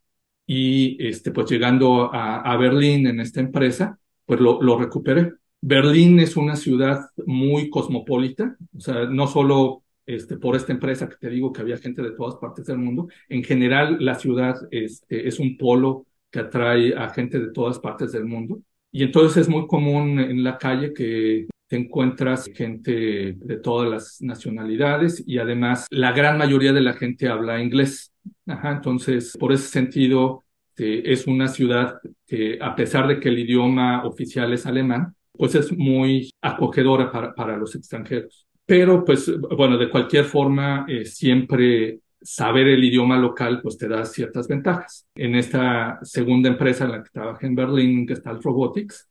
Y 0.53 0.97
este, 1.07 1.31
pues 1.31 1.49
llegando 1.49 2.13
a, 2.13 2.41
a 2.41 2.57
Berlín 2.57 3.07
en 3.07 3.21
esta 3.21 3.39
empresa, 3.39 3.97
pues 4.27 4.41
lo, 4.41 4.61
lo 4.61 4.77
recuperé. 4.77 5.35
Berlín 5.61 6.19
es 6.19 6.37
una 6.37 6.57
ciudad 6.57 7.09
muy 7.25 7.71
cosmopolita, 7.71 8.57
o 8.77 8.81
sea, 8.81 9.05
no 9.05 9.29
solo 9.29 9.85
este, 10.07 10.39
por 10.39 10.57
esta 10.57 10.73
empresa 10.73 11.09
que 11.09 11.15
te 11.21 11.31
digo 11.31 11.53
que 11.53 11.61
había 11.61 11.79
gente 11.79 12.03
de 12.03 12.11
todas 12.11 12.35
partes 12.35 12.67
del 12.67 12.79
mundo, 12.79 13.07
en 13.29 13.45
general 13.45 13.99
la 14.01 14.17
ciudad 14.17 14.57
este, 14.73 15.29
es 15.29 15.39
un 15.39 15.57
polo 15.57 16.07
que 16.33 16.41
atrae 16.41 16.97
a 16.97 17.11
gente 17.11 17.39
de 17.39 17.53
todas 17.53 17.79
partes 17.79 18.11
del 18.11 18.25
mundo. 18.25 18.61
Y 18.91 19.05
entonces 19.05 19.43
es 19.43 19.49
muy 19.49 19.69
común 19.69 20.19
en 20.19 20.43
la 20.43 20.59
calle 20.59 20.93
que 20.93 21.47
te 21.69 21.77
encuentras 21.77 22.51
gente 22.53 23.37
de 23.37 23.57
todas 23.59 23.89
las 23.89 24.21
nacionalidades 24.21 25.23
y 25.25 25.39
además 25.39 25.87
la 25.91 26.11
gran 26.11 26.39
mayoría 26.39 26.73
de 26.73 26.81
la 26.81 26.95
gente 26.95 27.29
habla 27.29 27.63
inglés. 27.63 28.13
Ajá, 28.47 28.73
entonces, 28.73 29.37
por 29.39 29.53
ese 29.53 29.69
sentido, 29.69 30.45
este, 30.81 31.13
es 31.13 31.27
una 31.27 31.49
ciudad 31.49 32.01
que, 32.27 32.59
a 32.61 32.75
pesar 32.75 33.07
de 33.07 33.21
que 33.21 33.29
el 33.29 33.39
idioma 33.39 34.05
oficial 34.07 34.53
es 34.53 34.67
alemán, 34.67 35.15
pues 35.33 35.55
es 35.55 35.77
muy 35.77 36.31
acogedora 36.41 37.11
para, 37.13 37.35
para 37.35 37.57
los 37.57 37.75
extranjeros. 37.75 38.47
Pero, 38.65 39.05
pues, 39.05 39.31
bueno, 39.57 39.77
de 39.77 39.91
cualquier 39.91 40.25
forma, 40.25 40.87
eh, 40.89 41.05
siempre 41.05 42.01
saber 42.23 42.69
el 42.69 42.85
idioma 42.85 43.19
local 43.19 43.61
pues 43.63 43.79
te 43.79 43.89
da 43.89 44.05
ciertas 44.05 44.47
ventajas. 44.47 45.07
En 45.15 45.35
esta 45.35 45.99
segunda 46.03 46.49
empresa 46.49 46.85
en 46.85 46.93
la 46.93 47.03
que 47.03 47.11
trabajé 47.11 47.47
en 47.47 47.55
Berlín, 47.55 48.07
Gestalt 48.07 48.43
Robotics, 48.43 49.09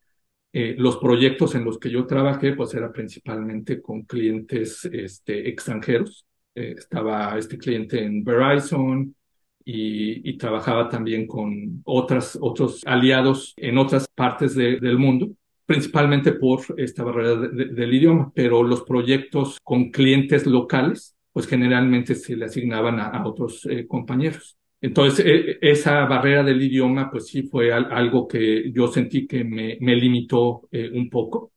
eh, 0.53 0.75
los 0.77 0.97
proyectos 0.97 1.55
en 1.55 1.65
los 1.65 1.79
que 1.79 1.89
yo 1.89 2.05
trabajé 2.05 2.53
pues 2.53 2.73
era 2.73 2.91
principalmente 2.91 3.81
con 3.81 4.03
clientes 4.03 4.85
este, 4.85 5.49
extranjeros. 5.49 6.25
Eh, 6.55 6.75
estaba 6.77 7.37
este 7.37 7.57
cliente 7.57 8.03
en 8.03 8.23
Verizon 8.23 9.15
y, 9.63 10.37
trabajaba 10.37 10.89
también 10.89 11.27
con 11.27 11.81
otras, 11.85 12.37
otros 12.41 12.81
aliados 12.85 13.53
en 13.57 13.77
otras 13.77 14.07
partes 14.15 14.55
del 14.55 14.97
mundo 14.97 15.29
principalmente 15.69 16.31
por 16.31 16.61
esta 16.77 17.03
barrera 17.03 17.35
del 17.35 17.93
idioma, 17.93 18.31
pero 18.33 18.63
los 18.63 18.81
proyectos 18.81 19.59
con 19.63 19.91
clientes 19.91 20.47
locales 20.47 21.15
pues 21.31 21.45
generalmente 21.45 22.15
se 22.15 22.35
le 22.35 22.45
asignaban 22.45 22.99
a, 22.99 23.23
otros 23.23 23.67
eh, 23.69 23.85
compañeros. 23.87 24.57
Entonces, 24.81 25.23
e, 25.23 25.59
esa 25.61 26.05
barrera 26.05 26.43
del 26.43 26.59
idioma, 26.59 27.11
pues 27.11 27.27
sí 27.27 27.43
fue 27.43 27.71
algo 27.71 28.27
que 28.27 28.71
yo 28.71 28.87
sentí 28.87 29.27
que 29.27 29.43
me, 29.43 29.77
me 29.79 29.95
limitó 29.95 30.67
eh, 30.71 30.89
un 30.91 31.07
poco. 31.07 31.51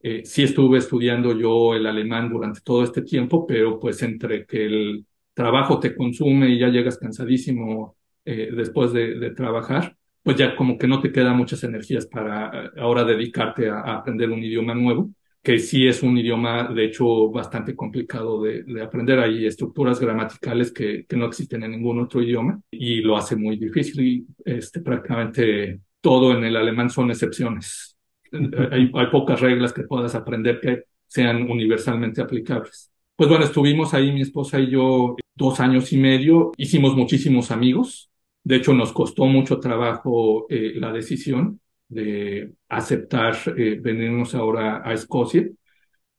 Eh, 0.00 0.22
sí 0.24 0.42
estuve 0.44 0.78
estudiando 0.78 1.38
yo 1.38 1.74
el 1.74 1.86
alemán 1.86 2.30
durante 2.30 2.60
todo 2.60 2.82
este 2.84 3.02
tiempo, 3.02 3.46
pero 3.46 3.78
pues 3.80 4.02
entre 4.02 4.46
que 4.46 4.66
el 4.66 5.06
trabajo 5.34 5.80
te 5.80 5.94
consume 5.94 6.50
y 6.50 6.58
ya 6.58 6.68
llegas 6.68 6.98
cansadísimo 6.98 7.96
después 8.24 8.92
de, 8.92 9.30
trabajar, 9.36 9.96
pues 10.24 10.36
ya 10.36 10.56
como 10.56 10.76
que 10.76 10.88
no 10.88 11.00
te 11.00 11.12
quedan 11.12 11.36
muchas 11.36 11.62
energías 11.62 12.06
para 12.06 12.72
ahora 12.76 13.04
dedicarte 13.04 13.68
a 13.68 13.98
aprender 13.98 14.30
un 14.30 14.42
idioma 14.42 14.74
nuevo 14.74 15.10
que 15.46 15.60
sí 15.60 15.86
es 15.86 16.02
un 16.02 16.18
idioma, 16.18 16.64
de 16.74 16.86
hecho, 16.86 17.30
bastante 17.30 17.76
complicado 17.76 18.42
de, 18.42 18.82
aprender. 18.82 19.20
Hay 19.20 19.46
estructuras 19.46 20.00
gramaticales 20.00 20.72
que, 20.72 21.06
que, 21.08 21.16
no 21.16 21.26
existen 21.26 21.62
en 21.62 21.70
ningún 21.70 22.00
otro 22.00 22.20
idioma 22.20 22.60
y 22.68 23.00
lo 23.00 23.16
hace 23.16 23.36
muy 23.36 23.56
difícil. 23.56 24.04
Y 24.04 24.26
este, 24.44 24.80
prácticamente 24.80 25.82
todo 26.00 26.36
en 26.36 26.42
el 26.42 26.56
alemán 26.56 26.90
son 26.90 27.12
excepciones. 27.12 27.95
Hay, 28.32 28.90
hay 28.94 29.06
pocas 29.10 29.40
reglas 29.40 29.72
que 29.72 29.82
puedas 29.84 30.14
aprender 30.14 30.60
que 30.60 30.84
sean 31.06 31.50
universalmente 31.50 32.20
aplicables. 32.20 32.90
Pues 33.16 33.30
bueno, 33.30 33.44
estuvimos 33.44 33.94
ahí 33.94 34.12
mi 34.12 34.22
esposa 34.22 34.60
y 34.60 34.70
yo 34.70 35.16
dos 35.34 35.60
años 35.60 35.92
y 35.92 35.98
medio, 35.98 36.52
hicimos 36.56 36.94
muchísimos 36.96 37.50
amigos. 37.50 38.10
De 38.44 38.56
hecho, 38.56 38.74
nos 38.74 38.92
costó 38.92 39.26
mucho 39.26 39.58
trabajo 39.58 40.46
eh, 40.50 40.74
la 40.76 40.92
decisión 40.92 41.60
de 41.88 42.52
aceptar 42.68 43.36
eh, 43.56 43.78
venirnos 43.80 44.34
ahora 44.34 44.82
a 44.84 44.92
Escocia, 44.92 45.48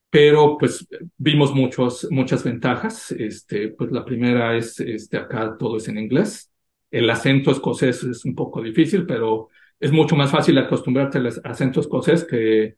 pero 0.09 0.57
pues 0.57 0.87
vimos 1.17 1.53
muchos, 1.53 2.07
muchas 2.11 2.43
ventajas. 2.43 3.11
Este, 3.11 3.69
pues 3.69 3.91
la 3.91 4.05
primera 4.05 4.55
es, 4.55 4.79
este, 4.79 5.17
acá 5.17 5.55
todo 5.57 5.77
es 5.77 5.87
en 5.87 5.97
inglés. 5.97 6.51
El 6.89 7.09
acento 7.09 7.51
escocés 7.51 8.03
es 8.03 8.25
un 8.25 8.33
poco 8.35 8.61
difícil, 8.61 9.05
pero 9.05 9.49
es 9.79 9.91
mucho 9.91 10.15
más 10.15 10.31
fácil 10.31 10.57
acostumbrarte 10.57 11.17
al 11.19 11.27
acento 11.43 11.79
escocés 11.81 12.25
que 12.25 12.77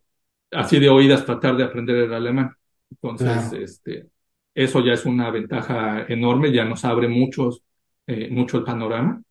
así 0.52 0.80
de 0.80 0.90
oídas 0.90 1.26
tratar 1.26 1.58
de 1.58 1.64
aprender 1.64 1.98
el 1.98 2.14
alemán. 2.14 2.56
Entonces, 2.92 3.52
este, 3.54 4.08
eso 4.54 4.84
ya 4.84 4.94
es 4.94 5.06
una 5.06 5.30
ventaja 5.32 6.06
enorme, 6.08 6.52
ya 6.52 6.66
nos 6.66 6.86
abre 6.86 7.08
muchos, 7.08 7.64
eh, 8.08 8.30
mucho 8.32 8.58
el 8.58 8.64
panorama. 8.64 9.22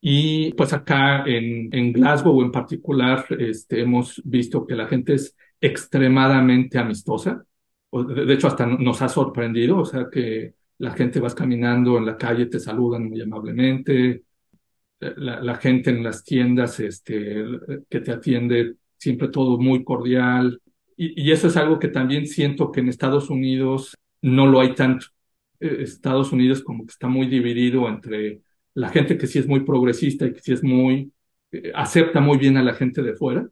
Y 0.00 0.52
pues 0.54 0.72
acá 0.72 1.24
en, 1.26 1.68
en 1.74 1.92
Glasgow 1.92 2.42
en 2.42 2.50
particular 2.52 3.24
este, 3.38 3.80
hemos 3.82 4.20
visto 4.24 4.66
que 4.66 4.74
la 4.74 4.88
gente 4.88 5.14
es 5.14 5.36
extremadamente 5.60 6.78
amistosa. 6.78 7.44
De 7.92 8.34
hecho, 8.34 8.48
hasta 8.48 8.66
nos 8.66 9.02
ha 9.02 9.08
sorprendido, 9.08 9.78
o 9.78 9.84
sea 9.84 10.08
que 10.10 10.54
la 10.78 10.92
gente 10.92 11.20
vas 11.20 11.34
caminando 11.34 11.98
en 11.98 12.06
la 12.06 12.16
calle, 12.16 12.46
te 12.46 12.58
saludan 12.58 13.08
muy 13.08 13.20
amablemente. 13.20 14.24
La, 15.16 15.56
gente 15.56 15.90
en 15.90 16.04
las 16.04 16.24
tiendas 16.24 16.78
este, 16.80 17.44
que 17.90 18.00
te 18.00 18.12
atiende, 18.12 18.74
siempre 18.98 19.28
todo 19.28 19.58
muy 19.58 19.84
cordial. 19.84 20.60
Y, 20.96 21.30
eso 21.32 21.48
es 21.48 21.56
algo 21.56 21.78
que 21.78 21.88
también 21.88 22.26
siento 22.26 22.70
que 22.70 22.80
en 22.80 22.88
Estados 22.88 23.30
Unidos 23.30 23.96
no 24.20 24.46
lo 24.46 24.60
hay 24.60 24.74
tanto. 24.74 25.06
eh, 25.60 25.78
Estados 25.80 26.32
Unidos 26.32 26.62
como 26.62 26.84
que 26.84 26.92
está 26.92 27.08
muy 27.08 27.26
dividido 27.26 27.88
entre 27.88 28.42
la 28.74 28.88
gente 28.90 29.18
que 29.18 29.26
sí 29.26 29.38
es 29.38 29.46
muy 29.48 29.60
progresista 29.64 30.26
y 30.26 30.32
que 30.32 30.40
sí 30.40 30.52
es 30.52 30.62
muy, 30.62 31.12
eh, 31.52 31.72
acepta 31.74 32.20
muy 32.20 32.38
bien 32.38 32.56
a 32.56 32.62
la 32.62 32.74
gente 32.74 33.02
de 33.02 33.14
fuera, 33.14 33.48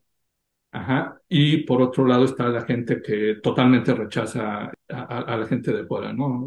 Ajá. 0.73 1.21
Y 1.29 1.59
por 1.65 1.83
otro 1.83 2.07
lado 2.07 2.25
está 2.25 2.49
la 2.49 2.63
gente 2.63 3.03
que 3.03 3.37
totalmente 3.43 3.93
rechaza 3.95 4.71
a, 4.89 5.37
la 5.37 5.47
gente 5.47 5.73
de 5.73 5.85
fuera, 5.85 6.13
¿no? 6.13 6.47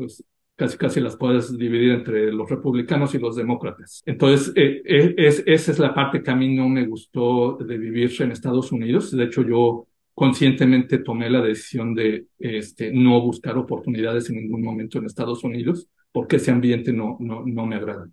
Casi 0.56 0.78
casi 0.78 1.00
las 1.00 1.16
puedes 1.16 1.58
dividir 1.58 1.92
entre 1.92 2.32
los 2.32 2.50
republicanos 2.50 3.14
y 3.16 3.20
los 3.20 3.36
demócratas. 3.36 4.04
Entonces, 4.06 4.54
eh, 4.56 4.82
eh, 4.86 5.16
es, 5.18 5.44
esa 5.46 5.72
es 5.72 5.80
la 5.80 5.94
parte 5.94 6.22
que 6.22 6.32
a 6.32 6.36
mí 6.36 6.54
no 6.56 6.70
me 6.70 6.86
gustó 6.86 7.58
de 7.58 7.78
vivir 7.78 8.12
en 8.20 8.32
Estados 8.32 8.72
Unidos. 8.72 9.12
De 9.12 9.24
hecho, 9.24 9.44
yo 9.44 9.88
conscientemente 10.14 11.00
tomé 11.00 11.30
la 11.30 11.42
decisión 11.42 11.96
de 11.96 12.28
este, 12.38 12.92
no 12.92 13.20
buscar 13.22 13.58
oportunidades 13.58 14.30
en 14.30 14.38
ningún 14.38 14.62
momento 14.62 15.00
en 15.00 15.06
Estados 15.06 15.44
Unidos, 15.44 15.88
porque 16.12 16.36
ese 16.36 16.52
ambiente 16.52 16.94
no, 16.94 17.18
no, 17.20 17.44
no 17.46 17.66
me 17.66 17.76
agrada. 17.76 18.08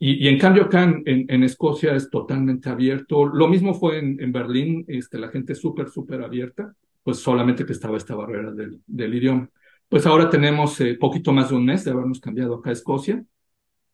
Y, 0.00 0.28
en 0.28 0.38
cambio 0.38 0.64
acá 0.64 0.84
en, 1.04 1.42
Escocia 1.42 1.94
es 1.96 2.08
totalmente 2.08 2.68
abierto. 2.68 3.26
Lo 3.26 3.48
mismo 3.48 3.74
fue 3.74 3.98
en, 3.98 4.32
Berlín, 4.32 4.84
este, 4.86 5.18
la 5.18 5.28
gente 5.28 5.56
súper, 5.56 5.88
súper 5.88 6.22
abierta, 6.22 6.72
pues 7.02 7.18
solamente 7.18 7.66
que 7.66 7.72
estaba 7.72 7.96
esta 7.96 8.14
barrera 8.14 8.52
del, 8.52 8.80
del 8.86 9.14
idioma. 9.14 9.50
Pues 9.88 10.06
ahora 10.06 10.28
tenemos 10.28 10.80
eh, 10.80 10.96
poquito 10.98 11.32
más 11.32 11.48
de 11.48 11.56
un 11.56 11.64
mes 11.64 11.84
de 11.84 11.90
habernos 11.90 12.20
cambiado 12.20 12.56
acá 12.56 12.70
a 12.70 12.74
Escocia, 12.74 13.24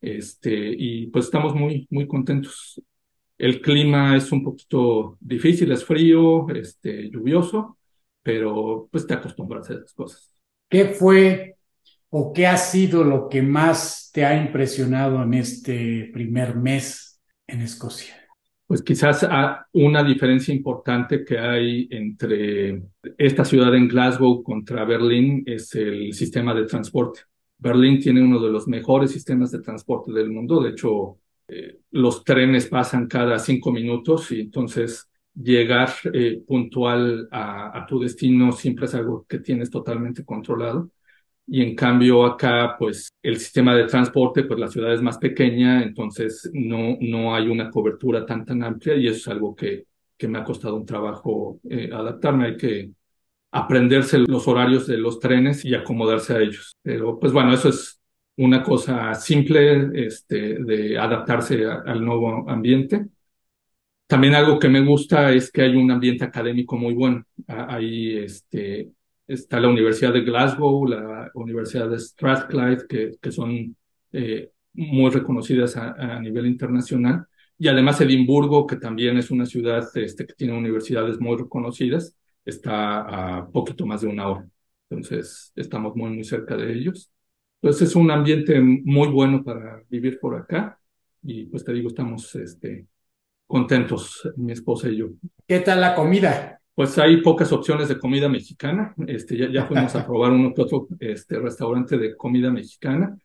este, 0.01 0.75
y 0.77 1.07
pues 1.07 1.25
estamos 1.25 1.55
muy, 1.55 1.87
muy 1.89 2.07
contentos. 2.07 2.81
El 3.37 3.61
clima 3.61 4.15
es 4.15 4.31
un 4.31 4.43
poquito 4.43 5.17
difícil, 5.19 5.71
es 5.71 5.83
frío, 5.83 6.49
este, 6.49 7.09
lluvioso, 7.09 7.77
pero 8.21 8.87
pues 8.91 9.07
te 9.07 9.13
acostumbras 9.13 9.69
a 9.69 9.73
esas 9.73 9.93
cosas. 9.93 10.31
¿Qué 10.69 10.85
fue 10.85 11.55
o 12.09 12.33
qué 12.33 12.47
ha 12.47 12.57
sido 12.57 13.03
lo 13.03 13.29
que 13.29 13.41
más 13.41 14.09
te 14.13 14.25
ha 14.25 14.41
impresionado 14.41 15.23
en 15.23 15.33
este 15.33 16.09
primer 16.13 16.55
mes 16.55 17.21
en 17.47 17.61
Escocia? 17.61 18.24
Pues 18.67 18.81
quizás 18.81 19.27
una 19.73 20.03
diferencia 20.03 20.53
importante 20.53 21.23
que 21.23 21.37
hay 21.37 21.87
entre 21.91 22.81
esta 23.17 23.45
ciudad 23.45 23.75
en 23.75 23.87
Glasgow 23.87 24.41
contra 24.41 24.85
Berlín 24.85 25.43
es 25.45 25.75
el 25.75 26.13
sistema 26.13 26.53
de 26.55 26.65
transporte. 26.65 27.21
Berlín 27.59 27.99
tiene 27.99 28.23
uno 28.23 28.41
de 28.41 28.51
los 28.51 28.67
mejores 28.67 29.11
sistemas 29.11 29.51
de 29.51 29.61
transporte 29.61 30.11
del 30.11 30.31
mundo. 30.31 30.63
De 30.63 30.71
hecho, 30.71 31.19
eh, 31.47 31.79
los 31.91 32.23
trenes 32.23 32.65
pasan 32.65 33.07
cada 33.07 33.37
cinco 33.37 33.71
minutos 33.71 34.31
y 34.31 34.41
entonces 34.41 35.09
llegar 35.35 35.89
eh, 36.13 36.41
puntual 36.47 37.27
a, 37.31 37.85
tu 37.87 37.99
destino 37.99 38.51
siempre 38.51 38.85
es 38.85 38.95
algo 38.95 39.25
que 39.27 39.39
tienes 39.39 39.69
totalmente 39.69 40.25
controlado 40.25 40.89
y 41.47 41.61
en 41.61 41.75
cambio 41.75 42.25
acá, 42.25 42.75
pues 42.77 43.09
el 43.21 43.37
sistema 43.37 43.75
de 43.75 43.85
transporte, 43.85 44.43
pues 44.43 44.59
la 44.59 44.67
ciudad 44.67 44.93
es 44.93 45.01
más 45.01 45.17
pequeña, 45.17 45.83
entonces 45.83 46.49
no, 46.53 46.97
no 46.99 47.35
hay 47.35 47.47
una 47.47 47.69
cobertura 47.69 48.25
tan 48.25 48.45
tan 48.45 48.63
amplia 48.63 48.95
y 48.95 49.07
eso 49.07 49.17
es 49.17 49.27
algo 49.27 49.55
que, 49.55 49.85
que 50.17 50.27
me 50.27 50.39
ha 50.39 50.43
costado 50.43 50.75
un 50.75 50.85
trabajo 50.85 51.59
eh, 51.69 51.89
adaptarme. 51.93 52.47
Hay 52.47 52.57
que 52.57 52.91
aprenderse 53.51 54.19
los 54.19 54.47
horarios 54.47 54.87
de 54.87 54.97
los 54.97 55.19
trenes 55.19 55.63
y 55.65 55.75
acomodarse 55.75 56.33
a 56.33 56.39
ellos. 56.39 56.75
Pero 56.81 57.19
pues 57.19 57.31
bueno, 57.31 57.53
eso 57.53 57.69
es 57.69 58.01
una 58.37 58.63
cosa 58.63 59.13
simple 59.15 59.89
este, 60.05 60.59
de 60.59 60.97
adaptarse 60.97 61.65
al 61.65 62.03
nuevo 62.03 62.49
ambiente. 62.49 63.05
También 64.07 64.35
algo 64.35 64.59
que 64.59 64.69
me 64.69 64.85
gusta 64.85 65.31
es 65.31 65.51
que 65.51 65.63
hay 65.63 65.75
un 65.75 65.89
ambiente 65.89 66.25
académico 66.25 66.77
muy 66.77 66.93
bueno. 66.93 67.23
Hay 67.47 68.17
este, 68.17 68.91
está 69.27 69.59
la 69.59 69.69
Universidad 69.69 70.13
de 70.13 70.21
Glasgow, 70.21 70.85
la 70.87 71.31
Universidad 71.33 71.89
de 71.89 71.99
Strathclyde, 71.99 72.87
que, 72.87 73.11
que 73.21 73.31
son 73.31 73.75
eh, 74.11 74.51
muy 74.73 75.11
reconocidas 75.11 75.77
a, 75.77 76.19
nivel 76.19 76.45
internacional, 76.47 77.25
y 77.57 77.67
además 77.69 78.01
Edimburgo, 78.01 78.67
que 78.67 78.75
también 78.75 79.17
es 79.17 79.31
una 79.31 79.45
ciudad 79.45 79.87
este, 79.95 80.25
que 80.25 80.33
tiene 80.33 80.57
universidades 80.57 81.19
muy 81.19 81.37
reconocidas, 81.37 82.15
está 82.43 83.37
a 83.37 83.47
poquito 83.49 83.85
más 83.85 84.01
de 84.01 84.07
una 84.07 84.27
hora. 84.27 84.47
Entonces, 84.89 85.53
estamos 85.55 85.95
muy, 85.95 86.11
muy 86.11 86.23
cerca 86.25 86.57
de 86.57 86.73
ellos. 86.73 87.11
Entonces, 87.61 87.89
es 87.89 87.95
un 87.95 88.11
ambiente 88.11 88.59
muy 88.59 89.07
bueno 89.07 89.43
para 89.43 89.81
vivir 89.89 90.19
por 90.19 90.35
acá. 90.35 90.77
Y 91.23 91.45
pues 91.45 91.63
te 91.63 91.73
digo, 91.73 91.87
estamos 91.87 92.35
este, 92.35 92.85
contentos, 93.47 94.29
mi 94.35 94.51
esposa 94.51 94.89
y 94.89 94.97
yo. 94.97 95.07
¿Qué 95.47 95.59
tal 95.61 95.81
la 95.81 95.95
comida? 95.95 96.61
Pues 96.75 96.97
hay 96.99 97.21
pocas 97.21 97.51
opciones 97.53 97.87
de 97.87 97.97
comida 97.97 98.29
mexicana. 98.29 98.93
Este, 99.07 99.37
ya, 99.37 99.49
ya 99.49 99.65
fuimos 99.65 99.95
a 99.95 100.05
probar 100.05 100.31
uno 100.33 100.53
que 100.53 100.61
otro 100.61 100.87
este, 100.99 101.39
restaurante 101.39 101.97
de 101.97 102.15
comida 102.15 102.51
mexicana. 102.51 103.17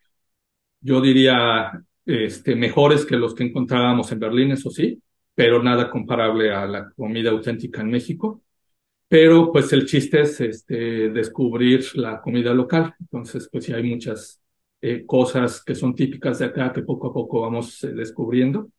Yo 0.80 1.00
diría 1.00 1.72
este, 2.06 2.56
mejores 2.56 3.04
que 3.04 3.16
los 3.16 3.34
que 3.34 3.44
encontrábamos 3.44 4.10
en 4.12 4.20
Berlín, 4.20 4.52
eso 4.52 4.70
sí, 4.70 5.02
pero 5.34 5.62
nada 5.62 5.90
comparable 5.90 6.52
a 6.52 6.66
la 6.66 6.90
comida 6.92 7.30
auténtica 7.30 7.80
en 7.82 7.90
México. 7.90 8.42
Pero 9.08 9.50
pues 9.52 9.72
el 9.72 9.86
chiste 9.86 10.20
es 10.22 10.40
este, 10.40 11.10
descubrir 11.10 11.84
la 11.96 12.20
comida 12.20 12.54
local. 12.54 12.94
Entonces, 13.00 13.48
pues 13.50 13.64
sí 13.64 13.72
hay 13.72 13.82
muchas 13.82 14.40
eh, 14.80 15.04
cosas 15.04 15.62
que 15.64 15.74
son 15.74 15.94
típicas 15.94 16.38
de 16.38 16.46
acá 16.46 16.72
que 16.72 16.82
poco 16.82 17.08
a 17.08 17.12
poco 17.12 17.40
vamos 17.40 17.82
eh, 17.84 17.88
descubriendo. 17.88 18.70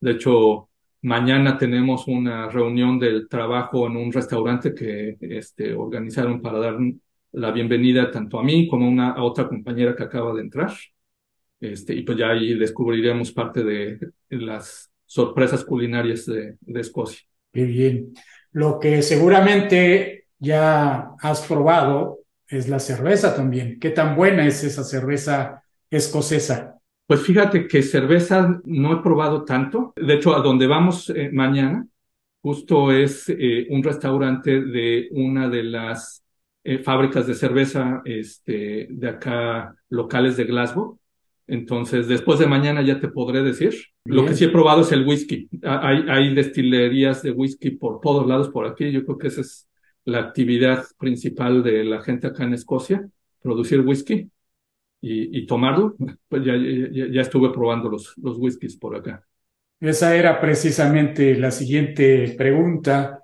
De 0.00 0.12
hecho, 0.12 0.67
Mañana 1.02 1.56
tenemos 1.56 2.08
una 2.08 2.48
reunión 2.48 2.98
del 2.98 3.28
trabajo 3.28 3.86
en 3.86 3.96
un 3.96 4.12
restaurante 4.12 4.74
que 4.74 5.16
este, 5.20 5.72
organizaron 5.74 6.42
para 6.42 6.58
dar 6.58 6.76
la 7.32 7.52
bienvenida 7.52 8.10
tanto 8.10 8.40
a 8.40 8.42
mí 8.42 8.66
como 8.68 8.86
a, 8.86 8.88
una, 8.88 9.22
otra 9.22 9.46
compañera 9.46 9.94
que 9.94 10.02
acaba 10.02 10.34
de 10.34 10.40
entrar. 10.40 10.72
Este, 11.60 11.94
y 11.94 12.02
pues 12.02 12.18
ya 12.18 12.30
ahí 12.30 12.54
descubriremos 12.54 13.32
parte 13.32 13.62
de 13.62 13.98
las 14.30 14.90
sorpresas 15.04 15.64
culinarias 15.64 16.26
de, 16.26 16.56
de 16.60 16.80
Escocia. 16.80 17.20
Qué 17.52 17.64
bien. 17.64 18.12
Lo 18.52 18.78
que 18.78 19.02
seguramente 19.02 20.26
ya 20.38 21.10
has 21.20 21.46
probado 21.46 22.20
es 22.48 22.68
la 22.68 22.78
cerveza 22.78 23.36
también. 23.36 23.78
¿Qué 23.78 23.90
tan 23.90 24.16
buena 24.16 24.46
es 24.46 24.64
esa 24.64 24.82
cerveza 24.82 25.62
escocesa? 25.90 26.77
Pues 27.08 27.22
fíjate 27.22 27.66
que 27.66 27.82
cerveza 27.82 28.60
no 28.66 28.92
he 28.92 29.02
probado 29.02 29.42
tanto. 29.46 29.94
De 29.96 30.12
hecho, 30.12 30.36
a 30.36 30.42
donde 30.42 30.66
vamos 30.66 31.08
eh, 31.08 31.30
mañana, 31.32 31.88
justo 32.42 32.92
es 32.92 33.30
eh, 33.30 33.66
un 33.70 33.82
restaurante 33.82 34.60
de 34.60 35.08
una 35.12 35.48
de 35.48 35.62
las 35.62 36.22
eh, 36.64 36.80
fábricas 36.80 37.26
de 37.26 37.32
cerveza 37.32 38.02
este, 38.04 38.88
de 38.90 39.08
acá 39.08 39.74
locales 39.88 40.36
de 40.36 40.44
Glasgow. 40.44 41.00
Entonces, 41.46 42.08
después 42.08 42.40
de 42.40 42.46
mañana 42.46 42.82
ya 42.82 43.00
te 43.00 43.08
podré 43.08 43.42
decir. 43.42 43.74
Lo 44.04 44.26
que 44.26 44.34
sí 44.34 44.44
he 44.44 44.50
probado 44.50 44.82
es 44.82 44.92
el 44.92 45.06
whisky. 45.06 45.48
Hay, 45.62 46.04
hay 46.10 46.34
destilerías 46.34 47.22
de 47.22 47.30
whisky 47.30 47.70
por 47.70 48.02
todos 48.02 48.26
lados 48.26 48.50
por 48.50 48.66
aquí. 48.66 48.92
Yo 48.92 49.02
creo 49.06 49.16
que 49.16 49.28
esa 49.28 49.40
es 49.40 49.66
la 50.04 50.18
actividad 50.18 50.84
principal 50.98 51.62
de 51.62 51.84
la 51.84 52.02
gente 52.02 52.26
acá 52.26 52.44
en 52.44 52.52
Escocia, 52.52 53.08
producir 53.40 53.80
whisky 53.80 54.30
y, 55.00 55.46
tomarlo, 55.46 55.94
pues 56.28 56.44
ya, 56.44 56.54
ya, 56.56 57.20
estuve 57.20 57.50
probando 57.50 57.88
los, 57.88 58.16
los 58.18 58.36
whiskies 58.38 58.76
por 58.76 58.96
acá. 58.96 59.24
Esa 59.80 60.16
era 60.16 60.40
precisamente 60.40 61.36
la 61.36 61.50
siguiente 61.50 62.34
pregunta. 62.36 63.22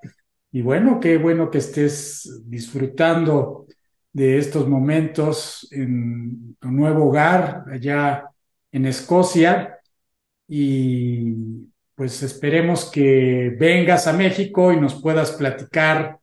Y 0.51 0.61
bueno, 0.61 0.99
qué 1.01 1.17
bueno 1.17 1.51
que 1.51 1.57
estés 1.57 2.43
disfrutando 2.45 3.65
de 4.13 4.37
estos 4.37 4.69
momentos 4.69 5.67
en 5.71 6.55
tu 6.59 6.71
nuevo 6.71 7.07
hogar 7.09 7.65
allá 7.69 8.29
en 8.71 8.85
Escocia. 8.85 9.79
Y 10.47 11.33
pues 11.93 12.23
esperemos 12.23 12.89
que 12.89 13.53
vengas 13.59 14.07
a 14.07 14.13
México 14.13 14.71
y 14.71 14.79
nos 14.79 15.01
puedas 15.01 15.33
platicar 15.33 16.19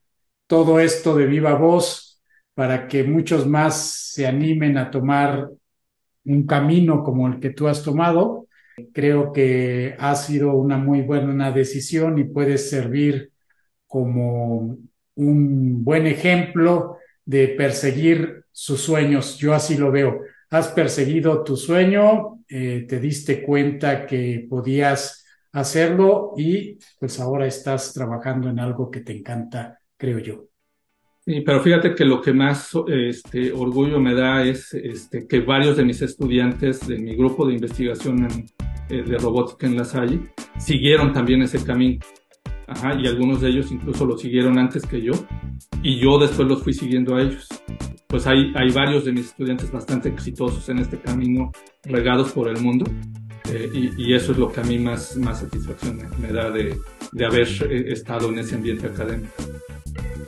todo 0.46 0.80
esto 0.80 1.14
de 1.14 1.26
viva 1.26 1.54
voz 1.54 2.11
para 2.54 2.86
que 2.88 3.04
muchos 3.04 3.46
más 3.46 4.10
se 4.12 4.26
animen 4.26 4.76
a 4.78 4.90
tomar 4.90 5.48
un 6.24 6.46
camino 6.46 7.02
como 7.02 7.28
el 7.28 7.40
que 7.40 7.50
tú 7.50 7.68
has 7.68 7.82
tomado. 7.82 8.46
Creo 8.92 9.32
que 9.32 9.96
ha 9.98 10.14
sido 10.14 10.54
una 10.54 10.78
muy 10.78 11.02
buena 11.02 11.50
decisión 11.52 12.18
y 12.18 12.24
puede 12.24 12.58
servir 12.58 13.32
como 13.86 14.78
un 15.14 15.84
buen 15.84 16.06
ejemplo 16.06 16.98
de 17.24 17.48
perseguir 17.48 18.44
sus 18.50 18.80
sueños. 18.80 19.38
Yo 19.38 19.54
así 19.54 19.76
lo 19.76 19.90
veo. 19.90 20.20
Has 20.50 20.68
perseguido 20.68 21.42
tu 21.44 21.56
sueño, 21.56 22.40
eh, 22.48 22.86
te 22.88 23.00
diste 23.00 23.42
cuenta 23.42 24.06
que 24.06 24.46
podías 24.48 25.24
hacerlo 25.52 26.34
y 26.36 26.78
pues 26.98 27.20
ahora 27.20 27.46
estás 27.46 27.92
trabajando 27.92 28.48
en 28.50 28.58
algo 28.58 28.90
que 28.90 29.00
te 29.00 29.16
encanta, 29.16 29.80
creo 29.96 30.18
yo. 30.18 30.51
Sí, 31.24 31.40
pero 31.46 31.60
fíjate 31.60 31.94
que 31.94 32.04
lo 32.04 32.20
que 32.20 32.32
más 32.32 32.72
este, 32.88 33.52
orgullo 33.52 34.00
me 34.00 34.12
da 34.12 34.42
es 34.42 34.74
este, 34.74 35.28
que 35.28 35.38
varios 35.38 35.76
de 35.76 35.84
mis 35.84 36.02
estudiantes 36.02 36.84
de 36.88 36.98
mi 36.98 37.14
grupo 37.14 37.46
de 37.46 37.54
investigación 37.54 38.26
eh, 38.88 39.02
de 39.02 39.18
robótica 39.18 39.68
en 39.68 39.76
La 39.76 39.84
Salle 39.84 40.18
siguieron 40.58 41.12
también 41.12 41.42
ese 41.42 41.64
camino. 41.64 42.00
Ajá, 42.66 42.98
y 43.00 43.06
algunos 43.06 43.40
de 43.40 43.50
ellos 43.50 43.70
incluso 43.70 44.04
lo 44.04 44.18
siguieron 44.18 44.58
antes 44.58 44.84
que 44.84 45.00
yo, 45.00 45.12
y 45.82 46.00
yo 46.00 46.18
después 46.18 46.48
los 46.48 46.62
fui 46.62 46.72
siguiendo 46.72 47.14
a 47.14 47.22
ellos. 47.22 47.46
pues 48.08 48.26
hay, 48.26 48.52
hay 48.56 48.70
varios 48.72 49.04
de 49.04 49.12
mis 49.12 49.26
estudiantes 49.26 49.70
bastante 49.70 50.08
exitosos 50.08 50.68
en 50.70 50.78
este 50.78 50.98
camino, 50.98 51.52
regados 51.84 52.32
por 52.32 52.48
el 52.48 52.60
mundo. 52.60 52.84
Eh, 53.48 53.92
y, 53.96 54.14
eso 54.14 54.32
es 54.32 54.38
lo 54.38 54.50
que 54.50 54.60
a 54.60 54.64
mí 54.64 54.78
más, 54.78 55.16
más 55.18 55.40
satisfacción 55.40 55.98
me, 56.20 56.28
da 56.28 56.50
de, 56.50 56.76
de 57.12 57.26
haber 57.26 57.46
eh, 57.68 57.92
estado 57.92 58.28
en 58.28 58.38
ese 58.38 58.54
ambiente 58.54 58.86
académico 58.86 59.34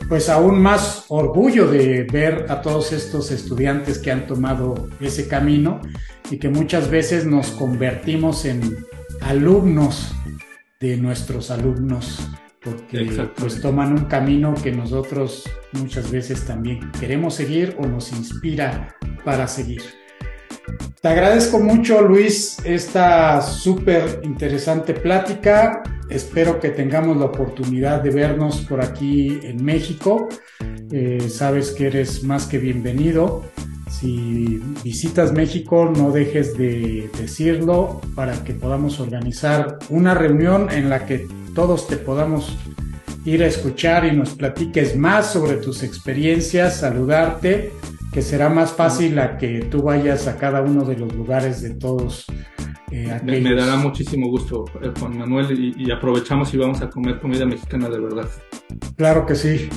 pues 0.07 0.29
aún 0.29 0.61
más 0.61 1.05
orgullo 1.09 1.67
de 1.67 2.03
ver 2.03 2.45
a 2.49 2.61
todos 2.61 2.91
estos 2.91 3.31
estudiantes 3.31 3.99
que 3.99 4.11
han 4.11 4.27
tomado 4.27 4.89
ese 4.99 5.27
camino 5.27 5.81
y 6.29 6.37
que 6.37 6.49
muchas 6.49 6.89
veces 6.89 7.25
nos 7.25 7.51
convertimos 7.51 8.45
en 8.45 8.85
alumnos 9.21 10.13
de 10.79 10.97
nuestros 10.97 11.51
alumnos 11.51 12.27
porque 12.65 13.29
pues 13.35 13.61
toman 13.61 13.93
un 13.93 14.05
camino 14.05 14.55
que 14.55 14.71
nosotros 14.71 15.43
muchas 15.73 16.09
veces 16.11 16.45
también 16.45 16.91
queremos 16.99 17.35
seguir 17.35 17.75
o 17.79 17.85
nos 17.85 18.11
inspira 18.11 18.95
para 19.23 19.47
seguir. 19.47 19.83
Te 21.01 21.07
agradezco 21.07 21.59
mucho, 21.59 22.01
Luis, 22.01 22.57
esta 22.63 23.41
súper 23.41 24.21
interesante 24.23 24.93
plática. 24.93 25.83
Espero 26.09 26.59
que 26.59 26.69
tengamos 26.69 27.17
la 27.17 27.25
oportunidad 27.25 28.01
de 28.01 28.09
vernos 28.09 28.61
por 28.61 28.81
aquí 28.81 29.39
en 29.43 29.63
México. 29.63 30.27
Eh, 30.91 31.27
sabes 31.29 31.71
que 31.71 31.87
eres 31.87 32.23
más 32.23 32.47
que 32.47 32.57
bienvenido. 32.57 33.43
Si 33.89 34.61
visitas 34.83 35.31
México, 35.31 35.91
no 35.95 36.11
dejes 36.11 36.57
de 36.57 37.09
decirlo 37.19 38.01
para 38.15 38.43
que 38.43 38.53
podamos 38.53 38.99
organizar 38.99 39.77
una 39.89 40.15
reunión 40.15 40.71
en 40.71 40.89
la 40.89 41.05
que 41.05 41.27
todos 41.53 41.87
te 41.87 41.97
podamos 41.97 42.57
ir 43.25 43.43
a 43.43 43.47
escuchar 43.47 44.05
y 44.05 44.15
nos 44.15 44.31
platiques 44.31 44.95
más 44.97 45.31
sobre 45.31 45.57
tus 45.57 45.83
experiencias, 45.83 46.77
saludarte 46.77 47.71
que 48.15 48.21
será 48.21 48.47
más 48.47 48.71
fácil 48.71 49.19
a 49.19 49.37
que 49.37 49.67
tú 49.69 49.81
vayas 49.81 50.25
a 50.27 50.37
cada 50.37 50.61
uno 50.61 50.85
de 50.85 50.95
los 50.95 51.13
lugares 51.13 51.61
de 51.61 51.75
todos. 51.75 52.25
Eh, 52.89 53.19
me, 53.25 53.53
dará 53.53 53.75
muchísimo 53.75 54.29
gusto, 54.29 54.63
eh, 54.81 54.89
Juan 54.97 55.17
Manuel, 55.17 55.75
y, 55.77 55.91
aprovechamos 55.91 56.53
y 56.53 56.57
vamos 56.57 56.81
a 56.81 56.89
comer 56.89 57.19
comida 57.19 57.45
mexicana 57.45 57.89
de 57.89 57.99
verdad. 57.99 58.29
Claro 58.95 59.25
que 59.25 59.35
sí. 59.35 59.67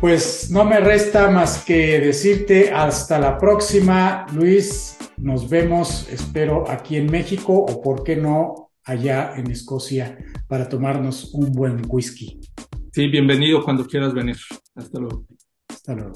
Pues 0.00 0.48
no 0.52 0.64
me 0.64 0.78
resta 0.78 1.28
más 1.28 1.64
que 1.64 1.98
decirte 1.98 2.70
hasta 2.70 3.18
la 3.18 3.36
próxima, 3.36 4.26
Luis. 4.32 4.96
Nos 5.16 5.50
vemos, 5.50 6.08
espero, 6.08 6.70
aquí 6.70 6.98
en 6.98 7.06
México 7.06 7.52
o, 7.52 7.82
por 7.82 8.04
qué 8.04 8.14
no, 8.14 8.70
allá 8.84 9.32
en 9.36 9.50
Escocia 9.50 10.16
para 10.46 10.68
tomarnos 10.68 11.34
un 11.34 11.50
buen 11.50 11.82
whisky. 11.88 12.38
Sí, 12.92 13.08
bienvenido 13.08 13.64
cuando 13.64 13.84
quieras 13.84 14.14
venir. 14.14 14.36
Hasta 14.76 15.00
luego. 15.00 15.26
Hasta 15.68 15.94
luego. 15.94 16.12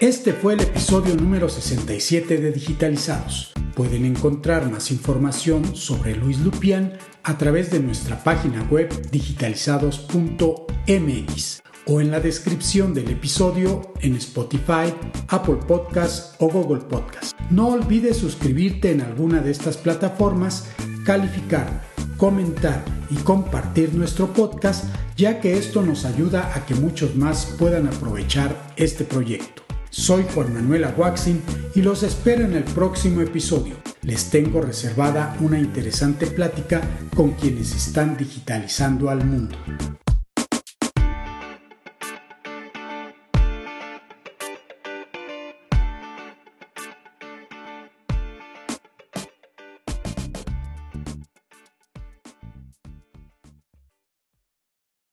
Este 0.00 0.32
fue 0.32 0.54
el 0.54 0.62
episodio 0.62 1.14
número 1.14 1.48
67 1.50 2.38
de 2.38 2.52
Digitalizados. 2.52 3.52
Pueden 3.74 4.06
encontrar 4.06 4.70
más 4.70 4.90
información 4.90 5.76
sobre 5.76 6.16
Luis 6.16 6.40
Lupián 6.40 6.94
a 7.22 7.36
través 7.36 7.70
de 7.70 7.80
nuestra 7.80 8.24
página 8.24 8.66
web 8.70 8.88
digitalizados.mx 9.10 11.62
o 11.84 12.00
en 12.00 12.10
la 12.10 12.18
descripción 12.18 12.94
del 12.94 13.10
episodio 13.10 13.92
en 14.00 14.16
Spotify, 14.16 14.94
Apple 15.28 15.58
Podcasts 15.68 16.34
o 16.38 16.48
Google 16.48 16.80
Podcasts. 16.80 17.36
No 17.50 17.68
olvides 17.68 18.16
suscribirte 18.16 18.92
en 18.92 19.02
alguna 19.02 19.42
de 19.42 19.50
estas 19.50 19.76
plataformas, 19.76 20.70
calificar, 21.04 21.84
comentar 22.16 22.82
y 23.10 23.16
compartir 23.16 23.92
nuestro 23.92 24.32
podcast, 24.32 24.86
ya 25.14 25.40
que 25.40 25.58
esto 25.58 25.82
nos 25.82 26.06
ayuda 26.06 26.52
a 26.54 26.64
que 26.64 26.74
muchos 26.74 27.16
más 27.16 27.54
puedan 27.58 27.86
aprovechar 27.86 28.72
este 28.76 29.04
proyecto. 29.04 29.69
Soy 29.90 30.24
Juan 30.32 30.54
Manuel 30.54 30.84
Aguaxin 30.84 31.42
y 31.74 31.82
los 31.82 32.04
espero 32.04 32.44
en 32.44 32.54
el 32.54 32.62
próximo 32.62 33.22
episodio. 33.22 33.74
Les 34.02 34.30
tengo 34.30 34.62
reservada 34.62 35.36
una 35.40 35.58
interesante 35.58 36.28
plática 36.28 36.80
con 37.16 37.32
quienes 37.32 37.74
están 37.74 38.16
digitalizando 38.16 39.10
al 39.10 39.24
mundo. 39.24 39.56